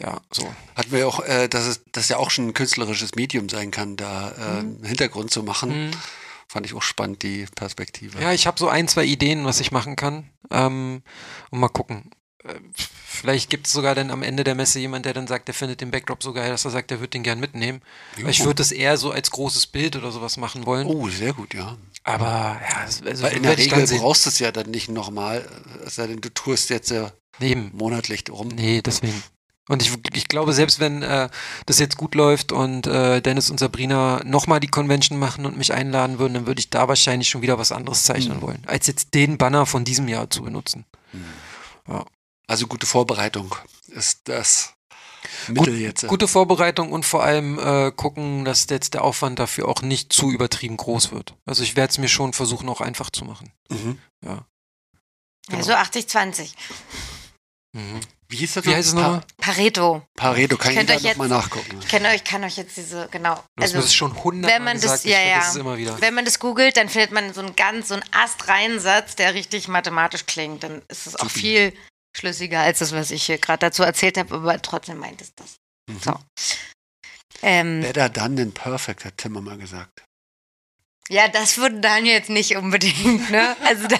[0.00, 0.46] Ja, so.
[0.74, 3.70] Hatten wir ja auch, äh, dass es das ja auch schon ein künstlerisches Medium sein
[3.70, 5.88] kann, da äh, einen Hintergrund zu machen.
[5.88, 5.90] Mhm.
[6.48, 8.20] Fand ich auch spannend, die Perspektive.
[8.20, 10.30] Ja, ich habe so ein, zwei Ideen, was ich machen kann.
[10.50, 11.02] Ähm,
[11.50, 12.10] und mal gucken.
[12.44, 12.54] Äh,
[13.16, 15.80] Vielleicht gibt es sogar dann am Ende der Messe jemand, der dann sagt, der findet
[15.80, 17.80] den Backdrop so geil, dass er sagt, der wird den gern mitnehmen.
[18.20, 18.48] Weil ich Juhu.
[18.48, 20.86] würde das eher so als großes Bild oder sowas machen wollen.
[20.86, 21.78] Oh, sehr gut, ja.
[22.04, 25.48] Aber ja, also Weil in der Regel brauchst du es ja dann nicht nochmal,
[25.86, 27.70] es sei denn, du tust jetzt ja Neben.
[27.74, 28.48] monatlich rum.
[28.48, 29.22] Nee, deswegen.
[29.68, 31.28] Und ich, ich glaube, selbst wenn äh,
[31.66, 35.72] das jetzt gut läuft und äh, Dennis und Sabrina nochmal die Convention machen und mich
[35.72, 38.42] einladen würden, dann würde ich da wahrscheinlich schon wieder was anderes zeichnen Mhm.
[38.42, 40.84] wollen, als jetzt den Banner von diesem Jahr zu benutzen.
[42.46, 43.56] Also gute Vorbereitung
[43.88, 44.74] ist das
[45.48, 46.06] Mittel jetzt.
[46.06, 50.30] Gute Vorbereitung und vor allem äh, gucken, dass jetzt der Aufwand dafür auch nicht zu
[50.30, 51.34] übertrieben groß wird.
[51.44, 53.52] Also ich werde es mir schon versuchen, auch einfach zu machen.
[53.68, 53.98] Mhm.
[54.24, 54.46] Ja.
[55.50, 56.52] Also 80-20.
[57.76, 58.00] Mhm.
[58.28, 58.76] Wie hieß das Wie noch?
[58.76, 59.20] heißt es Pa- nochmal?
[59.36, 60.02] Pareto.
[60.16, 61.78] Pareto, kann ich Könnt da euch jetzt- nochmal nachgucken.
[61.80, 63.34] Ich kann euch, kann euch jetzt diese, genau.
[63.54, 65.54] Du hast mir das schon hundertmal wenn man das- gesagt, ich ja, ja.
[65.54, 66.00] immer wieder.
[66.00, 69.34] Wenn man das googelt, dann findet man so einen ganz, so einen astreinen Satz, der
[69.34, 70.62] richtig mathematisch klingt.
[70.64, 71.38] Dann ist es auch Supi.
[71.40, 71.72] viel
[72.16, 75.56] schlüssiger als das, was ich hier gerade dazu erzählt habe, aber trotzdem meint es das.
[75.88, 76.00] Mhm.
[76.00, 76.14] So.
[77.42, 80.02] Ähm, Better done than perfect, hat Timmer mal gesagt.
[81.08, 83.56] Ja, das würde Daniel jetzt nicht unbedingt, ne?
[83.64, 83.96] Also da,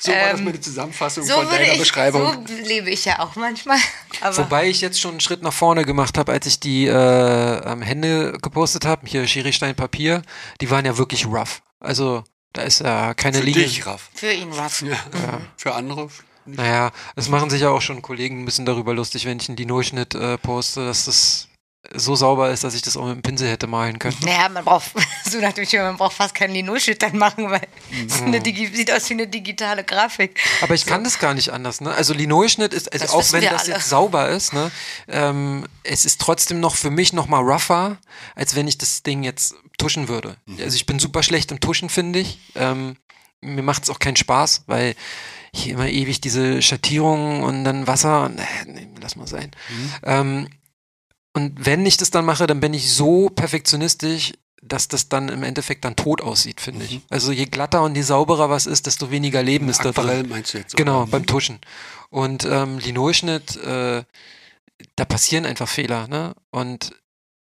[0.00, 2.46] So war das ähm, meine Zusammenfassung so von würde deiner ich, Beschreibung.
[2.46, 3.78] so lebe ich ja auch manchmal.
[4.20, 6.92] Aber Wobei ich jetzt schon einen Schritt nach vorne gemacht habe, als ich die äh,
[6.92, 10.22] ähm, Hände gepostet habe, hier Schiristein Papier,
[10.60, 11.62] die waren ja wirklich rough.
[11.80, 13.64] Also da ist ja keine Für Linie.
[13.64, 14.10] dich, Raff.
[14.14, 14.82] für ihn rough.
[14.82, 14.96] Ja.
[15.56, 16.08] Für andere.
[16.44, 19.56] Naja, es machen sich ja auch schon Kollegen ein bisschen darüber lustig, wenn ich einen
[19.56, 21.48] Linoschnitt äh, poste, dass das
[21.94, 24.16] so sauber ist, dass ich das auch mit dem Pinsel hätte malen können.
[24.22, 24.92] Naja, man braucht,
[25.30, 28.32] so nach dem Schema, man braucht fast keinen Linoschnitt dann machen, weil Mhm.
[28.34, 30.38] es Digi sieht aus wie eine digitale Grafik.
[30.62, 31.92] Aber ich kann das gar nicht anders, ne?
[31.92, 33.72] Also Linolschnitt ist, also auch wenn das alle.
[33.72, 34.70] jetzt sauber ist, ne?
[35.08, 37.98] Ähm, es ist trotzdem noch für mich noch mal rougher,
[38.36, 40.36] als wenn ich das Ding jetzt tuschen würde.
[40.60, 42.38] Also ich bin super schlecht im Tuschen, finde ich.
[42.54, 42.96] Ähm,
[43.40, 44.94] mir macht es auch keinen Spaß, weil
[45.52, 49.50] hier immer ewig diese Schattierungen und dann Wasser und äh, nee, lass mal sein.
[50.04, 50.48] Ähm,
[51.34, 54.32] und wenn ich das dann mache, dann bin ich so perfektionistisch,
[54.62, 57.00] dass das dann im Endeffekt dann tot aussieht, finde ich.
[57.10, 60.28] Also je glatter und je sauberer was ist, desto weniger Leben ist da drin.
[60.28, 60.76] meinst du jetzt?
[60.76, 61.10] Genau, oder?
[61.10, 61.58] beim Tuschen.
[62.10, 64.04] Und ähm, Linolschnitt, äh,
[64.96, 66.34] da passieren einfach Fehler, ne?
[66.50, 66.92] Und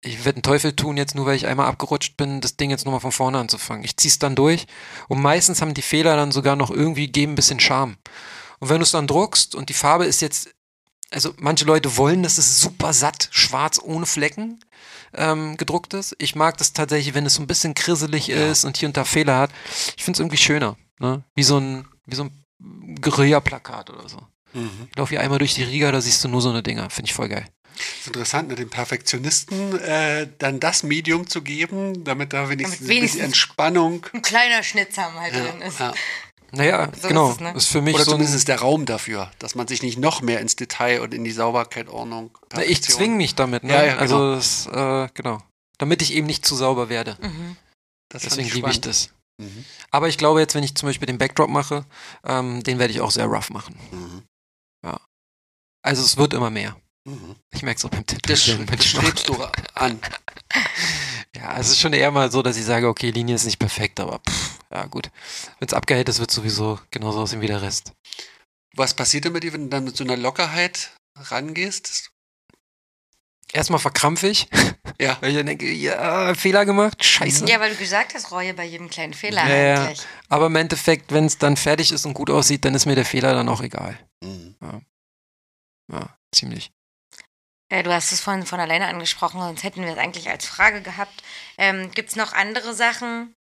[0.04, 2.86] ich werde einen Teufel tun, jetzt nur weil ich einmal abgerutscht bin, das Ding jetzt
[2.86, 3.84] nochmal von vorne anzufangen.
[3.84, 4.66] Ich zieh's dann durch
[5.08, 7.98] und meistens haben die Fehler dann sogar noch irgendwie, geben ein bisschen Charme.
[8.60, 10.50] Und wenn du es dann druckst und die Farbe ist jetzt,
[11.12, 14.60] also manche Leute wollen, dass es super satt, schwarz, ohne Flecken
[15.14, 16.16] ähm, gedruckt ist.
[16.20, 19.04] Ich mag das tatsächlich, wenn es so ein bisschen krisselig ist und hier und da
[19.04, 19.52] Fehler hat.
[19.98, 21.24] Ich finde es irgendwie schöner, ne?
[21.36, 22.46] Wie so ein, wie so ein
[23.02, 24.18] Guerilla-Plakat oder so.
[24.54, 24.88] Mhm.
[24.90, 26.90] Ich laufe hier einmal durch die Riga, da siehst du nur so eine Dinger.
[26.90, 27.46] Finde ich voll geil.
[28.00, 32.90] ist interessant, ne, dem Perfektionisten äh, dann das Medium zu geben, damit da wenigstens, Damit
[32.90, 35.80] wenigstens- ein bisschen Entspannung Ein kleiner Schnitzer halt ja, drin ist.
[35.80, 35.94] ja.
[36.52, 37.30] Naja, So genau.
[37.30, 37.54] ist es, ne?
[37.56, 40.22] ist für mich Oder so zumindest ist der Raum dafür, dass man sich nicht noch
[40.22, 42.38] mehr ins Detail und in die Sauberkeit, Ordnung.
[42.54, 43.74] Na, ich zwinge mich damit, ne?
[43.74, 44.02] Ja, ja, genau.
[44.02, 45.42] Also, das, äh, genau.
[45.78, 47.18] Damit ich eben nicht zu sauber werde.
[47.22, 47.56] Mhm.
[48.10, 49.10] Das Deswegen liebe ich das.
[49.38, 49.66] Mhm.
[49.90, 51.86] Aber ich glaube jetzt, wenn ich zum Beispiel den Backdrop mache,
[52.26, 53.76] ähm, den werde ich auch sehr rough machen.
[53.92, 54.24] Mhm.
[55.84, 56.76] Also es wird immer mehr.
[57.06, 57.36] Mhm.
[57.52, 59.08] Ich merke es auch beim Das, wenn das mache.
[59.08, 59.36] strebst du
[59.74, 60.00] an.
[61.36, 64.00] Ja, es ist schon eher mal so, dass ich sage, okay, Linie ist nicht perfekt,
[64.00, 65.10] aber pff, ja gut.
[65.60, 67.94] Wenn es abgehellt ist, wird sowieso genauso aussehen wie der Rest.
[68.76, 72.12] Was passiert denn mit dir, wenn du dann mit so einer Lockerheit rangehst?
[73.54, 74.48] Erstmal verkrampfe ich,
[75.00, 75.18] Ja.
[75.22, 77.46] weil ich dann denke, ja, Fehler gemacht, scheiße.
[77.48, 79.84] Ja, weil du gesagt hast, Reue bei jedem kleinen Fehler Ja, ja.
[79.86, 80.06] eigentlich.
[80.30, 83.06] Aber im Endeffekt, wenn es dann fertig ist und gut aussieht, dann ist mir der
[83.06, 83.98] Fehler dann auch egal.
[84.24, 84.56] Mhm.
[85.92, 86.72] Ja, ziemlich.
[87.72, 90.82] Äh, du hast es vorhin von alleine angesprochen, sonst hätten wir es eigentlich als Frage
[90.82, 91.24] gehabt.
[91.58, 93.34] Ähm, Gibt es noch andere Sachen,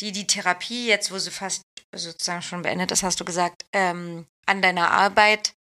[0.00, 1.62] die die Therapie, jetzt wo sie fast
[1.94, 5.54] sozusagen schon beendet ist, hast du gesagt, ähm, an deiner Arbeit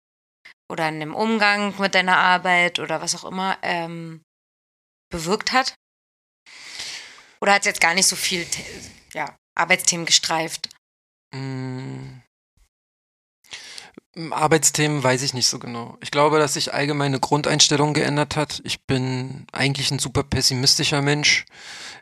[0.68, 4.22] oder an dem Umgang mit deiner Arbeit oder was auch immer ähm,
[5.08, 5.74] bewirkt hat?
[7.40, 8.44] Oder hat es jetzt gar nicht so viel
[9.12, 10.68] ja, Arbeitsthemen gestreift?
[11.32, 12.18] Mm.
[14.30, 15.98] Arbeitsthemen weiß ich nicht so genau.
[16.00, 18.62] Ich glaube, dass sich allgemeine Grundeinstellung geändert hat.
[18.64, 21.44] Ich bin eigentlich ein super pessimistischer Mensch.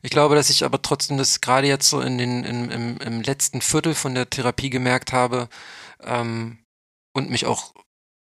[0.02, 3.22] Ich glaube, dass ich aber trotzdem das gerade jetzt so in den, im, im, im
[3.22, 5.48] letzten Viertel von der Therapie gemerkt habe
[6.02, 6.58] ähm,
[7.14, 7.74] und mich auch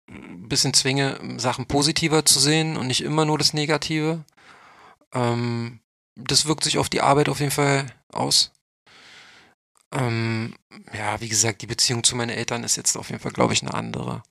[0.09, 4.23] ein bisschen zwinge, Sachen positiver zu sehen und nicht immer nur das Negative.
[5.13, 5.79] Ähm,
[6.15, 8.51] das wirkt sich auf die Arbeit auf jeden Fall aus.
[9.95, 10.53] Ähm,
[10.93, 13.61] ja, wie gesagt, die Beziehung zu meinen Eltern ist jetzt auf jeden Fall, glaube ich,
[13.61, 14.23] eine andere.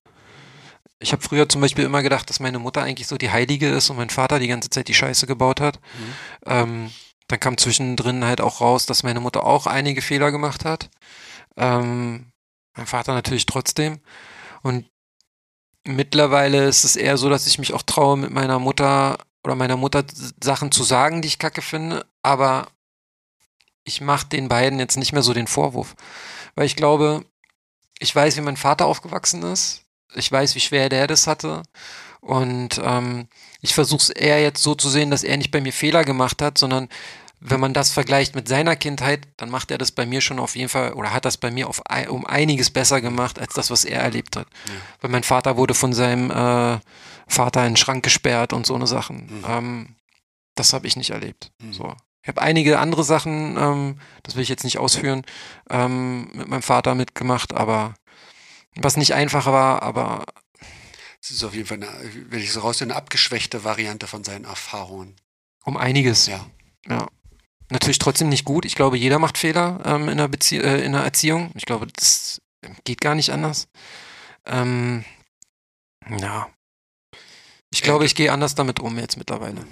[0.98, 3.90] Ich habe früher zum Beispiel immer gedacht, dass meine Mutter eigentlich so die Heilige ist
[3.90, 5.80] und mein Vater die ganze Zeit die Scheiße gebaut hat.
[5.80, 6.14] Mhm.
[6.46, 6.90] Ähm,
[7.28, 10.90] dann kam zwischendrin halt auch raus, dass meine Mutter auch einige Fehler gemacht hat.
[11.56, 12.26] Ähm,
[12.76, 14.00] mein Vater natürlich trotzdem.
[14.62, 14.86] Und
[15.86, 19.76] mittlerweile ist es eher so, dass ich mich auch traue, mit meiner Mutter oder meiner
[19.76, 20.04] Mutter
[20.42, 22.68] Sachen zu sagen, die ich kacke finde, aber
[23.84, 25.94] ich mache den beiden jetzt nicht mehr so den Vorwurf.
[26.54, 27.24] Weil ich glaube,
[27.98, 29.82] ich weiß, wie mein Vater aufgewachsen ist.
[30.14, 31.62] Ich weiß, wie schwer der das hatte.
[32.20, 33.28] Und ähm,
[33.60, 36.40] ich versuche es eher jetzt so zu sehen, dass er nicht bei mir Fehler gemacht
[36.40, 36.88] hat, sondern
[37.46, 40.56] wenn man das vergleicht mit seiner Kindheit, dann macht er das bei mir schon auf
[40.56, 43.84] jeden Fall oder hat das bei mir auf, um einiges besser gemacht als das, was
[43.84, 44.46] er erlebt hat.
[45.02, 46.78] Weil mein Vater wurde von seinem äh,
[47.28, 49.26] Vater in den Schrank gesperrt und so eine Sachen.
[49.26, 49.44] Mhm.
[49.46, 49.96] Ähm,
[50.54, 51.52] das habe ich nicht erlebt.
[51.60, 51.72] Mhm.
[51.74, 51.94] So.
[52.24, 55.26] Ich habe einige andere Sachen, ähm, das will ich jetzt nicht ausführen,
[55.68, 57.94] ähm, mit meinem Vater mitgemacht, aber
[58.76, 60.24] was nicht einfach war, aber
[61.20, 61.90] Es ist auf jeden Fall, eine,
[62.30, 65.16] wenn ich so raushöre, eine abgeschwächte Variante von seinen Erfahrungen.
[65.66, 66.26] um einiges.
[66.26, 66.46] Ja.
[66.88, 67.08] Ja.
[67.70, 68.64] Natürlich trotzdem nicht gut.
[68.64, 71.50] Ich glaube, jeder macht Fehler ähm, in, der Bezie äh, in der Erziehung.
[71.54, 72.40] Ich glaube, das
[72.84, 73.68] geht gar nicht anders.
[74.46, 75.04] Ähm,
[76.18, 76.48] ja.
[77.70, 79.66] Ich glaube, ich gehe anders damit um jetzt mittlerweile.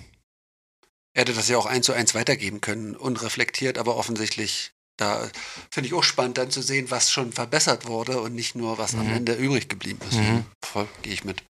[1.14, 5.28] Er hätte das ja auch eins zu eins weitergeben können, unreflektiert, aber offensichtlich, da
[5.70, 8.94] finde ich auch spannend dann zu sehen, was schon verbessert wurde und nicht nur, was
[8.94, 9.14] am Mhm.
[9.14, 10.16] Ende übrig geblieben ist.
[10.18, 10.44] Mhm.
[10.64, 11.43] Voll, gehe ich mit,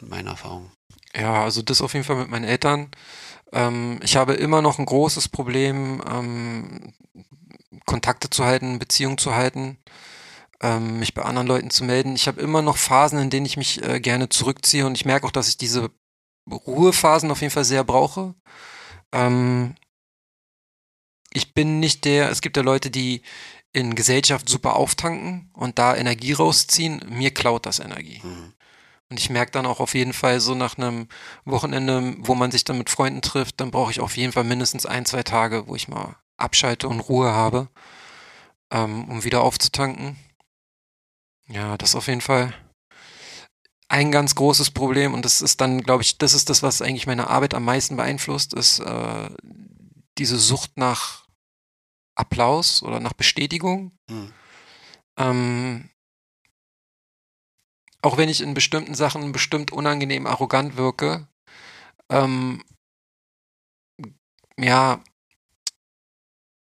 [0.00, 0.70] mit meiner Erfahrung.
[1.14, 2.90] Ja, also das auf jeden Fall mit meinen Eltern.
[3.52, 6.92] Ähm, ich habe immer noch ein großes Problem, ähm,
[7.86, 9.78] Kontakte zu halten, Beziehungen zu halten,
[10.60, 12.14] ähm, mich bei anderen Leuten zu melden.
[12.14, 15.26] Ich habe immer noch Phasen, in denen ich mich äh, gerne zurückziehe und ich merke
[15.26, 15.90] auch, dass ich diese
[16.50, 18.34] Ruhephasen auf jeden Fall sehr brauche.
[19.12, 19.74] Ähm,
[21.32, 23.22] ich bin nicht der, es gibt ja Leute, die
[23.72, 27.02] in Gesellschaft super auftanken und da Energie rausziehen.
[27.08, 28.20] Mir klaut das Energie.
[28.22, 28.52] Mhm.
[29.08, 31.08] Und ich merke dann auch auf jeden Fall so nach einem
[31.44, 34.86] Wochenende, wo man sich dann mit Freunden trifft, dann brauche ich auf jeden Fall mindestens
[34.86, 37.68] ein, zwei Tage, wo ich mal abschalte und Ruhe habe,
[38.70, 40.16] ähm, um wieder aufzutanken.
[41.46, 42.54] Ja, das auf jeden Fall
[43.92, 47.06] ein ganz großes Problem und das ist dann, glaube ich, das ist das, was eigentlich
[47.06, 49.28] meine Arbeit am meisten beeinflusst, ist äh,
[50.16, 51.26] diese Sucht nach
[52.14, 53.92] Applaus oder nach Bestätigung.
[54.08, 54.32] Mhm.
[55.18, 55.90] Ähm,
[58.00, 61.28] auch wenn ich in bestimmten Sachen bestimmt unangenehm arrogant wirke,
[62.08, 62.64] ähm,
[64.58, 65.04] ja,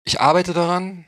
[0.04, 1.06] ich arbeite daran.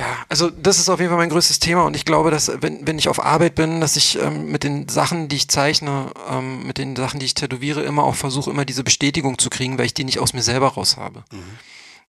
[0.00, 2.86] Ja, also das ist auf jeden Fall mein größtes Thema und ich glaube, dass wenn,
[2.86, 6.66] wenn ich auf Arbeit bin, dass ich ähm, mit den Sachen, die ich zeichne, ähm,
[6.66, 9.84] mit den Sachen, die ich tätowiere, immer auch versuche, immer diese Bestätigung zu kriegen, weil
[9.84, 11.22] ich die nicht aus mir selber raus habe.
[11.30, 11.58] Mhm.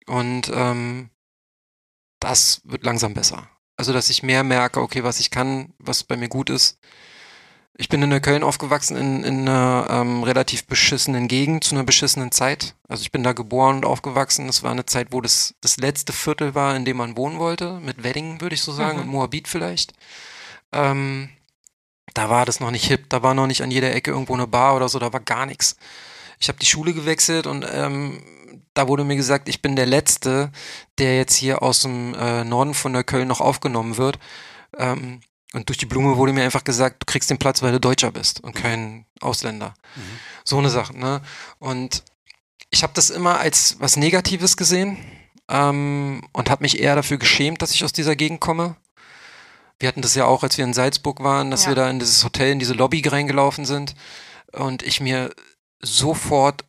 [0.07, 1.09] Und ähm,
[2.21, 3.49] das wird langsam besser.
[3.75, 6.79] Also, dass ich mehr merke, okay, was ich kann, was bei mir gut ist.
[7.77, 12.31] Ich bin in Neukölln aufgewachsen, in, in einer ähm, relativ beschissenen Gegend, zu einer beschissenen
[12.31, 12.75] Zeit.
[12.87, 14.47] Also ich bin da geboren und aufgewachsen.
[14.47, 17.79] Das war eine Zeit, wo das das letzte Viertel war, in dem man wohnen wollte.
[17.79, 19.03] Mit Wedding, würde ich so sagen, Mhm.
[19.05, 19.93] und Moabit vielleicht.
[20.73, 21.29] Ähm,
[22.13, 24.47] da war das noch nicht hip, da war noch nicht an jeder Ecke irgendwo eine
[24.47, 25.77] Bar oder so, da war gar nichts.
[26.39, 28.21] Ich habe die Schule gewechselt und ähm,
[28.73, 30.51] da wurde mir gesagt, ich bin der Letzte,
[30.97, 34.19] der jetzt hier aus dem äh, Norden von Neukölln noch aufgenommen wird.
[34.77, 35.21] Ähm,
[35.53, 38.11] und durch die Blume wurde mir einfach gesagt, du kriegst den Platz, weil du Deutscher
[38.11, 39.73] bist und kein Ausländer.
[39.95, 40.01] Mhm.
[40.43, 41.21] So eine Sache, ne?
[41.59, 42.03] Und
[42.69, 44.97] ich habe das immer als was Negatives gesehen
[45.49, 48.75] ähm, und habe mich eher dafür geschämt, dass ich aus dieser Gegend komme.
[49.79, 51.69] Wir hatten das ja auch, als wir in Salzburg waren, dass Ja.
[51.71, 53.95] wir da in dieses Hotel, in diese Lobby reingelaufen sind
[54.53, 55.33] und ich mir
[55.81, 56.63] sofort,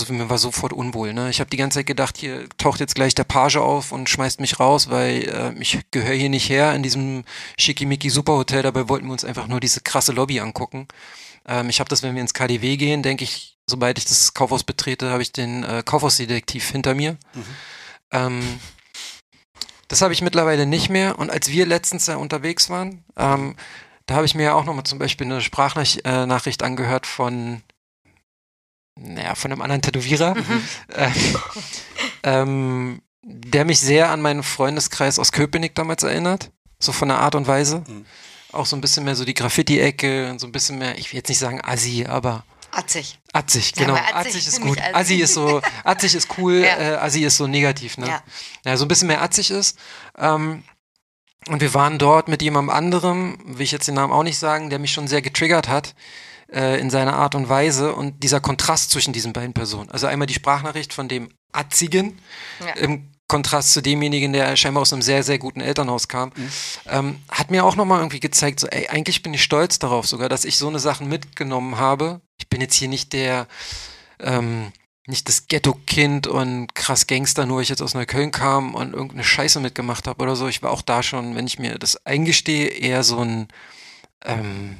[0.00, 1.12] also mir war sofort unwohl.
[1.12, 1.30] Ne?
[1.30, 4.40] Ich habe die ganze Zeit gedacht, hier taucht jetzt gleich der Page auf und schmeißt
[4.40, 7.24] mich raus, weil äh, ich gehöre hier nicht her in diesem
[7.58, 8.62] schickimicki Superhotel.
[8.62, 10.88] Dabei wollten wir uns einfach nur diese krasse Lobby angucken.
[11.46, 14.64] Ähm, ich habe das, wenn wir ins KDW gehen, denke ich, sobald ich das Kaufhaus
[14.64, 17.18] betrete, habe ich den äh, Kaufhausdetektiv hinter mir.
[17.34, 17.44] Mhm.
[18.12, 18.60] Ähm,
[19.88, 21.18] das habe ich mittlerweile nicht mehr.
[21.18, 23.56] Und als wir letztens da unterwegs waren, ähm,
[24.06, 27.62] da habe ich mir ja auch nochmal zum Beispiel eine Sprachnachricht äh, angehört von,
[28.98, 30.68] naja, von einem anderen Tätowierer, Mhm.
[30.94, 31.12] ähm,
[32.22, 36.50] ähm, der mich sehr an meinen Freundeskreis aus Köpenick damals erinnert.
[36.78, 37.84] So von der Art und Weise.
[37.86, 38.04] Mhm.
[38.50, 41.18] Auch so ein bisschen mehr so die Graffiti-Ecke und so ein bisschen mehr, ich will
[41.18, 42.44] jetzt nicht sagen Assi, aber
[42.74, 43.18] Atzig.
[43.32, 43.96] Atzig, Ja, genau.
[43.98, 44.78] aber Atzig Atzig ist gut.
[44.94, 46.76] Assi ist so, Atzig ist cool, Ja.
[46.78, 48.08] äh, Assi ist so negativ, ne?
[48.08, 48.22] Ja.
[48.64, 49.78] Ja, so ein bisschen mehr Atzig ist.
[50.18, 50.64] Ähm,
[51.48, 54.70] und wir waren dort mit jemandem anderem, will ich jetzt den Namen auch nicht sagen,
[54.70, 55.94] der mich schon sehr getriggert hat
[56.52, 59.90] äh, in seiner Art und Weise und dieser Kontrast zwischen diesen beiden Personen.
[59.90, 62.18] Also einmal die Sprachnachricht von dem Atzigen
[62.60, 62.72] Ja.
[62.74, 66.48] im Kontrast zu demjenigen, der scheinbar aus einem sehr, sehr guten Elternhaus kam, Mhm.
[66.86, 70.28] ähm, hat mir auch nochmal irgendwie gezeigt, so, ey, eigentlich bin ich stolz darauf sogar,
[70.28, 72.20] dass ich so eine Sachen mitgenommen habe.
[72.38, 73.46] Ich bin jetzt hier nicht der,
[74.20, 74.72] ähm,
[75.06, 79.24] nicht das Ghetto-Kind und krass Gangster, nur weil ich jetzt aus Neukölln kam und irgendeine
[79.24, 80.46] Scheiße mitgemacht habe oder so.
[80.46, 83.48] Ich war auch da schon, wenn ich mir das eingestehe, eher so ein,
[84.24, 84.76] ähm,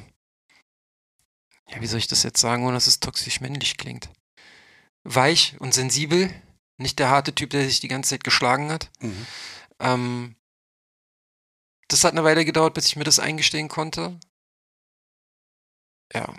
[1.73, 4.09] ja, wie soll ich das jetzt sagen, ohne dass es toxisch männlich klingt?
[5.03, 6.33] Weich und sensibel,
[6.77, 8.89] nicht der harte Typ, der sich die ganze Zeit geschlagen hat.
[9.01, 9.27] Mhm.
[9.79, 10.35] Ähm,
[11.87, 14.19] das hat eine Weile gedauert, bis ich mir das eingestehen konnte.
[16.13, 16.33] Ja.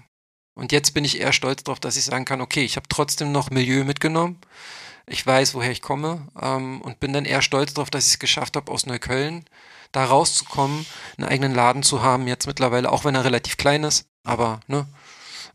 [0.57, 3.33] Und jetzt bin ich eher stolz darauf, dass ich sagen kann, okay, ich habe trotzdem
[3.33, 4.41] noch Milieu mitgenommen.
[5.07, 8.19] Ich weiß, woher ich komme ähm, und bin dann eher stolz darauf, dass ich es
[8.19, 9.45] geschafft habe, aus Neukölln
[9.93, 10.87] da rauszukommen,
[11.17, 14.87] einen eigenen Laden zu haben, jetzt mittlerweile, auch wenn er relativ klein ist, aber ne,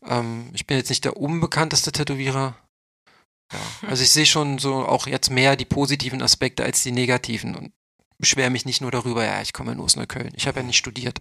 [0.04, 2.56] ähm, ich bin jetzt nicht der unbekannteste Tätowierer.
[3.52, 7.56] Ja, also ich sehe schon so auch jetzt mehr die positiven Aspekte als die negativen
[7.56, 7.72] und
[8.18, 10.32] beschwere mich nicht nur darüber, ja, ich komme ja nur aus Neukölln.
[10.36, 11.20] Ich habe ja nicht studiert.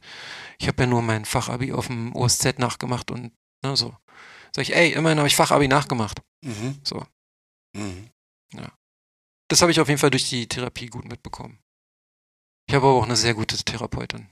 [0.60, 3.32] Ich habe ja nur mein Fachabi auf dem OSZ nachgemacht und
[3.64, 3.96] ne, so.
[4.56, 6.22] Sag ich, ey, immerhin habe ich Fachabi nachgemacht.
[6.46, 6.80] Mhm.
[6.84, 7.06] So.
[7.76, 8.10] Mhm.
[9.50, 11.60] Das habe ich auf jeden Fall durch die Therapie gut mitbekommen.
[12.68, 14.30] Ich habe aber auch eine sehr gute Therapeutin.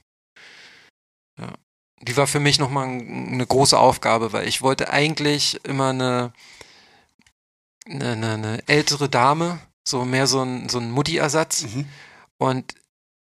[1.39, 1.57] Ja.
[2.01, 6.33] Die war für mich nochmal eine große Aufgabe, weil ich wollte eigentlich immer eine,
[7.85, 11.63] eine, eine, ältere Dame, so mehr so ein, so ein Mutti-Ersatz.
[11.63, 11.85] Mhm.
[12.37, 12.75] Und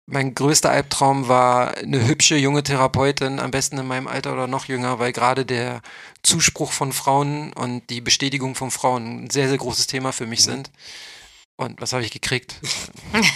[0.06, 4.66] mein größter Albtraum war eine hübsche junge Therapeutin, am besten in meinem Alter oder noch
[4.66, 5.82] jünger, weil gerade der
[6.22, 10.42] Zuspruch von Frauen und die Bestätigung von Frauen ein sehr, sehr großes Thema für mich
[10.42, 10.70] sind.
[11.60, 12.54] Und was habe ich gekriegt?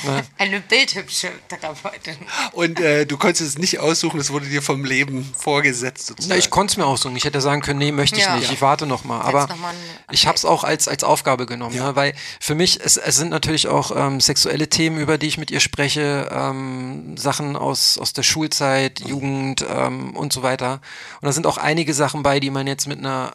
[0.06, 0.22] Ne?
[0.38, 2.16] Eine bildhübsche Therapeutin.
[2.52, 6.06] Und äh, du konntest es nicht aussuchen, es wurde dir vom Leben vorgesetzt.
[6.10, 6.38] Na, Sozusagen.
[6.38, 7.16] ich konnte es mir aussuchen.
[7.16, 8.36] Ich hätte sagen können, nee, möchte ich Ja.
[8.36, 8.46] nicht.
[8.48, 8.52] Ja.
[8.52, 9.20] Ich warte noch mal.
[9.22, 9.74] Aber noch mal
[10.12, 11.88] ich habe es auch als, als Aufgabe genommen, Ja.
[11.88, 11.96] ne?
[11.96, 15.50] weil für mich, es, es sind natürlich auch ähm, sexuelle Themen, über die ich mit
[15.50, 20.80] ihr spreche, ähm, Sachen aus, aus der Schulzeit, Jugend ähm, und so weiter.
[21.20, 23.32] Und da sind auch einige Sachen bei, die man jetzt mit einer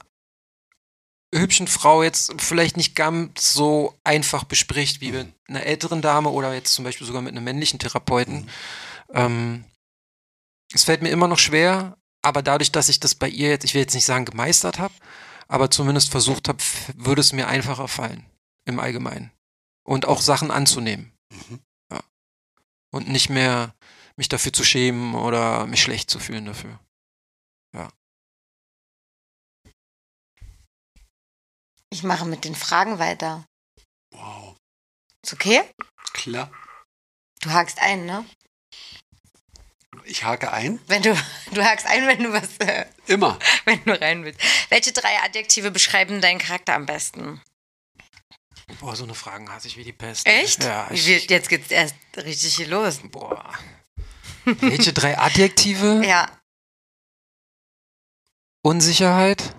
[1.33, 6.53] hübschen Frau jetzt vielleicht nicht ganz so einfach bespricht wie mit einer älteren Dame oder
[6.53, 8.49] jetzt zum Beispiel sogar mit einem männlichen Therapeuten.
[9.13, 9.63] Ähm,
[10.73, 13.73] es fällt mir immer noch schwer, aber dadurch, dass ich das bei ihr jetzt, ich
[13.73, 14.93] will jetzt nicht sagen gemeistert habe,
[15.47, 16.59] aber zumindest versucht habe,
[16.95, 18.25] würde es mir einfacher fallen
[18.65, 19.31] im Allgemeinen.
[19.83, 21.11] Und auch Sachen anzunehmen.
[21.31, 21.59] Mhm.
[21.91, 22.01] Ja.
[22.91, 23.73] Und nicht mehr
[24.15, 26.79] mich dafür zu schämen oder mich schlecht zu fühlen dafür.
[31.91, 33.45] Ich mache mit den Fragen weiter.
[34.11, 34.55] Wow,
[35.23, 35.63] Ist okay?
[36.13, 36.51] klar.
[37.41, 38.25] Du hakst ein, ne?
[40.03, 40.79] Ich hake ein.
[40.87, 41.13] Wenn du,
[41.53, 43.39] du hakst ein, wenn du was, äh, Immer.
[43.65, 44.39] wenn du rein willst.
[44.69, 47.41] Welche drei Adjektive beschreiben deinen Charakter am besten?
[48.79, 50.27] Boah, so eine Fragen hasse ich wie die Pest.
[50.27, 50.63] Echt?
[50.63, 52.99] Ja, Wie ich, viel- Jetzt geht's erst richtig hier los.
[53.03, 53.51] boah.
[54.45, 56.01] Welche drei Adjektive?
[56.05, 56.29] Ja,
[58.61, 59.55] Unsicherheit?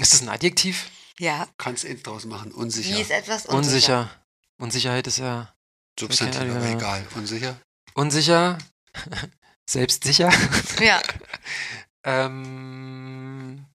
[0.00, 0.90] Ist das ein Adjektiv?
[1.18, 1.48] Ja.
[1.58, 2.50] Kannst ins draus machen.
[2.52, 3.00] Wie Unsicher.
[3.00, 3.56] ist etwas unsicher?
[3.56, 4.10] Unsicher.
[4.58, 5.54] Unsicherheit ist ja
[5.98, 6.76] Substantiv, Okay, aber ja.
[6.76, 7.06] egal.
[7.16, 7.60] Unsicher.
[7.94, 8.58] unsicher,
[9.68, 10.30] selbstsicher,
[10.80, 11.02] Ja.
[12.04, 13.66] ähm,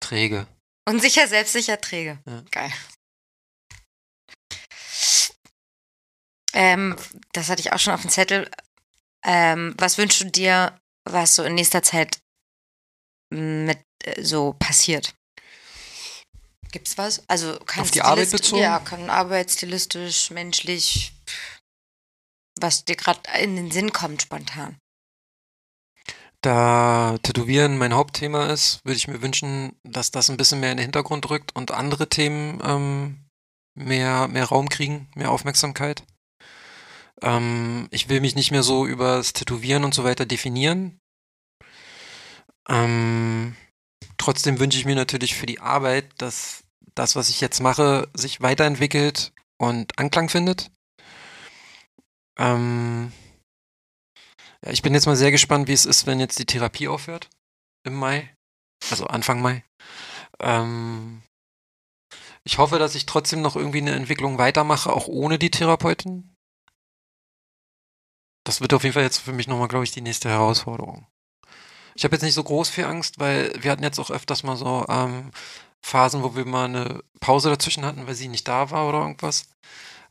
[0.00, 0.46] träge.
[0.88, 2.18] Unsicher, selbstsicher, träge.
[2.26, 2.42] Ja.
[2.50, 2.72] Geil.
[6.52, 6.96] Ähm,
[7.32, 8.50] das hatte ich auch schon auf dem Zettel.
[9.24, 12.18] Ähm, was wünschst du dir, was so in nächster Zeit
[13.30, 15.14] mit äh, so passiert?
[16.74, 17.22] Gibt's was?
[17.28, 18.60] Also kann Auf die Arbeit bezogen?
[18.60, 21.12] Ja, kann arbeitsstilistisch, menschlich,
[22.58, 24.76] was dir gerade in den Sinn kommt spontan.
[26.40, 30.78] Da Tätowieren mein Hauptthema ist, würde ich mir wünschen, dass das ein bisschen mehr in
[30.78, 33.24] den Hintergrund rückt und andere Themen ähm,
[33.76, 36.02] mehr, mehr Raum kriegen, mehr Aufmerksamkeit.
[37.22, 40.98] Ähm, ich will mich nicht mehr so über das Tätowieren und so weiter definieren.
[42.68, 43.54] Ähm,
[44.18, 46.63] trotzdem wünsche ich mir natürlich für die Arbeit, dass
[46.94, 50.70] das, was ich jetzt mache, sich weiterentwickelt und Anklang findet.
[52.38, 53.12] Ähm,
[54.64, 57.28] ja, ich bin jetzt mal sehr gespannt, wie es ist, wenn jetzt die Therapie aufhört.
[57.84, 58.34] Im Mai.
[58.90, 59.64] Also Anfang Mai.
[60.40, 61.22] Ähm,
[62.44, 66.34] ich hoffe, dass ich trotzdem noch irgendwie eine Entwicklung weitermache, auch ohne die Therapeutin.
[68.44, 71.06] Das wird auf jeden Fall jetzt für mich nochmal, glaube ich, die nächste Herausforderung.
[71.94, 74.56] Ich habe jetzt nicht so groß viel Angst, weil wir hatten jetzt auch öfters mal
[74.56, 75.30] so ähm,
[75.84, 79.48] Phasen, wo wir mal eine Pause dazwischen hatten, weil sie nicht da war oder irgendwas.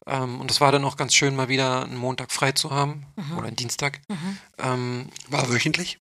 [0.05, 3.07] Ähm, und es war dann auch ganz schön, mal wieder einen Montag frei zu haben
[3.15, 3.37] Mhm.
[3.37, 4.01] oder einen Dienstag.
[4.09, 4.37] Mhm.
[4.59, 5.97] Ähm, War wöchentlich?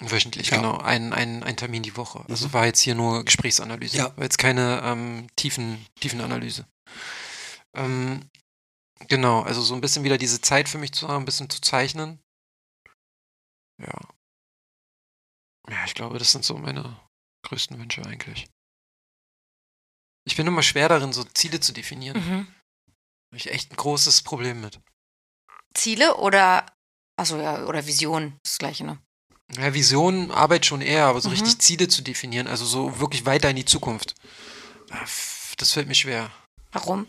[0.00, 0.56] wöchentlich, Ja.
[0.58, 0.76] genau.
[0.78, 2.24] Ein, ein, ein Termin die Woche.
[2.28, 2.52] Also Mhm.
[2.52, 3.96] war jetzt hier nur Gesprächsanalyse.
[3.96, 4.16] Ja.
[4.16, 6.66] War jetzt keine ähm, tiefen, Tiefenanalyse.
[7.74, 8.28] Ähm,
[9.08, 11.60] genau, also so ein bisschen wieder diese Zeit für mich zu haben, ein bisschen zu
[11.60, 12.20] zeichnen.
[13.82, 13.98] Ja.
[15.68, 16.96] Ja, ich glaube, das sind so meine
[17.42, 18.46] größten Wünsche eigentlich.
[20.26, 22.18] Ich bin immer schwer darin, so Ziele zu definieren.
[22.18, 22.38] Mhm.
[23.28, 24.80] Habe ich echt ein großes Problem mit.
[25.74, 26.66] Ziele oder,
[27.18, 28.98] achso, ja, oder Vision, das gleiche, ne?
[29.56, 31.34] Ja, Vision, Arbeit schon eher, aber so Mhm.
[31.34, 34.14] richtig Ziele zu definieren, also so wirklich weiter in die Zukunft.
[34.90, 35.06] Ah,
[35.58, 36.30] Das fällt mir schwer.
[36.72, 37.06] Warum?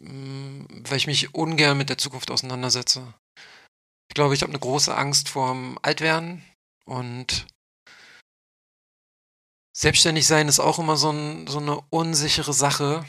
[0.00, 3.12] Mm, Weil ich mich ungern mit der Zukunft auseinandersetze.
[4.08, 6.42] Ich glaube, ich habe eine große Angst vorm Altwerden
[6.86, 7.46] und
[9.78, 13.04] selbstständig sein ist auch immer so, ein, so eine unsichere Sache.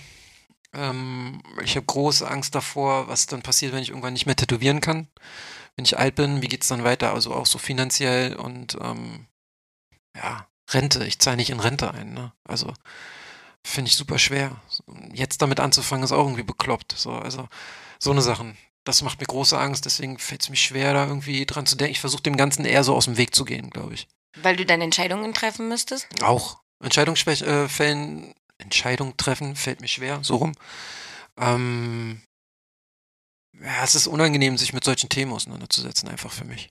[0.71, 4.79] Ähm, ich habe große Angst davor, was dann passiert, wenn ich irgendwann nicht mehr tätowieren
[4.79, 5.07] kann.
[5.75, 7.11] Wenn ich alt bin, wie geht's dann weiter?
[7.13, 9.25] Also auch so finanziell und ähm,
[10.15, 11.03] ja, Rente.
[11.05, 12.13] Ich zahle nicht in Rente ein.
[12.13, 12.33] Ne?
[12.43, 12.71] Also
[13.65, 14.61] finde ich super schwer.
[15.11, 16.93] Jetzt damit anzufangen ist auch irgendwie bekloppt.
[16.95, 17.49] So, also
[17.97, 18.57] so eine Sachen.
[18.83, 21.93] Das macht mir große Angst, deswegen fällt es mir schwer, da irgendwie dran zu denken.
[21.93, 24.07] Ich versuche dem Ganzen eher so aus dem Weg zu gehen, glaube ich.
[24.37, 26.07] Weil du deine Entscheidungen treffen müsstest?
[26.21, 26.59] Auch.
[26.83, 30.53] Entscheidungsfällen, äh, Fällen- Entscheidung treffen fällt mir schwer, so rum.
[31.37, 32.21] Ähm,
[33.57, 36.69] ja, es ist unangenehm, sich mit solchen Themen auseinanderzusetzen, einfach für mich.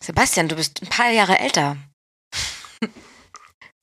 [0.00, 1.76] Sebastian, du bist ein paar Jahre älter.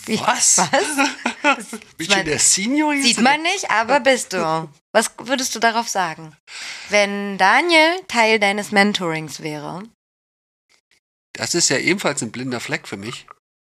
[0.08, 0.58] Was?
[0.60, 1.72] Was?
[1.98, 3.06] Bin ich der Senior jetzt?
[3.06, 4.70] Sieht man nicht, aber bist du.
[4.94, 6.36] Was würdest du darauf sagen?
[6.90, 9.84] Wenn Daniel Teil deines Mentorings wäre.
[11.38, 13.28] Das ist ja ebenfalls ein blinder Fleck für mich.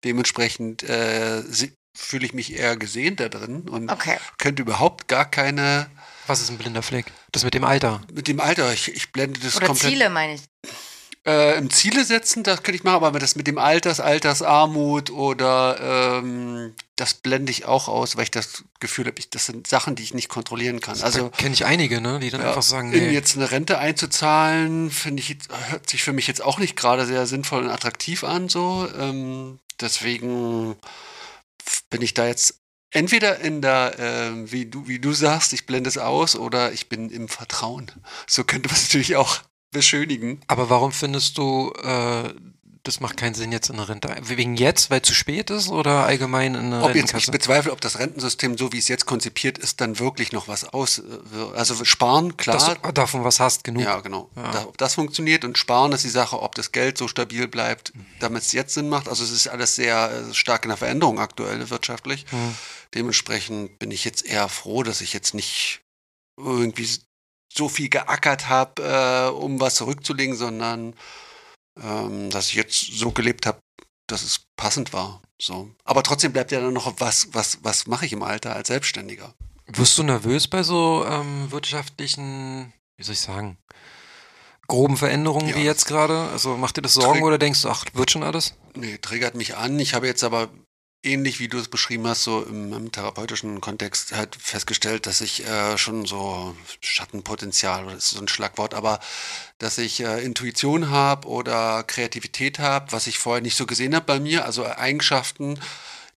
[0.04, 1.44] Dementsprechend äh,
[1.96, 4.18] fühle ich mich eher gesehen da drin und Okay.
[4.38, 5.90] könnte überhaupt gar keine
[6.28, 7.08] Was ist ein blinder Fleck?
[7.32, 8.02] Das mit dem Alter.
[8.14, 9.92] mit dem Alter, ich, ich blende das Oder komplett.
[9.92, 10.42] Ziele, meine ich.
[11.28, 16.22] Äh, Im Ziele setzen, das könnte ich machen, aber das mit dem Alters, Altersarmut oder
[16.22, 19.96] ähm, das blende ich auch aus, weil ich das Gefühl habe, ich, das sind Sachen,
[19.96, 21.02] die ich nicht kontrollieren kann.
[21.02, 24.90] Also kenne ich einige, ne, die dann ja, einfach sagen, nee, jetzt eine Rente einzuzahlen,
[24.90, 25.38] finde ich,
[25.70, 28.48] hört sich für mich jetzt auch nicht gerade sehr sinnvoll und attraktiv an.
[28.48, 30.78] So, ähm, deswegen
[31.90, 35.90] bin ich da jetzt entweder in der, ähm, wie du, wie du sagst, ich blende
[35.90, 37.92] es aus, oder ich bin im Vertrauen.
[38.28, 39.42] So könnte man es natürlich auch
[39.78, 40.42] beschönigen.
[40.48, 42.34] aber warum findest du, äh,
[42.84, 44.16] das macht keinen Sinn jetzt in eine Rente?
[44.22, 47.82] Wegen jetzt, weil zu spät ist oder allgemein in eine Ob jetzt, ich bezweifle, ob
[47.82, 51.00] das Rentensystem, so wie es jetzt konzipiert ist, dann wirklich noch was aus.
[51.00, 51.04] äh,
[51.58, 52.56] Also sparen, klar.
[52.58, 53.84] Dass du davon was hast, genug.
[53.84, 54.30] Ja, genau.
[54.38, 54.52] Ja.
[54.52, 57.92] Da, ob das funktioniert und sparen ist die Sache, ob das Geld so stabil bleibt,
[58.22, 59.10] damit es jetzt Sinn macht.
[59.10, 62.26] Also es ist alles sehr äh, stark in der Veränderung aktuell wirtschaftlich.
[62.30, 62.56] Hm.
[62.96, 65.82] Dementsprechend bin ich jetzt eher froh, dass ich jetzt nicht
[66.38, 66.88] irgendwie
[67.58, 70.96] so viel geackert habe, äh, um was zurückzulegen, sondern
[71.82, 73.60] ähm, dass ich jetzt so gelebt habe,
[74.08, 75.22] dass es passend war.
[75.40, 75.70] So.
[75.84, 79.34] Aber trotzdem bleibt ja dann noch was, was, was mache ich im Alter als Selbstständiger?
[79.68, 83.58] Wirst du nervös bei so ähm, wirtschaftlichen, wie soll ich sagen,
[84.68, 85.56] groben Veränderungen Ja.
[85.56, 86.30] wie jetzt gerade?
[86.32, 88.54] Also macht dir das Sorgen Träg- oder denkst du, ach, wird schon alles?
[88.76, 89.80] Nee, triggert mich an.
[89.80, 90.50] Ich habe jetzt aber
[91.04, 95.46] ähnlich wie du es beschrieben hast, so im, im therapeutischen Kontext halt festgestellt, dass ich
[95.46, 99.00] äh, schon so Schattenpotenzial, das ist so ein Schlagwort, aber
[99.60, 104.06] dass ich äh, Intuition habe oder Kreativität habe, was ich vorher nicht so gesehen habe
[104.06, 105.60] bei mir, also Eigenschaften,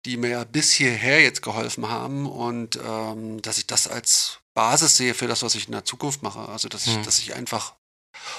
[0.04, 4.96] die mir ja bis hierher jetzt geholfen haben und ähm, dass ich das als Basis
[4.96, 6.48] sehe für das, was ich in der Zukunft mache.
[6.48, 7.02] Also dass ich, Hm.
[7.02, 7.74] dass ich einfach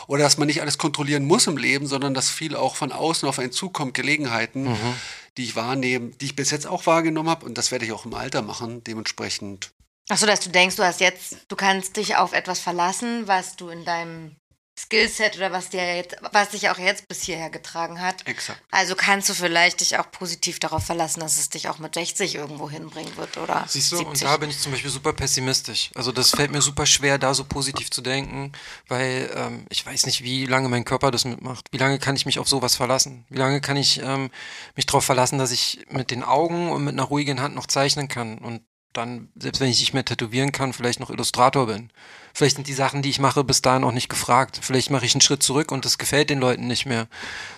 [0.08, 3.28] oder dass man nicht alles kontrollieren muss im Leben, sondern dass viel auch von außen
[3.30, 4.96] auf einen zukommt, Gelegenheiten, Mhm.
[5.38, 8.06] Die ich wahrnehme, die ich bis jetzt auch wahrgenommen habe und das werde ich auch
[8.06, 9.72] im Alter machen, dementsprechend.
[10.10, 13.70] Achso, dass du denkst, du hast jetzt, du kannst dich auf etwas verlassen, was du
[13.70, 14.36] in deinem
[14.80, 18.26] Skillset oder was dir jetzt, was dich auch jetzt bis hierher getragen hat.
[18.26, 18.62] Exakt.
[18.72, 22.36] Also kannst du vielleicht dich auch positiv darauf verlassen, dass es dich auch mit 60
[22.36, 23.66] irgendwo hinbringen wird, oder?
[23.68, 24.08] Siehst du, 70.
[24.08, 25.92] und da bin ich zum Beispiel super pessimistisch.
[25.96, 28.54] Also das fällt mir super schwer, da so positiv zu denken,
[28.88, 31.66] weil ähm, ich weiß nicht, wie lange mein Körper das mitmacht.
[31.72, 33.26] Wie lange kann ich mich auf sowas verlassen?
[33.30, 34.32] Wie lange kann ich ähm,
[34.76, 38.08] mich darauf verlassen, dass ich mit den Augen und mit einer ruhigen Hand noch zeichnen
[38.08, 38.62] kann und
[38.94, 41.92] dann, selbst wenn ich nicht mehr tätowieren kann, vielleicht noch Illustrator bin.
[42.34, 44.60] Vielleicht sind die Sachen, die ich mache, bis dahin auch nicht gefragt.
[44.62, 47.08] Vielleicht mache ich einen Schritt zurück und das gefällt den Leuten nicht mehr.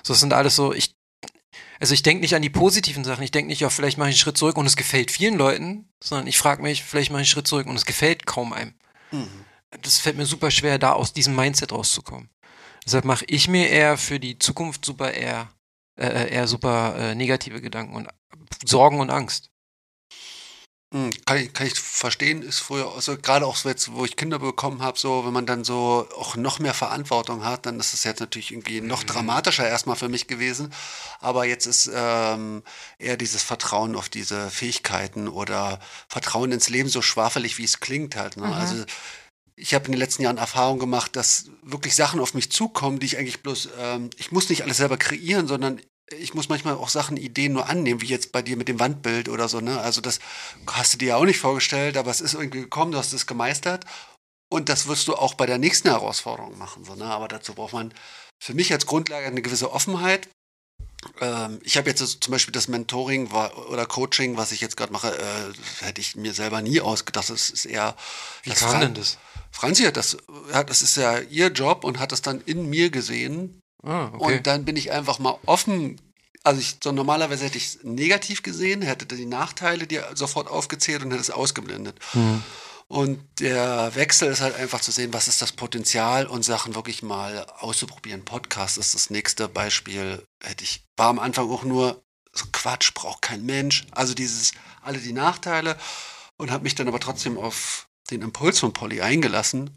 [0.04, 0.96] So, das sind alles so, ich,
[1.80, 3.24] also ich denke nicht an die positiven Sachen.
[3.24, 5.90] Ich denke nicht, ja, vielleicht mache ich einen Schritt zurück und es gefällt vielen Leuten,
[6.04, 8.74] sondern ich frage mich, vielleicht mache ich einen Schritt zurück und es gefällt kaum einem.
[9.12, 9.46] Mhm.
[9.82, 12.30] Das fällt mir super schwer, da aus diesem Mindset rauszukommen.
[12.86, 15.50] Deshalb mache ich mir eher für die Zukunft super eher,
[15.98, 18.10] äh, eher super äh, negative Gedanken und
[18.66, 19.51] Sorgen und Angst.
[20.94, 24.18] Hm, Kann ich, kann ich verstehen, ist früher, also gerade auch so jetzt, wo ich
[24.18, 27.94] Kinder bekommen habe, so, wenn man dann so auch noch mehr Verantwortung hat, dann ist
[27.94, 30.74] es jetzt natürlich irgendwie noch dramatischer erstmal für mich gewesen.
[31.22, 32.62] Aber jetzt ist ähm,
[33.00, 35.80] eher dieses Vertrauen auf diese Fähigkeiten oder
[36.10, 38.36] Vertrauen ins Leben, so schwafelig wie es klingt halt.
[38.36, 38.48] Ne?
[38.48, 38.54] Mhm.
[38.54, 38.84] Also
[39.56, 43.06] ich habe in den letzten Jahren Erfahrung gemacht, dass wirklich Sachen auf mich zukommen, die
[43.06, 45.80] ich eigentlich bloß, ähm, ich muss nicht alles selber kreieren, sondern
[46.20, 49.30] ich muss manchmal auch Sachen, Ideen nur annehmen, wie jetzt bei dir mit dem Wandbild
[49.30, 49.80] oder so, ne?
[49.82, 50.20] Also das
[50.68, 53.28] hast du dir ja auch nicht vorgestellt, aber es ist irgendwie gekommen, du hast es
[53.28, 53.86] gemeistert
[54.52, 57.06] und das wirst du auch bei der nächsten Herausforderung machen, so, ne?
[57.06, 57.94] Aber dazu braucht man
[58.44, 60.28] für mich als Grundlage eine gewisse Offenheit.
[61.20, 65.18] Ähm, ich habe jetzt zum Beispiel das Mentoring oder Coaching, was ich jetzt gerade mache,
[65.18, 67.30] äh, hätte ich mir selber nie ausgedacht.
[67.30, 67.96] Das ist eher
[68.44, 69.18] Wie kam Fran- denn das?
[69.52, 70.18] Franzi hat das,
[70.52, 73.61] ja, das ist ja ihr Job und hat das dann in mir gesehen.
[73.84, 74.38] Ah, okay.
[74.38, 76.00] Und dann bin ich einfach mal offen.
[76.44, 81.04] Also ich, so normalerweise hätte ich es negativ gesehen, hätte die Nachteile dir sofort aufgezählt
[81.04, 81.98] und hätte es ausgeblendet.
[82.14, 82.44] Hm.
[82.88, 87.04] Und der Wechsel ist halt einfach zu sehen, was ist das Potenzial und Sachen wirklich
[87.04, 88.26] mal auszuprobieren.
[88.26, 90.26] Podcast ist das nächste Beispiel.
[90.44, 92.04] Hätte ich, war am Anfang auch nur
[92.34, 93.86] so Quatsch, braucht kein Mensch.
[93.92, 94.52] Also dieses,
[94.82, 95.78] alle die Nachteile
[96.36, 99.70] und habe mich dann aber trotzdem auf den Impuls von Polly eingelassen.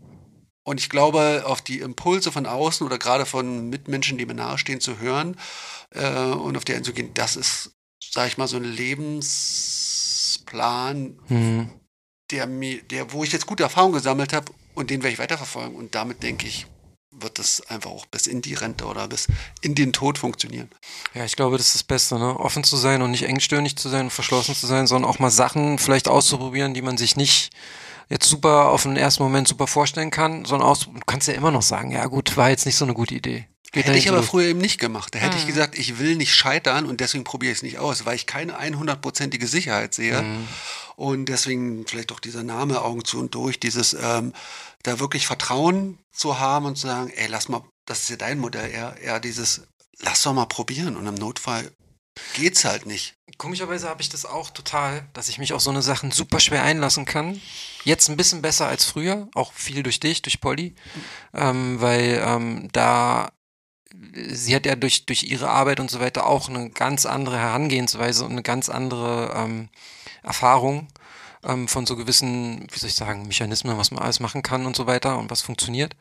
[0.64, 4.80] Und ich glaube, auf die Impulse von außen oder gerade von Mitmenschen, die mir nahestehen,
[4.80, 5.36] zu hören
[5.90, 7.72] äh, und auf die einzugehen, das ist,
[8.10, 11.70] sag ich mal, so ein Lebensplan, Hm.
[12.30, 15.76] der mir, der, wo ich jetzt gute Erfahrungen gesammelt habe und den werde ich weiterverfolgen.
[15.76, 16.66] Und damit denke ich,
[17.10, 19.28] wird das einfach auch bis in die Rente oder bis
[19.60, 20.68] in den Tod funktionieren.
[21.14, 22.38] Ja, ich glaube, das ist das Beste, ne?
[22.40, 25.30] Offen zu sein und nicht engstirnig zu sein und verschlossen zu sein, sondern auch mal
[25.30, 27.50] Sachen vielleicht auszuprobieren, die man sich nicht
[28.08, 31.50] jetzt super auf den ersten Moment super vorstellen kann, sondern aus, du kannst ja immer
[31.50, 33.49] noch sagen, ja gut, war jetzt nicht so eine gute Idee.
[33.73, 35.15] Geht hätte ich aber früher eben nicht gemacht.
[35.15, 35.41] Da hätte mhm.
[35.41, 38.26] ich gesagt, ich will nicht scheitern und deswegen probiere ich es nicht aus, weil ich
[38.26, 40.23] keine 100%ige Sicherheit sehe.
[40.23, 40.49] Mhm.
[40.94, 44.33] Und deswegen vielleicht auch dieser Name Augen zu und durch, dieses ähm,
[44.84, 48.39] da wirklich Vertrauen zu haben und zu sagen, ey, lass mal, das ist ja dein
[48.39, 49.62] Modell, eher, eher dieses,
[49.99, 51.68] lass doch mal probieren und im Notfall
[52.34, 53.16] geht's halt nicht.
[53.38, 56.62] Komischerweise habe ich das auch total, dass ich mich auf so eine Sachen super schwer
[56.62, 57.40] einlassen kann.
[57.84, 60.74] Jetzt ein bisschen besser als früher, auch viel durch dich, durch Polly,
[61.32, 63.32] ähm, weil ähm, da
[64.14, 68.24] sie hat ja durch, durch ihre Arbeit und so weiter auch eine ganz andere Herangehensweise
[68.24, 69.68] und eine ganz andere ähm,
[70.22, 70.88] Erfahrung
[71.44, 74.76] ähm, von so gewissen, wie soll ich sagen, Mechanismen, was man alles machen kann und
[74.76, 75.94] so weiter und was funktioniert.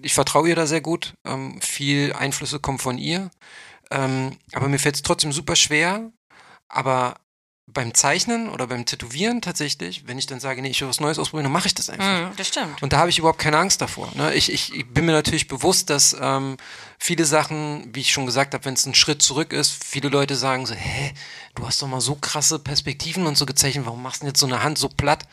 [0.00, 1.14] Ich vertraue ihr da sehr gut.
[1.24, 3.30] Ähm, viel Einflüsse kommen von ihr.
[3.90, 6.10] Ähm, aber mir fällt es trotzdem super schwer.
[6.68, 7.16] Aber
[7.66, 11.18] beim Zeichnen oder beim Tätowieren tatsächlich, wenn ich dann sage, nee, ich will was Neues
[11.18, 12.32] ausprobieren, dann mache ich das einfach.
[12.32, 12.82] Mm, das stimmt.
[12.82, 14.10] Und da habe ich überhaupt keine Angst davor.
[14.14, 14.34] Ne?
[14.34, 16.56] Ich, ich, ich, bin mir natürlich bewusst, dass ähm,
[16.98, 20.34] viele Sachen, wie ich schon gesagt habe, wenn es ein Schritt zurück ist, viele Leute
[20.34, 21.14] sagen so, hä,
[21.54, 24.40] du hast doch mal so krasse Perspektiven und so gezeichnet, warum machst du denn jetzt
[24.40, 25.24] so eine Hand so platt?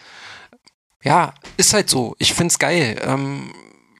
[1.03, 2.15] Ja, ist halt so.
[2.19, 3.01] Ich finde es geil.
[3.03, 3.53] Ähm,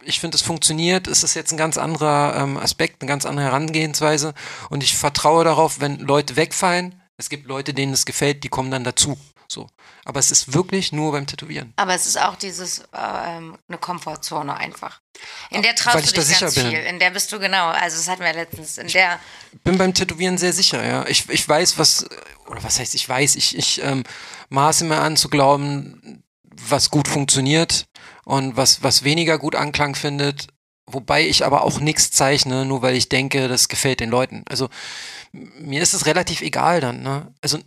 [0.10, 1.08] ich finde, es funktioniert.
[1.08, 4.34] Es ist jetzt ein ganz anderer ähm, Aspekt, eine ganz andere Herangehensweise.
[4.70, 8.72] Und ich vertraue darauf, wenn Leute wegfallen, es gibt Leute, denen es gefällt, die kommen
[8.72, 9.18] dann dazu.
[9.48, 9.68] So.
[10.06, 11.74] Aber es ist wirklich nur beim Tätowieren.
[11.76, 15.02] Aber es ist auch dieses, äh, eine Komfortzone einfach.
[15.50, 16.70] In der traust Weil du dich ganz bin.
[16.70, 16.80] viel.
[16.80, 17.68] In der bist du genau.
[17.70, 18.78] Also das hatten wir letztens.
[18.78, 19.20] In der
[19.52, 21.06] ich bin beim Tätowieren sehr sicher, ja.
[21.08, 22.06] Ich, ich weiß, was,
[22.48, 24.04] oder was heißt, ich weiß, ich, ich ähm,
[24.50, 27.86] maße mir an zu glauben, was gut funktioniert
[28.26, 30.48] und was, was weniger gut Anklang findet.
[30.86, 34.44] Wobei ich aber auch nichts zeichne, nur weil ich denke, das gefällt den Leuten.
[34.50, 34.70] Also
[35.32, 37.04] mir ist es relativ egal dann.
[37.04, 37.32] Ne?
[37.42, 37.60] Also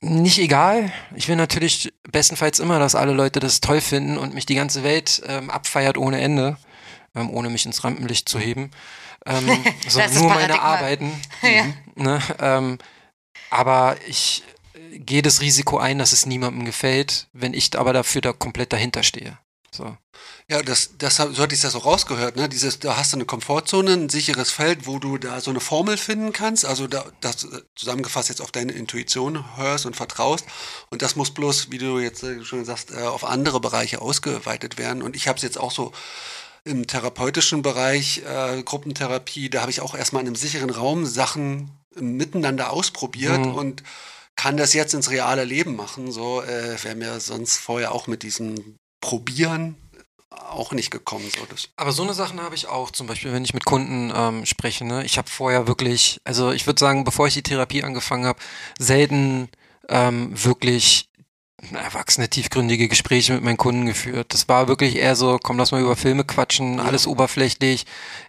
[0.00, 0.92] nicht egal.
[1.16, 4.84] Ich will natürlich bestenfalls immer, dass alle Leute das toll finden und mich die ganze
[4.84, 6.56] Welt ähm, abfeiert ohne Ende,
[7.16, 8.70] ähm, ohne mich ins Rampenlicht zu heben.
[9.26, 11.20] Ähm, sondern nur meine Arbeiten.
[11.42, 11.66] ja.
[11.96, 12.22] ne?
[12.40, 12.78] ähm,
[13.50, 14.44] aber ich
[14.90, 19.02] gehe das Risiko ein, dass es niemandem gefällt, wenn ich aber dafür da komplett dahinter
[19.02, 19.38] stehe.
[19.70, 19.96] So.
[20.50, 22.48] Ja, das, das, so hatte ich das so rausgehört, ne?
[22.48, 25.98] Dieses, da hast du eine Komfortzone, ein sicheres Feld, wo du da so eine Formel
[25.98, 26.64] finden kannst.
[26.64, 30.46] Also da, das zusammengefasst jetzt auf deine Intuition hörst und vertraust.
[30.90, 34.78] Und das muss bloß, wie du jetzt äh, schon sagst, äh, auf andere Bereiche ausgeweitet
[34.78, 35.02] werden.
[35.02, 35.92] Und ich habe es jetzt auch so
[36.64, 41.70] im therapeutischen Bereich, äh, Gruppentherapie, da habe ich auch erstmal in einem sicheren Raum Sachen
[41.94, 43.54] miteinander ausprobiert mhm.
[43.54, 43.82] und
[44.38, 46.12] kann das jetzt ins reale Leben machen.
[46.12, 49.76] So äh, wäre mir sonst vorher auch mit diesem Probieren
[50.30, 51.28] auch nicht gekommen.
[51.36, 51.44] So.
[51.50, 54.46] Das Aber so eine Sachen habe ich auch, zum Beispiel, wenn ich mit Kunden ähm,
[54.46, 54.84] spreche.
[54.84, 55.04] Ne?
[55.04, 58.38] Ich habe vorher wirklich, also ich würde sagen, bevor ich die Therapie angefangen habe,
[58.78, 59.48] selten
[59.88, 61.08] ähm, wirklich
[61.72, 64.32] erwachsene, tiefgründige Gespräche mit meinen Kunden geführt.
[64.32, 67.84] Das war wirklich eher so, komm, lass mal über Filme quatschen, alles oberflächlich.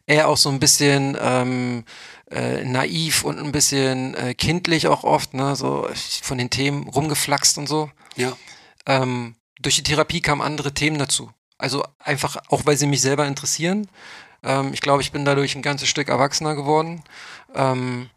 [0.07, 1.83] Eher auch so ein bisschen ähm,
[2.31, 5.55] äh, naiv und ein bisschen äh, kindlich auch oft, ne?
[5.55, 5.87] so
[6.21, 7.89] von den Themen rumgeflaxt und so.
[8.15, 8.37] Ja.
[8.85, 11.31] Ähm, durch die Therapie kamen andere Themen dazu.
[11.57, 13.89] Also einfach, auch weil sie mich selber interessieren.
[14.43, 17.03] Ähm, ich glaube, ich bin dadurch ein ganzes Stück erwachsener geworden.
[17.53, 18.09] Ähm,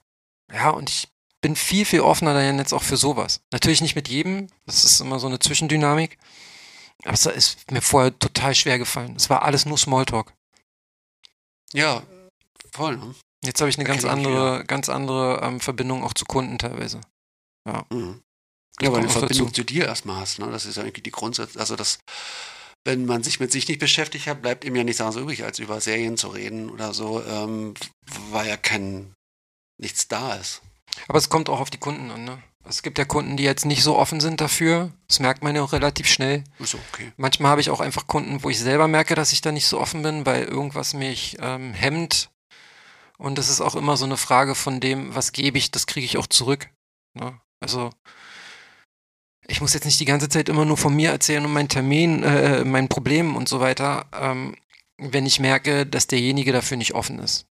[0.53, 1.09] ja, und ich
[1.41, 3.41] bin viel, viel offener dann jetzt auch für sowas.
[3.51, 6.19] Natürlich nicht mit jedem, das ist immer so eine Zwischendynamik.
[7.05, 9.17] Aber es ist mir vorher total schwer gefallen.
[9.17, 10.33] Es war alles nur Smalltalk.
[11.73, 12.03] Ja,
[12.73, 12.97] voll.
[12.97, 13.15] Ne?
[13.45, 17.01] Jetzt habe ich eine ganz andere, ganz andere ähm, Verbindung auch zu Kunden teilweise.
[17.67, 17.85] Ja.
[17.91, 18.21] Mhm.
[18.81, 19.63] Ja, weil du eine Verbindung dazu.
[19.63, 20.51] zu dir erstmal hast, ne?
[20.51, 21.99] Das ist ja irgendwie die Grundsatz, also das
[22.85, 25.59] wenn man sich mit sich nicht beschäftigt hat, bleibt ihm ja nichts anderes übrig, als
[25.59, 27.75] über Serien zu reden oder so, ähm,
[28.31, 29.15] weil ja kein
[29.79, 30.63] nichts da ist.
[31.09, 32.43] Aber es kommt auch auf die Kunden an, ne?
[32.65, 34.93] Es gibt ja Kunden, die jetzt nicht so offen sind dafür.
[35.09, 36.45] Das merkt man ja auch relativ schnell.
[36.61, 37.13] Ist okay.
[37.17, 39.81] Manchmal habe ich auch einfach Kunden, wo ich selber merke, dass ich da nicht so
[39.81, 42.31] offen bin, weil irgendwas mich ähm, hemmt.
[43.23, 46.05] Und das ist auch immer so eine Frage von dem, was gebe ich, das kriege
[46.05, 46.71] ich auch zurück.
[47.15, 47.41] Ne?
[47.61, 47.91] Also
[49.47, 52.25] ich muss jetzt nicht die ganze Zeit immer nur von mir erzählen und meinen Termin,
[52.25, 54.57] äh, äh, meinen Problemen und so weiter, ähm,
[54.99, 57.47] wenn ich merke, dass derjenige dafür nicht offen ist.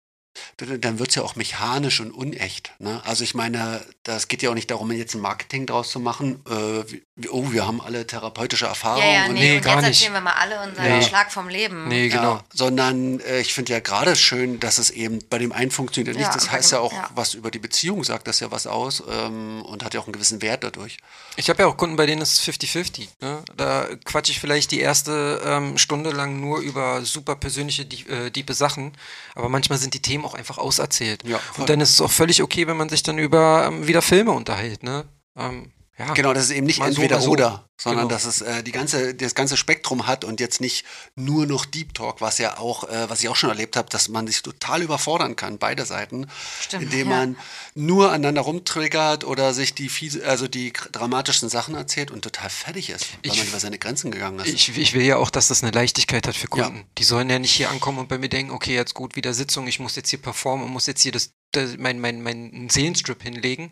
[0.56, 2.72] Dann, wird es ja auch mechanisch und unecht.
[2.78, 3.00] Ne?
[3.04, 6.42] Also ich meine, das geht ja auch nicht darum, jetzt ein Marketing draus zu machen.
[6.48, 6.84] Äh,
[7.16, 9.06] wie, oh, wir haben alle therapeutische Erfahrungen.
[9.06, 10.00] Ja, ja, und nee, Nee, und gar jetzt nicht.
[10.00, 11.02] erzählen wir mal alle unseren Nee.
[11.02, 11.88] Schlag vom Leben.
[11.88, 12.34] Nee, genau.
[12.36, 16.16] Ja, sondern äh, ich finde ja gerade schön, dass es eben bei dem einen funktioniert
[16.16, 16.26] nicht.
[16.26, 17.10] Ja, das heißt dem- ja auch ja.
[17.14, 20.12] was über die Beziehung, sagt das ja was aus ähm, und hat ja auch einen
[20.12, 20.98] gewissen Wert dadurch.
[21.36, 23.08] Ich habe ja auch Kunden, bei denen ist es 50-50.
[23.20, 23.42] Ne?
[23.56, 28.30] Da quatsche ich vielleicht die erste ähm, Stunde lang nur über super persönliche, die, äh,
[28.30, 28.92] diepe Sachen,
[29.34, 31.22] aber manchmal sind die Themen auch einfach auserzählt.
[31.24, 31.40] Ja.
[31.58, 34.32] Und dann ist es auch völlig okay, wenn man sich dann über ähm, wieder Filme
[34.32, 34.82] unterhält.
[34.82, 35.04] Ne?
[35.36, 35.72] Ähm,
[36.06, 36.14] ja.
[36.14, 37.30] Genau, dass es eben nicht so, entweder mal so.
[37.30, 38.14] oder, sondern Genau.
[38.14, 41.94] dass es äh, die ganze, das ganze Spektrum hat und jetzt nicht nur noch Deep
[41.94, 44.82] Talk, was ja auch, äh, was ich auch schon erlebt habe, dass man sich total
[44.82, 46.26] überfordern kann, beide Seiten,
[46.60, 47.16] Stimmt, indem ja.
[47.16, 47.36] man
[47.74, 52.90] nur aneinander rumtriggert oder sich die fiese, also die dramatischen Sachen erzählt und total fertig
[52.90, 54.48] ist, weil Ich- man über seine Grenzen gegangen ist.
[54.48, 56.64] Ich, ich will ja auch, dass das eine Leichtigkeit hat für Ja.
[56.64, 56.84] Kunden.
[56.98, 59.66] Die sollen ja nicht hier ankommen und bei mir denken, okay, jetzt gut, wieder Sitzung,
[59.68, 61.32] ich muss jetzt hier performen und muss jetzt hier das, das,
[61.78, 63.70] mein, mein, mein Seelenstrip hinlegen.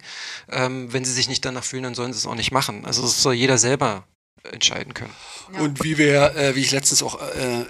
[0.49, 2.85] Ähm, wenn sie sich nicht danach fühlen, dann sollen sie es auch nicht machen.
[2.87, 4.05] Also das soll jeder selber
[4.53, 5.15] entscheiden können.
[5.55, 5.61] Ja.
[5.61, 7.65] Und wie wir, äh, wie ich letztens auch, äh,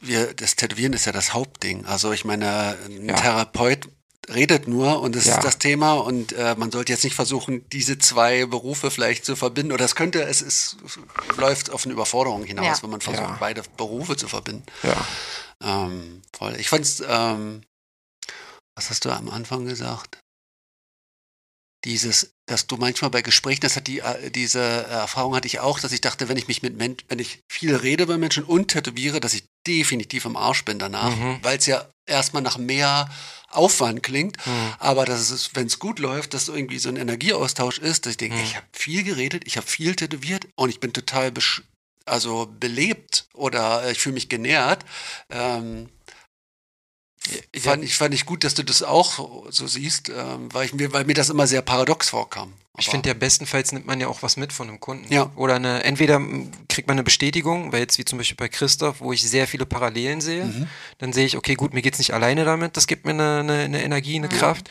[0.00, 1.84] wir, das Tätowieren ist ja das Hauptding.
[1.86, 3.14] Also ich meine, ein Ja.
[3.16, 3.88] Therapeut
[4.32, 5.34] redet nur und das Ja.
[5.36, 9.34] ist das Thema und äh, man sollte jetzt nicht versuchen, diese zwei Berufe vielleicht zu
[9.36, 9.72] verbinden.
[9.72, 10.98] Oder es könnte, es ist, es
[11.36, 12.82] läuft auf eine Überforderung hinaus, Ja.
[12.84, 13.36] wenn man versucht, Ja.
[13.40, 14.64] beide Berufe zu verbinden.
[14.82, 15.06] Ja.
[15.62, 16.54] Ähm, voll.
[16.58, 17.62] Ich fand's, ähm,
[18.76, 20.18] was hast du am Anfang gesagt?
[21.84, 25.80] Dieses, dass du manchmal bei Gesprächen, das hat die, äh, diese Erfahrung hatte ich auch,
[25.80, 28.68] dass ich dachte, wenn ich mich mit Menschen, wenn ich viel rede bei Menschen und
[28.68, 31.40] tätowiere, dass ich definitiv im Arsch bin danach, Mhm.
[31.42, 33.10] weil es ja erstmal nach mehr
[33.48, 34.74] Aufwand klingt, Hm.
[34.78, 38.16] aber dass es, wenn es gut läuft, dass irgendwie so ein Energieaustausch ist, dass ich
[38.16, 38.42] denke, Mhm.
[38.44, 41.62] ich habe viel geredet, ich habe viel tätowiert und ich bin total besch
[42.04, 44.84] also belebt oder äh, ich fühle mich genährt.
[45.30, 45.88] Ähm,
[47.54, 47.60] Ja.
[47.60, 50.92] Fand ich, fand ich gut, dass du das auch so siehst, ähm, weil, ich mir,
[50.92, 52.52] weil mir das immer sehr paradox vorkam.
[52.78, 55.12] Ich Aber- finde ja bestenfalls nimmt man ja auch was mit von einem Kunden.
[55.12, 55.30] Ja.
[55.36, 56.20] Oder eine, entweder
[56.68, 59.66] kriegt man eine Bestätigung, weil jetzt wie zum Beispiel bei Christoph, wo ich sehr viele
[59.66, 60.66] Parallelen sehe, Mhm.
[60.98, 63.52] dann sehe ich, okay, gut, mir geht's nicht alleine damit, das gibt mir eine, eine,
[63.64, 64.68] eine Energie, eine Kraft.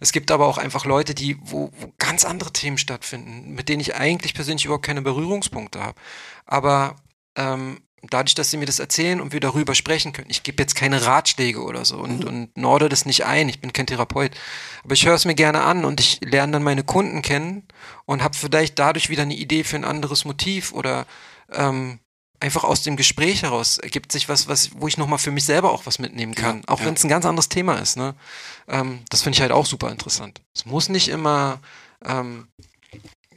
[0.00, 3.80] Es gibt aber auch einfach Leute, die, wo, wo ganz andere Themen stattfinden, mit denen
[3.80, 5.98] ich eigentlich persönlich überhaupt keine Berührungspunkte habe.
[6.44, 6.96] Aber
[7.36, 10.74] ähm, dadurch, dass sie mir das erzählen und wir darüber sprechen können, ich gebe jetzt
[10.74, 14.32] keine Ratschläge oder so und, und norde das nicht ein, ich bin kein Therapeut,
[14.82, 17.62] aber ich höre es mir gerne an und ich lerne dann meine Kunden kennen
[18.06, 21.06] und habe vielleicht dadurch wieder eine Idee für ein anderes Motiv oder
[21.52, 21.98] ähm,
[22.40, 25.72] einfach aus dem Gespräch heraus ergibt sich was, was wo ich nochmal für mich selber
[25.72, 26.86] auch was mitnehmen kann, Ja, auch ja.
[26.86, 27.96] wenn es ein ganz anderes Thema ist.
[27.96, 28.14] Ne?
[28.68, 30.42] Ähm, das finde ich halt auch super interessant.
[30.54, 31.60] Es muss nicht immer
[32.04, 32.48] ähm,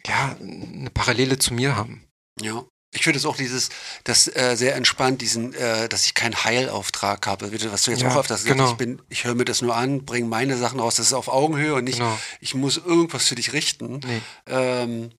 [0.06, 2.04] ja, eine Parallele zu mir haben.
[2.42, 2.66] Ja.
[2.98, 3.70] Ich finde es auch dieses,
[4.06, 8.10] das äh, sehr entspannt, diesen, äh, dass ich keinen Heilauftrag habe, was du jetzt Ja,
[8.12, 8.54] auch öfters genau.
[8.56, 11.08] gesagt hast, ich bin, ich höre mir das nur an, bringe meine Sachen raus, das
[11.08, 12.18] ist auf Augenhöhe und nicht, Genau.
[12.42, 14.00] ich muss irgendwas für dich richten.
[14.04, 14.22] Nee.
[14.48, 15.12] Ähm,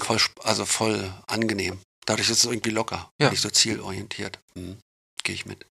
[0.00, 1.78] voll, also voll angenehm.
[2.06, 3.30] Dadurch ist es irgendwie locker, Ja.
[3.30, 4.38] nicht so zielorientiert.
[4.54, 4.78] Mhm.
[5.22, 5.64] Gehe ich mit.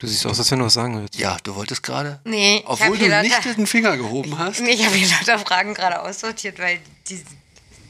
[0.00, 1.14] Du siehst aus, als wenn du was sagen willst.
[1.16, 4.60] Ja, du wolltest gerade, Nee, ich obwohl habe du nicht den Finger gehoben hast.
[4.60, 7.24] nee, ich hab hier lauter Fragen gerade aussortiert, weil die,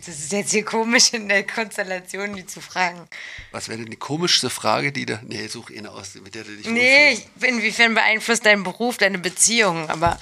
[0.04, 3.06] das ist jetzt hier komisch in der Konstellation, die zu fragen.
[3.50, 5.20] Was wäre denn die komischste Frage, die da.
[5.24, 9.18] Nee, such eine aus, mit der du dich Nee, ich- inwiefern beeinflusst dein Beruf deine
[9.18, 9.88] Beziehung?
[9.90, 10.18] Aber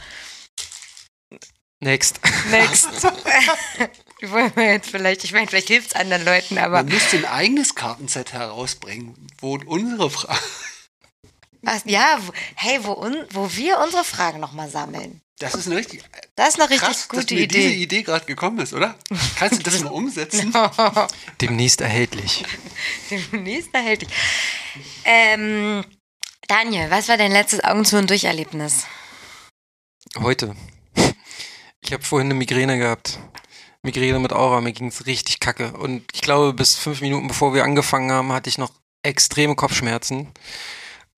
[1.83, 2.21] Next.
[2.51, 2.89] next.
[4.21, 7.17] Die wollen wir jetzt vielleicht, ich meine, vielleicht hilft es anderen Leuten, aber Man müsste
[7.17, 10.39] ein eigenes Kartenset herausbringen, wo unsere Fragen.
[11.63, 12.19] was, ja,
[12.57, 15.23] hey, wo, un, wo wir unsere Fragen nochmal sammeln.
[15.41, 16.03] Das ist eine richtig
[16.37, 17.83] Das ist eine richtig krass, gute dass mir diese Idee.
[17.83, 18.95] Idee gerade gekommen ist, oder?
[19.37, 20.53] Kannst du das mal umsetzen?
[21.41, 22.45] Demnächst erhältlich.
[23.11, 24.09] Demnächst erhält dich.
[25.07, 25.83] Ähm,
[26.47, 28.85] Daniel, was war dein letztes Augen zu und Durcherlebnis?
[30.19, 30.55] Heute.
[31.81, 33.19] Ich habe vorhin eine Migräne gehabt.
[33.83, 35.73] Migräne mit Aura, mir ging's richtig kacke.
[35.73, 40.29] Und ich glaube, bis fünf Minuten bevor wir angefangen haben, hatte ich noch extreme Kopfschmerzen.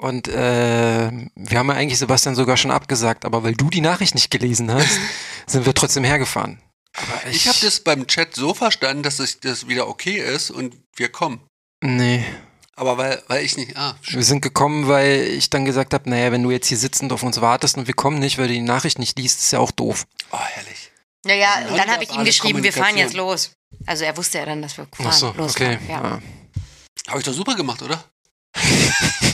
[0.03, 4.17] Und äh, wir haben ja eigentlich Sebastian sogar schon abgesagt, aber weil du die Nachricht
[4.17, 4.99] nicht gelesen hast,
[5.47, 6.61] sind wir trotzdem hergefahren.
[6.97, 10.75] Aber Ich habe das beim Chat so verstanden, dass es, das wieder okay ist und
[10.97, 11.41] wir kommen.
[11.85, 12.25] Nee.
[12.75, 13.77] Aber weil, weil ich nicht.
[13.77, 17.13] Ah, Wir sind gekommen, weil ich dann gesagt habe, naja, wenn du jetzt hier sitzend
[17.13, 19.61] auf uns wartest und wir kommen nicht, weil du die Nachricht nicht liest, ist ja
[19.61, 20.05] auch doof.
[20.33, 20.91] oh, herrlich.
[21.25, 23.53] Ja, ja, und dann Nonverbale habe ich ihm geschrieben, wir fahren jetzt los.
[23.87, 25.77] Also er wusste ja dann, dass wir fahren, Ach so, losfahren.
[25.77, 25.79] okay.
[25.89, 26.03] Ja.
[26.03, 26.23] Ja.
[27.07, 28.03] Habe ich doch super gemacht, oder?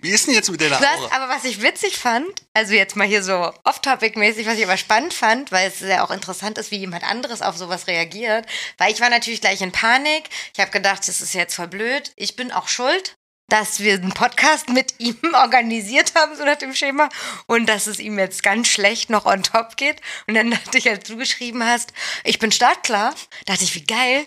[0.00, 1.16] Wie ist denn jetzt mit der Das, Aura?
[1.16, 5.14] aber was ich witzig fand, also jetzt mal hier so off-topic-mäßig, was ich aber spannend
[5.14, 8.46] fand, weil es ja auch interessant ist, wie jemand anderes auf sowas reagiert,
[8.78, 10.24] weil ich war natürlich gleich in Panik.
[10.54, 12.12] Ich habe gedacht, das ist jetzt voll blöd.
[12.16, 13.16] Ich bin auch schuld.
[13.48, 17.08] dass wir einen Podcast mit ihm organisiert haben, so nach dem Schema,
[17.46, 20.00] und dass es ihm jetzt ganz schlecht noch on top geht.
[20.26, 21.92] Und dann dachte ich, als du geschrieben hast,
[22.24, 24.26] ich bin startklar, dachte ich, wie geil,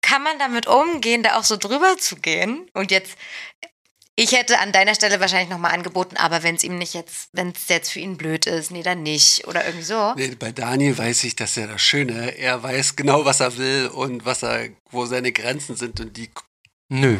[0.00, 2.70] kann man damit umgehen, da auch so drüber zu gehen?
[2.72, 3.18] Und jetzt,
[4.18, 7.50] ich hätte an deiner Stelle wahrscheinlich nochmal angeboten, aber wenn es ihm nicht jetzt, wenn
[7.50, 9.46] es jetzt für ihn blöd ist, nee, dann nicht.
[9.46, 10.12] Oder irgendwie so.
[10.16, 13.86] Nee, bei Daniel weiß ich, dass er das Schöne, er weiß genau, was er will
[13.86, 16.30] und was er, wo seine Grenzen sind und die
[16.88, 17.18] Nö.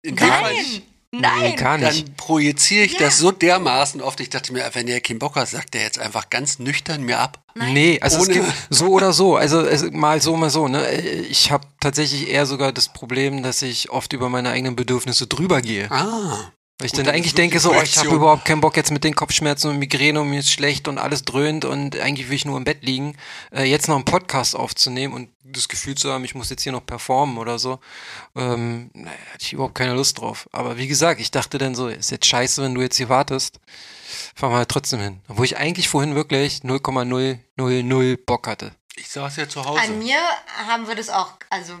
[0.00, 0.82] in Nein!
[1.12, 1.40] Nein!
[1.42, 2.06] Nee, gar nicht.
[2.08, 3.00] Dann projiziere ich Ja.
[3.00, 4.20] das so dermaßen oft.
[4.20, 7.18] Ich dachte mir, wenn der keinen Bock hat, sagt er jetzt einfach ganz nüchtern mir
[7.18, 7.42] ab.
[7.56, 7.72] Nein.
[7.72, 9.34] Nee, also es Ohne- gibt so oder so.
[9.36, 10.68] Also es, mal so, mal so.
[10.68, 10.88] Ne?
[11.28, 15.60] Ich habe tatsächlich eher sogar das Problem, dass ich oft über meine eigenen Bedürfnisse drüber
[15.60, 15.90] gehe.
[15.90, 16.52] Ah.
[16.80, 19.04] Weil ich Gut, dann eigentlich denke so, oh, ich habe überhaupt keinen Bock jetzt mit
[19.04, 22.46] den Kopfschmerzen und Migräne und mir ist schlecht und alles dröhnt und eigentlich will ich
[22.46, 23.18] nur im Bett liegen,
[23.52, 26.72] äh, jetzt noch einen Podcast aufzunehmen und das Gefühl zu haben, ich muss jetzt hier
[26.72, 27.80] noch performen oder so.
[28.34, 30.48] Ähm, naja, hatte ich überhaupt keine Lust drauf.
[30.52, 33.60] Aber wie gesagt, ich dachte dann so, ist jetzt scheiße, wenn du jetzt hier wartest.
[34.34, 35.20] Fahren wir halt trotzdem hin.
[35.28, 38.72] Obwohl ich eigentlich vorhin wirklich 0,000 Bock hatte.
[38.96, 39.82] Ich saß ja zu Hause.
[39.82, 40.18] An mir
[40.66, 41.74] haben wir das auch, also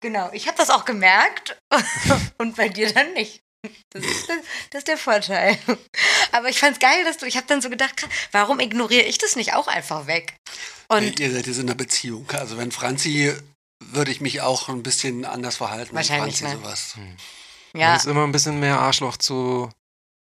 [0.00, 1.56] genau, ich habe das auch gemerkt
[2.36, 3.42] und bei dir dann nicht.
[3.90, 4.36] Das ist, das,
[4.70, 5.58] das ist der Vorteil.
[6.32, 9.34] Aber ich fand's geil, dass du, ich habe dann so gedacht, warum ignoriere ich das
[9.34, 10.36] nicht auch einfach weg?
[10.88, 12.30] Und ihr seid jetzt in einer Beziehung.
[12.30, 13.34] Also wenn Franzi,
[13.80, 15.90] würde ich mich auch ein bisschen anders verhalten.
[15.90, 16.62] wenn Wahrscheinlich, Franzi ne?
[16.62, 16.94] sowas.
[17.72, 19.70] Man ja, ist immer ein bisschen mehr Arschloch zu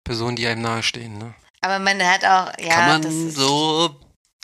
[0.04, 1.18] Personen, die einem nahestehen.
[1.18, 1.34] Ne?
[1.62, 3.96] aber man hat auch, ja, Kann das man ist, so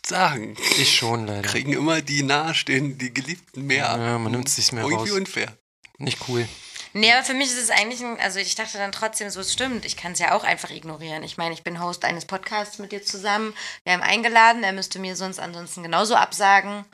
[0.07, 0.57] sagen.
[0.79, 1.43] Ich schon leider.
[1.49, 3.99] Kriegen immer die nahestehenden, die Geliebten mehr ab.
[3.99, 5.19] Ja, man nimmt es sich mehr Irgendwie raus.
[5.19, 5.53] unfair.
[5.99, 6.49] Nicht cool.
[6.93, 9.53] Nee, aber für mich ist es eigentlich ein, also ich dachte dann trotzdem, so es
[9.53, 11.23] stimmt, ich kann es ja auch einfach ignorieren.
[11.23, 13.55] Ich meine, ich bin Host eines Podcasts mit dir zusammen.
[13.85, 16.85] Wir haben eingeladen, er müsste mir sonst ansonsten genauso absagen,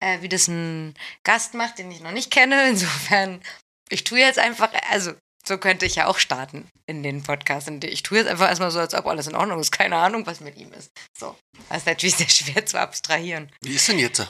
[0.00, 2.68] äh, wie das ein Gast macht, den ich noch nicht kenne.
[2.68, 3.42] Insofern,
[3.88, 5.12] ich tue jetzt einfach, also
[5.46, 7.68] so könnte ich ja auch starten in den Podcast.
[7.68, 9.70] Und Ich tue jetzt einfach erstmal so, als ob alles in Ordnung ist.
[9.70, 10.90] Keine Ahnung, was mit ihm ist.
[11.18, 11.36] So.
[11.68, 13.50] Das ist natürlich sehr schwer zu abstrahieren.
[13.60, 14.26] Wie ist denn jetzt?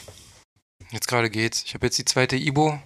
[0.90, 1.62] Jetzt gerade geht's.
[1.64, 2.80] Ich habe jetzt die zweite Ibo.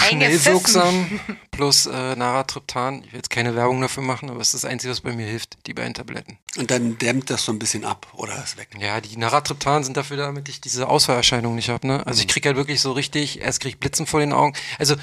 [0.00, 1.20] Schnellwirksam
[1.50, 3.02] plus äh, Naratriptan.
[3.04, 5.26] Ich will jetzt keine Werbung dafür machen, aber es ist das Einzige, was bei mir
[5.26, 6.38] hilft, die beiden Tabletten.
[6.58, 8.68] Und dann dämmt das so ein bisschen ab oder ist weg.
[8.78, 11.86] Ja, die Naratriptan sind dafür da, damit ich diese Ausfallerscheinung nicht habe.
[11.86, 12.06] Ne?
[12.06, 12.30] Also ich Mhm.
[12.30, 14.54] krieg halt wirklich so richtig, erst krieg ich Blitzen vor den Augen.
[14.78, 14.96] Also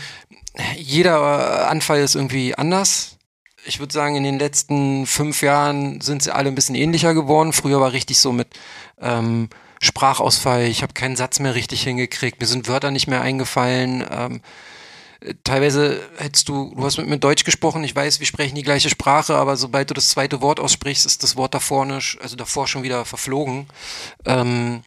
[0.78, 3.18] jeder äh, Anfall ist irgendwie anders.
[3.66, 7.52] Ich würde sagen, in den letzten fünf Jahren sind sie alle ein bisschen ähnlicher geworden.
[7.54, 8.48] Früher war richtig so mit
[9.02, 9.50] ähm,
[9.82, 14.04] Sprachausfall, ich habe keinen Satz mehr richtig hingekriegt, mir sind Wörter nicht mehr eingefallen.
[14.10, 14.40] Ähm, äh,
[15.44, 18.90] teilweise hättest du, du hast mit mir Deutsch gesprochen, ich weiß, wir sprechen die gleiche
[18.90, 22.68] Sprache, aber sobald du das zweite Wort aussprichst, ist das Wort davor, nicht, also davor
[22.68, 23.68] schon wieder verflogen.
[24.26, 24.84] Ähm,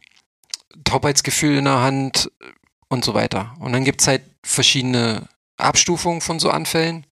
[0.83, 2.31] Taubheitsgefühl in der Hand
[2.87, 3.53] und so weiter.
[3.59, 5.27] Und dann gibt's halt verschiedene
[5.57, 7.05] Abstufungen von so Anfällen.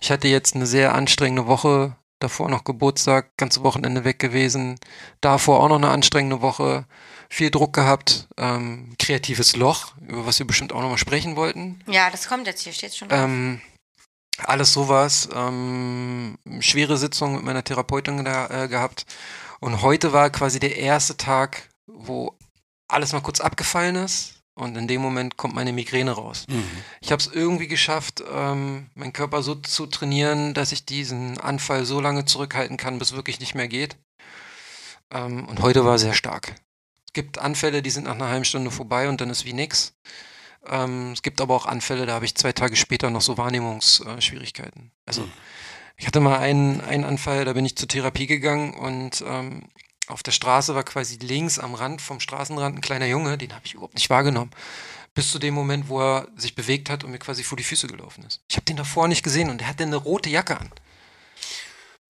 [0.00, 4.78] Ich hatte jetzt eine sehr anstrengende Woche, davor noch Geburtstag, ganze Wochenende weg gewesen,
[5.20, 6.86] davor auch noch eine anstrengende Woche,
[7.28, 11.82] viel Druck gehabt, ähm, kreatives Loch, über was wir bestimmt auch nochmal sprechen wollten.
[11.86, 13.08] Ja, das kommt jetzt hier, steht schon.
[13.10, 13.60] Ähm,
[14.44, 15.28] alles sowas.
[15.34, 19.06] Ähm, schwere Sitzung mit meiner Therapeutin da, äh, gehabt.
[19.60, 22.36] Und heute war quasi der erste Tag, wo
[22.88, 24.39] alles mal kurz abgefallen ist.
[24.60, 26.46] Und in dem Moment kommt meine Migräne raus.
[27.00, 31.86] Ich habe es irgendwie geschafft, ähm, meinen Körper so zu trainieren, dass ich diesen Anfall
[31.86, 33.96] so lange zurückhalten kann, bis wirklich nicht mehr geht.
[35.10, 36.54] Ähm, und heute war sehr stark.
[37.06, 39.94] Es gibt Anfälle, die sind nach einer halben Stunde vorbei und dann ist wie nix.
[40.66, 44.92] Ähm, es gibt aber auch Anfälle, da habe ich zwei Tage später noch so Wahrnehmungsschwierigkeiten.
[45.06, 45.32] Also Mhm.
[45.96, 49.62] ich hatte mal einen, einen Anfall, da bin ich zur Therapie gegangen und ähm,
[50.10, 53.64] auf der Straße war quasi links am Rand vom Straßenrand ein kleiner Junge, den habe
[53.64, 54.50] ich überhaupt nicht wahrgenommen.
[55.14, 57.88] Bis zu dem Moment, wo er sich bewegt hat und mir quasi vor die Füße
[57.88, 58.42] gelaufen ist.
[58.48, 60.70] Ich habe den davor nicht gesehen und er hatte eine rote Jacke an.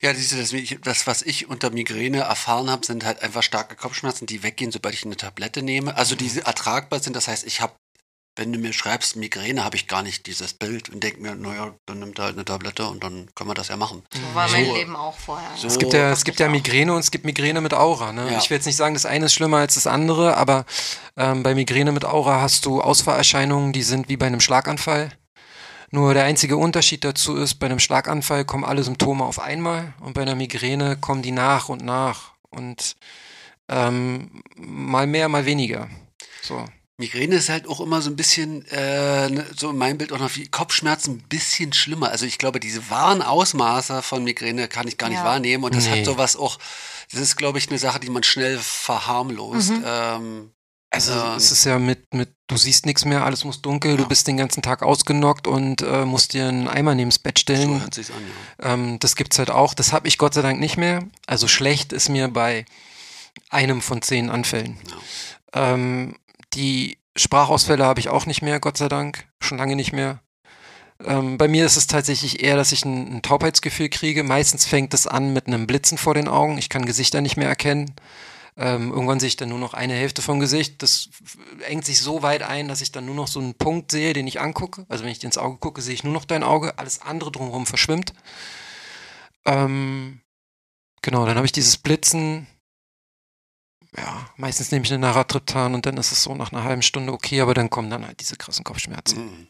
[0.02, 4.26] Ja, diese, das, das, was ich unter Migräne erfahren habe, sind halt einfach starke Kopfschmerzen,
[4.26, 5.94] die weggehen, sobald ich eine Tablette nehme.
[5.96, 7.16] Also die ertragbar sind.
[7.16, 7.74] Das heißt, ich habe,
[8.41, 11.75] wenn du mir schreibst Migräne, habe ich gar nicht dieses Bild und denke mir, naja,
[11.86, 14.02] dann nimmt er halt eine Tablette und dann können wir das ja machen.
[14.12, 15.51] so war mein so- Leben auch vorher.
[15.57, 18.12] so- Es gibt ja, es gibt ja Migräne und es gibt Migräne mit Aura.
[18.12, 18.33] Ne?
[18.33, 18.39] Ja.
[18.39, 20.65] Ich will jetzt nicht sagen, das eine ist schlimmer als das andere, aber
[21.17, 25.12] ähm, bei Migräne mit Aura hast du Ausfallerscheinungen, die sind wie bei einem Schlaganfall.
[25.91, 30.15] Nur der einzige Unterschied dazu ist, bei einem Schlaganfall kommen alle Symptome auf einmal und
[30.15, 32.97] bei einer Migräne kommen die nach und nach und
[33.69, 35.89] ähm, mal mehr, mal weniger.
[36.43, 36.65] So.
[37.00, 40.18] Migräne ist halt auch immer so ein bisschen, äh, ne, so in meinem Bild auch
[40.20, 42.10] noch wie Kopfschmerzen ein bisschen schlimmer.
[42.10, 45.24] Also ich glaube, diese wahren Ausmaße von Migräne kann ich gar nicht Ja.
[45.24, 45.64] wahrnehmen.
[45.64, 45.98] Und das Nee.
[46.00, 46.58] hat sowas auch,
[47.10, 49.70] das ist, glaube ich, eine Sache, die man schnell verharmlost.
[49.70, 49.84] Mhm.
[49.84, 50.50] Ähm,
[50.92, 51.36] Also Ja.
[51.36, 54.08] es ist ja mit, mit, du siehst nichts mehr, alles muss dunkel, du Ja.
[54.08, 57.42] bist den ganzen Tag ausgenockt und äh, musst dir einen Eimer neben das Bett So
[57.42, 57.80] stellen.
[57.80, 58.16] hört sich's an,
[58.60, 58.72] ja.
[58.74, 59.72] Ähm, das gibt's halt auch.
[59.74, 61.04] Das habe ich Gott sei Dank nicht mehr.
[61.28, 62.64] Also schlecht ist mir bei
[63.50, 64.78] einem von zehn Anfällen.
[65.52, 66.16] Ähm,
[66.54, 69.28] die Sprachausfälle habe ich auch nicht mehr, Gott sei Dank.
[69.40, 70.20] Schon lange nicht mehr.
[71.04, 74.22] Ähm, bei mir ist es tatsächlich eher, dass ich ein, ein Taubheitsgefühl kriege.
[74.22, 76.58] Meistens fängt es an mit einem Blitzen vor den Augen.
[76.58, 77.94] Ich kann Gesichter nicht mehr erkennen.
[78.56, 80.82] Ähm, irgendwann sehe ich dann nur noch eine Hälfte vom Gesicht.
[80.82, 81.08] Das
[81.66, 84.26] engt sich so weit ein, dass ich dann nur noch so einen Punkt sehe, den
[84.26, 84.84] ich angucke.
[84.88, 86.78] Also wenn ich dir ins Auge gucke, sehe ich nur noch dein Auge.
[86.78, 88.12] Alles andere drumherum verschwimmt.
[89.46, 90.20] Ähm,
[91.00, 92.46] genau, dann habe ich dieses Blitzen.
[93.97, 97.12] Ja, meistens nehme ich eine Naratriptan und dann ist es so nach einer halben Stunde
[97.12, 99.25] okay, aber dann kommen dann halt diese krassen Kopfschmerzen.
[99.27, 99.49] Mhm.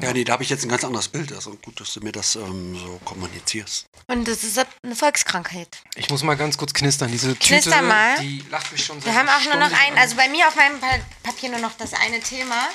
[0.00, 1.32] Ja, nee, da habe ich jetzt ein ganz anderes Bild.
[1.32, 3.86] Also gut, dass du mir das ähm, so kommunizierst.
[4.06, 5.76] Und das ist eine Volkskrankheit.
[5.96, 7.10] Ich muss mal ganz kurz knistern.
[7.10, 8.16] Diese Knister Tüte, mal.
[8.20, 9.98] die lacht mich schon Wir haben auch nur noch ein, an.
[9.98, 12.68] also bei mir auf meinem Pa- Papier nur noch das eine Thema.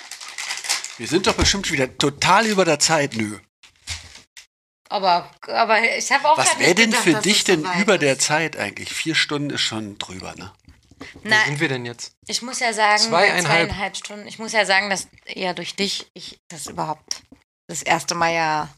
[0.98, 3.16] Wir sind doch bestimmt wieder total über der Zeit.
[3.16, 3.40] Nö.
[4.94, 7.94] Aber, aber ich habe auch Was wäre denn gedacht, für dich denn so weit über
[7.96, 8.02] ist.
[8.04, 8.94] der Zeit eigentlich?
[8.94, 10.54] Vier Stunden ist schon drüber, ne?
[11.14, 12.14] Wo Na, sind wir denn jetzt?
[12.28, 13.70] ich muss ja sagen, Zweieinhalb.
[13.70, 17.24] zweieinhalb Stunden, ich muss ja sagen, dass eher durch dich ich das überhaupt
[17.68, 18.70] das erste Mal ja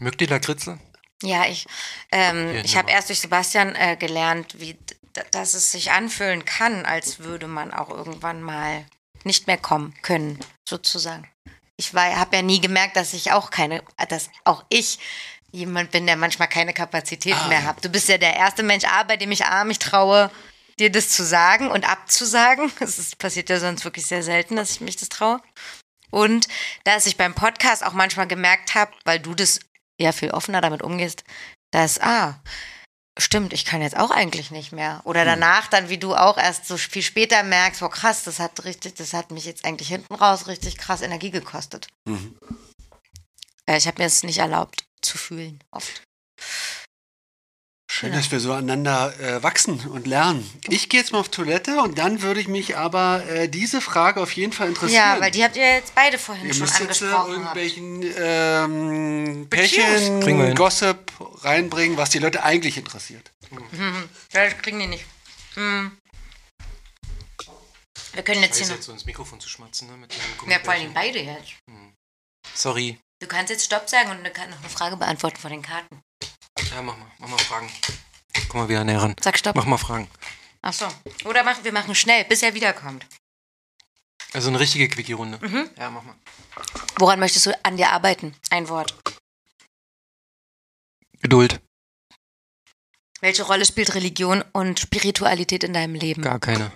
[0.00, 0.80] Mögt ihr Lakritze?
[1.22, 1.64] Ja, ich,
[2.10, 4.76] ähm, ich habe erst durch Sebastian äh, gelernt, wie
[5.30, 8.84] dass es sich anfühlen kann, als würde man auch irgendwann mal
[9.22, 11.28] nicht mehr kommen können, sozusagen.
[11.76, 14.98] Ich habe ja nie gemerkt, dass ich auch keine, dass auch ich
[15.52, 17.84] jemand bin, der manchmal keine Kapazität Ah, mehr hat.
[17.84, 20.30] Du bist ja der erste Mensch A, bei dem ich A mich traue,
[20.78, 22.72] dir das zu sagen und abzusagen.
[22.80, 25.40] Es passiert ja sonst wirklich sehr selten, dass ich mich das traue.
[26.10, 26.48] Und
[26.84, 29.60] dass ich beim Podcast auch manchmal gemerkt habe, weil du das
[29.98, 31.24] ja viel offener damit umgehst,
[31.70, 32.42] dass, ah,
[33.18, 35.00] stimmt, ich kann jetzt auch eigentlich nicht mehr.
[35.04, 38.64] Oder danach dann, wie du auch erst so viel später merkst, boah krass, das hat
[38.64, 41.88] richtig, das hat mich jetzt eigentlich hinten raus richtig krass Energie gekostet.
[42.06, 42.36] Mhm.
[43.66, 46.02] Äh, ich habe mir es nicht erlaubt zu fühlen, oft.
[47.90, 48.22] Schön, Genau.
[48.22, 50.48] dass wir so aneinander äh, wachsen und lernen.
[50.68, 54.20] Ich gehe jetzt mal auf Toilette und dann würde ich mich aber äh, diese Frage
[54.22, 54.94] auf jeden Fall interessieren.
[55.16, 57.44] Ja, weil die habt ihr jetzt beide vorhin Ihr schon müsst jetzt äh, angesprochen.
[57.44, 57.56] habt.
[57.58, 60.54] irgendwelchen ähm, Pärchen.
[60.54, 61.12] Gossip
[61.44, 63.30] reinbringen, was die Leute eigentlich interessiert.
[63.50, 64.08] Mhm.
[64.32, 65.04] Ja, das kriegen die nicht.
[65.54, 65.98] Hm.
[68.14, 68.80] Wir können jetzt hier noch.
[68.82, 70.08] so ins Mikrofon zu schmatzen, ne?
[70.48, 71.54] Ja, vor allem beide jetzt.
[72.54, 72.98] Sorry.
[73.22, 76.02] Du kannst jetzt Stopp sagen und du kannst noch eine Frage beantworten von den Karten.
[76.72, 77.06] Ja, mach mal.
[77.20, 77.70] Mach mal Fragen.
[78.48, 79.14] Komm mal wieder näher ran.
[79.20, 79.54] Sag Stopp.
[79.54, 80.10] Mach mal Fragen.
[80.60, 80.88] Ach so.
[81.24, 83.06] Oder mach, wir machen schnell, bis er wiederkommt.
[84.32, 85.38] Also eine richtige Quickie-Runde.
[85.40, 85.70] Mhm.
[85.78, 86.16] Ja, mach mal.
[86.98, 88.34] Woran möchtest du an dir arbeiten?
[88.50, 88.92] Ein Wort.
[91.20, 91.60] Geduld.
[93.20, 96.22] Welche Rolle spielt Religion und Spiritualität in deinem Leben?
[96.22, 96.72] Gar keine.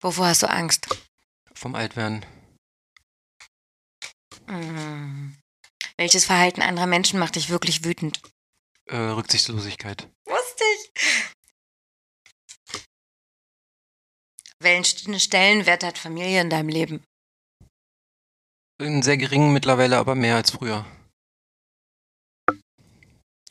[0.00, 0.86] Wovor hast du Angst?
[1.54, 2.24] Vom Altwerden.
[4.50, 5.36] Hm.
[5.96, 8.20] Welches Verhalten anderer Menschen macht dich wirklich wütend?
[8.86, 10.08] Äh, Rücksichtslosigkeit.
[10.24, 10.90] Wusste ich.
[14.58, 17.04] Welchen Stellenwert hat Familie in deinem Leben?
[18.78, 20.84] In sehr geringen mittlerweile, aber mehr als früher.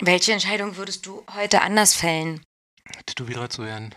[0.02, 2.44] Welche Entscheidung würdest du heute anders fällen?
[3.06, 3.95] Tätowierer zu werden.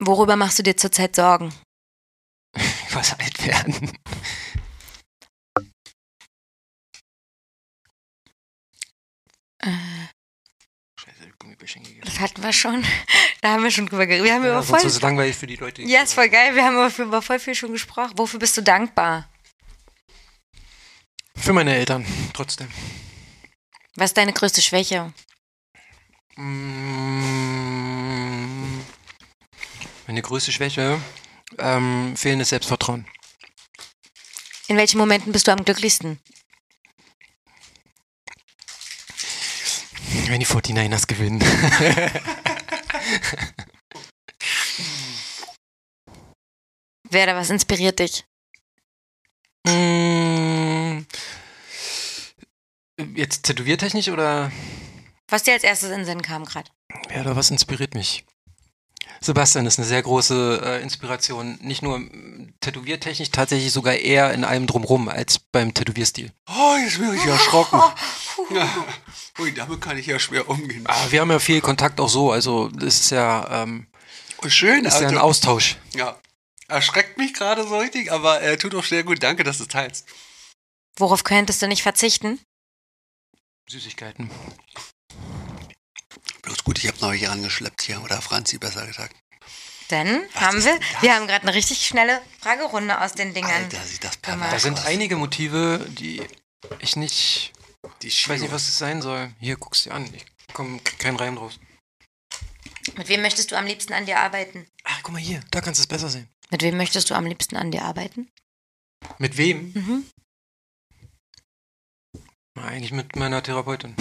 [0.00, 1.52] Worüber machst du dir zurzeit Sorgen?
[2.92, 3.92] Was alt werden?
[11.00, 12.02] Scheiße, ich hab Gummibärchen gegessen.
[12.04, 12.84] das hatten wir schon.
[13.40, 14.24] Da haben wir schon drüber geredet.
[14.26, 15.82] Wir haben Ja, über voll ist langweilig für die Leute.
[15.82, 16.56] Ja, ist voll geil.
[16.56, 18.14] Wir haben über, über voll viel schon gesprochen.
[18.16, 19.28] Wofür bist du dankbar?
[21.36, 22.66] Für meine Eltern, trotzdem.
[23.94, 25.12] Was ist deine größte Schwäche?
[27.08, 28.80] Mm,
[30.08, 31.00] Meine größte Schwäche,
[31.58, 33.06] ähm, fehlendes Selbstvertrauen.
[34.66, 36.18] In welchen Momenten bist du am glücklichsten?
[40.28, 41.40] Wenn die 49ers gewinnen.
[47.10, 48.24] Wer oder was inspiriert dich?
[49.66, 51.00] Mm,
[53.14, 54.50] Jetzt tätowiertechnisch oder
[55.28, 56.70] Was dir als erstes in den Sinn kam gerade?
[57.08, 58.24] wer oder was inspiriert mich?
[59.20, 61.58] Sebastian ist eine sehr große äh, Inspiration.
[61.60, 62.00] Nicht nur
[62.60, 66.32] tätowiertechnisch, tatsächlich sogar eher in allem drumrum als beim Tätowierstil.
[66.48, 67.80] Oh, jetzt bin ich erschrocken.
[68.50, 68.86] Ja.
[69.38, 70.86] Ui, damit kann ich ja schwer umgehen.
[70.86, 73.86] Aber wir haben ja viel Kontakt auch so, also das ist ja, ähm,
[74.44, 75.76] Oh, schön, ist ja ein also, Austausch.
[75.94, 76.18] ja.
[76.70, 79.22] Erschreckt mich gerade so richtig, aber äh, tut auch sehr gut.
[79.22, 80.06] Danke, dass du es teilst.
[80.98, 82.38] Worauf könntest du nicht verzichten?
[83.70, 84.30] Süßigkeiten.
[86.42, 89.16] Bloß gut, ich habe noch hier angeschleppt hier, oder Franzi besser gesagt.
[89.88, 93.50] Dann Was haben wir, denn wir haben gerade eine richtig schnelle Fragerunde aus den Dingern.
[93.50, 96.22] Alter, sieht das pervers Da sind einige Motive, die
[96.80, 97.52] ich nicht.
[98.02, 99.32] Die Ich weiß nicht, was es sein soll.
[99.40, 100.12] Hier, guck's dir an.
[100.12, 101.58] Ich komme kein Reim draus.
[102.96, 104.66] Mit wem möchtest du am liebsten an dir arbeiten?
[104.84, 105.40] Ach, guck mal hier.
[105.50, 106.28] Da kannst du es besser sehen.
[106.50, 108.30] Mit wem möchtest du am liebsten an dir arbeiten?
[109.18, 109.72] Mit wem?
[109.72, 110.10] Mhm.
[112.54, 113.94] Na, eigentlich mit meiner Therapeutin.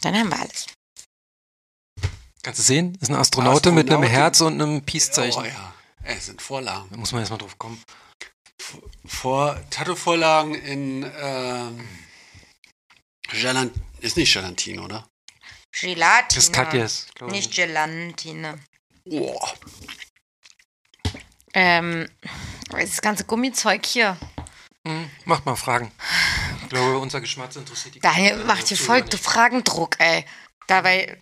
[0.00, 0.66] Dann haben wir alles.
[2.42, 2.94] Kannst du sehen?
[2.94, 4.02] Das ist eine Astronautin, mit einem.
[4.02, 5.42] Herz und einem Peace-Zeichen.
[5.42, 6.88] Oh ja, es sind Vorlagen.
[6.90, 7.82] Da muss man erstmal drauf kommen.
[9.06, 11.88] Vor Tattoo-Vorlagen in ähm,
[13.28, 15.08] Galant ist nicht Gelatine, oder?
[15.72, 16.26] Gelatine.
[16.28, 17.40] Das ist Katjes, glaube ich.
[17.40, 18.58] Nicht Gelatine.
[19.04, 19.54] Boah.
[21.54, 22.08] Ähm,
[22.70, 24.16] das ganze Gummizeug hier.
[24.86, 25.92] Hm, macht mal Fragen.
[26.62, 29.04] Ich glaube, unser Geschmack interessiert die Daniel äh, macht hier voll.
[29.10, 30.24] Fragendruck, ey.
[30.66, 31.20] Dabei.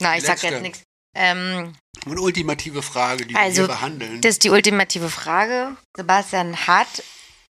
[0.00, 0.46] Na, ich sag Letzte.
[0.48, 0.82] jetzt nichts.
[1.14, 1.72] Ähm,
[2.06, 4.20] Eine ultimative Frage, die Also, wir behandeln.
[4.20, 5.76] das ist die ultimative Frage.
[5.96, 7.02] Sebastian hat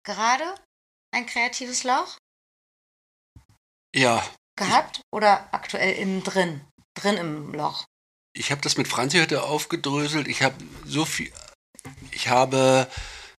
[0.05, 0.55] gerade
[1.12, 2.16] ein kreatives Loch
[3.94, 4.23] ja,
[4.56, 6.60] gehabt oder aktuell innen drin?
[6.94, 7.84] Drin im Loch.
[8.36, 10.28] ich habe das mit Franzi heute aufgedröselt.
[10.28, 11.32] Ich habe so viel.
[12.12, 12.89] Ich habe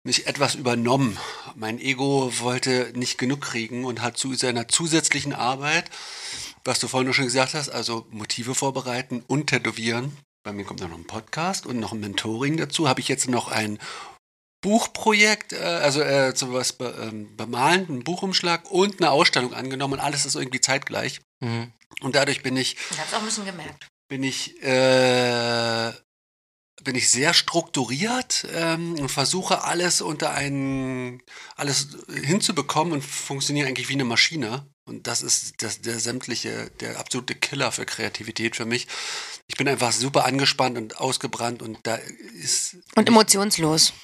[0.05, 1.17] mich etwas übernommen.
[1.55, 5.91] Mein Ego wollte nicht genug kriegen und hat zu seiner zusätzlichen Arbeit,
[6.65, 10.17] was du vorhin schon gesagt hast, also Motive vorbereiten und tätowieren.
[10.45, 12.87] Bei mir kommt noch ein Podcast und noch ein Mentoring dazu.
[12.87, 13.79] Habe ich jetzt noch ein
[14.61, 20.01] Buchprojekt, äh, also äh, sowas be, ähm, bemalen, einen Buchumschlag und eine Ausstellung angenommen und
[20.01, 21.23] alles ist irgendwie zeitgleich.
[21.41, 21.73] Mhm.
[22.03, 23.89] Und dadurch bin ich Ich hab's auch ein bisschen gemerkt.
[24.09, 25.93] bin ich, äh,
[26.83, 31.23] bin ich sehr strukturiert ähm, und versuche alles unter einen,
[31.57, 34.67] alles hinzubekommen und funktioniere eigentlich wie eine Maschine.
[34.87, 38.87] Und das ist das, der sämtliche, der absolute Killer für Kreativität für mich.
[39.47, 41.99] Ich bin einfach super angespannt und ausgebrannt und da
[42.43, 42.77] ist.
[42.95, 43.95] Und emotionslos.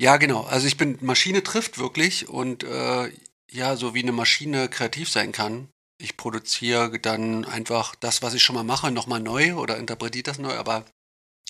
[0.00, 0.42] Ja, genau.
[0.44, 3.10] Also ich bin, Maschine trifft wirklich und äh,
[3.50, 5.68] ja, so wie eine Maschine kreativ sein kann.
[5.98, 10.38] Ich produziere dann einfach das, was ich schon mal mache, nochmal neu oder interpretiere das
[10.38, 10.84] neu, aber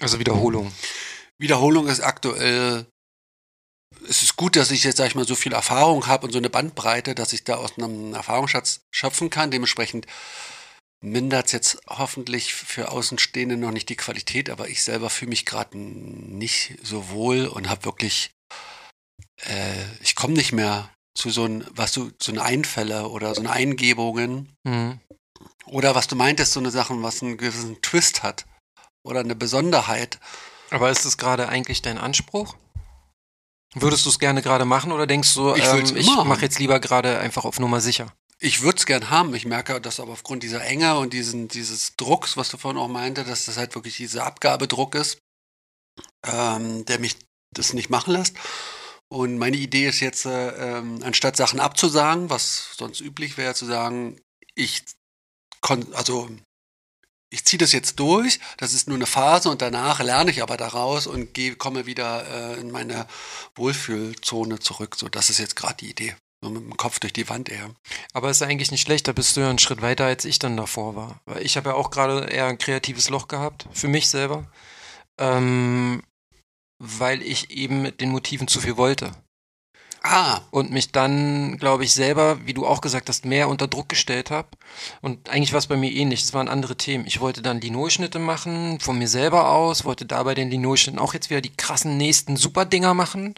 [0.01, 0.73] Also Wiederholung.
[1.39, 2.87] Wiederholung ist aktuell.
[4.09, 6.39] Es ist gut, dass ich jetzt, sag ich mal, so viel Erfahrung habe und so
[6.39, 9.51] eine Bandbreite, dass ich da aus einem Erfahrungsschatz schöpfen kann.
[9.51, 10.07] Dementsprechend
[11.03, 15.45] mindert es jetzt hoffentlich für Außenstehende noch nicht die Qualität, aber ich selber fühle mich
[15.45, 18.31] gerade nicht so wohl und habe wirklich,
[19.45, 23.41] äh, ich komme nicht mehr zu so ein, was du, so eine Einfälle oder so
[23.41, 25.01] eine Eingebungen Mhm.
[25.67, 28.47] oder was du meintest, so eine Sachen, was einen gewissen Twist hat
[29.05, 30.19] oder eine Besonderheit.
[30.71, 32.57] Aber ist das gerade eigentlich dein Anspruch?
[33.79, 36.81] Würdest du es gerne gerade machen oder denkst du, Ich ähm, ich mache jetzt lieber
[36.81, 38.13] gerade einfach auf Nummer sicher?
[38.39, 39.35] Ich würde es gern haben.
[39.35, 42.89] Ich merke, dass aber aufgrund dieser Enge und diesen, dieses Drucks, was du vorhin auch
[42.89, 45.19] meinte, dass das halt wirklich dieser Abgabedruck ist,
[46.27, 47.17] ähm, der mich
[47.55, 48.37] das nicht machen lässt.
[49.09, 53.67] Und meine Idee ist jetzt, äh, ähm, anstatt Sachen abzusagen, was sonst üblich wäre, zu
[53.67, 54.21] sagen,
[54.55, 54.85] ich
[55.93, 56.29] also
[57.31, 60.57] ich ziehe das jetzt durch, das ist nur eine Phase und danach lerne ich aber
[60.57, 63.07] daraus und gehe, komme wieder äh, in meine
[63.57, 64.97] Wohlfühlzone zurück.
[64.97, 66.17] So, das ist jetzt gerade die Idee.
[66.43, 67.75] So mit dem Kopf durch die Wand eher.
[68.13, 70.57] Aber ist eigentlich nicht schlecht, da bist du ja einen Schritt weiter, als ich dann
[70.57, 71.21] davor war.
[71.25, 74.51] Weil ich habe ja auch gerade eher ein kreatives Loch gehabt, für mich selber.
[75.19, 76.03] Ähm,
[76.79, 79.13] weil ich eben mit den Motiven zu viel wollte.
[80.09, 83.89] Ah, Und mich dann, glaube ich, selber, wie du auch gesagt hast, mehr unter Druck
[83.89, 84.49] gestellt habe.
[85.01, 86.23] Und eigentlich war es bei mir ähnlich.
[86.23, 87.07] Es waren andere Themen.
[87.07, 91.29] Ich wollte dann Linolschnitte machen, von mir selber aus, wollte dabei den Linolschnitten auch jetzt
[91.31, 93.35] wieder die krassen nächsten Superdinger machen.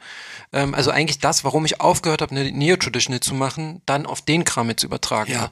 [0.53, 4.45] Ähm, also eigentlich das, warum ich aufgehört habe, eine Neo-Traditional zu machen, dann auf den
[4.45, 5.33] Kram zu übertragen.
[5.33, 5.51] Ja.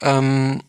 [0.00, 0.60] Ähm,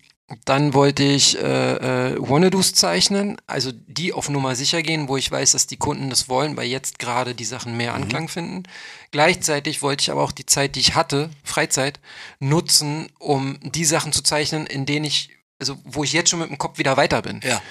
[0.46, 5.32] dann wollte ich äh, äh, Wannadoos zeichnen, also die auf Nummer sicher gehen, wo ich
[5.32, 8.64] weiß, dass die Kunden das wollen, weil jetzt gerade die Sachen mehr Anklang finden.
[9.12, 12.00] Gleichzeitig wollte ich aber auch die Zeit, die ich hatte, Freizeit,
[12.40, 15.30] nutzen, um die Sachen zu zeichnen, in denen ich,
[15.60, 17.42] also wo ich jetzt schon mit dem Kopf wieder weiter bin.
[17.44, 17.62] ja.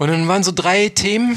[0.00, 1.36] Und dann waren so drei Themen,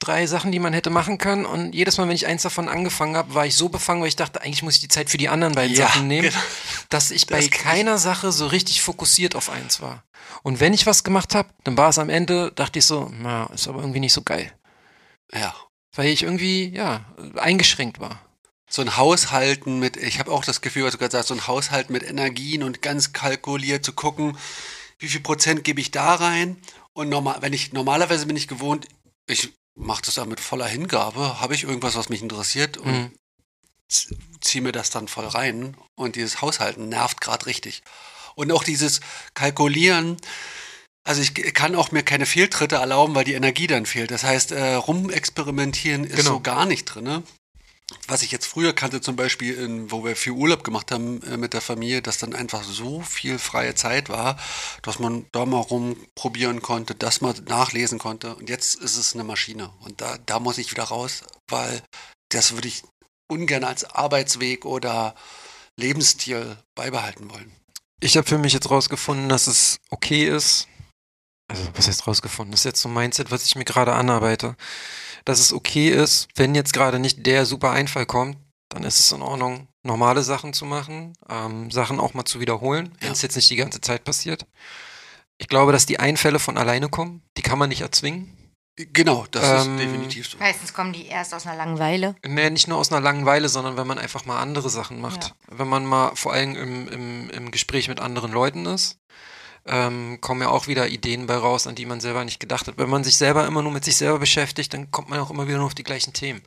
[0.00, 1.44] drei Sachen, die man hätte machen können.
[1.46, 4.16] Und jedes Mal, wenn ich eins davon angefangen habe, war ich so befangen, weil ich
[4.16, 6.40] dachte, eigentlich muss ich die Zeit für die anderen beiden Ja, Sachen nehmen, genau.
[6.88, 7.64] dass ich Das bei kenn ich.
[7.64, 10.04] keiner Sache so richtig fokussiert auf eins war.
[10.42, 13.46] Und wenn ich was gemacht habe, dann war es am Ende, dachte ich so, na,
[13.54, 14.52] ist aber irgendwie nicht so geil.
[15.32, 15.54] Ja.
[15.94, 17.04] Weil ich irgendwie, ja,
[17.36, 18.20] eingeschränkt war.
[18.70, 21.46] So ein Haushalten mit, ich habe auch das Gefühl, was du gerade sagst, so ein
[21.46, 24.36] Haushalten mit Energien und ganz kalkuliert zu gucken,
[24.98, 26.58] wie viel Prozent gebe ich da rein.
[26.92, 28.86] Und normal, wenn ich, normalerweise bin ich gewohnt,
[29.26, 33.12] ich mache das ja mit voller Hingabe, habe ich irgendwas, was mich interessiert und Mhm.
[34.40, 35.76] ziehe mir das dann voll rein.
[35.94, 37.82] Und dieses Haushalten nervt gerade richtig.
[38.34, 39.00] Und auch dieses
[39.34, 40.16] Kalkulieren,
[41.04, 44.10] Also ich kann auch mir keine Fehltritte erlauben, weil die Energie dann fehlt.
[44.10, 46.32] Das heißt, äh, rumexperimentieren ist Genau.
[46.32, 47.04] so gar nicht drin.
[47.04, 47.22] Ne?
[48.06, 51.36] Was ich jetzt früher kannte, zum Beispiel, in, wo wir viel Urlaub gemacht haben äh,
[51.38, 54.38] mit der Familie, dass dann einfach so viel freie Zeit war,
[54.82, 58.34] dass man da mal rumprobieren konnte, das mal nachlesen konnte.
[58.36, 59.72] Und jetzt ist es eine Maschine.
[59.80, 61.82] Und da, da muss ich wieder raus, weil
[62.30, 62.82] das würde ich
[63.26, 65.14] ungern als Arbeitsweg oder
[65.78, 67.52] Lebensstil beibehalten wollen.
[68.00, 70.68] Ich habe für mich jetzt rausgefunden, dass es okay ist.
[71.50, 72.52] Also, was heißt rausgefunden?
[72.52, 74.56] Das ist jetzt so ein Mindset, was ich mir gerade anarbeite.
[75.24, 78.36] Dass es okay ist, wenn jetzt gerade nicht der super Einfall kommt,
[78.70, 82.92] dann ist es in Ordnung, normale Sachen zu machen, ähm, Sachen auch mal zu wiederholen,
[83.00, 83.12] wenn Ja.
[83.12, 84.46] es jetzt nicht die ganze Zeit passiert.
[85.38, 87.22] Ich glaube, dass die Einfälle von alleine kommen.
[87.36, 88.34] Die kann man nicht erzwingen.
[88.92, 90.38] Genau, das Ähm, ist definitiv so.
[90.38, 92.14] Meistens kommen die erst aus einer Langeweile.
[92.24, 95.34] Nee, nicht nur aus einer Langeweile, sondern wenn man einfach mal andere Sachen macht.
[95.50, 98.98] Wenn man mal vor allem im, im, im Gespräch mit anderen Leuten ist,
[99.68, 102.78] ähm, kommen ja auch wieder Ideen bei raus, an die man selber nicht gedacht hat.
[102.78, 105.46] Wenn man sich selber immer nur mit sich selber beschäftigt, dann kommt man auch immer
[105.46, 106.42] wieder nur auf die gleichen Themen.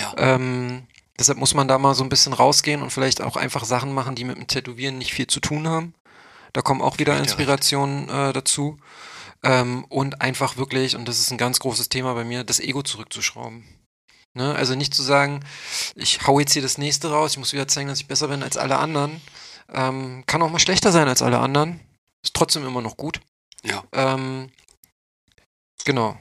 [0.00, 0.14] Ja.
[0.16, 0.84] Ähm,
[1.18, 4.14] deshalb muss man da mal so ein bisschen rausgehen und vielleicht auch einfach Sachen machen,
[4.14, 5.94] die mit dem Tätowieren nicht viel zu tun haben.
[6.52, 7.18] Da kommen auch wieder.
[7.18, 8.78] Inspirationen äh, dazu.
[9.42, 12.82] Ähm, und einfach wirklich, und das ist ein ganz großes Thema bei mir, das Ego
[12.82, 13.64] zurückzuschrauben.
[14.34, 14.54] Ne?
[14.54, 15.40] Also nicht zu sagen,
[15.94, 18.42] ich hau jetzt hier das nächste raus, ich muss wieder zeigen, dass ich besser bin
[18.42, 19.20] als alle anderen.
[19.72, 21.80] Ähm, kann auch mal schlechter sein als alle anderen.
[22.22, 23.20] Ist trotzdem immer noch gut.
[23.64, 23.84] Ja.
[23.92, 24.50] Ähm,
[25.84, 26.18] genau.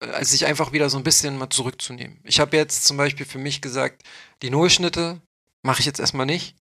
[0.00, 2.20] Also sich einfach wieder so ein bisschen mal zurückzunehmen.
[2.24, 4.02] Ich habe jetzt zum Beispiel für mich gesagt,
[4.42, 5.20] die Nullschnitte
[5.62, 6.56] mache ich jetzt erstmal nicht.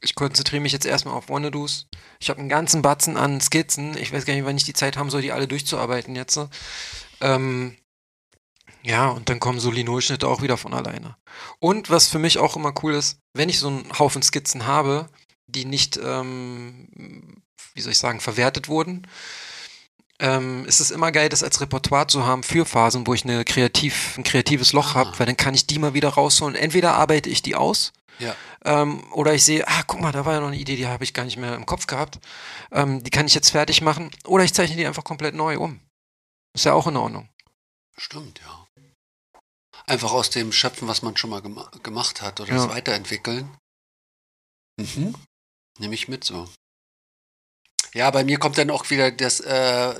[0.00, 1.88] Ich konzentriere mich jetzt erstmal auf Wannadoos.
[2.20, 3.96] Ich habe einen ganzen Batzen an Skizzen.
[3.96, 6.38] Ich weiß gar nicht, wann ich die Zeit haben soll, die alle durchzuarbeiten jetzt.
[7.20, 7.76] Ähm,
[8.82, 11.16] ja, und dann kommen so Linolschnitte auch wieder von alleine.
[11.58, 15.08] Und was für mich auch immer cool ist, wenn ich so einen Haufen Skizzen habe,
[15.46, 17.37] die nicht, ähm,
[17.74, 19.06] wie soll ich sagen, verwertet wurden,
[20.20, 23.44] ähm, ist es immer geil, das als Repertoire zu haben für Phasen, wo ich eine
[23.44, 25.00] kreativ, ein kreatives Loch Ah.
[25.00, 26.56] habe, weil dann kann ich die mal wieder rausholen.
[26.56, 28.34] Entweder arbeite ich die aus, Ja.
[28.64, 31.04] ähm, oder ich sehe, ah, guck mal, da war ja noch eine Idee, die habe
[31.04, 32.18] ich gar nicht mehr im Kopf gehabt.
[32.72, 35.80] Ähm, die kann ich jetzt fertig machen, oder ich zeichne die einfach komplett neu um.
[36.54, 37.28] Ist ja auch in Ordnung.
[37.96, 38.66] Stimmt, ja.
[39.86, 42.56] Einfach aus dem schöpfen, was man schon mal gema gemacht hat oder Ja.
[42.56, 43.56] das weiterentwickeln.
[44.80, 45.14] Mhm.
[45.78, 46.48] Nehme ich mit so.
[47.94, 49.94] Ja, bei mir kommt dann auch wieder das, äh,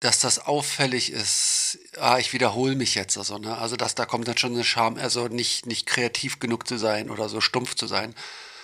[0.00, 1.78] dass das auffällig ist.
[1.98, 3.16] Ah, ich wiederhole mich jetzt.
[3.18, 3.56] Also, ne?
[3.58, 7.10] also dass da kommt dann schon eine Scham, also nicht, nicht kreativ genug zu sein
[7.10, 8.14] oder so stumpf zu sein.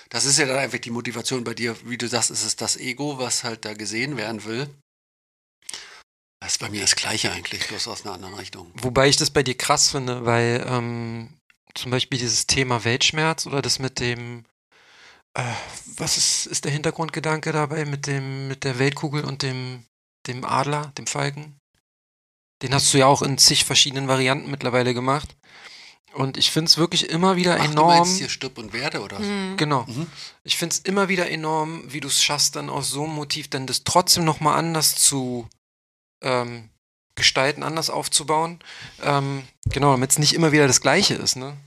[0.09, 2.77] Das ist ja dann einfach die Motivation bei dir, wie du sagst, ist es das
[2.77, 4.69] Ego, was halt da gesehen werden will.
[6.41, 8.71] Das ist bei mir das Gleiche eigentlich, bloß aus einer anderen Richtung.
[8.75, 11.37] Wobei ich das bei dir krass finde, weil ähm,
[11.75, 14.45] zum Beispiel dieses Thema Weltschmerz oder das mit dem,
[15.97, 19.85] was ist, ist der Hintergrundgedanke dabei mit dem, mit der Weltkugel und dem,
[20.27, 21.59] dem Adler, dem Falken?
[22.63, 25.37] Den hast du ja auch in zig verschiedenen Varianten mittlerweile gemacht.
[26.15, 27.99] Und ich finde es wirklich immer wieder Ach, du enorm.
[27.99, 29.25] meinst hier Stirb und Werde oder so?
[29.25, 29.57] Mhm.
[29.59, 29.85] Genau.
[29.87, 30.07] Mhm.
[30.45, 33.51] Ich finde es immer wieder enorm, wie du es schaffst, dann aus so einem Motiv
[33.51, 35.47] dann das trotzdem nochmal anders zu
[36.23, 36.71] ähm,
[37.15, 38.61] gestalten, anders aufzubauen.
[39.03, 41.59] Ähm, genau, damit es nicht immer wieder das Gleiche ist, ne?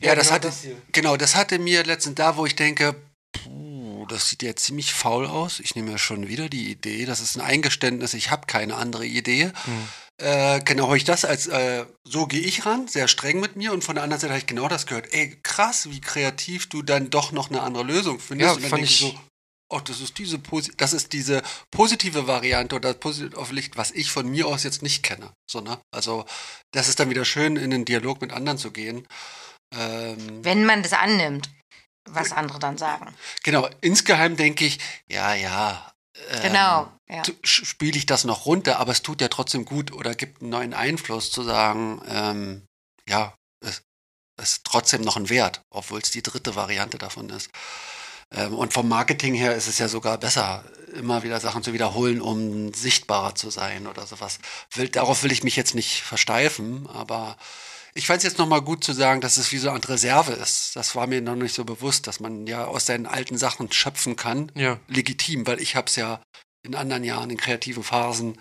[0.00, 0.82] Ja, das genau hatte, hier.
[0.92, 2.94] genau, das hatte mir letztens da, wo ich denke,
[3.32, 5.60] puh, das sieht ja ziemlich faul aus.
[5.60, 7.04] Ich nehme ja schon wieder die Idee.
[7.06, 9.52] Das ist ein Eingeständnis, ich habe keine andere Idee.
[9.64, 9.88] Hm.
[10.20, 13.72] Äh, genau, habe ich das als, äh, so gehe ich ran, sehr streng mit mir.
[13.72, 15.12] Und von der anderen Seite habe ich genau das gehört.
[15.12, 18.48] Ey, krass, wie kreativ du dann doch noch eine andere Lösung findest.
[18.48, 19.14] Ja, und dann fand denke ich so,
[19.70, 23.90] oh, das ist diese, posi- das ist diese positive Variante oder positiv auf Licht, was
[23.90, 25.32] ich von mir aus jetzt nicht kenne.
[25.50, 25.78] So, ne?
[25.92, 26.26] Also,
[26.72, 29.08] das ist dann wieder schön, in den Dialog mit anderen zu gehen.
[29.72, 31.48] Ähm, Wenn man das annimmt,
[32.04, 33.14] was andere dann sagen.
[33.42, 34.78] Genau, insgeheim denke ich,
[35.08, 35.92] ja, ja.
[36.30, 36.92] ähm, Genau.
[37.08, 37.22] Ja.
[37.42, 40.74] Spiele ich das noch runter, aber es tut ja trotzdem gut oder gibt einen neuen
[40.74, 42.66] Einfluss zu sagen, ähm,
[43.08, 43.82] ja, es
[44.36, 47.50] es ist trotzdem noch ein Wert, obwohl es die dritte Variante davon ist.
[48.30, 52.20] Ähm, und vom Marketing her ist es ja sogar besser, immer wieder Sachen zu wiederholen,
[52.20, 54.38] um sichtbarer zu sein oder sowas.
[54.74, 57.36] Will, darauf will ich mich jetzt nicht versteifen, aber
[57.94, 60.32] ich fand es jetzt nochmal gut zu sagen, dass es wie so eine Art Reserve
[60.32, 60.76] ist.
[60.76, 64.16] Das war mir noch nicht so bewusst, dass man ja aus seinen alten Sachen schöpfen
[64.16, 64.50] kann.
[64.54, 64.78] Ja.
[64.88, 66.20] Legitim, weil ich habe es ja
[66.62, 68.40] in anderen Jahren, in kreativen Phasen,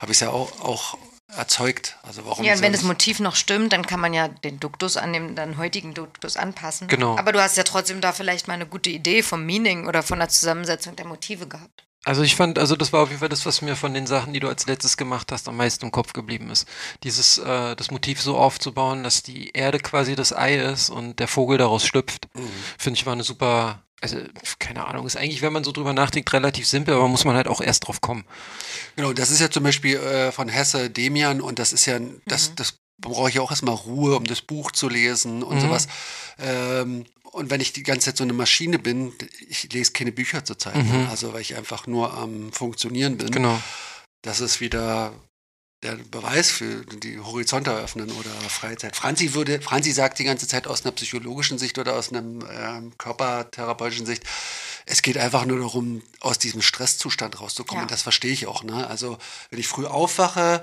[0.00, 0.96] habe ich es ja auch, auch
[1.36, 1.98] erzeugt.
[2.02, 4.96] Also warum Ja, und wenn das Motiv noch stimmt, dann kann man ja den Duktus
[4.96, 6.88] an den dann heutigen Duktus anpassen.
[6.88, 7.16] Genau.
[7.16, 10.18] Aber du hast ja trotzdem da vielleicht mal eine gute Idee vom Meaning oder von
[10.18, 11.84] der Zusammensetzung der Motive gehabt.
[12.04, 14.32] Also ich fand, also das war auf jeden Fall das, was mir von den Sachen,
[14.32, 16.66] die du als letztes gemacht hast, am meisten im Kopf geblieben ist.
[17.04, 21.28] Dieses, äh, das Motiv so aufzubauen, dass die Erde quasi das Ei ist und der
[21.28, 22.50] Vogel daraus schlüpft, Mhm.
[22.76, 24.16] finde ich war eine super, also
[24.58, 27.46] keine Ahnung, ist eigentlich, wenn man so drüber nachdenkt, relativ simpel, aber muss man halt
[27.46, 28.24] auch erst drauf kommen.
[28.96, 32.50] Genau, das ist ja zum Beispiel äh, von Hesse Demian und das ist ja, das,
[32.50, 32.56] Mhm.
[32.56, 35.60] das brauche ich auch erstmal Ruhe, um das Buch zu lesen und Mhm.
[35.60, 35.86] sowas.
[36.40, 39.12] Ähm, und wenn ich die ganze Zeit so eine Maschine bin,
[39.48, 40.90] ich lese keine Bücher zurzeit, Mhm.
[40.92, 41.08] ne?
[41.10, 43.30] also weil ich einfach nur am Funktionieren bin.
[43.30, 43.60] Genau.
[44.22, 45.12] Das ist wieder
[45.82, 48.94] der Beweis für die Horizonte eröffnen oder Freizeit.
[48.94, 52.92] Franzi würde, Franzi sagt die ganze Zeit aus einer psychologischen Sicht oder aus einem ähm,
[52.98, 54.22] körpertherapeutischen Sicht,
[54.86, 57.84] es geht einfach nur darum, aus diesem Stresszustand rauszukommen.
[57.84, 57.88] Ja.
[57.88, 58.62] Das verstehe ich auch.
[58.62, 58.86] Ne?
[58.86, 59.18] Also
[59.50, 60.62] wenn ich früh aufwache,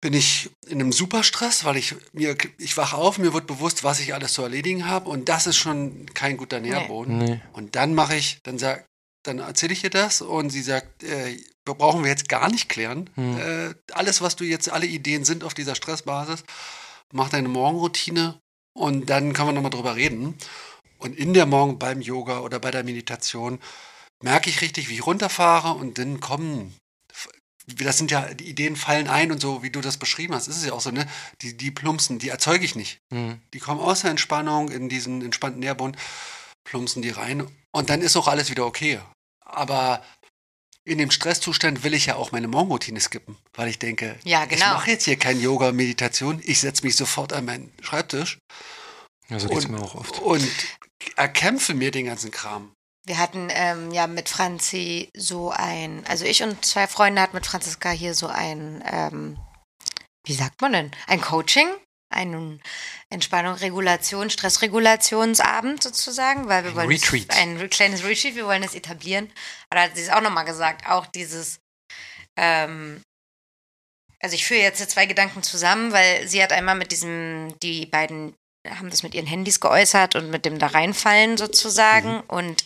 [0.00, 4.00] bin ich in einem Superstress, weil ich mir, ich wache auf, mir wird bewusst, was
[4.00, 7.18] ich alles zu erledigen habe und das ist schon kein guter Nährboden.
[7.18, 7.40] Nee.
[7.52, 8.86] Und dann mache ich, dann sag,
[9.24, 13.10] dann erzähle ich ihr das und sie sagt, äh, brauchen wir jetzt gar nicht klären.
[13.14, 13.38] Hm.
[13.38, 16.44] Äh, alles, was du jetzt, alle Ideen sind auf dieser Stressbasis,
[17.12, 18.40] mach deine Morgenroutine
[18.74, 20.36] und dann können wir nochmal drüber reden.
[20.98, 23.58] Und in der Morgen beim Yoga oder bei der Meditation
[24.22, 26.74] merke ich richtig, wie ich runterfahre und dann kommen,
[27.76, 30.56] das sind ja, die Ideen fallen ein und so, wie du das beschrieben hast, ist
[30.56, 31.06] es ja auch so, ne?
[31.42, 32.98] Die, die plumpsen, die erzeuge ich nicht.
[33.12, 33.40] Hm.
[33.54, 35.96] Die kommen aus der Entspannung in diesen entspannten Nährbund,
[36.64, 39.00] plumpsen die rein und dann ist auch alles wieder okay.
[39.44, 40.02] Aber
[40.84, 44.50] in dem Stresszustand will ich ja auch meine Morgenroutine skippen, weil ich denke, Ja, ich
[44.50, 44.72] genau.
[44.74, 48.38] mache jetzt hier kein Yoga, Meditation, ich setze mich sofort an meinen Schreibtisch
[49.28, 50.18] Ja, so geht's und, mir auch oft.
[50.20, 50.48] und
[51.16, 52.72] erkämpfe mir den ganzen Kram.
[53.08, 57.46] Wir hatten ähm, ja mit Franzi so ein, also ich und zwei Freunde hatten mit
[57.46, 59.38] Franziska hier so ein, ähm,
[60.26, 61.68] wie sagt man denn, ein Coaching,
[62.14, 62.60] einen
[63.10, 67.30] Entspannung, Regulation, Stressregulationsabend sozusagen, weil wir Ein wollen es- Retreat.
[67.36, 69.32] ein kleines Retreat, wir wollen es etablieren.
[69.70, 71.60] Aber da hat sie es auch nochmal gesagt, auch dieses,
[72.38, 73.00] ähm,
[74.20, 78.34] also ich führe jetzt zwei Gedanken zusammen, weil sie hat einmal mit diesem, die beiden
[78.66, 82.20] haben das mit ihren Handys geäußert und mit dem da reinfallen sozusagen.
[82.28, 82.64] Und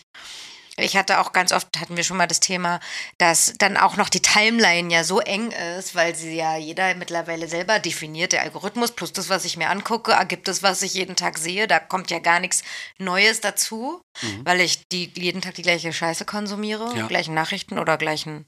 [0.79, 2.81] ich hatte auch ganz oft, hatten wir schon mal das Thema,
[3.19, 7.47] dass dann auch noch die Timeline ja so eng ist, weil sie ja jeder mittlerweile
[7.47, 11.15] selber definiert, der Algorithmus plus das, was ich mir angucke, ergibt das, was ich jeden
[11.15, 11.69] Tag sehe.
[11.69, 12.63] Da kommt ja gar nichts
[12.99, 14.01] Neues dazu,
[14.45, 17.07] weil ich die jeden Tag die gleiche Scheiße konsumiere, Ja.
[17.07, 18.47] gleichen Nachrichten oder gleichen,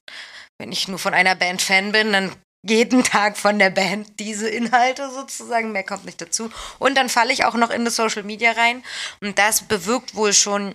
[0.58, 2.34] wenn ich nur von einer Band Fan bin, dann
[2.68, 6.50] jeden Tag von der Band diese Inhalte sozusagen, mehr kommt nicht dazu.
[6.78, 8.82] Und dann falle ich auch noch in das Social Media rein
[9.20, 10.74] und das bewirkt wohl schon,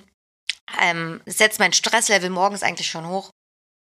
[0.81, 3.31] ähm, setzt mein Stresslevel morgens eigentlich schon hoch,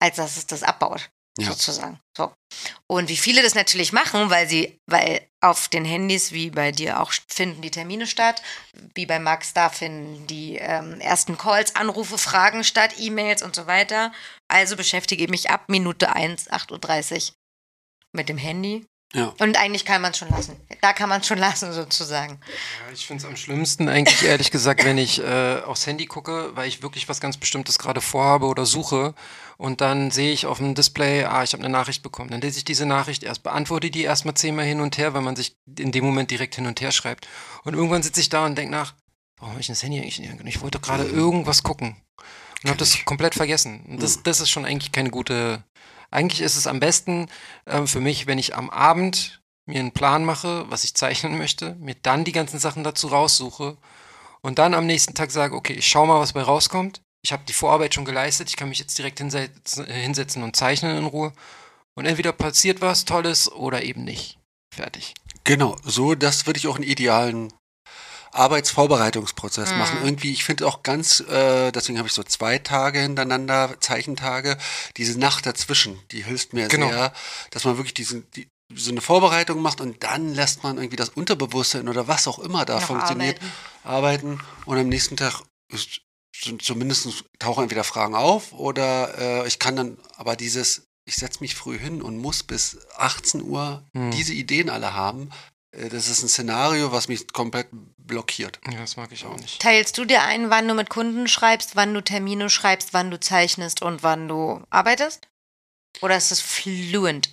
[0.02, 1.48] als dass es das abbaut, Ja.
[1.48, 2.00] sozusagen.
[2.16, 2.32] So.
[2.86, 7.00] Und wie viele das natürlich machen, weil sie, weil auf den Handys, wie bei dir
[7.00, 8.42] auch, finden die Termine statt,
[8.94, 13.66] wie bei Max, da finden die ähm, ersten Calls, Anrufe, Fragen statt, E-Mails und so
[13.66, 14.12] weiter.
[14.48, 17.34] Also beschäftige ich mich ab Minute 1, 8.30 Uhr
[18.12, 18.86] mit dem Handy.
[19.12, 19.34] Ja.
[19.40, 20.56] Und eigentlich kann man es schon lassen.
[20.80, 22.38] Da kann man es schon lassen, sozusagen.
[22.86, 26.54] Ja, ich finde es am schlimmsten eigentlich ehrlich gesagt, wenn ich äh, aufs Handy gucke,
[26.54, 29.14] weil ich wirklich was ganz Bestimmtes gerade vorhabe oder suche
[29.56, 32.30] und dann sehe ich auf dem Display, ah, ich habe eine Nachricht bekommen.
[32.30, 35.34] Dann lese ich diese Nachricht erst, beantworte die erstmal zehnmal hin und her, weil man
[35.34, 37.26] sich in dem Moment direkt hin und her schreibt.
[37.64, 38.94] Und irgendwann sitze ich da und denke nach,
[39.38, 40.32] warum habe ich das Handy eigentlich nicht?
[40.44, 41.96] Ich wollte gerade irgendwas gucken
[42.62, 43.84] und habe das komplett vergessen.
[43.88, 45.64] Und das, das ist schon eigentlich keine gute.
[46.10, 47.28] Eigentlich ist es am besten
[47.66, 51.76] ähm, für mich, wenn ich am Abend mir einen Plan mache, was ich zeichnen möchte,
[51.76, 53.76] mir dann die ganzen Sachen dazu raussuche
[54.40, 57.02] und dann am nächsten Tag sage, okay, ich schau mal, was bei rauskommt.
[57.22, 60.96] Ich habe die Vorarbeit schon geleistet, ich kann mich jetzt direkt hinsetzen, hinsetzen und zeichnen
[60.96, 61.32] in Ruhe.
[61.94, 64.38] Und entweder passiert was Tolles oder eben nicht.
[64.74, 65.14] Fertig.
[65.44, 67.52] Genau, so, das würde ich auch einen idealen
[68.32, 69.78] Arbeitsvorbereitungsprozess Mhm.
[69.78, 69.98] machen.
[70.02, 74.56] Irgendwie, ich finde auch ganz, äh, deswegen habe ich so zwei Tage hintereinander, Zeichentage,
[74.96, 76.88] diese Nacht dazwischen, die hilft mir Genau.
[76.88, 77.12] sehr,
[77.50, 81.08] dass man wirklich diesen, die, so eine Vorbereitung macht und dann lässt man irgendwie das
[81.10, 83.40] Unterbewusstsein oder was auch immer da Noch funktioniert,
[83.82, 84.38] arbeiten.
[84.38, 85.42] arbeiten und am nächsten Tag
[85.72, 86.00] ist,
[86.62, 91.56] zumindest tauchen entweder Fragen auf oder äh, ich kann dann aber dieses, ich setze mich
[91.56, 94.12] früh hin und muss bis 18 Uhr Hm.
[94.12, 95.30] diese Ideen alle haben.
[95.72, 97.68] Äh, Das ist ein Szenario, was mich komplett
[97.98, 98.60] blockiert.
[98.70, 99.60] Ja, das mag ich auch nicht.
[99.60, 103.20] Teilst du dir ein, wann du mit Kunden schreibst, wann du Termine schreibst, wann du
[103.20, 105.28] zeichnest und wann du arbeitest?
[106.00, 107.30] Oder ist das fluent?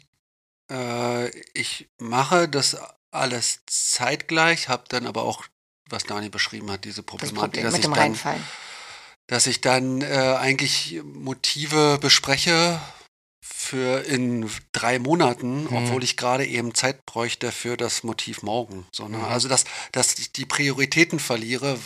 [0.72, 2.78] Äh, ich mache das
[3.12, 5.46] alles zeitgleich, habe dann aber auch,
[5.90, 8.44] was Dani beschrieben hat, diese Das Problematik, Problem dass mit ich dem dann Reinfallen.
[9.28, 12.80] dass ich dann äh, eigentlich Motive bespreche
[13.50, 15.76] für in drei Monaten, Mhm.
[15.76, 18.86] obwohl ich gerade eben Zeit bräuchte für das Motiv morgen.
[18.92, 19.18] So, ne?
[19.18, 19.26] Mhm.
[19.26, 21.78] Also dass, dass ich die Prioritäten verliere,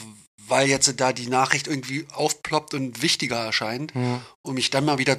[0.48, 4.22] weil jetzt da die Nachricht irgendwie aufploppt und wichtiger erscheint Hm.
[4.42, 5.18] und mich dann mal wieder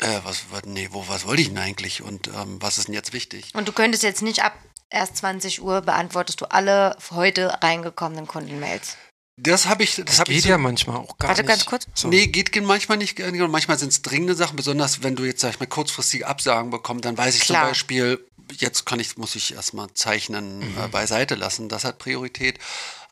[0.00, 2.94] äh, was, was, nee, wo, was wollte ich denn eigentlich und ähm, was ist denn
[2.94, 3.50] jetzt wichtig?
[3.54, 4.54] Und du könntest jetzt nicht ab
[4.90, 8.96] erst 20 Uhr beantwortest du alle heute reingekommenen Kundenmails.
[9.40, 11.48] Das habe ich, das, Das ich geht so, ja manchmal auch gar Warte nicht.
[11.48, 11.86] ganz kurz.
[11.94, 12.08] So.
[12.08, 13.20] Nee, geht manchmal nicht.
[13.20, 16.70] äh, Manchmal sind es dringende Sachen, besonders wenn du jetzt, sag ich mal, kurzfristige Absagen
[16.70, 17.62] bekommst, dann weiß ich Klar.
[17.62, 18.26] zum Beispiel,
[18.58, 21.68] jetzt kann ich, muss ich erstmal Zeichnen äh, beiseite lassen.
[21.68, 22.58] Das hat Priorität.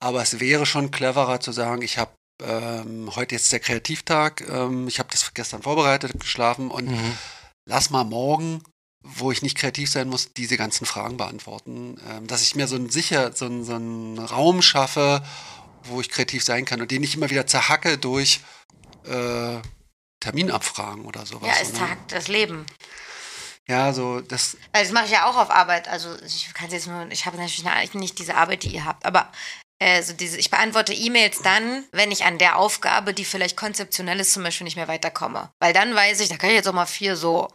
[0.00, 2.10] Aber es wäre schon cleverer zu sagen, ich habe
[2.42, 7.18] ähm, heute jetzt der Kreativtag, ähm, ich habe das gestern vorbereitet, geschlafen und Mhm.
[7.66, 8.62] lass mal morgen,
[9.02, 11.96] wo ich nicht kreativ sein muss, diese ganzen Fragen beantworten.
[12.10, 15.22] Ähm, dass ich mir so einen sicher, so einen, so einen Raum schaffe,
[15.88, 18.40] wo ich kreativ sein kann und den nicht immer wieder zerhacke durch
[19.04, 19.58] äh,
[20.20, 21.48] Terminabfragen oder sowas.
[21.48, 21.72] Ja, ne?
[21.78, 22.66] Tag das Leben.
[23.68, 24.56] Ja, so das.
[24.72, 25.88] Also das mache ich ja auch auf Arbeit.
[25.88, 29.04] Also ich kann jetzt nur, ich habe natürlich eine- nicht diese Arbeit, die ihr habt,
[29.04, 29.30] aber
[29.78, 34.20] äh, so diese, ich beantworte E-Mails dann, wenn ich an der Aufgabe, die vielleicht konzeptionell
[34.20, 35.50] ist, zum Beispiel nicht mehr weiterkomme.
[35.60, 37.48] Weil dann weiß ich, da kann ich jetzt auch mal vier so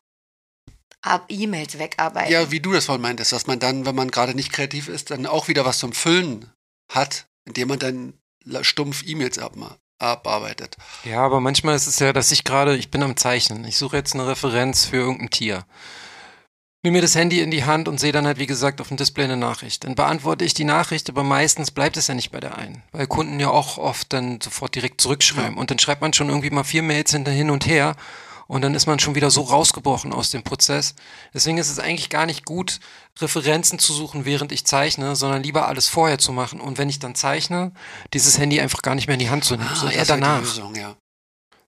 [1.29, 2.31] E-Mails wegarbeiten.
[2.31, 5.09] Ja, wie du das vorhin meintest, dass man dann, wenn man gerade nicht kreativ ist,
[5.09, 6.51] dann auch wieder was zum Füllen
[6.91, 8.13] hat, indem man dann
[8.61, 9.39] stumpf E-Mails
[9.99, 10.77] abarbeitet.
[11.03, 13.65] Ja, aber manchmal ist es ja, dass ich gerade, ich bin am Zeichnen.
[13.65, 15.65] Ich suche jetzt eine Referenz für irgendein Tier.
[16.83, 18.97] Nimm mir das Handy in die Hand und sehe dann halt, wie gesagt, auf dem
[18.97, 19.83] Display eine Nachricht.
[19.83, 22.81] Dann beantworte ich die Nachricht, aber meistens bleibt es ja nicht bei der einen.
[22.91, 25.57] Weil Kunden ja auch oft dann sofort direkt zurückschreiben.
[25.57, 27.95] Und dann schreibt man schon irgendwie mal vier Mails hinter hin und her.
[28.51, 30.93] Und dann ist man schon wieder so rausgebrochen aus dem Prozess.
[31.33, 32.81] Deswegen ist es eigentlich gar nicht gut,
[33.21, 36.59] Referenzen zu suchen, während ich zeichne, sondern lieber alles vorher zu machen.
[36.59, 37.71] Und wenn ich dann zeichne,
[38.13, 40.09] dieses Handy einfach gar nicht mehr in die Hand zu nehmen, sondern eher Ah, das
[40.09, 40.41] wäre die danach.
[40.41, 40.97] Lösung, ja.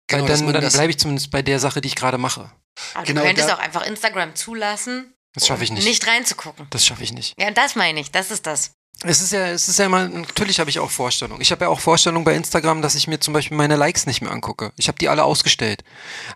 [0.08, 2.52] Genau, dann, dann bleibe ich zumindest bei der Sache, die ich gerade mache.
[2.96, 5.86] Aber genau du könntest auch einfach Instagram zulassen, Das schaffe ich nicht.
[5.86, 6.68] nicht reinzugucken.
[6.70, 7.40] Das schaffe ich nicht.
[7.40, 8.72] Ja, das meine ich, das ist das.
[9.06, 11.42] Es ist ja, es ist ja immer, natürlich habe ich auch Vorstellungen.
[11.42, 14.22] Ich habe ja auch Vorstellungen bei Instagram, dass ich mir zum Beispiel meine Likes nicht
[14.22, 14.72] mehr angucke.
[14.78, 15.84] Ich habe die alle ausgestellt.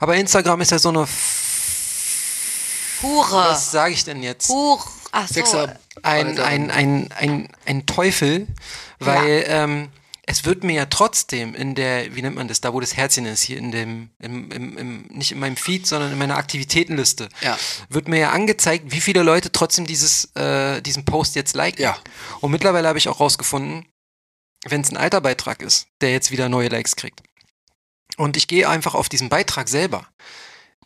[0.01, 1.07] Aber Instagram ist ja so eine,
[3.01, 3.31] Hure.
[3.31, 4.49] was sage ich denn jetzt?
[4.49, 4.83] Hure.
[5.11, 5.33] Ach so.
[5.35, 8.47] Sechser- Ein, ein, ein, ein, ein Teufel,
[8.99, 9.89] weil ähm,
[10.29, 13.25] es wird mir ja trotzdem in der, wie nennt man das, da wo das Herzchen
[13.25, 17.29] ist, hier in dem, im, im, im, nicht in meinem Feed, sondern in meiner Aktivitätenliste,
[17.41, 17.57] Ja.
[17.89, 21.81] wird mir ja angezeigt, wie viele Leute trotzdem dieses, äh, diesen Post jetzt liken.
[21.81, 21.97] Ja.
[22.41, 23.85] Und mittlerweile habe ich auch rausgefunden,
[24.65, 27.23] wenn es ein alter Beitrag ist, der jetzt wieder neue Likes kriegt.
[28.17, 30.07] Und ich gehe einfach auf diesen Beitrag selber.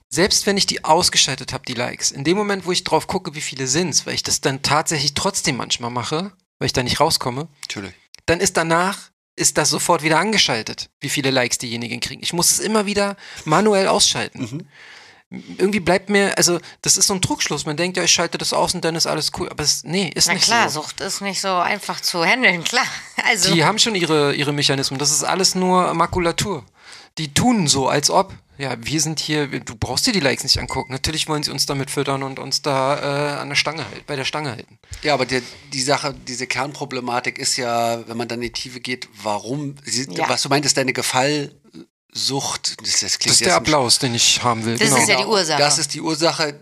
[0.09, 3.33] Selbst wenn ich die ausgeschaltet habe, die Likes, in dem Moment, wo ich drauf gucke,
[3.33, 6.99] wie viele sind's, weil ich das dann tatsächlich trotzdem manchmal mache, weil ich da nicht
[6.99, 7.93] rauskomme, Natürlich.
[8.25, 12.21] dann ist danach ist das sofort wieder angeschaltet, wie viele Likes diejenigen kriegen.
[12.21, 14.41] Ich muss es immer wieder manuell ausschalten.
[14.41, 14.67] Mhm.
[15.57, 17.65] Irgendwie bleibt mir, also das ist so ein Trugschluss.
[17.65, 19.47] Man denkt ja, ich schalte das aus und dann ist alles cool.
[19.47, 20.81] Aber es, nee, ist Na nicht klar, so.
[20.81, 22.85] Sucht ist nicht so einfach zu handeln, klar.
[23.23, 24.99] Also, Die haben schon ihre, ihre Mechanismen.
[24.99, 26.65] Das ist alles nur Makulatur.
[27.17, 30.59] Die tun so, als ob, ja, wir sind hier, du brauchst dir die Likes nicht
[30.59, 30.91] angucken.
[30.91, 34.15] Natürlich wollen sie uns damit füttern und uns da äh, an der Stange halten, bei
[34.15, 34.77] der Stange halten.
[35.01, 35.41] Ja, aber die,
[35.73, 40.07] die Sache, diese Kernproblematik ist ja, wenn man dann in die Tiefe geht, warum, sie,
[40.11, 40.29] Ja.
[40.29, 41.55] was du meintest, deine Gefallsucht,
[42.81, 44.77] das, das klingt Das ist der Applaus, den ich haben will.
[44.77, 45.01] Das genau.
[45.01, 45.59] ist ja die Ursache.
[45.59, 46.59] Das ist die Ursache.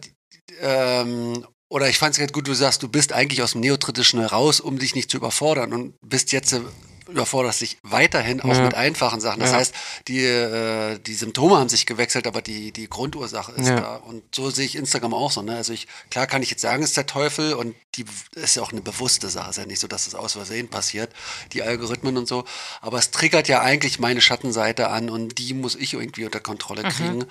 [0.61, 4.19] Ähm, oder ich fand es ganz gut, du sagst, du bist eigentlich aus dem Neotritischen
[4.19, 6.61] heraus, um dich nicht zu überfordern und bist jetzt äh,
[7.09, 8.61] überforderst dich weiterhin auch Ja.
[8.63, 9.39] mit einfachen Sachen.
[9.39, 9.57] Das Ja.
[9.57, 9.73] heißt,
[10.07, 13.79] die, äh, die Symptome haben sich gewechselt, aber die, die Grundursache ist Ja.
[13.79, 13.95] da.
[13.97, 15.41] Und so sehe ich Instagram auch so.
[15.41, 15.55] Ne?
[15.55, 18.05] Also ich, klar kann ich jetzt sagen, es ist der Teufel und die
[18.35, 19.49] ist ja auch eine bewusste Sache.
[19.49, 21.11] Es ist ja nicht so, dass es aus Versehen passiert,
[21.53, 22.45] die Algorithmen und so.
[22.81, 26.83] Aber es triggert ja eigentlich meine Schattenseite an und die muss ich irgendwie unter Kontrolle
[26.83, 26.89] Mhm.
[26.89, 27.25] kriegen.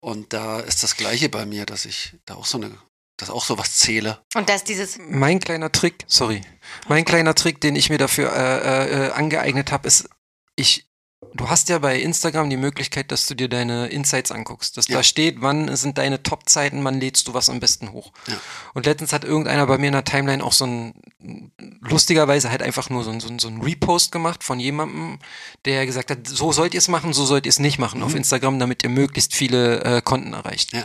[0.00, 2.70] Und da ist das Gleiche bei mir, dass ich da auch so eine,
[3.16, 4.18] dass auch sowas zähle.
[4.34, 6.40] und dass dieses, Mein kleiner Trick, sorry,
[6.88, 10.08] mein kleiner Trick, den ich mir dafür äh, äh, angeeignet habe, ist,
[10.56, 10.86] ich,
[11.34, 14.96] du hast ja bei Instagram die Möglichkeit, dass du dir deine Insights anguckst, dass Ja.
[14.96, 18.12] da steht, wann sind deine Top-Zeiten, wann lädst du was am besten hoch.
[18.26, 18.36] Ja.
[18.74, 20.94] Und letztens hat irgendeiner bei mir in der Timeline auch so ein,
[21.80, 25.18] lustigerweise halt einfach nur so ein, so ein, so ein Repost gemacht von jemandem,
[25.64, 28.14] der gesagt hat, so sollt ihr es machen, so sollt ihr es nicht machen auf
[28.14, 30.72] Instagram, damit ihr möglichst viele äh, Konten erreicht.
[30.72, 30.84] Ja.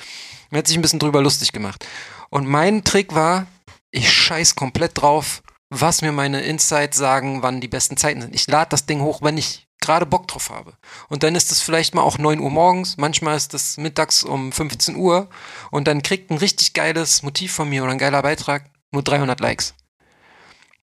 [0.52, 1.86] Er hat sich ein bisschen drüber lustig gemacht.
[2.30, 3.48] Und mein Trick war,
[3.92, 8.36] ich scheiß komplett drauf, was mir meine Insights sagen, wann die besten Zeiten sind.
[8.36, 10.74] Ich lade das Ding hoch, wenn ich gerade Bock drauf habe.
[11.10, 14.52] Und dann ist es vielleicht mal auch 9 Uhr morgens, manchmal ist es mittags um
[14.52, 15.30] 15 Uhr
[15.72, 19.40] und dann kriegt ein richtig geiles Motiv von mir oder ein geiler Beitrag nur 300
[19.40, 19.76] Likes.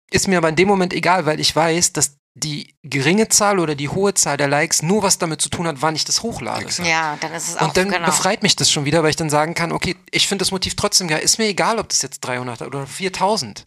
[0.10, 3.76] Ist mir aber in dem Moment egal, weil ich weiß, dass die geringe Zahl oder
[3.76, 6.66] die hohe Zahl der Likes nur was damit zu tun hat, wann ich das hochlade.
[6.66, 6.88] Exakt.
[6.88, 8.06] ja, dann ist es auch, Und dann genau.
[8.06, 10.76] befreit mich das schon wieder, weil ich dann sagen kann, okay, ich finde das Motiv
[10.76, 11.20] trotzdem geil.
[11.20, 13.66] Ist mir egal, ob das jetzt 300 oder 4000.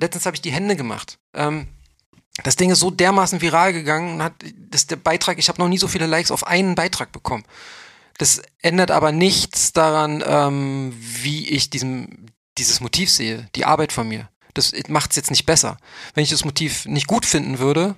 [0.00, 1.18] Letztens habe ich die Hände gemacht.
[1.34, 1.68] Ähm,
[2.44, 5.68] das Ding ist so dermaßen viral gegangen und hat, das der Beitrag, ich habe noch
[5.68, 7.44] nie so viele Likes auf einen Beitrag bekommen.
[8.18, 12.26] Das ändert aber nichts daran, ähm, wie ich diesem,
[12.58, 14.28] dieses Motiv sehe, die Arbeit von mir.
[14.54, 15.76] Das macht es jetzt nicht besser.
[16.14, 17.94] Wenn ich das Motiv nicht gut finden würde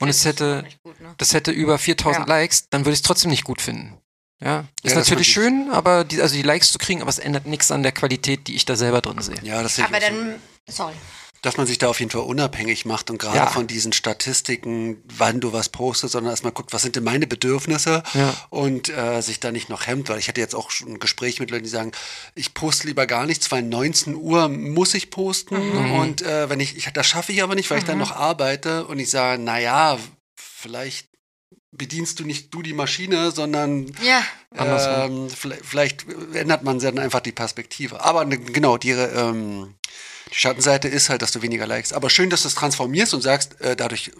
[0.00, 1.14] und es hätte, gut, ne?
[1.18, 2.34] das hätte über 4000 Ja.
[2.34, 3.96] Likes, dann würde ich es trotzdem nicht gut finden.
[4.40, 7.08] Ja, ist Ja, das natürlich ich- schön, aber die, also die Likes zu kriegen, aber
[7.10, 9.36] es ändert nichts an der Qualität, die ich da selber drin sehe.
[9.42, 10.14] Ja, das sehe ich Aber auch so.
[10.16, 10.34] dann,
[10.68, 10.94] sorry.
[11.44, 13.46] Dass man sich da auf jeden Fall unabhängig macht und gerade Ja.
[13.48, 18.02] von diesen Statistiken, wann du was postest, sondern erstmal guckt, was sind denn meine Bedürfnisse
[18.14, 18.34] Ja.
[18.50, 21.40] und äh, sich da nicht noch hemmt, weil ich hatte jetzt auch schon ein Gespräch
[21.40, 21.92] mit Leuten, die sagen,
[22.34, 26.76] ich poste lieber gar nichts, weil 19 Uhr muss ich posten und äh, wenn ich,
[26.76, 29.98] ich, das schaffe ich aber nicht, weil ich dann noch arbeite und ich sage, naja,
[30.36, 31.08] vielleicht
[31.72, 34.22] bedienst du nicht du die Maschine, sondern Ja,
[34.56, 38.00] ähm, vielleicht, vielleicht ändert man dann einfach die Perspektive.
[38.04, 39.74] Aber ne, genau, die, ähm,
[40.32, 41.92] die Schattenseite ist halt, dass du weniger likest.
[41.92, 44.10] Aber schön, dass du es transformierst und sagst, äh, dadurch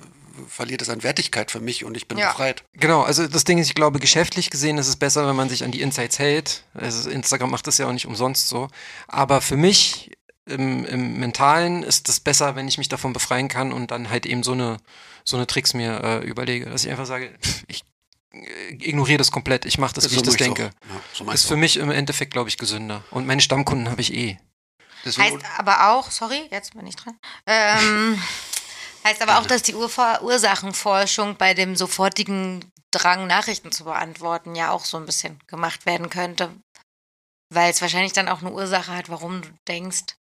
[0.49, 2.31] verliert es an Wertigkeit für mich und ich bin Ja.
[2.31, 2.65] befreit.
[2.75, 5.63] Genau, also das Ding ist, ich glaube, geschäftlich gesehen ist es besser, wenn man sich
[5.65, 6.65] an die Insights hält.
[6.75, 8.69] Also Instagram macht das ja auch nicht umsonst so.
[9.07, 10.11] Aber für mich
[10.47, 14.27] im, im Mentalen ist es besser, wenn ich mich davon befreien kann und dann halt
[14.27, 14.79] eben so eine,
[15.25, 16.67] so eine Tricks mir äh, überlege.
[16.67, 17.85] Dass ich einfach sage, pff, ich
[18.33, 20.65] äh, ignoriere das komplett, ich mache das, wie ich das denke.
[20.65, 20.71] Ja,
[21.13, 21.59] so Ist für auch.
[21.59, 23.05] mich im Endeffekt, glaube ich, gesünder.
[23.11, 24.37] Und meine Stammkunden habe ich eh.
[25.05, 27.19] Deswegen- heißt aber auch, sorry, jetzt bin ich dran.
[27.47, 28.23] Ähm,
[29.05, 34.71] heißt aber auch, dass die Urver Ursachenforschung bei dem sofortigen Drang, Nachrichten zu beantworten, ja
[34.71, 36.51] auch so ein bisschen gemacht werden könnte.
[37.53, 40.17] Weil es wahrscheinlich dann auch eine Ursache hat, warum du denkst,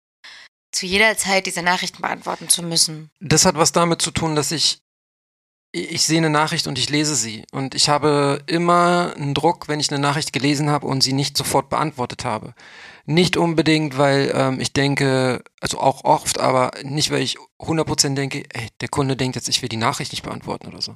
[0.71, 3.11] zu jeder Zeit diese Nachrichten beantworten zu müssen.
[3.19, 4.79] Das hat was damit zu tun, dass ich
[5.75, 7.45] ich sehe eine Nachricht und ich lese sie.
[7.51, 11.35] Und ich habe immer einen Druck, wenn ich eine Nachricht gelesen habe und sie nicht
[11.35, 12.53] sofort beantwortet habe.
[13.05, 18.43] Nicht unbedingt, weil ähm, ich denke, also auch oft, aber nicht, weil ich 100% denke,
[18.53, 20.95] ey, der Kunde denkt jetzt, ich will die Nachricht nicht beantworten oder so.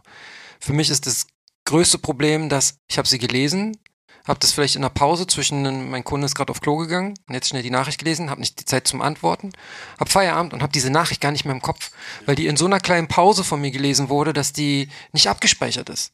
[0.59, 1.27] Für mich ist das
[1.65, 3.77] größte Problem, dass ich habe sie gelesen,
[4.25, 7.33] habe das vielleicht in einer Pause zwischen, mein Kunde ist gerade auf Klo gegangen und
[7.33, 9.51] jetzt schnell die Nachricht gelesen, habe nicht die Zeit zum Antworten,
[9.99, 11.91] habe Feierabend und habe diese Nachricht gar nicht mehr im Kopf,
[12.25, 15.89] weil die in so einer kleinen Pause von mir gelesen wurde, dass die nicht abgespeichert
[15.89, 16.13] ist.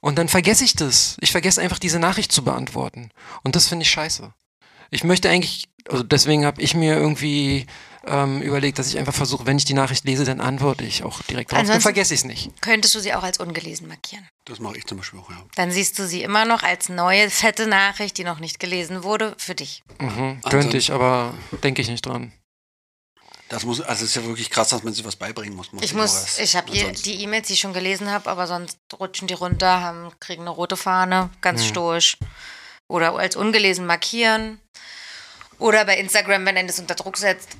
[0.00, 1.16] Und dann vergesse ich das.
[1.20, 3.10] Ich vergesse einfach diese Nachricht zu beantworten.
[3.44, 4.32] Und das finde ich scheiße.
[4.92, 7.66] Ich möchte eigentlich, also deswegen habe ich mir irgendwie
[8.06, 11.22] ähm, überlegt, dass ich einfach versuche, wenn ich die Nachricht lese, dann antworte ich auch
[11.22, 11.56] direkt drauf.
[11.56, 12.50] Dann Ansonsten- vergesse ich es nicht.
[12.60, 14.28] Könntest du sie auch als ungelesen markieren.
[14.44, 15.40] Das mache ich zum Beispiel auch, ja.
[15.54, 19.34] Dann siehst du sie immer noch als neue, fette Nachricht, die noch nicht gelesen wurde,
[19.38, 19.82] für dich.
[20.00, 21.32] Mhm, Also- könnte ich, aber
[21.64, 22.32] denke ich nicht dran.
[23.48, 25.68] Das muss, also es ist ja wirklich krass, dass man sich was beibringen muss.
[25.76, 26.38] Ich ich noch muss, was.
[26.38, 30.10] ich habe die E-Mails, die ich schon gelesen habe, aber sonst rutschen die runter, haben,
[30.20, 31.68] kriegen eine rote Fahne, ganz Hm.
[31.68, 32.16] stoisch.
[32.92, 34.60] Oder als ungelesen markieren.
[35.58, 37.56] Oder bei Instagram, wenn er das unter Druck setzt,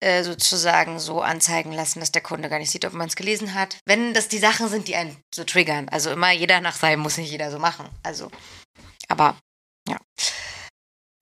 [0.00, 3.52] äh, sozusagen so anzeigen lassen, dass der Kunde gar nicht sieht, ob man es gelesen
[3.52, 3.76] hat.
[3.84, 5.90] Wenn das die Sachen sind, die einen so triggern.
[5.90, 7.90] Also immer jeder nach seinem muss nicht jeder so machen.
[8.02, 8.30] Also,
[9.08, 9.36] aber
[9.86, 9.98] ja.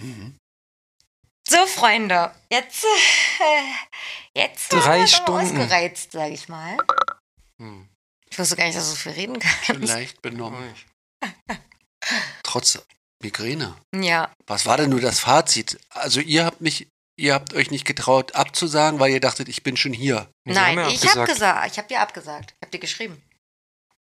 [0.01, 0.37] Mhm.
[1.49, 5.33] So, Freunde, jetzt, äh, jetzt Drei Stunden.
[5.33, 6.77] ausgereizt, sage ich mal.
[7.59, 7.89] Hm.
[8.31, 9.89] Ich wusste gar nicht, dass du so viel reden kannst.
[9.89, 10.73] leicht benommen.
[12.45, 12.79] Trotz
[13.23, 13.75] Migräne.
[13.95, 15.79] Ja, Was war denn nur das Fazit?
[15.91, 19.77] Also ihr habt mich, ihr habt euch nicht getraut abzusagen, weil ihr dachtet, ich bin
[19.77, 20.29] schon hier.
[20.47, 22.53] Sie nein, haben ja ich habe gesagt, ich habe dir abgesagt.
[22.53, 23.23] Ich habe dir geschrieben.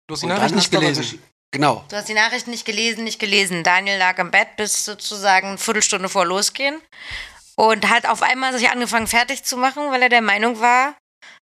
[0.08, 1.02] Du hast die Nachricht nicht gelesen.
[1.02, 1.18] gesch-
[1.54, 1.84] Genau.
[1.90, 3.62] Du hast die Nachricht nicht gelesen, nicht gelesen.
[3.62, 6.80] Daniel lag im Bett bis sozusagen eine Viertelstunde vor losgehen
[7.56, 10.94] und hat auf einmal sich angefangen fertig zu machen, weil er der Meinung war,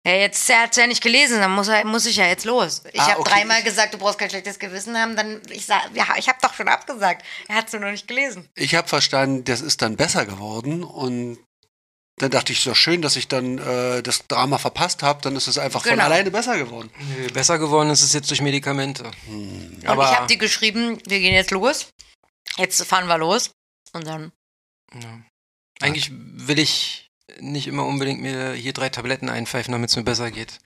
[0.06, 2.82] ja, jetzt er hat ja nicht gelesen, dann muss, er, muss ich ja jetzt los.
[2.92, 5.90] Ich Ah, habe okay, dreimal gesagt, du brauchst kein schlechtes Gewissen haben, dann ich sag,
[5.94, 7.24] ja, ich habe doch schon abgesagt.
[7.48, 8.48] Er hat es nur noch nicht gelesen.
[8.54, 11.38] Ich habe verstanden, das ist dann besser geworden und
[12.16, 15.36] dann dachte ich, ist doch schön, dass ich dann äh, das Drama verpasst habe, dann
[15.36, 16.04] ist es einfach von Genau.
[16.04, 16.90] alleine besser geworden.
[17.16, 19.10] Nö, Besser geworden ist es jetzt durch Medikamente.
[19.26, 21.88] Und Aber ich habe dir geschrieben, wir gehen jetzt los.
[22.58, 23.50] Jetzt fahren wir los.
[23.94, 24.32] Und dann
[24.94, 25.20] ja.
[25.80, 27.08] eigentlich will ich
[27.41, 30.59] nicht immer unbedingt mir hier drei Tabletten einpfeifen, damit es mir besser geht.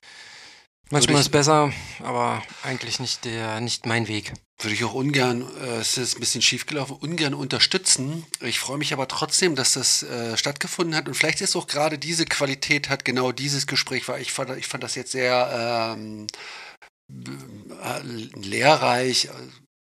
[0.91, 4.33] Manchmal ist es besser, aber eigentlich nicht der, nicht mein Weg.
[4.61, 8.25] Würde ich auch ungern, äh, es ist ein bisschen schief gelaufen, ungern unterstützen.
[8.41, 11.09] Ich freue mich aber trotzdem, dass das äh, stattgefunden hat.
[11.09, 14.67] Und vielleicht ist auch gerade diese Qualität hat genau dieses Gespräch, weil ich fand, ich
[14.67, 16.27] fand das jetzt sehr ähm,
[17.11, 19.29] äh, lehrreich,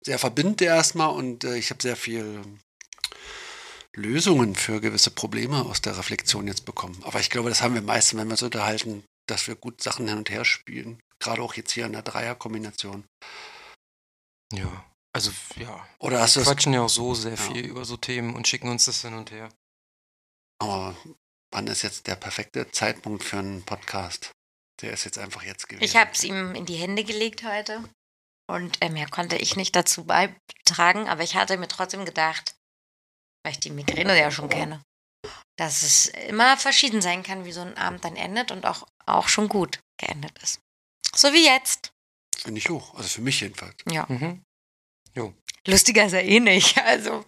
[0.04, 2.40] sehr verbindend erstmal und äh, ich habe sehr viel
[3.94, 7.00] Lösungen für gewisse Probleme aus der Reflexion jetzt bekommen.
[7.04, 10.08] Aber ich glaube, das haben wir meistens, wenn wir uns unterhalten, dass wir gut Sachen
[10.08, 11.00] hin und her spielen.
[11.20, 13.04] Gerade auch jetzt hier in der Dreierkombination.
[14.52, 14.84] Ja.
[15.14, 15.86] Also, ja.
[16.00, 17.36] Oder hast du Wir das quatschen ja auch so sehr Ja.
[17.36, 19.48] viel über so Themen und schicken uns das hin und her.
[20.60, 20.96] Aber
[21.52, 24.32] wann ist jetzt der perfekte Zeitpunkt für einen Podcast?
[24.82, 25.84] Der ist jetzt einfach jetzt gewesen.
[25.84, 27.84] Ich habe es ihm in die Hände gelegt heute.
[28.50, 32.54] Und äh, mehr konnte ich nicht dazu beitragen, aber ich hatte mir trotzdem gedacht,
[33.44, 34.82] weil ich die Migräne ja schon kenne,
[35.56, 39.28] dass es immer verschieden sein kann, wie so ein Abend dann endet und auch, auch
[39.28, 40.60] schon gut geendet ist.
[41.14, 41.92] So wie jetzt.
[42.36, 42.94] Finde ich hoch.
[42.94, 43.76] Also für mich jedenfalls.
[43.88, 44.06] Ja.
[44.08, 44.42] Mhm.
[45.66, 46.76] Lustiger ist er eh nicht.
[46.84, 47.24] Also,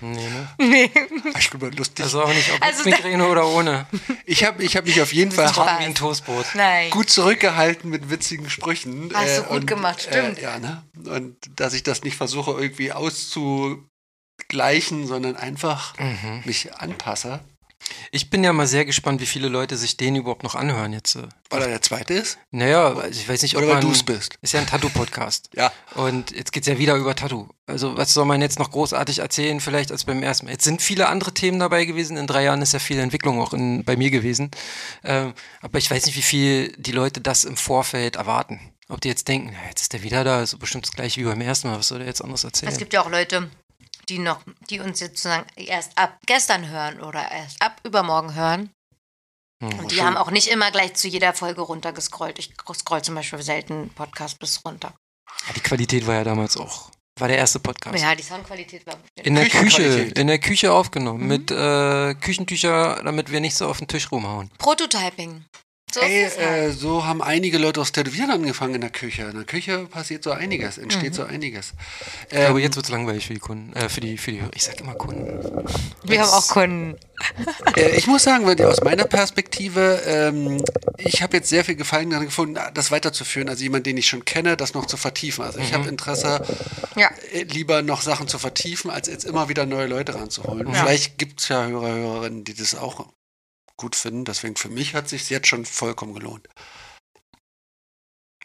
[0.00, 0.48] Nee, ne?
[0.58, 0.90] nee.
[1.38, 2.02] Ich bin mal lustig.
[2.04, 3.86] Also auch nicht, ob Also mit Migräne oder ohne.
[4.24, 5.54] ich habe ich hab mich auf jeden Fall.
[5.54, 6.46] Hart wie ein Toastbrot.
[6.54, 6.90] Nein.
[6.90, 9.10] gut zurückgehalten mit witzigen Sprüchen.
[9.14, 10.38] Hast du gut und, gemacht, stimmt.
[10.38, 10.82] Äh, ja, ne?
[11.04, 12.92] Und dass ich das nicht versuche irgendwie
[14.38, 16.42] auszugleichen, sondern einfach Mhm.
[16.44, 17.40] mich anpasse.
[18.12, 21.16] Ich bin ja mal sehr gespannt, wie viele Leute sich den überhaupt noch anhören jetzt.
[21.16, 21.22] äh.
[21.50, 22.38] Weil er der zweite ist?
[22.52, 23.86] Naja, also ich weiß nicht, ob Oder weil man...
[23.86, 24.36] du es bist?
[24.40, 25.50] Ist ja ein Tattoo-Podcast.
[25.56, 25.72] Ja.
[25.96, 27.48] Und jetzt geht's ja wieder über Tattoo.
[27.66, 30.52] Also was soll man jetzt noch großartig erzählen, vielleicht als beim ersten Mal?
[30.52, 32.16] Jetzt sind viele andere Themen dabei gewesen.
[32.16, 34.52] In drei Jahren ist ja viel Entwicklung auch in, bei mir gewesen.
[35.02, 38.60] Ähm, aber ich weiß nicht, wie viel die Leute das im Vorfeld erwarten.
[38.88, 41.24] Ob die jetzt denken, ja, jetzt ist der wieder da, ist bestimmt das gleiche wie
[41.24, 41.78] beim ersten Mal.
[41.78, 42.70] Was soll der jetzt anderes erzählen?
[42.70, 43.50] Es gibt ja auch Leute,
[44.08, 44.40] die noch,
[44.70, 48.70] die uns jetzt sozusagen erst ab gestern hören oder erst ab übermorgen hören.
[49.62, 49.78] Hm.
[49.78, 52.38] Und die haben auch nicht immer gleich zu jeder Folge runtergescrollt.
[52.38, 54.92] Ich scroll zum Beispiel selten Podcast bis runter.
[55.46, 57.98] Ja, die Qualität war ja damals auch, war der erste Podcast.
[58.02, 58.96] Ja, die Soundqualität war.
[59.22, 61.28] In der Küche, in der Küche aufgenommen, Mhm.
[61.28, 64.50] mit äh, Küchentücher, damit wir nicht so auf den Tisch rumhauen.
[64.58, 65.44] Prototyping.
[65.94, 66.48] So Ey, es halt.
[66.48, 69.22] äh, so haben einige Leute aus Tätowieren angefangen in der Küche.
[69.24, 71.16] In der Küche passiert so einiges, entsteht Mhm.
[71.16, 71.74] so einiges.
[72.24, 74.62] Ich glaube, Ähm, jetzt wird's langweilig für die Kunden, äh, für die, für die, ich
[74.64, 75.38] sag immer Kunden.
[76.02, 76.96] Wir haben auch Kunden.
[77.76, 80.62] Äh, ich muss sagen, weil aus meiner Perspektive, ähm,
[80.96, 83.48] ich habe jetzt sehr viel Gefallen daran gefunden, das weiterzuführen.
[83.50, 85.44] Also jemand, den ich schon kenne, das noch zu vertiefen.
[85.44, 86.42] Also ich habe Interesse,
[86.96, 87.10] Ja.
[87.32, 90.68] äh, lieber noch Sachen zu vertiefen, als jetzt immer wieder neue Leute ranzuholen.
[90.68, 90.74] Ja.
[90.84, 93.06] Vielleicht gibt es ja Hörer, Hörerinnen, die das auch
[93.76, 94.24] gut finden.
[94.24, 96.48] Deswegen für mich hat sich jetzt schon vollkommen gelohnt.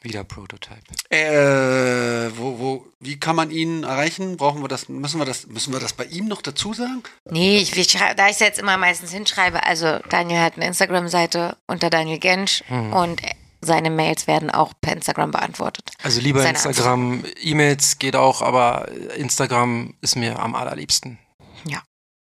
[0.03, 0.81] Wieder Prototype.
[1.09, 4.37] Äh, wo, wo, wie kann man ihn erreichen?
[4.37, 7.01] Brauchen wir das, müssen wir das, müssen wir das bei ihm noch dazu sagen?
[7.25, 11.57] Nee, ich, ich da ich es jetzt immer meistens hinschreibe, also Daniel hat eine Instagram-Seite
[11.65, 12.93] unter Daniel Gensch Hm.
[12.93, 13.21] und
[13.59, 15.91] seine Mails werden auch per Instagram beantwortet.
[16.03, 21.17] Also lieber Seine Instagram, E-Mails geht auch, aber Instagram ist mir am allerliebsten.
[21.65, 21.81] Ja.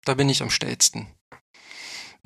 [0.04, 1.08] Da bin ich am stellsten.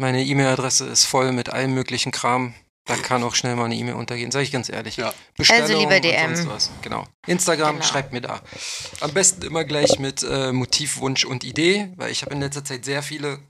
[0.01, 2.55] Meine E-Mail-Adresse ist voll mit allem möglichen Kram.
[2.87, 4.97] Da kann auch schnell mal eine E-Mail untergehen, sage ich ganz ehrlich.
[4.97, 5.13] Ja.
[5.37, 6.35] Bestellung lieber und DM.
[6.35, 6.71] sonst was.
[6.81, 7.05] Genau.
[7.27, 7.87] Instagram, Genau.
[7.87, 8.41] schreibt mir da.
[9.01, 12.65] Am besten immer gleich mit äh, Motiv, Wunsch und Idee, weil ich habe in letzter
[12.65, 13.41] Zeit sehr viele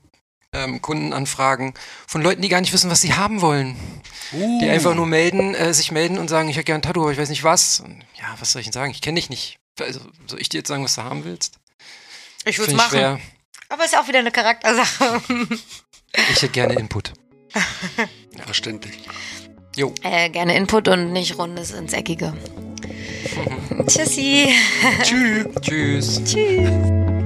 [0.53, 1.73] ähm, Kundenanfragen
[2.05, 3.77] von Leuten, die gar nicht wissen, was sie haben wollen.
[4.33, 7.13] Die einfach nur melden, äh, sich melden und sagen, ich hätte gern ein Tattoo, aber
[7.13, 7.79] ich weiß nicht was.
[7.79, 8.91] Und, ja, was soll ich denn sagen?
[8.91, 9.57] Ich kenne dich nicht.
[9.79, 11.55] Also, soll ich dir jetzt sagen, was du haben willst?
[12.43, 12.89] Ich würde es machen.
[12.89, 13.19] schwer.
[13.71, 15.21] Aber ist auch wieder eine Charaktersache.
[16.13, 17.13] Ich hätte gerne Input.
[18.45, 18.99] Verständlich.
[19.77, 19.93] Jo.
[20.03, 22.33] äh, gerne Input und nicht Rundes ins Eckige.
[23.87, 24.53] Tschüssi.
[25.03, 25.47] Tschüss.
[25.61, 26.23] Tschüss.
[26.25, 27.20] Tschüss.